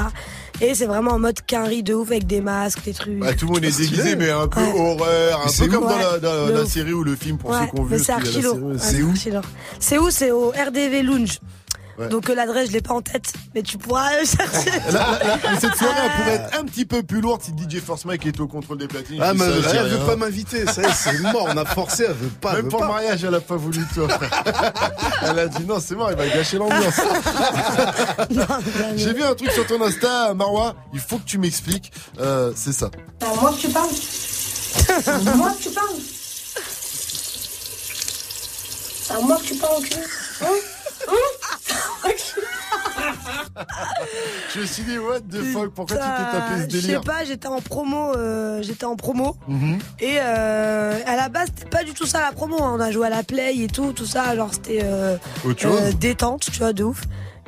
Et 0.59 0.73
c'est 0.73 0.87
vraiment 0.87 1.11
en 1.11 1.19
mode 1.19 1.39
quinri 1.45 1.83
de 1.83 1.93
ouf 1.93 2.09
avec 2.09 2.25
des 2.25 2.41
masques, 2.41 2.83
des 2.85 2.93
trucs. 2.93 3.21
Ouais, 3.21 3.35
tout 3.35 3.45
le 3.45 3.53
monde 3.53 3.63
est 3.65 3.77
déguisé, 3.77 4.15
mais 4.15 4.31
un 4.31 4.47
peu 4.47 4.59
Ouais. 4.61 4.73
horreur, 4.79 5.41
un 5.47 5.51
peu 5.51 5.67
comme 5.67 5.83
dans, 5.83 5.97
la, 5.97 6.51
dans 6.51 6.65
série 6.65 6.93
ou 6.93 7.03
le 7.03 7.15
film 7.15 7.37
pour 7.37 7.51
Ouais, 7.51 7.57
ceux 7.61 7.65
qui 7.71 7.79
ont 7.79 7.83
vu. 7.83 7.91
mais 7.91 7.99
c'est 7.99 8.11
archi 8.11 8.41
C'est 8.79 9.01
où. 9.03 9.13
C'est 9.79 9.97
où? 9.99 10.09
C'est 10.09 10.31
au 10.31 10.49
RDV 10.49 11.03
Lounge. 11.17 11.39
Ouais. 11.97 12.09
Donc 12.09 12.29
euh, 12.29 12.35
l'adresse, 12.35 12.67
je 12.67 12.73
l'ai 12.73 12.81
pas 12.81 12.93
en 12.93 13.01
tête, 13.01 13.33
mais 13.55 13.63
tu 13.63 13.79
pourras 13.79 14.11
le 14.19 14.25
chercher. 14.27 14.69
Là, 14.69 15.17
là, 15.17 15.19
là, 15.23 15.37
mais 15.51 15.59
cette 15.59 15.73
soirée, 15.75 15.95
elle 16.03 16.11
pourrait 16.11 16.35
être 16.35 16.59
un 16.59 16.63
petit 16.65 16.85
peu 16.85 17.01
plus 17.01 17.21
lourde 17.21 17.41
si 17.41 17.49
DJ 17.53 17.81
Force 17.81 18.05
Mike 18.05 18.23
était 18.27 18.39
au 18.39 18.47
contrôle 18.47 18.77
des 18.77 18.87
platines. 18.87 19.19
Ah, 19.19 19.33
mais 19.33 19.43
elle 19.45 19.65
rien. 19.65 19.83
veut 19.85 20.05
pas 20.05 20.15
m'inviter, 20.15 20.67
ça 20.67 20.83
y 20.83 20.85
est, 20.85 20.93
c'est 20.93 21.19
mort, 21.21 21.47
on 21.49 21.57
a 21.57 21.65
forcé, 21.65 22.03
elle 22.07 22.13
veut 22.13 22.27
pas. 22.29 22.49
elle 22.51 22.55
Même 22.57 22.65
veut 22.65 22.69
pour 22.69 22.81
pas. 22.81 22.85
le 22.85 22.91
mariage, 22.93 23.23
elle 23.23 23.33
a 23.33 23.39
pas 23.41 23.55
voulu 23.55 23.83
toi. 23.95 24.07
Elle 25.23 25.39
a 25.39 25.47
dit 25.47 25.65
non, 25.65 25.79
c'est 25.79 25.95
mort, 25.95 26.11
il 26.11 26.17
va 26.17 26.27
gâcher 26.27 26.59
l'ambiance. 26.59 27.01
J'ai 28.95 29.13
vu 29.13 29.23
un 29.23 29.33
truc 29.33 29.49
sur 29.51 29.65
ton 29.65 29.81
Insta, 29.81 30.35
Marwa. 30.35 30.75
Il 30.93 30.99
faut 30.99 31.17
que 31.17 31.25
tu 31.25 31.39
m'expliques. 31.39 31.91
Euh, 32.19 32.53
c'est 32.55 32.73
ça. 32.73 32.91
C'est 33.19 33.27
à 33.27 33.33
moi 33.41 33.51
que 33.53 33.57
tu 33.59 33.69
parles. 33.69 33.89
C'est 33.91 35.09
à 35.09 35.17
moi 35.35 35.51
que 35.51 35.63
tu 35.63 35.69
parles. 35.71 35.87
C'est 39.01 39.13
à 39.15 39.19
moi 39.19 39.37
que 39.37 39.43
tu 39.45 39.55
parles. 39.55 39.83
Hein 40.43 40.45
Hein 40.45 40.55
Je 44.53 44.61
me 44.61 44.65
suis 44.65 44.83
dit, 44.83 44.97
what 44.97 45.19
the 45.21 45.41
fuck, 45.53 45.69
pourquoi 45.73 45.97
tu 45.97 46.01
t'es 46.03 46.31
tapé 46.31 46.53
ce 46.55 46.61
Je 46.69 46.77
sais 46.77 46.81
délire 46.87 47.01
pas, 47.01 47.23
j'étais 47.25 47.47
en 47.47 47.61
promo, 47.61 48.13
euh, 48.15 48.61
j'étais 48.61 48.85
en 48.85 48.95
promo. 48.95 49.35
Mhm. 49.47 49.79
Et 49.99 50.17
euh, 50.19 50.99
à 51.05 51.15
la 51.15 51.29
base, 51.29 51.47
c'était 51.55 51.69
pas 51.69 51.83
du 51.83 51.93
tout 51.93 52.05
ça 52.05 52.21
la 52.21 52.31
promo. 52.31 52.61
hein. 52.63 52.73
On 52.77 52.79
a 52.79 52.91
joué 52.91 53.07
à 53.07 53.09
la 53.09 53.23
play 53.23 53.55
et 53.57 53.67
tout, 53.67 53.93
tout 53.93 54.05
ça. 54.05 54.23
Alors 54.23 54.53
c'était 54.53 54.81
euh, 54.83 55.17
chose 55.57 55.95
détente, 55.99 56.49
tu 56.51 56.59
vois, 56.59 56.73
de 56.73 56.83
ouf. 56.83 57.01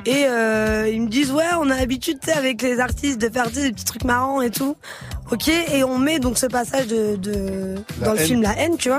Et 0.06 0.24
euh, 0.26 0.88
ils 0.90 1.02
me 1.02 1.08
disent 1.08 1.30
ouais, 1.32 1.44
on 1.60 1.68
a 1.70 1.76
l'habitude, 1.76 2.18
tu 2.20 2.30
sais, 2.30 2.36
avec 2.36 2.62
les 2.62 2.80
artistes 2.80 3.18
de 3.20 3.28
faire 3.28 3.50
des 3.50 3.70
petits 3.72 3.84
trucs 3.84 4.04
marrants 4.04 4.40
et 4.40 4.50
tout. 4.50 4.76
Ok, 5.30 5.48
et 5.48 5.84
on 5.84 5.98
met 5.98 6.18
donc 6.18 6.38
ce 6.38 6.46
passage 6.46 6.86
de, 6.88 7.16
de 7.16 7.76
dans 8.02 8.12
le 8.12 8.18
film 8.18 8.42
La 8.42 8.58
haine, 8.58 8.76
tu 8.78 8.88
vois. 8.88 8.98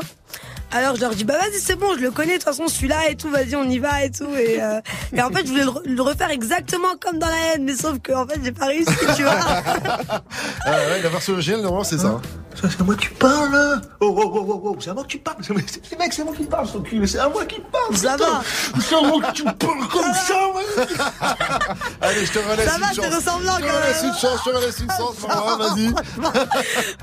Alors 0.74 0.96
je 0.96 1.02
leur 1.02 1.12
dis 1.16 1.26
bah 1.26 1.38
vas-y 1.38 1.60
c'est 1.60 1.76
bon 1.76 1.88
je 1.98 2.02
le 2.02 2.12
connais 2.12 2.34
de 2.34 2.38
toute 2.38 2.44
façon 2.46 2.68
celui-là 2.68 3.10
et 3.10 3.16
tout 3.16 3.30
vas-y 3.30 3.56
on 3.58 3.70
y 3.70 3.78
va 3.80 4.04
et 4.06 4.12
tout 4.12 4.30
et, 4.38 4.62
euh, 4.62 4.80
et 5.14 5.22
en 5.22 5.30
fait 5.30 5.46
je 5.46 5.50
voulais 5.52 5.64
le, 5.66 5.70
re- 5.70 5.86
le 5.86 6.02
refaire 6.02 6.30
exactement 6.30 6.96
comme 7.00 7.20
dans 7.20 7.28
la 7.28 7.54
haine 7.56 7.66
mais 7.66 7.76
sauf 7.76 8.00
que 8.00 8.14
en 8.14 8.26
fait 8.26 8.40
j'ai 8.44 8.54
pas 8.54 8.68
réussi 8.68 8.94
tu 9.18 9.24
vois 9.24 9.36
Ah 10.66 10.78
la 11.04 11.10
version 11.10 11.34
originale, 11.34 11.62
normalement, 11.62 11.84
c'est 11.84 11.98
ça. 11.98 12.22
Ça, 12.60 12.68
c'est 12.70 12.82
à 12.82 12.84
moi 12.84 12.96
que 12.96 13.02
tu 13.02 13.10
parles 13.12 13.56
hein. 13.56 13.82
Oh, 14.00 14.14
oh, 14.18 14.32
oh, 14.36 14.46
oh, 14.50 14.62
oh, 14.66 14.78
c'est 14.80 14.90
à 14.90 14.94
moi 14.94 15.04
que 15.04 15.08
tu 15.10 15.18
parles 15.20 15.38
C'est 15.42 15.54
c'est- 15.90 15.98
mec, 16.00 16.14
c'est 16.14 16.24
moi 16.24 16.34
qui 16.36 16.44
parle, 16.44 16.68
son 16.68 16.82
cul, 16.82 17.00
mais 17.00 17.08
c'est 17.08 17.20
à 17.20 17.30
moi 17.30 17.46
qui 17.46 17.60
parle 17.72 17.96
Ça 17.98 18.14
putain. 18.14 18.30
va. 18.30 18.42
C'est 18.82 18.96
à 18.96 19.02
moi 19.02 19.22
que 19.22 19.32
tu 19.34 19.44
parles 19.44 19.88
comme 19.92 20.14
ça, 20.14 20.48
ouais 20.56 20.86
Allez, 22.02 22.26
je 22.26 22.32
te 22.32 22.40
relaisse 22.40 22.70
Ça 22.70 22.76
une 22.76 22.82
va, 22.82 22.88
chance. 22.88 22.96
c'est 23.02 23.16
ressemblant, 23.16 23.54
Je 23.60 23.64
te 23.64 23.68
quand 23.70 23.78
relaisse 23.78 24.02
même. 24.04 24.12
une 24.12 24.20
chance, 24.20 24.40
je 24.46 24.50
te 24.52 24.56
relaisse 24.56 24.80
une 24.80 24.92
chance, 24.92 25.16
vas-y. 25.58 25.90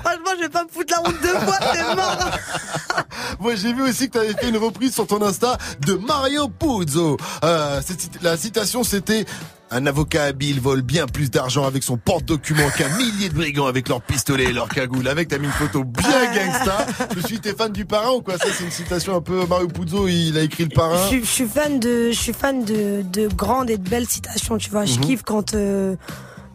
franchement 0.03 0.31
je 0.37 0.41
vais 0.43 0.49
pas 0.49 0.65
me 0.65 0.69
foutre 0.69 0.93
la 0.95 1.01
honte 1.09 1.21
deux 1.23 1.39
fois 1.41 1.59
c'est 1.73 1.95
mort 1.97 2.19
Moi, 3.41 3.55
j'ai 3.55 3.73
vu 3.73 3.83
aussi 3.83 4.09
que 4.09 4.13
tu 4.13 4.19
avais 4.19 4.35
fait 4.35 4.49
une 4.49 4.57
reprise 4.57 4.95
sur 4.95 5.07
ton 5.07 5.23
Insta 5.23 5.57
de 5.81 5.95
Mario 5.95 6.49
Puzo. 6.49 7.17
Euh, 7.45 7.81
la 8.23 8.37
citation, 8.37 8.83
c'était 8.83 9.25
un 9.71 9.87
avocat 9.87 10.25
habile 10.25 10.61
vole 10.61 10.83
bien 10.83 11.07
plus 11.07 11.31
d'argent 11.31 11.67
avec 11.67 11.83
son 11.83 11.97
porte-document 11.99 12.69
qu'un 12.77 12.89
millier 12.97 13.29
de 13.29 13.35
brigands 13.35 13.67
avec 13.67 13.89
leurs 13.89 14.01
pistolets 14.01 14.45
et 14.45 14.53
leurs 14.53 14.69
cagoules. 14.69 15.07
Avec, 15.09 15.29
t'as 15.29 15.39
mis 15.39 15.47
une 15.47 15.53
photo 15.53 15.85
bien 15.85 16.33
gangsta. 16.35 16.87
Je 17.17 17.27
suis, 17.27 17.39
t'es 17.39 17.53
fan 17.55 17.71
du 17.73 17.85
parrain 17.85 18.13
ou 18.13 18.23
quoi 18.23 18.39
Ça, 18.39 18.47
c'est 18.53 18.65
une 18.65 18.71
citation 18.71 19.15
un 19.17 19.21
peu 19.21 19.45
Mario 19.47 19.69
Puzo. 19.69 20.09
Il 20.09 20.39
a 20.39 20.43
écrit 20.43 20.65
le 20.65 20.71
parrain. 20.71 21.11
je 21.13 21.21
suis 21.25 21.47
fan 21.47 21.79
de 21.81 22.11
je 22.11 22.19
suis 22.19 22.33
fan 22.33 22.65
de, 22.65 23.03
de 23.03 23.29
grandes 23.29 23.69
et 23.71 23.77
de 23.77 23.89
belles 23.89 24.09
citations 24.09 24.57
tu 24.59 24.71
vois 24.71 24.85
je 24.87 24.95
Mhm. 24.95 25.01
kiffe 25.01 25.23
quand 25.23 25.55
euh, 25.55 25.97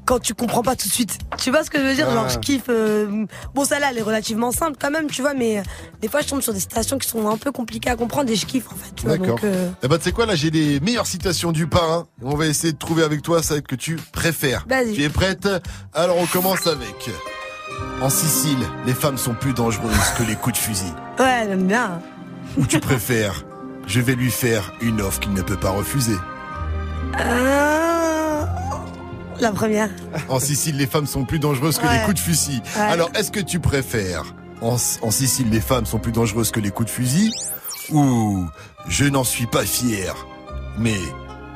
quand 0.05 0.19
tu 0.19 0.33
comprends 0.33 0.61
pas 0.63 0.75
tout 0.75 0.87
de 0.87 0.93
suite 0.93 1.17
tu 1.37 1.49
vois 1.51 1.63
ce 1.63 1.69
que 1.69 1.79
je 1.79 1.83
veux 1.83 1.95
dire? 1.95 2.09
Genre 2.11 2.25
Ah. 2.27 2.31
je 2.31 2.39
kiffe 2.39 2.63
euh, 2.69 3.25
bon 3.53 3.65
celle-là 3.65 3.87
elle 3.91 3.97
est 3.97 4.01
relativement 4.03 4.51
simple 4.51 4.77
quand 4.79 4.91
même 4.91 5.09
tu 5.09 5.21
vois 5.21 5.33
mais 5.33 5.59
euh, 5.59 5.63
des 6.01 6.07
fois 6.07 6.21
je 6.21 6.27
tombe 6.27 6.41
sur 6.41 6.53
des 6.53 6.59
citations 6.59 6.97
qui 6.97 7.07
sont 7.07 7.27
un 7.29 7.37
peu 7.37 7.51
compliquées 7.51 7.89
à 7.89 7.95
comprendre 7.95 8.29
et 8.31 8.35
je 8.35 8.45
kiffe 8.45 8.67
en 8.71 8.75
fait 8.75 9.07
D'accord. 9.17 9.39
euh, 9.43 9.69
Eh 9.83 9.87
ben, 9.87 9.97
tu 9.97 10.03
sais 10.05 10.11
quoi, 10.11 10.25
là, 10.25 10.35
j'ai 10.35 10.49
les 10.49 10.79
meilleures 10.79 11.07
citations 11.07 11.51
du 11.51 11.67
parrain. 11.67 12.05
On 12.21 12.35
va 12.35 12.45
essayer 12.47 12.71
de 12.73 12.77
trouver 12.77 13.03
avec 13.03 13.21
toi 13.21 13.43
celle 13.43 13.61
que 13.63 13.75
tu 13.75 13.97
préfères. 14.13 14.65
Vas-y. 14.69 14.93
Tu 14.93 15.03
es 15.03 15.09
prête? 15.09 15.47
Alors, 15.93 16.17
on 16.17 16.25
commence 16.25 16.65
avec. 16.67 17.09
En 18.01 18.09
Sicile, 18.09 18.59
les 18.85 18.93
femmes 18.93 19.17
sont 19.17 19.33
plus 19.33 19.53
dangereuses 19.53 19.91
que 20.17 20.23
les 20.23 20.35
coups 20.35 20.55
de 20.57 20.61
fusil. 20.61 20.93
ouais 21.19 21.45
j'aime 21.47 21.67
bien 21.67 21.99
Ou 22.57 22.65
tu 22.65 22.79
préfères 22.79 23.43
Je 23.87 23.99
vais 23.99 24.15
lui 24.15 24.31
faire 24.31 24.73
une 24.81 25.01
offre 25.01 25.19
qu'il 25.19 25.33
ne 25.33 25.41
peut 25.41 25.57
pas 25.57 25.71
refuser. 25.71 26.15
Ah, 27.17 28.47
la 29.39 29.51
première 29.51 29.89
En 30.29 30.39
Sicile, 30.39 30.77
les 30.77 30.87
femmes 30.87 31.05
sont 31.07 31.25
plus 31.25 31.39
dangereuses 31.39 31.77
que 31.77 31.85
Ouais. 31.87 31.97
les 31.99 32.03
coups 32.05 32.15
de 32.15 32.19
fusil. 32.19 32.61
Ouais. 32.75 32.81
Alors, 32.81 33.09
est-ce 33.15 33.31
que 33.31 33.39
tu 33.39 33.59
préfères 33.59 34.33
en, 34.61 34.77
en 35.01 35.11
Sicile, 35.11 35.49
les 35.49 35.59
femmes 35.61 35.85
sont 35.85 35.99
plus 35.99 36.11
dangereuses 36.11 36.51
que 36.51 36.59
les 36.59 36.71
coups 36.71 36.87
de 36.89 36.93
fusil 36.93 37.31
Ou 37.91 38.45
je 38.87 39.05
n'en 39.05 39.23
suis 39.23 39.47
pas 39.47 39.63
fier, 39.63 40.15
mais 40.77 40.95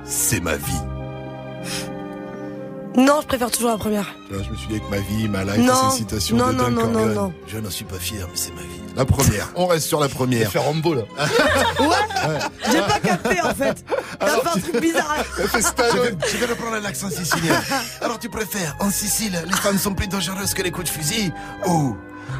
c'est 0.04 0.40
ma 0.42 0.56
vie? 0.58 0.82
Non 2.98 3.20
je 3.22 3.28
préfère 3.28 3.52
toujours 3.52 3.70
la 3.70 3.78
première 3.78 4.16
je 4.32 4.50
me 4.50 4.56
suis 4.56 4.68
dit 4.68 4.76
avec 4.78 4.90
ma 4.90 4.98
vie, 4.98 5.28
ma 5.30 5.44
life, 5.44 5.58
Non. 5.66 5.74
c'est 5.76 5.86
une 5.86 5.92
citation 6.10 6.38
Non, 6.38 6.48
de 6.48 6.54
non, 6.54 6.70
non. 7.14 7.34
Je 7.48 7.60
n'en 7.60 7.70
suis 7.70 7.86
pas 7.86 8.00
fier, 8.00 8.26
mais 8.28 8.36
c'est 8.36 8.54
ma 8.56 8.62
vie. 8.62 8.77
La 8.98 9.06
première, 9.06 9.51
on 9.56 9.67
reste 9.67 9.85
sur 9.85 10.00
la 10.00 10.09
première. 10.09 10.51
Faire 10.51 10.64
Rambo 10.64 10.95
là. 10.95 11.03
ouais 11.80 12.40
j'ai 12.72 12.80
pas 12.80 13.00
capté 13.00 13.40
en 13.42 13.53
fait 13.53 13.85
t'as 14.19 14.27
fait 14.27 14.48
un 14.48 14.59
truc 14.59 14.82
bizarre 14.82 15.17
Je 15.38 15.43
vais, 16.00 16.16
je 16.32 16.38
vais 16.38 16.45
reprendre 16.48 16.80
l'accent 16.82 17.09
sicilien. 17.11 17.61
Alors 18.01 18.17
tu 18.17 18.27
préfères, 18.27 18.76
en 18.80 18.90
Sicile, 18.90 19.40
les 19.45 19.53
femmes 19.53 19.77
sont 19.77 19.93
plus 19.93 20.08
dangereuses 20.08 20.56
que 20.56 20.64
les 20.64 20.72
coups 20.72 20.85
de 20.85 20.90
fusil 20.90 21.32
Ou 21.67 21.95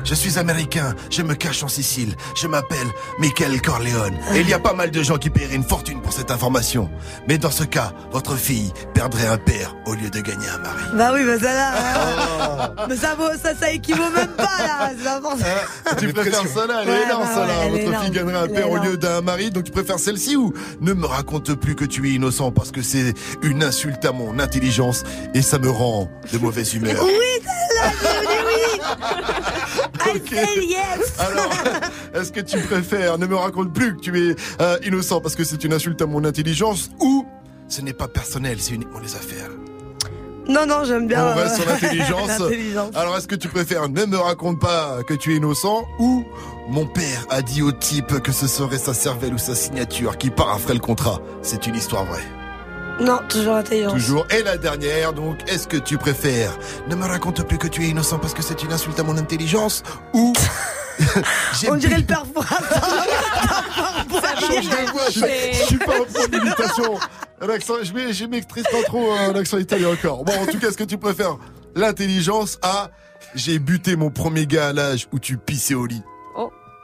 je 0.07 0.15
suis 0.15 0.39
américain, 0.39 0.95
je 1.11 1.21
me 1.21 1.35
cache 1.35 1.61
en 1.63 1.67
Sicile, 1.67 2.15
je 2.35 2.47
m'appelle 2.47 2.87
Michael 3.19 3.61
Corleone. 3.61 4.15
Et 4.33 4.39
il 4.39 4.49
y 4.49 4.53
a 4.53 4.59
pas 4.59 4.73
mal 4.73 4.89
de 4.89 5.03
gens 5.03 5.17
qui 5.17 5.29
paieraient 5.29 5.55
une 5.55 5.63
fortune 5.63 6.01
pour 6.01 6.13
cette 6.13 6.31
information. 6.31 6.89
Mais 7.27 7.37
dans 7.37 7.51
ce 7.51 7.63
cas, 7.65 7.91
votre 8.11 8.35
fille 8.35 8.71
perdrait 8.93 9.27
un 9.27 9.37
père 9.37 9.75
au 9.85 9.93
lieu 9.93 10.09
de 10.09 10.19
gagner 10.21 10.47
un 10.47 10.57
mari. 10.59 10.83
Bah 10.95 11.11
oui, 11.13 11.25
bah 11.25 11.37
ça 11.39 11.53
là. 11.53 12.73
Mais 12.89 12.95
ça 12.95 13.15
vaut, 13.15 13.29
ça, 13.41 13.53
ça 13.55 13.71
équivaut 13.71 14.09
même 14.15 14.27
pas 14.37 14.43
là. 14.59 14.91
C'est 14.97 15.03
n'importe- 15.03 15.41
Tu 15.99 16.13
préfères 16.13 16.47
ça 16.47 16.65
là, 16.67 16.79
elle 16.83 16.89
Ouais, 16.89 16.99
est 17.01 17.03
énorme 17.03 17.23
bah 17.23 17.33
ça 17.33 17.45
là. 17.45 17.53
Votre 17.69 18.01
fille 18.01 18.11
gagnerait 18.11 18.39
un 18.39 18.47
père 18.47 18.71
au 18.71 18.77
lieu 18.77 18.97
d'un 18.97 19.21
mari, 19.21 19.51
donc 19.51 19.65
tu 19.65 19.71
préfères 19.71 19.99
celle-ci 19.99 20.35
ou 20.37 20.53
ne 20.79 20.93
me 20.93 21.05
raconte 21.05 21.53
plus 21.55 21.75
que 21.75 21.83
tu 21.85 22.07
es 22.09 22.13
innocent 22.13 22.51
parce 22.51 22.71
que 22.71 22.81
c'est 22.81 23.13
une 23.41 23.61
insulte 23.63 24.05
à 24.05 24.11
mon 24.13 24.39
intelligence 24.39 25.03
et 25.33 25.41
ça 25.41 25.59
me 25.59 25.69
rend 25.69 26.09
de 26.31 26.37
mauvaise 26.37 26.73
humeur. 26.73 26.95
Oui, 27.03 27.11
yes. 30.15 31.19
Alors, 31.19 31.51
est-ce 32.14 32.31
que 32.31 32.39
tu 32.39 32.57
préfères 32.59 33.17
ne 33.17 33.25
me 33.25 33.35
raconte 33.35 33.73
plus 33.73 33.95
que 33.95 34.01
tu 34.01 34.30
es 34.30 34.35
euh, 34.61 34.77
innocent 34.85 35.22
parce 35.22 35.35
que 35.35 35.43
c'est 35.43 35.64
une 35.64 35.73
insulte 35.73 36.01
à 36.01 36.06
mon 36.06 36.23
intelligence 36.23 36.89
ou 36.99 37.25
ce 37.67 37.81
n'est 37.81 37.93
pas 37.93 38.07
personnel, 38.07 38.57
c'est 38.59 38.73
uniquement 38.73 38.99
les 38.99 39.15
affaires? 39.15 39.49
Non, 40.47 40.65
non, 40.65 40.85
j'aime 40.85 41.07
bien. 41.07 41.25
On 41.25 41.35
reste 41.35 41.59
euh, 41.59 41.64
sur 41.64 41.65
l'intelligence. 41.69 42.27
l'intelligence. 42.39 42.95
Alors, 42.95 43.17
est-ce 43.17 43.27
que 43.27 43.35
tu 43.35 43.49
préfères 43.49 43.89
ne 43.89 44.06
me 44.06 44.17
raconte 44.17 44.59
pas 44.59 45.03
que 45.06 45.14
tu 45.14 45.33
es 45.33 45.38
innocent 45.38 45.85
ou 45.99 46.25
mon 46.69 46.85
père 46.85 47.25
a 47.30 47.41
dit 47.41 47.61
au 47.61 47.72
type 47.72 48.19
que 48.19 48.31
ce 48.31 48.47
serait 48.47 48.77
sa 48.77 48.93
cervelle 48.93 49.33
ou 49.33 49.38
sa 49.38 49.56
signature 49.56 50.17
qui 50.17 50.30
paraphrait 50.30 50.73
le 50.73 50.80
contrat? 50.80 51.19
C'est 51.41 51.67
une 51.67 51.75
histoire 51.75 52.06
vraie. 52.06 52.36
Non, 53.00 53.19
toujours 53.30 53.53
l'intelligence. 53.53 53.93
Toujours. 53.93 54.27
Et 54.32 54.42
la 54.43 54.58
dernière, 54.58 55.14
donc, 55.14 55.38
est-ce 55.48 55.67
que 55.67 55.77
tu 55.77 55.98
préfères 55.98 56.58
ne 56.90 56.95
me 56.95 57.06
raconte 57.06 57.48
plus 57.48 57.58
que 57.58 57.67
tu 57.67 57.84
es 57.84 57.90
innocent 57.90 58.17
parce 58.19 58.34
que 58.34 58.42
c'est 58.42 58.64
une 58.64 58.74
insulte 58.74 59.00
à 59.00 59.03
mon 59.03 59.17
intelligence 59.17 59.84
ou 60.14 60.34
On 61.69 61.76
dirait 61.76 61.98
le 61.98 62.06
père 62.06 62.24
Change 64.40 64.69
de 64.69 64.92
voix, 64.92 65.09
je, 65.11 65.19
je 65.19 65.64
suis 65.66 65.77
pas 65.77 66.00
en 66.00 66.06
point 66.06 66.27
d'imitation. 66.27 67.00
L'accent, 67.42 67.76
je 67.84 68.26
m'extrise 68.26 68.64
pas 68.64 68.84
trop 68.85 69.11
euh, 69.11 69.34
l'accent 69.34 69.59
italien 69.59 69.90
encore. 69.90 70.24
Bon, 70.24 70.34
en 70.34 70.45
tout 70.48 70.58
cas, 70.58 70.69
est-ce 70.69 70.77
que 70.77 70.84
tu 70.84 70.98
préfères 70.98 71.38
l'intelligence 71.76 72.58
à 72.64 72.90
j'ai 73.35 73.59
buté 73.59 73.95
mon 73.95 74.09
premier 74.09 74.48
gars 74.48 74.69
à 74.69 74.74
l'âge 74.74 75.08
où 75.11 75.19
tu 75.19 75.38
pissais 75.38 75.76
au 75.76 75.85
lit 75.85 76.01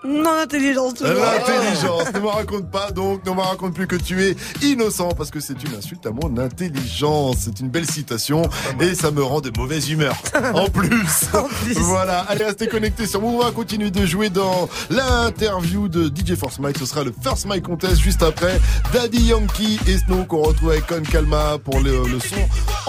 Non, 0.05 0.35
l'intelligence, 0.35 0.95
toujours. 0.95 1.13
L'intelligence, 1.15 2.13
ne 2.13 2.19
me 2.19 2.27
raconte 2.27 2.69
pas 2.69 2.91
donc, 2.91 3.25
ne 3.25 3.31
me 3.31 3.39
raconte 3.39 3.73
plus 3.73 3.87
que 3.87 3.95
tu 3.95 4.21
es 4.21 4.35
innocent 4.61 5.09
parce 5.17 5.31
que 5.31 5.39
c'est 5.39 5.63
une 5.63 5.75
insulte 5.75 6.05
à 6.05 6.11
mon 6.11 6.37
intelligence. 6.37 7.37
C'est 7.45 7.59
une 7.61 7.69
belle 7.69 7.89
citation 7.89 8.41
et 8.81 8.95
ça 8.95 9.11
me 9.11 9.23
rend 9.23 9.39
de 9.39 9.51
mauvaise 9.57 9.89
humeur. 9.89 10.15
En 10.53 10.69
plus. 10.69 11.29
Voilà, 11.77 12.19
allez 12.21 12.43
restez 12.45 12.67
connectés 12.67 13.07
sur 13.07 13.21
Move. 13.21 13.35
On 13.35 13.43
va 13.45 13.51
continuer 13.51 13.91
de 13.91 14.05
jouer 14.05 14.29
dans 14.29 14.67
l'interview 14.89 15.87
de 15.87 16.07
DJ 16.07 16.35
Force 16.35 16.59
Mike. 16.59 16.77
Ce 16.77 16.85
sera 16.85 17.03
le 17.03 17.13
First 17.23 17.45
Mike 17.45 17.63
Contest 17.63 17.99
juste 17.99 18.23
après. 18.23 18.59
Daddy 18.93 19.23
Yankee 19.27 19.79
et 19.87 19.97
Snow 19.97 20.25
qu'on 20.25 20.41
retrouve 20.43 20.71
avec 20.71 20.85
Con 20.87 21.01
Calma 21.09 21.57
pour 21.63 21.79
le, 21.79 22.03
le 22.07 22.19
son 22.19 22.35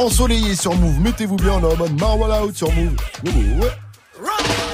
ensoleillé 0.03 0.57
sur 0.57 0.75
Move. 0.75 1.01
Mettez-vous 1.01 1.37
bien, 1.37 1.53
on 1.53 1.61
est 1.61 1.73
en 1.73 1.77
mode 1.77 1.99
Marwell 1.99 2.43
Out 2.43 2.57
sur 2.57 2.71
Move. 2.73 2.95
Ouais, 3.25 3.33
ouais, 3.33 3.61
ouais. 3.63 4.74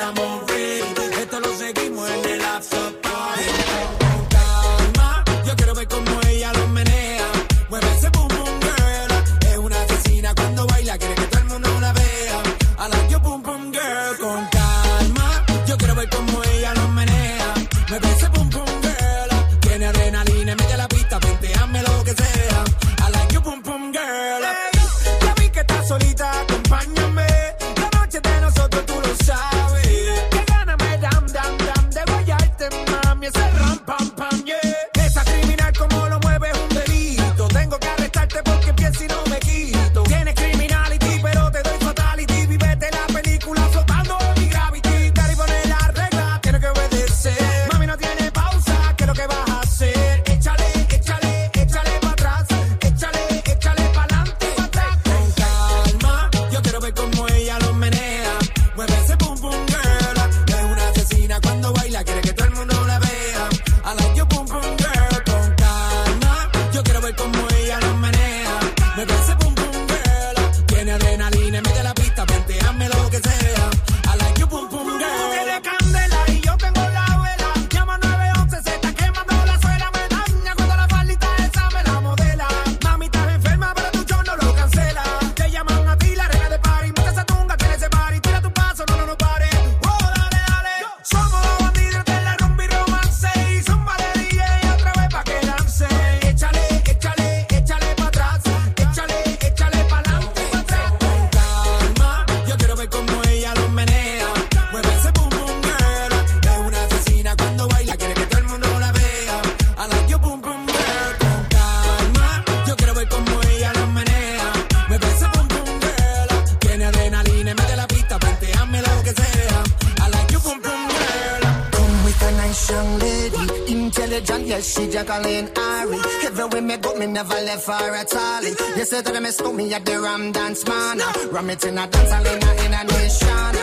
Jacqueline 125.11 125.51
Ari. 125.57 125.99
Everywhere 126.23 126.61
me 126.61 126.77
go, 126.77 126.95
me 126.95 127.05
never 127.05 127.33
left 127.33 127.67
her 127.67 127.95
at 127.95 128.15
all. 128.15 128.43
You 128.43 128.85
say 128.85 129.01
that 129.01 129.21
me 129.21 129.29
stole 129.31 129.51
me 129.51 129.73
at 129.73 129.83
the 129.85 129.99
Ram 129.99 130.31
Dance 130.31 130.65
Man. 130.65 130.99
Ram 131.31 131.49
it 131.49 131.65
in 131.65 131.77
a 131.77 131.85
dance 131.85 132.11
hall 132.11 132.25
in 132.25 132.41
a, 132.41 132.51
in 132.63 132.73
a 132.73 132.83
nation. 132.85 133.53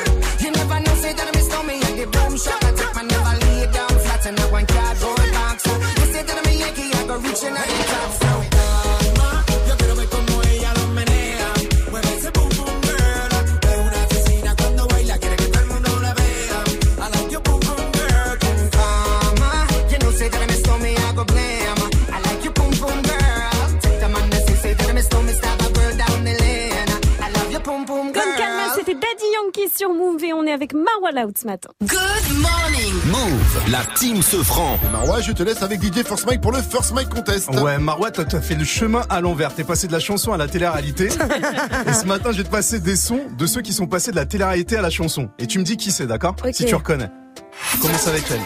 You 0.45 0.51
never 0.51 0.81
know, 0.81 0.95
say 0.97 1.15
that 1.15 1.35
me 1.35 1.41
stole 1.41 1.63
me 1.65 1.81
at 1.81 1.97
the 1.97 2.07
boom 2.13 2.37
shop. 2.37 2.63
I 2.65 2.73
take 2.73 2.95
my 2.95 3.03
never 3.03 3.47
lay 3.47 3.73
down 3.73 3.89
flat 3.89 4.27
in 4.27 4.39
a 4.39 4.53
one 4.53 4.67
cardboard 4.67 5.33
box. 5.33 5.67
You 5.67 6.07
say 6.13 6.23
that 6.23 6.45
me 6.45 6.59
Yankee, 6.59 6.93
I 6.93 7.07
go 7.07 7.17
reaching 7.17 7.57
out 7.57 7.67
the 7.67 7.85
top. 7.89 8.28
Sur 29.79 29.95
Move 29.95 30.25
et 30.25 30.33
on 30.33 30.45
est 30.45 30.51
avec 30.51 30.75
Marwa 30.75 31.13
Loud 31.13 31.39
ce 31.39 31.47
matin. 31.47 31.69
Good 31.81 32.39
morning. 32.41 32.95
Move, 33.07 33.71
la 33.71 33.85
team 33.95 34.23
se 34.23 34.43
franc. 34.43 34.77
Marois, 34.91 35.21
je 35.21 35.31
te 35.31 35.45
laisse 35.45 35.63
avec 35.63 35.81
DJ 35.81 36.03
First 36.05 36.27
Mike 36.27 36.41
pour 36.41 36.51
le 36.51 36.61
First 36.61 36.93
Mike 36.95 37.11
Contest. 37.11 37.49
Ouais, 37.61 37.79
Marois, 37.79 38.11
t'as 38.11 38.25
t'as 38.25 38.41
fait 38.41 38.57
le 38.57 38.65
chemin 38.65 39.03
à 39.09 39.21
l'envers. 39.21 39.55
T'es 39.55 39.63
passé 39.63 39.87
de 39.87 39.93
la 39.93 40.01
chanson 40.01 40.33
à 40.33 40.37
la 40.37 40.49
télé-réalité. 40.49 41.07
et 41.87 41.93
ce 41.93 42.07
matin, 42.07 42.33
je 42.33 42.39
vais 42.39 42.45
te 42.45 42.51
passer 42.51 42.81
des 42.81 42.97
sons 42.97 43.21
de 43.39 43.47
ceux 43.47 43.61
qui 43.61 43.73
sont 43.73 43.87
passés 43.87 44.11
de 44.11 44.17
la 44.17 44.27
télé-réalité 44.27 44.77
à 44.77 44.83
la 44.83 44.91
chanson. 44.91 45.29
Et 45.39 45.47
tu 45.47 45.61
me 45.61 45.65
dis 45.65 45.77
qui 45.77 45.93
c'est, 45.93 46.09
d'accord 46.09 46.35
Si 46.53 46.65
tu 46.65 46.75
reconnais. 46.75 47.11
Je 47.75 47.81
commence 47.81 48.09
avec 48.09 48.25
elle. 48.33 48.41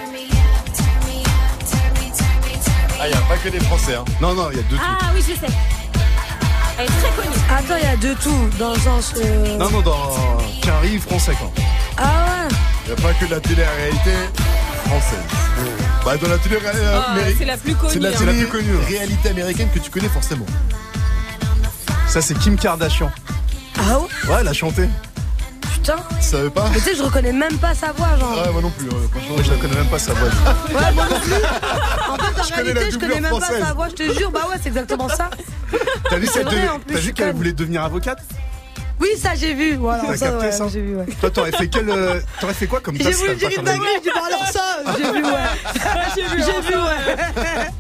Ah, 3.01 3.09
y 3.09 3.13
a 3.13 3.17
pas 3.23 3.39
que 3.39 3.49
des 3.49 3.61
Français, 3.61 3.95
hein. 3.95 4.05
Non, 4.21 4.35
non, 4.35 4.51
il 4.51 4.59
y 4.59 4.61
a 4.61 4.65
deux 4.65 4.77
Ah 4.79 5.11
oui, 5.15 5.23
je 5.27 5.35
sais. 5.35 5.82
Elle 6.79 6.85
est 6.85 6.89
très 6.89 7.23
connue. 7.23 7.37
Attends, 7.51 7.77
il 7.81 7.85
y 7.85 7.93
a 7.93 7.97
de 7.97 8.15
tout, 8.21 8.49
dans 8.59 8.73
le 8.73 8.79
sens. 8.81 9.13
euh, 9.17 9.59
Non, 9.59 9.71
non, 9.71 9.81
dans 9.83 10.39
Quinry, 10.63 10.99
français, 10.99 11.33
quoi. 11.39 11.51
Ah 11.99 12.03
ouais 12.49 12.55
Y 12.89 12.93
a 12.93 12.97
pas 12.97 13.13
que 13.15 13.27
de 13.27 13.31
la 13.31 13.41
télé-réalité 13.41 14.13
française. 14.87 15.19
Bah, 16.05 16.17
dans 16.17 16.29
la 16.29 16.39
télé-réalité 16.39 16.85
Ah, 16.93 17.11
américaine. 17.13 17.37
c'est 17.39 17.45
la 17.45 17.57
plus 17.57 17.75
connue, 17.75 17.93
C'est 17.93 18.01
la 18.01 18.09
hein. 18.09 18.13
La 18.27 18.33
plus 18.33 18.47
connue. 18.49 18.75
ouais. 18.77 18.85
réalité 18.87 19.29
américaine 19.31 19.69
que 19.73 19.79
tu 19.79 19.91
connais 19.91 20.09
forcément. 20.09 20.47
Ça, 22.09 22.21
c'est 22.21 22.35
Kim 22.39 22.57
Kardashian. 22.57 23.11
Ah 23.79 23.99
ouais 23.99 24.07
Ouais, 24.29 24.37
elle 24.41 24.49
a 24.49 24.53
chanté. 24.53 24.89
Putain. 25.73 25.97
Tu 26.21 26.27
savais 26.27 26.51
pas 26.51 26.69
Mais 26.73 26.79
tu 26.79 26.85
sais, 26.91 26.95
je 26.97 27.03
reconnais 27.03 27.33
même 27.33 27.57
pas 27.59 27.75
sa 27.75 27.93
voix, 27.93 28.09
genre. 28.19 28.33
Ouais, 28.45 28.53
moi 28.53 28.63
non 28.63 28.71
plus. 28.71 28.87
ouais, 28.89 28.95
franchement, 29.11 29.35
Moi, 29.35 29.43
je 29.45 29.51
la 29.51 29.57
connais 29.57 29.75
même 29.75 29.87
pas 29.87 29.99
sa 29.99 30.13
voix. 30.15 30.29
Ouais, 30.29 30.93
moi 30.93 31.05
non 31.11 31.21
plus. 31.21 31.33
En 31.35 32.17
fait, 32.17 32.41
en 32.41 32.45
Je 32.49 32.51
connais 32.53 32.73
réalité, 32.73 32.91
je 32.93 32.99
connais 32.99 33.21
même 33.21 33.31
pas 33.31 33.41
française. 33.41 33.65
sa 33.67 33.73
voix, 33.75 33.89
je 33.89 33.95
te 33.95 34.19
jure. 34.19 34.31
Bah 34.31 34.41
ouais, 34.51 34.57
c'est 34.63 34.69
exactement 34.69 35.09
ça. 35.09 35.31
T'as 36.13 36.99
vu, 36.99 37.13
qu'elle 37.13 37.35
voulait 37.35 37.53
devenir 37.53 37.83
avocate 37.83 38.19
Oui, 39.01 39.09
ça, 39.19 39.31
j'ai 39.35 39.55
vu. 39.55 39.77
Voilà, 39.77 40.03
T'as 40.07 40.17
ça, 40.17 40.27
capté 40.29 40.47
ouais, 40.47 40.53
ça 40.53 40.69
j'ai 40.73 40.81
vu, 40.83 40.97
ouais. 40.97 41.07
Toi, 41.21 41.31
t'aurais 41.31 41.53
fait 41.53 41.69
quel, 41.69 41.89
euh, 41.91 42.21
t'aurais 42.41 42.55
fait 42.55 42.67
quoi 42.67 42.81
comme 42.81 42.97
J'ai 42.97 43.05
taf 43.05 43.15
si 43.15 43.21
voulu 43.27 43.37
t'avais 43.39 43.55
dire 43.55 43.63
pas 43.65 43.73
une 43.73 43.79
dinguerie, 43.79 43.95
je 43.97 44.03
dis, 44.03 44.11
bah 44.15 44.21
alors 44.27 44.47
ça, 44.47 44.63
j'ai 44.99 45.13
vu, 45.13 45.25
ouais. 45.25 45.33
J'ai 46.15 46.23
vu, 46.23 46.43
j'ai 46.43 46.61
vu, 46.71 46.77
ouais. 46.77 47.17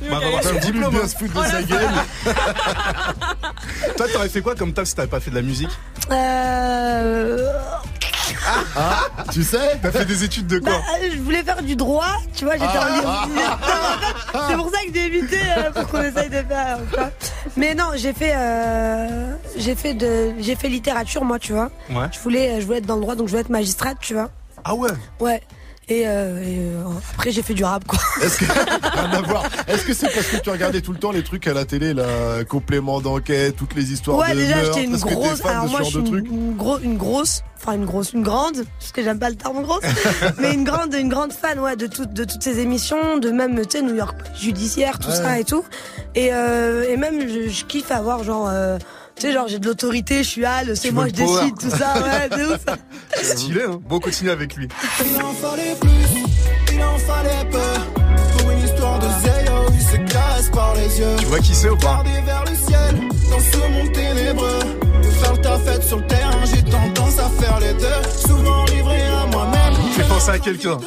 Bah, 0.11 0.19
va 0.19 0.27
avoir 0.27 0.43
son 0.43 0.55
diplôme. 0.59 1.09
se 1.09 1.17
foutre 1.17 1.43
de 1.43 1.47
sa 1.47 1.62
gueule. 1.62 1.89
Toi, 3.97 4.07
t'aurais 4.12 4.28
fait 4.28 4.41
quoi 4.41 4.55
comme 4.55 4.73
taf 4.73 4.86
si 4.89 4.94
t'avais 4.94 5.09
pas 5.09 5.20
fait 5.20 5.31
de 5.31 5.36
la 5.36 5.43
musique 5.43 5.70
Euh... 6.11 7.52
Ah, 8.77 9.07
tu 9.33 9.44
sais 9.44 9.78
T'as 9.81 9.93
fait 9.93 10.05
des 10.05 10.25
études 10.25 10.47
de 10.49 10.59
Bah, 10.59 10.70
quoi 10.73 10.81
euh, 11.01 11.11
je 11.15 11.19
voulais 11.20 11.43
faire 11.44 11.62
du 11.62 11.77
droit, 11.77 12.17
tu 12.35 12.44
vois, 12.44 12.55
j'étais 12.55 12.67
Ah. 12.75 13.27
en. 14.35 14.49
C'est 14.49 14.57
pour 14.57 14.70
ça 14.70 14.78
que 14.86 14.93
j'ai 14.94 15.07
évité 15.07 15.39
euh, 15.59 15.70
pour 15.70 15.86
qu'on 15.89 16.02
essaye 16.02 16.28
de 16.31 16.43
faire. 16.43 16.78
Mais 17.57 17.75
non, 17.75 17.91
j'ai 17.97 18.13
fait, 18.13 18.33
euh, 18.35 19.35
j'ai 19.57 19.75
fait 19.75 19.95
de, 19.95 20.33
j'ai 20.39 20.57
fait 20.57 20.69
littérature 20.69 21.25
moi, 21.25 21.39
tu 21.39 21.53
vois. 21.53 21.71
Ouais. 21.91 22.07
Je 22.13 22.19
voulais, 22.21 22.61
je 22.61 22.67
voulais 22.67 22.79
être 22.79 22.87
dans 22.87 22.97
le 22.97 23.03
droit, 23.03 23.15
donc 23.15 23.27
je 23.27 23.33
voulais 23.33 23.43
être 23.43 23.51
magistrate, 23.51 23.99
tu 24.01 24.15
vois. 24.15 24.31
Ah 24.65 24.75
ouais? 24.75 24.91
Ouais. 25.21 25.43
Et, 25.89 26.07
euh, 26.07 26.41
et, 26.43 26.59
euh, 26.61 26.85
après 27.15 27.33
j'ai 27.33 27.43
fait 27.43 27.55
du 27.55 27.65
rap 27.65 27.85
quoi. 27.86 27.99
Est-ce 28.23 28.39
que 28.39 28.44
Est-ce 29.70 29.85
que 29.85 29.93
c'est 29.93 30.09
parce 30.15 30.27
que 30.28 30.36
tu 30.36 30.49
regardais 30.51 30.81
tout 30.81 30.93
le 30.93 30.99
temps 30.99 31.11
les 31.11 31.25
trucs 31.25 31.47
à 31.49 31.52
la 31.55 31.65
télé, 31.65 31.93
là, 31.93 32.44
complément 32.49 33.01
d'enquête, 33.01 33.57
toutes 33.57 33.75
les 33.75 33.93
histoires 33.93 34.19
Ouais 34.19 34.33
de 34.33 34.39
déjà 34.39 34.62
j'étais 34.65 34.85
une 34.85 34.97
grosse. 34.97 35.44
Alors 35.44 35.67
moi 35.69 35.81
je 35.83 35.89
suis 35.89 35.99
une, 35.99 36.17
une, 36.27 36.57
gros- 36.57 36.78
une 36.78 36.97
grosse, 36.97 37.43
enfin 37.61 37.73
une 37.73 37.85
grosse, 37.85 38.12
une 38.12 38.23
grande, 38.23 38.65
parce 38.78 38.93
que 38.93 39.02
j'aime 39.02 39.19
pas 39.19 39.28
le 39.28 39.36
terme 39.36 39.61
grosse, 39.62 39.83
mais 40.39 40.55
une 40.55 40.65
grande, 40.65 40.94
une 40.94 41.09
grande 41.09 41.33
fan 41.33 41.59
ouais 41.59 41.75
de 41.77 41.89
toutes, 41.89 42.12
de 42.12 42.25
toutes 42.25 42.43
ces 42.43 42.61
émissions, 42.61 43.19
de 43.19 43.31
même 43.31 43.61
tu 43.67 43.78
sais 43.78 43.83
New 43.83 43.94
York 43.97 44.17
judiciaire, 44.41 44.99
tout 45.01 45.09
Ouais. 45.09 45.17
ça 45.17 45.39
et 45.41 45.44
tout. 45.44 45.65
Et, 46.15 46.33
euh, 46.33 46.85
et 46.89 46.97
même 46.97 47.28
je, 47.28 47.49
je 47.49 47.65
kiffe 47.65 47.91
avoir 47.91 48.23
genre. 48.23 48.49
Tu 49.23 49.28
sais, 49.28 49.34
genre, 49.34 49.47
j'ai 49.47 49.60
de 49.60 49.67
l'autorité, 49.67 50.25
je 50.25 50.28
suis 50.28 50.44
Al, 50.44 50.76
c'est 50.76 50.91
moi, 50.91 51.07
je 51.07 51.12
décide, 51.12 51.57
tout 51.57 51.70
ça, 51.70 51.94
ouais, 52.02 52.28
de 52.36 52.55
ouf. 52.55 52.65
Stylé, 53.23 53.62
hein 53.68 53.78
Bon, 53.89 54.01
continue 54.01 54.31
avec 54.31 54.57
lui. 54.57 54.67
Il 54.99 55.23
en 55.23 55.33
fallait 55.33 55.76
plus, 55.81 56.75
il 56.75 56.83
en 56.83 56.99
fallait 56.99 57.49
peu. 57.49 58.39
Pour 58.39 58.51
une 58.51 58.59
histoire 58.65 58.99
de 58.99 59.07
zéro, 59.23 59.67
il 59.73 59.81
se 59.81 60.12
casse 60.12 60.51
par 60.51 60.75
les 60.75 60.99
yeux. 60.99 61.17
Tu 61.20 61.26
vois 61.26 61.39
qui 61.39 61.55
c'est 61.55 61.70
ou 61.70 61.76
pas 61.76 62.02
vers 62.02 62.44
le 62.51 62.57
ciel, 62.57 63.09
dans 63.31 63.39
ce 63.39 63.59
monde 63.59 63.92
ténébreux. 63.92 64.59
Faire 65.20 65.41
ta 65.41 65.57
fête 65.59 65.84
sur 65.84 65.99
le 65.99 66.07
terrain, 66.09 66.44
j'ai 66.44 66.62
tendance 66.65 67.18
à 67.20 67.28
faire 67.41 67.60
les 67.60 67.75
deux. 67.75 68.26
Souvent 68.26 68.65
livré 68.65 69.02
à 69.02 69.26
moi-même. 69.26 69.75
Fais 69.92 70.02
penser 70.02 70.31
à 70.31 70.39
quelqu'un. 70.41 70.78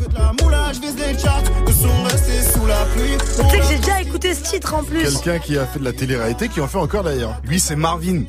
Je 0.00 0.04
veux 0.04 0.10
de 0.12 0.18
la 0.18 0.32
moulage, 0.42 0.76
je 0.76 0.80
vise 0.80 0.96
les 0.96 1.18
charts. 1.18 1.42
Le 1.66 1.72
son 1.72 2.02
resté 2.04 2.32
sous 2.52 2.66
la 2.66 2.84
pluie. 2.94 3.16
Tu 3.18 3.50
sais 3.50 3.58
que 3.58 3.64
j'ai 3.66 3.78
déjà 3.78 4.00
écouté 4.00 4.34
ce 4.34 4.42
titre 4.42 4.74
en 4.74 4.82
plus. 4.82 5.02
Quelqu'un 5.02 5.38
qui 5.38 5.58
a 5.58 5.66
fait 5.66 5.78
de 5.78 5.84
la 5.84 5.92
télé-réalité, 5.92 6.48
qui 6.48 6.60
en 6.60 6.68
fait 6.68 6.78
encore 6.78 7.02
d'ailleurs. 7.02 7.38
Lui, 7.44 7.60
c'est 7.60 7.76
Marvin. 7.76 8.22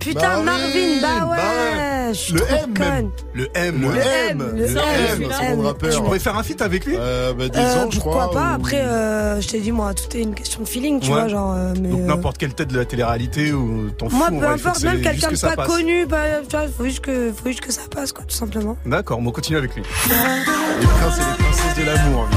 Putain, 0.00 0.42
Marvin, 0.42 0.44
Marvin, 0.44 1.00
bah 1.02 1.08
bah 1.26 1.36
ouais. 1.36 2.08
Je 2.12 2.18
suis 2.18 2.32
Le 2.34 2.40
M, 2.42 2.74
même. 2.78 3.10
Le 3.34 3.48
M. 3.54 3.80
Le. 3.82 3.88
M, 3.88 3.88
le 3.88 3.92
le 3.92 4.00
M, 4.00 4.42
M, 4.42 5.20
le 5.20 5.28
c'est 5.38 5.44
M. 5.44 5.56
mon 5.56 5.62
rappeur. 5.64 5.94
Tu 5.94 6.00
pourrais 6.00 6.18
faire 6.18 6.36
un 6.38 6.42
feat 6.42 6.62
avec 6.62 6.86
lui 6.86 6.94
Euh, 6.98 7.34
bah, 7.34 7.48
des 7.48 7.58
Euh, 7.58 7.84
anges, 7.84 7.92
je 7.94 8.00
pourquoi 8.00 8.28
crois. 8.28 8.30
pas 8.40 8.52
ou- 8.52 8.54
Après, 8.54 8.80
euh, 8.80 9.40
je 9.40 9.48
t'ai 9.48 9.60
dit, 9.60 9.72
moi, 9.72 9.92
tout 9.94 10.16
est 10.16 10.22
une 10.22 10.34
question 10.34 10.62
de 10.62 10.68
feeling, 10.68 11.00
tu 11.00 11.08
Ouais. 11.08 11.14
vois, 11.20 11.28
genre. 11.28 11.52
euh, 11.54 11.74
mais, 11.80 11.88
Donc 11.88 12.00
euh, 12.00 12.04
n'importe 12.06 12.38
quelle 12.38 12.54
tête 12.54 12.68
de 12.68 12.78
la 12.78 12.84
télé-réalité 12.84 13.52
ou 13.52 13.88
fous. 13.98 14.16
Moi, 14.16 14.28
en 14.32 14.38
peu 14.38 14.46
importe, 14.46 14.82
même 14.84 15.02
quelqu'un 15.02 15.28
pas 15.40 15.56
passe. 15.56 15.66
connu, 15.66 16.06
bah, 16.06 16.16
tu 16.48 16.56
vois, 16.56 16.66
faut 16.68 16.84
juste 16.84 17.00
que, 17.00 17.32
faut 17.32 17.48
juste 17.48 17.60
que 17.60 17.72
ça 17.72 17.82
passe, 17.94 18.12
quoi, 18.12 18.24
tout 18.24 18.34
simplement. 18.36 18.76
D'accord, 18.86 19.20
bon, 19.20 19.30
continue 19.30 19.58
avec 19.58 19.74
lui. 19.74 19.82
Les 20.80 20.86
princes 20.86 21.18
et 21.18 21.20
les 21.20 21.44
princesses 21.44 21.76
de 21.76 21.82
l'amour. 21.84 22.26
lui. 22.30 22.36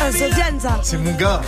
Ah, 0.00 0.10
c'est 0.10 0.30
ça. 0.60 0.80
C'est 0.82 0.96
mon 0.98 1.12
gars. 1.14 1.40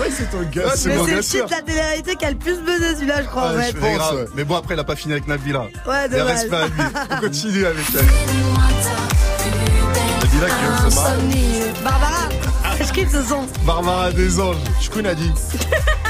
Ouais, 0.00 0.08
c'est 0.10 0.30
ton 0.30 0.42
gars. 0.50 0.62
Ah, 0.66 0.72
c'est 0.74 0.88
Mais 0.90 0.96
mon 0.96 1.04
c'est 1.04 1.10
gars 1.10 1.16
le 1.16 1.22
sûr. 1.22 1.46
titre 1.46 1.48
de 1.48 1.54
la 1.56 1.62
télé-réalité 1.62 2.16
qui 2.16 2.24
a 2.24 2.30
le 2.30 2.36
plus 2.36 2.58
buzzé, 2.60 2.94
celui-là, 2.94 3.22
je 3.22 3.26
crois, 3.28 3.42
en 3.42 3.46
Ah, 3.56 3.60
fait. 3.62 3.62
je 3.62 3.66
C'est 3.72 3.78
pense, 3.80 3.96
grave. 3.98 4.14
ouais. 4.16 4.24
Mais 4.34 4.44
bon, 4.44 4.56
après, 4.56 4.74
il 4.74 4.80
a 4.80 4.84
pas 4.84 4.96
fini 4.96 5.12
avec 5.12 5.26
Nabila. 5.28 5.60
Ouais, 5.86 6.08
Il 6.10 6.20
reste 6.20 6.52
à 6.52 6.66
lui. 6.66 6.72
On 7.10 7.16
continue 7.20 7.66
avec 7.66 7.84
elle. 7.94 8.06
Nabila 10.20 10.46
qui 10.48 10.86
de 10.86 10.90
se. 10.90 10.98
Insomnie. 10.98 11.60
Barbara, 11.84 12.28
je 12.80 12.92
kiffe 12.92 13.12
ce 13.12 13.22
son. 13.22 13.46
Barbara 13.64 14.12
des 14.12 14.40
anges. 14.40 14.56
Je 14.80 14.90
connais 14.90 15.10
a 15.10 15.14
dit. 15.14 15.32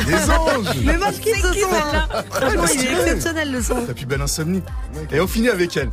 Des 0.06 0.14
anges 0.31 0.76
Mais 0.84 0.97
moi, 0.98 1.08
je 1.14 1.20
kiffe 1.20 1.42
ce 1.42 1.52
son. 1.60 1.68
hein. 1.72 2.22
Franchement, 2.31 2.64
il 2.74 2.81
est 2.86 2.92
exceptionnel, 3.02 3.52
le 3.52 3.62
son. 3.62 3.84
La 3.86 3.94
plus 3.94 4.06
belle 4.06 4.22
insomnie. 4.22 4.62
Et 5.10 5.20
on 5.20 5.26
finit 5.26 5.48
avec 5.48 5.76
elle. 5.76 5.90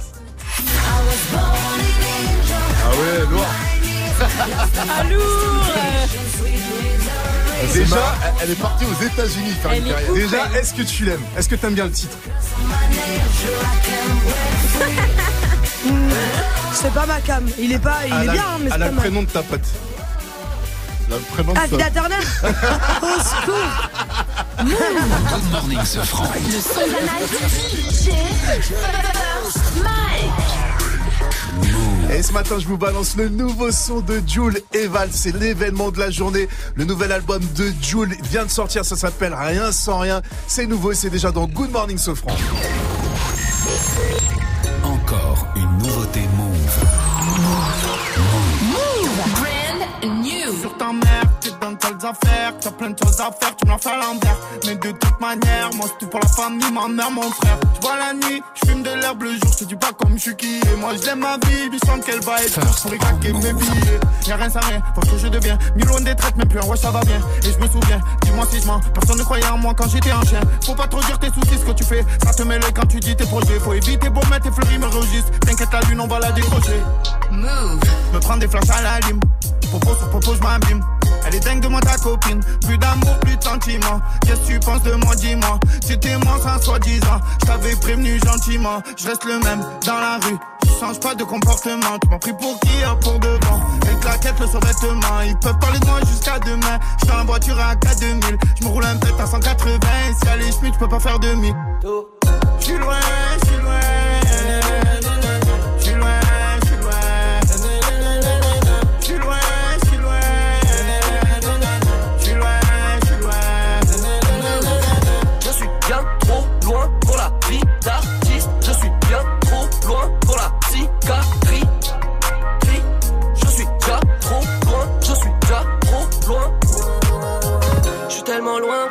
Ah 2.85 2.89
ouais, 2.91 3.19
lourd. 3.31 3.45
Ah, 4.89 5.03
lourd 5.03 5.65
Déjà- 7.73 8.15
elle- 8.41 8.51
est 8.51 8.55
partie 8.55 8.85
aux 8.85 9.03
États-Unis 9.03 9.53
faire 9.61 9.73
une 9.73 9.83
carrière. 9.85 10.13
Déjà, 10.13 10.47
est-ce 10.57 10.73
que 10.73 10.81
tu 10.81 11.05
l'aimes? 11.05 11.21
Est-ce 11.37 11.49
que 11.49 11.55
t'aimes 11.55 11.73
bien 11.75 11.85
le 11.85 11.91
titre? 11.91 12.15
C'est 16.73 16.93
pas 16.93 17.05
ma 17.05 17.19
cam. 17.19 17.45
Il 17.57 17.71
est 17.73 17.79
pas, 17.79 17.97
il 18.07 18.13
est 18.13 18.31
bien, 18.31 18.43
hein, 18.43 18.57
mais 18.61 18.69
c'est 18.69 18.77
pas 18.79 18.85
le 18.85 18.91
ma. 18.91 19.01
prénom 19.01 19.21
de 19.23 19.27
ta 19.27 19.43
pote. 19.43 19.59
Le 21.09 21.17
prénom 21.17 21.53
de 21.53 21.59
Ah, 21.59 21.67
Fida 21.67 21.89
Turner 21.89 22.15
Au 23.01 23.19
secours 23.19 23.89
Good 24.59 25.51
morning, 25.51 25.79
ce 25.83 25.99
franc. 25.99 26.31
Le 26.35 26.59
son 26.61 26.79
de 26.87 26.93
la 26.93 27.01
night. 27.01 27.29
DJ 27.91 28.11
First 28.45 28.71
Mike. 28.71 29.28
Et 32.11 32.23
ce 32.23 32.33
matin, 32.33 32.59
je 32.59 32.67
vous 32.67 32.77
balance 32.77 33.15
le 33.15 33.29
nouveau 33.29 33.71
son 33.71 34.01
de 34.01 34.21
Jules 34.27 34.59
Eval. 34.73 35.09
C'est 35.11 35.33
l'événement 35.33 35.89
de 35.91 35.99
la 35.99 36.09
journée. 36.09 36.49
Le 36.75 36.83
nouvel 36.83 37.11
album 37.11 37.41
de 37.55 37.71
Jules 37.81 38.17
vient 38.23 38.45
de 38.45 38.49
sortir. 38.49 38.83
Ça 38.83 38.95
s'appelle 38.95 39.33
Rien 39.33 39.71
sans 39.71 39.99
rien. 39.99 40.21
C'est 40.47 40.65
nouveau 40.65 40.91
et 40.91 40.95
c'est 40.95 41.09
déjà 41.09 41.31
dans 41.31 41.47
Good 41.47 41.71
Morning 41.71 41.97
Sofran. 41.97 42.35
Sales 51.89 52.05
affaires, 52.05 52.53
t'as 52.59 52.71
plein 52.71 52.89
de 52.91 52.97
choses 53.03 53.19
à 53.19 53.31
faire, 53.31 53.55
tu 53.55 53.65
me 53.65 53.71
la 53.71 53.77
fais 53.77 53.89
à 53.89 53.97
l'envers. 53.97 54.37
Mais 54.65 54.75
de 54.75 54.91
toute 54.91 55.19
manière, 55.19 55.69
moi 55.75 55.87
c'est 55.87 55.97
tout 55.99 56.07
pour 56.07 56.19
la 56.19 56.27
famille, 56.27 56.71
ma 56.71 56.87
mère, 56.87 57.11
mon 57.11 57.29
frère. 57.31 57.57
Je 57.75 57.81
vois 57.81 57.97
la 57.97 58.13
nuit, 58.13 58.41
je 58.55 58.69
fume 58.69 58.83
de 58.83 58.89
l'herbe 58.89 59.23
le 59.23 59.31
jour, 59.31 59.51
je 59.59 59.65
dis 59.65 59.75
pas 59.75 59.91
comme 59.97 60.13
je 60.17 60.21
suis 60.21 60.35
qui. 60.35 60.57
Et 60.57 60.75
moi 60.77 60.91
j'aime 61.03 61.19
ma 61.19 61.37
vie, 61.47 61.69
je 61.71 61.87
sens 61.87 61.99
qu'elle 62.05 62.21
va 62.21 62.43
être 62.43 62.59
pour 62.81 62.93
y 62.93 62.97
craquer 62.97 63.33
mes 63.33 63.53
billets. 63.53 63.99
Y'a 64.27 64.35
rien 64.35 64.49
sans 64.49 64.59
rien, 64.59 64.81
parce 64.93 65.09
que 65.09 65.17
je 65.17 65.27
deviens 65.27 65.57
mis 65.75 65.83
loin 65.83 66.01
des 66.01 66.15
traites, 66.15 66.35
mais 66.37 66.45
plus 66.45 66.59
un 66.59 66.65
ouais 66.65 66.77
ça 66.77 66.91
va 66.91 67.01
bien. 67.01 67.19
Et 67.43 67.51
je 67.51 67.57
me 67.57 67.67
souviens, 67.67 67.99
dis-moi 68.23 68.45
si 68.51 68.61
je 68.61 68.67
mens, 68.67 68.79
personne 68.93 69.17
ne 69.17 69.23
croyait 69.23 69.47
en 69.47 69.57
moi 69.57 69.73
quand 69.75 69.89
j'étais 69.89 70.11
un 70.11 70.23
chien. 70.23 70.41
Faut 70.65 70.75
pas 70.75 70.87
trop 70.87 71.01
dire 71.01 71.17
tes 71.19 71.27
soucis, 71.27 71.57
ce 71.59 71.65
que 71.65 71.71
tu 71.71 71.83
fais, 71.83 72.05
ça 72.23 72.33
te 72.33 72.43
l'œil 72.43 72.59
quand 72.75 72.87
tu 72.87 72.99
dis 72.99 73.15
tes 73.15 73.25
projets. 73.25 73.59
Faut 73.59 73.73
éviter 73.73 74.09
beau 74.09 74.21
mettre 74.29 74.49
tes 74.49 74.51
fleuris, 74.51 74.77
me 74.77 74.87
registre. 74.87 75.31
T'inquiète 75.39 75.69
la 75.71 75.81
lune, 75.81 76.01
on 76.01 76.07
va 76.07 76.19
la 76.19 76.31
décrocher. 76.31 76.81
Move. 77.31 77.79
Me 78.13 78.19
prendre 78.19 78.39
des 78.39 78.47
flashs 78.47 78.69
à 78.69 78.81
la 78.81 78.99
lime. 79.07 79.19
Popo 79.71 79.95
sur 79.95 80.09
popo, 80.09 80.35
je 80.35 80.41
m'abîme. 80.41 80.83
Elle 81.25 81.35
est 81.35 81.39
dingue 81.39 81.61
de 81.61 81.67
moi, 81.67 81.81
ta 81.81 81.97
copine. 81.97 82.41
Plus 82.65 82.77
d'amour, 82.77 83.19
plus 83.19 83.37
de 83.37 83.43
sentiments. 83.43 83.99
Qu'est-ce 84.25 84.41
que 84.41 84.47
tu 84.47 84.59
penses 84.59 84.83
de 84.83 84.93
moi, 84.93 85.15
dis-moi. 85.15 85.59
C'était 85.85 86.17
moi, 86.17 86.37
sans 86.41 86.61
soi-disant. 86.61 87.19
Je 87.41 87.45
t'avais 87.45 87.75
prévenu 87.75 88.19
gentiment. 88.25 88.81
Je 88.97 89.07
reste 89.07 89.25
le 89.25 89.39
même 89.39 89.63
dans 89.85 89.99
la 89.99 90.19
rue. 90.25 90.37
Je 90.65 90.79
change 90.79 90.99
pas 90.99 91.15
de 91.15 91.23
comportement. 91.23 91.99
Tu 92.01 92.09
m'as 92.09 92.19
pris 92.19 92.33
pour 92.33 92.59
qui, 92.59 92.83
hein, 92.83 92.97
pour 93.01 93.19
devant. 93.19 93.59
Les 93.83 93.99
claquettes, 93.99 94.39
le 94.39 94.47
survêtement. 94.47 95.21
Ils 95.25 95.37
peuvent 95.37 95.59
parler 95.59 95.79
de 95.79 95.85
moi 95.85 95.99
jusqu'à 96.09 96.39
demain. 96.39 96.79
Je 96.99 97.05
suis 97.05 97.15
en 97.15 97.25
voiture 97.25 97.59
à 97.59 97.75
4 97.75 97.99
2000. 97.99 98.37
Je 98.59 98.65
me 98.65 98.69
roule 98.69 98.85
un 98.85 98.95
pète 98.97 99.19
à 99.19 99.25
180. 99.25 99.75
Et 99.75 100.13
si 100.13 100.31
elle 100.33 100.41
est 100.41 100.51
je 100.51 100.77
peux 100.79 100.87
pas 100.87 100.99
faire 100.99 101.19
demi. 101.19 101.53
Je 102.59 102.65
suis 102.65 102.77
loin, 102.77 102.99
je 103.41 103.47
suis 103.47 103.57
loin. 103.57 103.98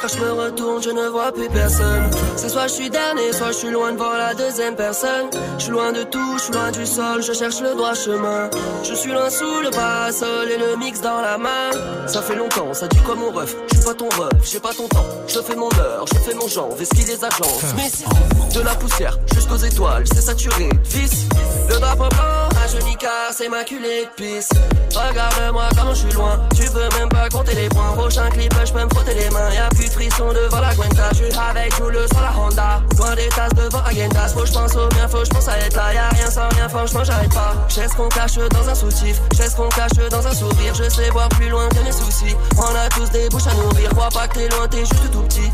Quand 0.09 0.17
je 0.17 0.25
me 0.25 0.33
retourne, 0.33 0.83
je 0.83 0.91
ne 0.91 1.03
revois 1.07 1.33
plus 1.33 1.49
personne. 1.49 2.11
C'est 2.37 2.49
soit 2.49 2.67
je 2.67 2.73
suis 2.73 2.91
dernier, 2.91 3.33
soit 3.33 3.49
je 3.49 3.59
suis 3.59 3.70
loin 3.70 3.93
devant 3.93 4.12
la 4.12 4.35
deuxième 4.35 4.75
personne. 4.75 5.28
Je 5.59 5.65
suis 5.65 5.73
loin 5.73 5.93
de 5.93 6.03
tout, 6.05 6.39
je 6.39 6.43
suis 6.45 6.53
loin 6.53 6.70
du 6.70 6.87
sol, 6.87 7.23
je 7.23 7.33
cherche 7.33 7.61
le 7.61 7.75
droit 7.75 7.95
chemin. 7.95 8.49
Je 8.85 8.95
suis 8.95 9.12
loin 9.12 9.28
sous 9.28 9.61
le 9.62 9.70
parasol 9.70 10.51
et 10.51 10.59
le 10.59 10.77
mix 10.77 11.01
dans 11.01 11.20
la 11.20 11.37
main. 11.37 11.70
Ça 12.07 12.23
fait 12.23 12.37
longtemps, 12.37 12.73
ça 12.73 12.89
dit 12.89 12.99
quoi 12.99 13.17
mon 13.17 13.31
ref? 13.31 13.55
Je 13.70 13.77
suis 13.77 13.85
pas 13.85 13.95
ton 13.95 14.09
ref, 14.09 14.51
j'ai 14.51 14.61
pas 14.61 14.73
ton 14.73 14.89
temps. 14.89 15.05
Je 15.27 15.41
fais 15.41 15.57
mon 15.57 15.69
heure, 15.78 16.05
je 16.07 16.19
fais 16.19 16.35
mon 16.35 16.49
genre, 16.49 16.75
qui 16.77 17.05
les 17.05 17.25
agences. 17.25 17.65
Mais 17.77 18.55
de 18.55 18.61
la 18.61 18.75
poussière 18.77 19.19
jusqu'aux 19.35 19.57
étoiles, 19.57 20.05
c'est 20.07 20.23
saturé 20.23 20.70
vice. 20.85 21.27
Le 21.69 21.78
drapeau 21.78 22.09
blanc 22.09 22.49
à 22.65 22.67
genoux 22.67 22.97
car 22.99 23.33
c'est 23.33 23.49
maculé 23.49 24.05
de 24.05 24.11
pisse. 24.17 24.49
Regarde-moi 24.95 25.69
comme 25.77 25.91
je 25.91 26.01
suis 26.01 26.12
loin, 26.12 26.41
tu 26.57 26.62
peux 26.70 26.99
même 26.99 27.11
pas 27.11 27.28
compter 27.28 27.55
les 27.55 27.69
points. 27.69 27.93
Prochain 27.93 28.31
clip, 28.31 28.55
je 28.65 28.73
peux 28.73 28.85
me 28.85 28.89
frotter 28.89 29.15
les 29.15 29.31
mains. 29.31 29.51
Y'a 29.53 29.69
plus 29.69 29.85
de 29.85 29.91
frisson 29.99 30.33
devant 30.33 30.60
la 30.60 30.75
Gwenta. 30.75 31.10
Je 31.10 31.25
suis 31.25 31.39
avec 31.39 31.75
Jules 31.75 32.07
sur 32.12 32.20
la 32.20 32.33
Honda. 32.39 32.83
Loin 32.97 33.15
des 33.17 33.28
tasses 33.28 33.55
devant 33.55 33.83
Agendas. 33.83 34.28
Faut 34.28 34.41
que 34.41 34.47
je 34.47 34.52
pense 34.52 34.77
au 34.77 34.89
bien, 34.89 35.09
faut 35.09 35.18
que 35.18 35.25
je 35.25 35.31
pense 35.31 35.49
à 35.49 35.59
être. 35.59 35.75
Y'a 35.75 36.09
rien 36.10 36.31
sans 36.31 36.49
rien, 36.51 36.68
franchement, 36.68 37.02
j'arrête 37.05 37.35
pas. 37.35 37.55
Je 37.68 37.75
sais 37.75 37.89
ce 37.89 37.94
qu'on 37.94 38.09
cache 38.09 38.36
dans 38.36 38.68
un 38.68 38.75
soutif, 38.75 39.20
je 39.33 39.36
sais 39.36 39.51
ce 39.51 39.57
qu'on 39.57 39.68
cache 39.68 39.99
dans 40.10 40.27
un 40.27 40.33
sourire. 40.33 40.75
Je 40.75 40.89
sais 40.89 41.10
voir 41.10 41.28
plus 41.31 41.49
loin 41.49 41.68
que 41.68 41.81
mes 41.81 41.93
soucis. 41.93 42.36
On 42.57 42.75
a 42.77 42.89
tous 42.91 43.10
des 43.10 43.28
bouches 43.28 43.49
à 43.49 43.55
nourrir. 43.55 43.91
Crois 43.91 44.09
pas 44.10 44.28
que 44.28 44.35
t'es 44.35 44.49
loin, 44.49 44.68
t'es 44.68 44.85
juste 44.85 45.10
tout 45.10 45.23
petit. 45.23 45.51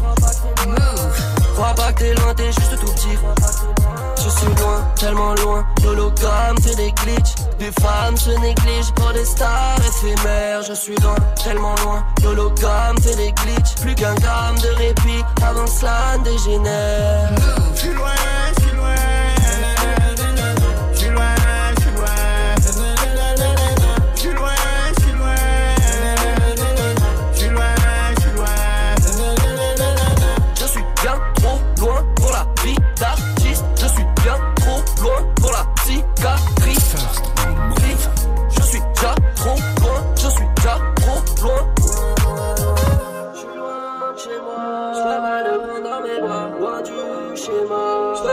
Crois 1.55 1.74
pas 1.74 1.92
que 1.92 2.00
t'es 2.00 2.14
loin, 2.14 2.34
t'es 2.34 2.52
juste 2.52 2.78
tout 2.78 2.92
petit. 2.92 3.18
Suis 4.36 4.46
loin, 4.46 4.84
tellement 4.96 5.34
loin. 5.34 5.64
L'hologramme 5.84 6.58
fait 6.60 6.74
des 6.74 6.92
glitches. 6.92 7.34
Des 7.58 7.70
femmes 7.80 8.16
se 8.16 8.30
négligent 8.40 8.92
pour 8.94 9.12
des 9.12 9.24
stars 9.24 9.78
éphémères. 9.78 10.62
Je 10.62 10.74
suis 10.74 10.96
loin, 10.96 11.14
tellement 11.42 11.74
loin. 11.84 12.04
L'hologramme 12.22 12.98
fait 13.00 13.16
des 13.16 13.32
glitches. 13.32 13.74
Plus 13.80 13.94
qu'un 13.94 14.14
gramme 14.14 14.58
de 14.58 14.68
répit 14.76 15.24
avant 15.42 15.66
cela 15.66 16.18
dégénère. 16.24 17.30
Je 17.74 17.80
suis 17.80 17.94
loin, 17.94 18.10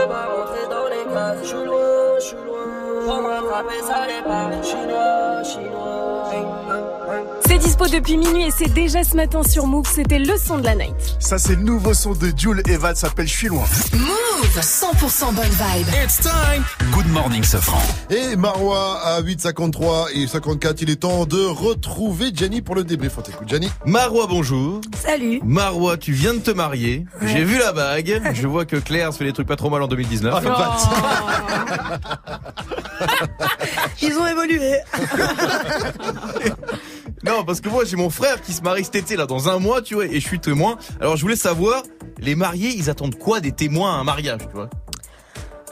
peux 0.02 0.08
pas 0.08 0.26
rentrer 0.26 0.66
dans 0.68 0.88
les 0.88 1.04
cases. 1.14 1.48
Je 1.48 1.56
loin, 1.56 2.18
je 2.18 2.36
loin. 2.36 3.04
Pour 3.06 3.22
m'attraper, 3.22 3.82
ça 3.82 4.06
n'est 4.06 4.22
pas. 4.22 4.62
Chinois, 4.62 5.42
chinois. 5.44 6.30
Hey, 6.32 6.40
hey, 6.40 7.18
hey. 7.18 7.41
Dispo 7.62 7.86
depuis 7.86 8.16
minuit 8.16 8.42
et 8.42 8.50
c'est 8.50 8.72
déjà 8.74 9.04
ce 9.04 9.14
matin 9.14 9.44
sur 9.44 9.68
Move. 9.68 9.86
C'était 9.88 10.18
le 10.18 10.36
son 10.36 10.58
de 10.58 10.64
la 10.64 10.74
night. 10.74 10.96
Ça, 11.20 11.38
c'est 11.38 11.54
le 11.54 11.62
nouveau 11.62 11.94
son 11.94 12.10
de 12.12 12.32
Jules 12.36 12.60
Eva, 12.68 12.92
ça 12.96 13.06
s'appelle 13.06 13.28
Je 13.28 13.32
suis 13.32 13.46
loin. 13.46 13.62
Move 13.92 14.58
100% 14.60 15.32
bonne 15.32 15.44
vibe. 15.44 15.86
It's 16.02 16.18
time. 16.18 16.64
Good 16.90 17.06
morning, 17.06 17.44
Sofran. 17.44 17.80
Et 18.10 18.34
Marois 18.34 18.98
à 19.04 19.22
8,53 19.22 20.08
et 20.12 20.26
54, 20.26 20.82
il 20.82 20.90
est 20.90 20.96
temps 20.96 21.24
de 21.24 21.40
retrouver 21.44 22.32
Gianni 22.34 22.62
pour 22.62 22.74
le 22.74 22.82
débrief. 22.82 23.12
On 23.18 23.22
t'écoute, 23.22 23.48
Gianni. 23.48 23.70
Marois, 23.86 24.26
bonjour. 24.28 24.80
Salut. 25.00 25.40
Marois, 25.44 25.96
tu 25.96 26.10
viens 26.12 26.34
de 26.34 26.40
te 26.40 26.50
marier. 26.50 27.06
J'ai 27.22 27.44
vu 27.44 27.58
la 27.58 27.72
bague. 27.72 28.22
Je 28.34 28.48
vois 28.48 28.64
que 28.64 28.74
Claire 28.76 29.12
se 29.12 29.18
fait 29.18 29.24
des 29.26 29.32
trucs 29.32 29.46
pas 29.46 29.54
trop 29.56 29.70
mal 29.70 29.82
en 29.82 29.86
2019. 29.86 30.44
Ils 34.02 34.18
ont 34.18 34.26
évolué. 34.26 34.78
Non, 37.24 37.44
parce 37.44 37.60
que 37.60 37.68
moi 37.68 37.84
j'ai 37.84 37.96
mon 37.96 38.10
frère 38.10 38.42
qui 38.42 38.52
se 38.52 38.62
marie 38.62 38.84
cet 38.84 38.96
été 38.96 39.16
là 39.16 39.26
dans 39.26 39.48
un 39.48 39.58
mois, 39.58 39.80
tu 39.80 39.94
vois, 39.94 40.06
et 40.06 40.20
je 40.20 40.26
suis 40.26 40.40
témoin. 40.40 40.76
Alors 41.00 41.16
je 41.16 41.22
voulais 41.22 41.36
savoir, 41.36 41.82
les 42.18 42.34
mariés, 42.34 42.70
ils 42.76 42.90
attendent 42.90 43.16
quoi 43.16 43.40
des 43.40 43.52
témoins 43.52 43.94
à 43.94 43.96
un 43.98 44.04
mariage, 44.04 44.40
tu 44.48 44.54
vois? 44.54 44.68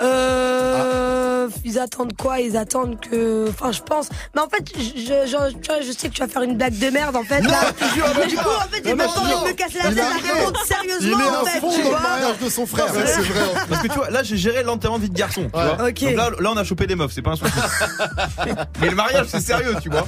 Euh, 0.02 1.48
ils 1.64 1.78
attendent 1.78 2.16
quoi? 2.16 2.40
Ils 2.40 2.56
attendent 2.56 2.98
que, 3.00 3.48
enfin, 3.48 3.72
je 3.72 3.80
pense. 3.82 4.08
Mais 4.34 4.40
en 4.40 4.48
fait, 4.48 4.64
je, 4.76 4.82
je, 4.82 5.26
je- 5.26 5.56
tu 5.58 5.66
vois, 5.72 5.80
je 5.80 5.92
sais 5.92 6.08
que 6.08 6.14
tu 6.14 6.20
vas 6.20 6.28
faire 6.28 6.42
une 6.42 6.56
blague 6.56 6.78
de 6.78 6.90
merde, 6.90 7.16
en 7.16 7.22
fait. 7.24 7.40
Non, 7.40 7.50
là. 7.50 7.58
Mais 7.80 8.02
mais 8.20 8.26
du 8.26 8.36
coup, 8.36 8.48
en 8.48 8.68
fait, 8.68 8.82
j'ai 8.84 8.94
pas 8.94 9.06
envie 9.08 9.44
de 9.44 9.48
me 9.48 9.52
casser 9.52 9.78
la 9.82 9.90
Il 9.90 9.94
tête. 9.94 10.04
à 10.04 10.36
fond. 10.36 10.52
sérieusement, 10.66 11.18
Il 11.18 11.24
est 11.24 11.36
en 11.36 11.44
fait, 11.44 11.60
tu 11.76 11.82
vois. 11.88 12.00
mariage 12.00 12.38
de 12.44 12.48
son 12.50 12.66
frère, 12.66 12.86
c'est 12.92 13.00
vrai. 13.00 13.12
Parce 13.68 13.82
que 13.82 13.88
tu 13.88 13.94
vois, 13.94 14.10
là 14.10 14.22
j'ai 14.22 14.36
géré 14.36 14.62
l'enterrement 14.62 14.98
vie 14.98 15.10
de 15.10 15.16
garçon, 15.16 15.42
tu 15.44 15.50
vois. 15.50 15.76
Donc 15.76 16.00
là, 16.00 16.30
là 16.40 16.50
on 16.52 16.56
a 16.56 16.64
chopé 16.64 16.86
des 16.86 16.94
meufs, 16.96 17.12
c'est 17.12 17.22
pas 17.22 17.32
un 17.32 17.36
souci. 17.36 17.52
Mais 18.80 18.88
le 18.90 18.96
mariage 18.96 19.26
c'est 19.28 19.40
sérieux, 19.40 19.74
tu 19.82 19.88
vois. 19.90 20.06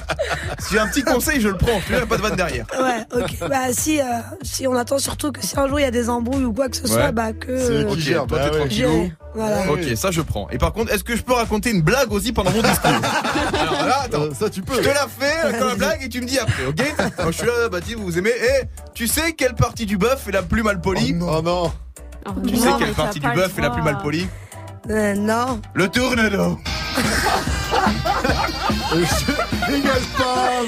Si 0.59 0.75
j'ai 0.75 0.79
un 0.81 0.89
petit 0.89 1.03
conseil, 1.03 1.41
je 1.41 1.49
le 1.49 1.57
prends. 1.57 1.81
Tu 1.87 1.93
vois, 1.93 2.01
y 2.01 2.03
a 2.03 2.07
pas 2.07 2.17
de 2.17 2.23
vanne 2.23 2.37
derrière. 2.37 2.67
Ouais, 2.79 3.21
ok. 3.23 3.49
Bah, 3.49 3.73
si, 3.73 4.01
euh, 4.01 4.05
si 4.43 4.67
on 4.67 4.75
attend 4.75 4.99
surtout 4.99 5.33
que 5.33 5.43
si 5.45 5.59
un 5.59 5.69
jour 5.69 5.81
il 5.81 5.83
y 5.83 5.87
a 5.87 5.91
des 5.91 6.09
embrouilles 6.09 6.45
ou 6.45 6.53
quoi 6.53 6.69
que 6.69 6.77
ce 6.77 6.87
soit, 6.87 6.97
Ouais. 7.07 7.13
bah, 7.13 7.33
que. 7.33 7.85
Ok, 7.87 8.29
toi 8.29 8.39
t'es 8.39 8.51
tranquillou. 8.51 8.71
Gérer, 8.91 9.13
voilà. 9.35 9.57
Ok, 9.71 9.81
ça 9.97 10.11
je 10.11 10.21
prends. 10.21 10.49
Et 10.51 10.59
par 10.59 10.73
contre, 10.73 10.93
est-ce 10.93 11.05
que 11.05 11.17
je 11.17 11.23
peux 11.23 11.33
raconter 11.33 11.71
une 11.71 11.83
blague 11.83 12.13
aussi 12.13 12.33
pendant 12.33 12.51
mon 12.51 12.63
discours 12.63 12.91
Alors 13.53 13.87
là, 13.87 14.03
attends. 14.05 14.33
Ça, 14.39 14.49
tu 14.51 14.63
peux. 14.63 14.75
Je 14.77 14.81
te 14.89 14.95
la 14.95 15.07
fais 15.09 15.59
comme 15.59 15.69
la 15.69 15.75
blague 15.75 16.03
et 16.05 16.09
tu 16.09 16.21
me 16.21 16.27
dis 16.27 16.39
après, 16.39 16.67
ok 16.67 16.83
Quand 17.17 17.27
je 17.31 17.37
suis 17.39 17.47
là, 17.47 17.69
bah 17.71 17.81
dis, 17.81 17.95
vous 17.95 18.05
vous 18.05 18.19
aimez. 18.19 18.31
Et 18.31 18.67
tu 18.95 19.07
sais 19.07 19.33
quelle 19.33 19.55
partie 19.55 19.87
du 19.87 19.97
bœuf 19.99 20.27
est 20.29 20.33
la 20.33 20.43
plus 20.43 20.63
mal 20.63 20.81
polie 20.81 21.15
Oh 21.21 21.41
non. 21.43 21.73
Tu 22.47 22.57
sais 22.57 22.69
quelle 22.79 22.93
partie 22.93 23.21
du 23.21 23.29
bœuf 23.31 23.59
est 23.59 23.63
la 23.63 23.71
plus 23.71 23.83
mal 23.83 23.99
polie 23.99 24.27
Euh, 24.91 25.15
non. 25.15 25.61
Le 25.75 25.89
tournedo. 25.89 26.59
Rigole 29.67 30.03
pas, 30.19 30.61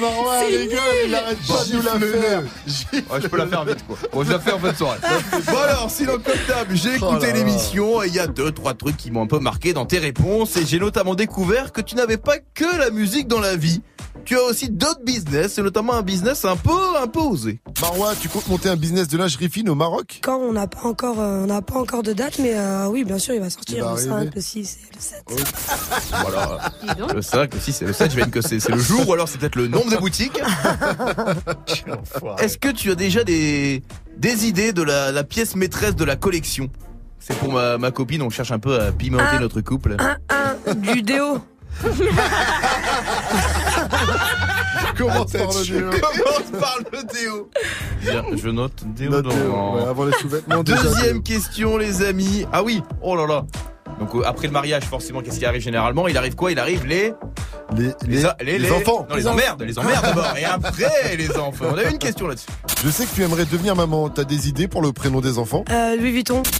il 0.49 1.15
arrête 1.15 1.37
pas 1.47 1.63
de 1.63 1.75
nous 1.75 1.81
la 1.83 1.99
faire. 1.99 2.41
Ouais, 2.41 3.21
je 3.21 3.27
peux 3.27 3.37
la 3.37 3.47
faire 3.47 3.65
vite 3.65 3.85
quoi. 3.87 3.97
Bon, 4.11 4.23
je 4.23 4.31
la 4.31 4.39
fais 4.39 4.51
en 4.51 4.59
fin 4.59 4.71
de 4.71 4.77
soirée. 4.77 4.99
Bon 5.45 5.57
alors, 5.57 5.91
sinon 5.91 6.13
comme 6.13 6.33
d'hab, 6.47 6.67
j'ai 6.71 6.97
Oh 7.01 7.11
écouté 7.11 7.33
l'émission 7.33 8.01
et 8.01 8.07
il 8.07 8.15
y 8.15 8.19
a 8.19 8.27
deux 8.27 8.51
trois 8.51 8.73
trucs 8.73 8.97
qui 8.97 9.11
m'ont 9.11 9.23
un 9.23 9.27
peu 9.27 9.39
marqué 9.39 9.73
dans 9.73 9.85
tes 9.85 9.99
réponses 9.99 10.55
et 10.57 10.65
j'ai 10.65 10.79
notamment 10.79 11.13
découvert 11.15 11.71
que 11.71 11.81
tu 11.81 11.95
n'avais 11.95 12.17
pas 12.17 12.37
que 12.53 12.77
la 12.79 12.89
musique 12.89 13.27
dans 13.27 13.39
la 13.39 13.55
vie. 13.55 13.81
Tu 14.23 14.35
as 14.37 14.41
aussi 14.43 14.69
d'autres 14.69 15.03
business 15.03 15.57
et 15.57 15.61
notamment 15.61 15.93
un 15.93 16.01
business 16.01 16.45
un 16.45 16.55
peu 16.55 16.71
un 16.99 17.05
peu 17.07 17.19
osé. 17.19 17.59
Marois, 17.81 18.13
tu 18.19 18.27
comptes 18.29 18.47
monter 18.47 18.69
un 18.69 18.75
business 18.77 19.07
de 19.07 19.17
lingerie 19.17 19.49
fine 19.49 19.69
au 19.69 19.75
Maroc? 19.75 20.19
Quand 20.23 20.37
on 20.39 20.53
n'a 20.53 20.65
pas 20.67 20.83
encore, 20.87 21.19
euh, 21.19 21.43
on 21.43 21.47
n'a 21.47 21.61
pas 21.61 21.77
encore 21.77 22.01
de 22.01 22.13
date, 22.13 22.39
mais 22.39 22.53
euh, 22.55 22.87
oui, 22.87 23.03
bien 23.03 23.19
sûr, 23.19 23.35
il 23.35 23.41
va 23.41 23.49
sortir 23.49 23.77
Il 23.77 23.83
va 23.83 23.89
le 23.89 24.11
arriver. 24.13 24.25
5, 24.31 24.35
le 24.35 24.41
6 24.41 24.77
et 24.91 24.95
le 24.95 25.01
7. 25.01 25.23
Voilà. 26.21 26.59
Le 27.13 27.21
5, 27.21 27.53
le 27.53 27.59
6 27.59 27.81
et 27.81 27.85
le 27.85 27.93
7, 27.93 28.14
je 28.19 28.25
que 28.29 28.41
c'est 28.41 28.59
c'est 28.59 28.71
le 28.71 28.79
jour 28.79 29.07
ou 29.07 29.13
alors 29.13 29.27
c'est 29.27 29.37
peut-être 29.37 29.55
le 29.55 29.67
nombre 29.67 29.91
de 29.91 29.97
boutiques. 29.97 30.39
Est-ce 32.39 32.57
que 32.57 32.69
tu 32.69 32.91
as 32.91 32.95
déjà 32.95 33.23
des, 33.23 33.83
des 34.17 34.45
idées 34.47 34.73
de 34.73 34.83
la, 34.83 35.11
la 35.11 35.23
pièce 35.23 35.55
maîtresse 35.55 35.95
de 35.95 36.05
la 36.05 36.15
collection? 36.15 36.69
C'est 37.19 37.37
pour 37.37 37.53
ma, 37.53 37.77
ma 37.77 37.91
copine, 37.91 38.21
on 38.21 38.29
cherche 38.29 38.51
un 38.51 38.59
peu 38.59 38.79
à 38.79 38.91
pimenter 38.91 39.39
notre 39.39 39.61
couple. 39.61 39.95
Un, 39.99 40.17
un, 40.29 40.55
du 40.75 41.01
déo. 41.01 41.39
Commence 44.97 45.31
par 45.31 45.47
le 45.47 45.65
déo. 45.65 45.89
Commence 45.89 46.61
par 46.61 46.77
le 46.91 47.03
déo. 47.13 47.49
Je 48.37 48.49
note 48.49 48.83
Note 48.99 49.27
déo, 49.27 49.75
ouais, 49.75 49.83
avant 49.89 50.05
les 50.05 50.13
sous-vêtements, 50.13 50.63
Deuxième 50.63 51.21
question, 51.23 51.77
les 51.77 52.01
amis. 52.03 52.45
Ah 52.53 52.63
oui, 52.63 52.81
oh 53.01 53.15
là 53.15 53.25
là. 53.27 53.45
Donc 53.99 54.13
euh, 54.15 54.21
après 54.25 54.47
le 54.47 54.53
mariage, 54.53 54.83
forcément, 54.83 55.21
qu'est-ce 55.21 55.39
qui 55.39 55.45
arrive 55.45 55.61
généralement? 55.61 56.07
Il 56.07 56.17
arrive 56.17 56.35
quoi? 56.35 56.51
Il 56.51 56.59
arrive 56.59 56.85
les 56.85 57.13
Les, 57.77 57.91
les, 58.07 58.25
a- 58.25 58.37
les 58.41 58.71
enfants. 58.71 59.05
Non, 59.09 59.15
les 59.15 59.27
emmerdes, 59.27 59.61
les 59.63 59.77
emmerdes 59.77 60.03
d'abord. 60.05 60.37
Et 60.37 60.45
après, 60.45 61.15
les 61.17 61.31
enfants. 61.37 61.65
On 61.73 61.77
a 61.77 61.83
une 61.83 61.97
question 61.97 62.27
là-dessus. 62.27 62.47
Je 62.83 62.89
sais 62.89 63.05
que 63.05 63.13
tu 63.15 63.23
aimerais 63.23 63.45
devenir 63.45 63.75
maman. 63.75 64.09
T'as 64.09 64.23
des 64.23 64.47
idées 64.47 64.67
pour 64.67 64.81
le 64.81 64.91
prénom 64.93 65.21
des 65.21 65.37
enfants? 65.37 65.65
Euh, 65.69 65.95
Louis 65.95 66.11
Vuitton. 66.11 66.41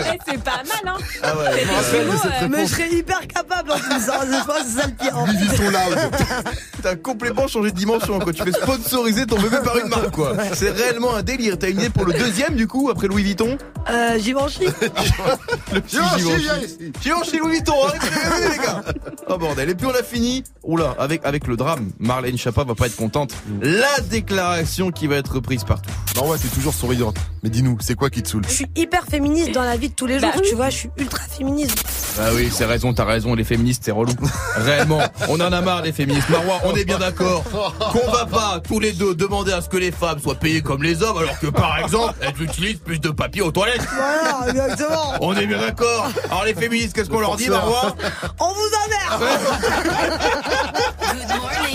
Eh, 0.00 0.18
c'est 0.26 0.42
pas 0.42 0.62
mal, 0.64 0.94
hein 0.94 0.98
Ah 1.22 1.36
ouais, 1.36 1.42
ouais, 1.44 1.54
ouais. 1.54 2.04
mots, 2.04 2.12
euh, 2.24 2.48
Mais 2.50 2.66
je 2.66 2.70
serais 2.70 2.90
hyper 2.92 3.26
capable 3.26 3.70
en 3.72 3.78
plus. 3.78 4.08
hein, 4.08 4.20
Je 4.26 4.44
pense 4.46 4.58
que 4.58 4.64
c'est 4.66 4.80
ça 4.80 4.86
le 4.86 4.94
pire. 4.94 5.18
en 5.18 5.26
fait. 5.26 6.24
T'as 6.82 6.96
complètement 6.96 7.48
changé 7.48 7.70
de 7.70 7.76
dimension 7.76 8.18
quand 8.18 8.32
tu 8.32 8.42
fais 8.42 8.52
sponsoriser 8.52 9.26
ton 9.26 9.40
bébé 9.40 9.56
par 9.64 9.78
une 9.78 9.88
marque 9.88 10.10
quoi. 10.10 10.34
C'est 10.54 10.70
réellement 10.70 11.14
un 11.14 11.22
délire. 11.22 11.58
T'as 11.58 11.70
une 11.70 11.78
idée 11.78 11.88
pour 11.90 12.04
le 12.04 12.12
deuxième 12.12 12.56
du 12.56 12.66
coup 12.66 12.90
après 12.90 13.06
Louis 13.08 13.22
Vuitton? 13.22 13.56
Euh, 13.90 14.18
Givenchy. 14.18 14.64
Le 15.72 15.80
petit 15.80 15.96
Givenchy, 15.96 16.90
Givenchy. 17.02 17.38
Louis 17.38 17.52
Vuitton, 17.52 17.74
arrêtez 17.86 18.06
venez, 18.08 18.48
les 18.50 18.58
gars. 18.62 18.82
Oh 19.28 19.38
bordel. 19.38 19.70
Et 19.70 19.74
puis 19.74 19.86
on 19.86 19.90
a 19.98 20.02
fini. 20.02 20.44
Oula, 20.62 20.94
avec 20.98 21.24
avec 21.24 21.46
le 21.46 21.56
drame. 21.56 21.90
Marlène 21.98 22.36
Chapa 22.38 22.64
va 22.64 22.74
pas 22.74 22.86
être 22.86 22.96
contente. 22.96 23.32
La 23.62 24.00
déclaration 24.10 24.90
qui 24.90 25.06
va 25.06 25.16
être 25.16 25.40
prise 25.40 25.64
partout. 25.64 25.90
Marois, 26.16 26.38
t'es 26.38 26.48
toujours 26.48 26.74
souriante. 26.74 27.16
Mais 27.42 27.50
dis-nous, 27.50 27.78
c'est 27.80 27.94
quoi 27.94 28.10
qui 28.10 28.22
te 28.22 28.28
saoule? 28.28 28.44
Je 28.48 28.52
suis 28.54 28.66
hyper 28.76 29.04
féministe 29.04 29.52
dans 29.52 29.62
la 29.64 29.76
vie. 29.76 29.83
Vie 29.84 29.90
de 29.90 29.94
tous 29.94 30.06
les 30.06 30.18
jours, 30.18 30.30
Bah 30.30 30.38
oui. 30.40 30.48
tu 30.48 30.54
vois, 30.54 30.70
je 30.70 30.76
suis 30.78 30.90
ultra 30.96 31.22
féministe. 31.24 31.84
Ah 32.18 32.28
oui, 32.34 32.48
c'est 32.52 32.64
raison, 32.64 32.94
t'as 32.94 33.04
raison, 33.04 33.34
les 33.34 33.44
féministes, 33.44 33.82
c'est 33.84 33.90
relou. 33.90 34.12
Réellement, 34.56 35.00
on 35.28 35.38
en 35.40 35.52
a 35.52 35.60
marre 35.60 35.82
des 35.82 35.92
féministes. 35.92 36.28
Marois, 36.30 36.60
on 36.64 36.74
est 36.74 36.84
bien 36.84 36.98
d'accord 36.98 37.44
qu'on 37.92 38.10
va 38.10 38.24
pas 38.24 38.60
tous 38.66 38.80
les 38.80 38.92
deux 38.92 39.14
demander 39.14 39.52
à 39.52 39.60
ce 39.60 39.68
que 39.68 39.76
les 39.76 39.92
femmes 39.92 40.20
soient 40.20 40.36
payées 40.36 40.62
comme 40.62 40.82
les 40.82 41.02
hommes, 41.02 41.18
alors 41.18 41.38
que 41.38 41.48
par 41.48 41.78
exemple, 41.78 42.14
elles 42.20 42.40
utilisent 42.42 42.78
plus 42.78 42.98
de 42.98 43.10
papier 43.10 43.42
aux 43.42 43.50
toilettes. 43.52 43.86
Voilà, 43.94 44.48
exactement. 44.50 45.14
On 45.20 45.34
est 45.36 45.46
bien 45.46 45.58
d'accord. 45.58 46.08
Alors 46.30 46.44
les 46.44 46.54
féministes, 46.54 46.94
qu'est-ce 46.94 47.10
qu'on 47.10 47.20
leur 47.20 47.36
dit, 47.36 47.48
Marois? 47.50 47.94
On 48.40 48.52
vous 48.52 48.70
emmerde 49.18 49.38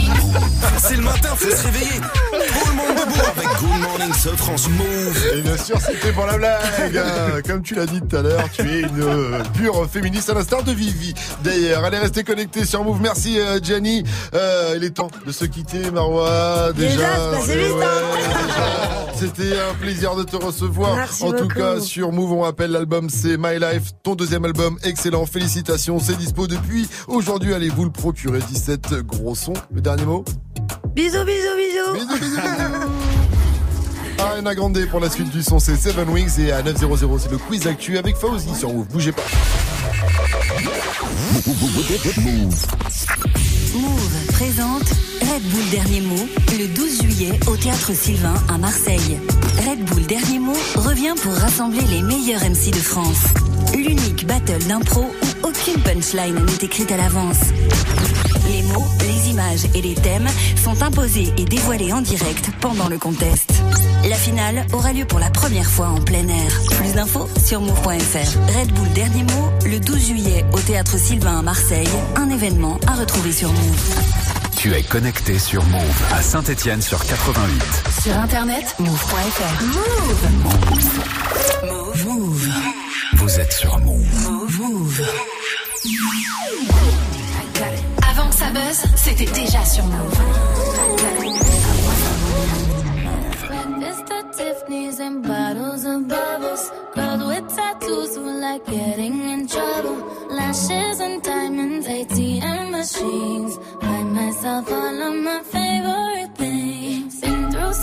C'est 0.82 0.96
le 0.96 1.04
matin, 1.04 1.30
faut 1.36 1.50
se 1.50 1.64
réveiller. 1.66 2.00
Tout 2.00 2.70
le 2.70 2.76
monde 2.76 2.98
debout 2.98 3.22
avec 3.36 3.48
Good 3.60 3.82
Morning 3.82 4.14
ce 4.14 4.30
France 4.30 4.68
Move. 4.70 5.24
Et 5.38 5.42
bien 5.42 5.58
sûr, 5.58 5.78
c'était 5.82 6.12
pour 6.14 6.26
la 6.26 6.38
blague. 6.38 6.98
hein. 6.98 7.42
Comme 7.46 7.62
tu 7.62 7.76
l'as 7.76 7.86
dit 7.86 8.02
tout 8.02 8.16
à 8.16 8.22
l'heure, 8.22 8.46
tu 8.54 8.62
es 8.62 8.82
une 8.82 9.02
euh, 9.02 9.40
pure 9.54 9.88
féministe 9.90 10.30
à 10.30 10.34
l'instar 10.34 10.64
de 10.64 10.72
Vivi. 10.72 11.14
D'ailleurs, 11.44 11.84
allez 11.84 11.98
rester 11.98 12.24
connectés 12.24 12.66
sur 12.66 12.84
Move. 12.84 13.00
Merci 13.02 13.40
euh, 13.40 13.60
Gianni. 13.62 14.04
Euh, 14.34 14.74
il 14.78 14.84
est 14.84 14.92
temps 14.92 15.10
de 15.26 15.32
se 15.32 15.46
quitter, 15.46 15.92
Marois. 15.92 16.72
Déjà, 16.76 17.08
hein. 17.16 17.40
C'était 19.16 19.60
un 19.60 19.74
plaisir 19.82 20.16
de 20.16 20.24
te 20.24 20.38
recevoir. 20.38 20.96
Merci 20.96 21.24
en 21.24 21.32
tout 21.34 21.44
beaucoup. 21.44 21.56
cas, 21.60 21.80
sur 21.82 22.12
Move, 22.14 22.32
on 22.32 22.42
rappelle 22.42 22.72
l'album, 22.72 23.10
c'est 23.10 23.36
My 23.38 23.60
Life, 23.60 23.92
ton 24.02 24.16
deuxième 24.16 24.46
album, 24.46 24.78
excellent. 24.84 25.26
Félicitations, 25.26 26.00
c'est 26.00 26.16
dispo 26.18 26.48
depuis 26.48 26.88
aujourd'hui. 27.08 27.54
Allez 27.54 27.68
vous 27.70 27.84
le 27.84 27.92
procurer. 27.92 28.40
17 28.40 28.94
gros 29.06 29.36
sons. 29.36 29.54
Le 29.74 29.82
dernier 29.82 30.06
mot. 30.06 30.19
Bisous, 30.96 31.24
bisous, 31.24 31.56
bisous. 31.58 31.94
Bisous, 31.94 32.20
bisous, 32.20 32.42
bisous. 32.42 33.10
Ariana 34.20 34.54
Grande 34.54 34.86
pour 34.92 35.00
la 35.00 35.10
suite 35.10 35.30
du 35.30 35.42
son, 35.42 35.60
c'est 35.60 35.76
Seven 35.78 36.10
Wings 36.10 36.40
et 36.40 36.52
à 36.52 36.62
900 36.62 37.18
c'est 37.20 37.32
le 37.32 37.38
quiz 37.38 37.68
actu 37.68 37.98
avec 37.98 38.18
Fauzi 38.18 38.54
sur 38.54 38.74
Move. 38.74 38.88
Bougez 38.88 39.12
pas. 39.14 39.24
Move 43.74 44.26
présente 44.34 44.90
Red 45.22 45.44
Bull 45.44 45.70
Dernier 45.72 46.02
Mot 46.02 46.28
le 46.52 46.68
12 46.68 47.02
juillet 47.02 47.40
au 47.48 47.56
Théâtre 47.56 47.94
Sylvain 47.94 48.34
à 48.50 48.58
Marseille. 48.58 49.20
Red 49.66 49.86
Bull 49.86 50.06
Dernier 50.06 50.40
Mot 50.40 50.58
revient 50.76 51.14
pour 51.22 51.34
rassembler 51.34 51.82
les 51.90 52.02
meilleurs 52.02 52.42
MC 52.42 52.72
de 52.72 52.80
France. 52.80 53.24
L'unique 53.74 54.28
battle 54.28 54.64
d'impro 54.68 55.02
où 55.02 55.29
aucune 55.44 55.82
punchline 55.82 56.46
n'est 56.46 56.66
écrite 56.66 56.92
à 56.92 56.98
l'avance. 56.98 57.40
Les 58.50 58.64
mots, 58.64 58.88
les 59.02 59.30
images 59.30 59.66
et 59.76 59.82
les 59.82 59.96
thèmes 59.96 60.28
sont 60.64 60.82
imposés 60.82 61.32
et 61.38 61.46
dévoilés 61.46 61.94
en 61.94 62.02
direct 62.02 62.50
pendant 62.62 62.88
le 62.88 62.98
contest. 62.98 63.52
La 64.08 64.16
finale 64.16 64.66
aura 64.74 64.94
lieu 64.94 65.06
pour 65.06 65.20
la 65.20 65.30
première 65.30 65.70
fois 65.70 65.88
en 65.88 66.02
plein 66.02 66.28
air. 66.28 66.52
Plus 66.78 66.94
d'infos 66.94 67.30
sur 67.44 67.62
move.fr. 67.62 68.58
Red 68.58 68.72
Bull 68.74 68.90
Dernier 68.94 69.24
Mot 69.24 69.50
le 69.66 69.80
12 69.80 70.08
juillet 70.08 70.46
au 70.54 70.60
Théâtre 70.60 70.98
Sylvain 70.98 71.40
à 71.40 71.42
Marseille. 71.42 71.88
Un 72.16 72.30
événement 72.30 72.80
à 72.88 72.94
retrouver 72.94 73.32
sur 73.32 73.52
Move. 73.52 73.96
Tu 74.58 74.74
es 74.74 74.84
connecté 74.84 75.40
sur 75.40 75.64
Move 75.66 76.04
à 76.14 76.22
Saint-Étienne 76.22 76.82
sur 76.82 77.06
88. 77.06 77.64
Sur 78.04 78.18
internet, 78.18 78.76
move.fr. 78.80 79.64
Move. 79.64 80.30
Move. 81.64 82.06
Move. 82.06 82.69
Vous 83.30 83.40
êtes 83.40 83.54
sur 83.54 83.78
Move. 83.82 84.28
Move. 84.28 84.60
Move. 84.60 85.02
Avant 88.10 88.28
que 88.28 88.36
ça 88.36 88.50
buzz, 88.50 88.84
c'était 88.96 89.26
déjà 89.26 89.64
sur 89.66 89.84
Move. 89.86 90.20
Mr. 93.78 94.24
Tiffany's 94.36 95.00
and 95.00 95.22
bottles 95.22 95.86
of 95.86 96.08
bubbles. 96.08 96.72
Girls 96.96 97.24
with 97.24 97.56
tattoos 97.56 98.18
who 98.18 98.42
like 98.42 98.66
getting 98.66 99.22
in 99.30 99.46
trouble. 99.46 99.98
Lashes 100.32 101.00
and 101.00 101.22
diamonds, 101.22 101.88
ATM 101.88 102.72
machines. 102.72 103.60
Buy 103.80 104.04
myself 104.06 104.72
all 104.72 105.04
of 105.04 105.14
my 105.14 105.42
favorite 105.44 106.36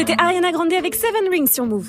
C'était 0.00 0.16
Ariana 0.18 0.50
Grande 0.50 0.72
avec 0.72 0.94
Seven 0.94 1.28
Rings 1.30 1.46
sur 1.46 1.66
Move. 1.66 1.88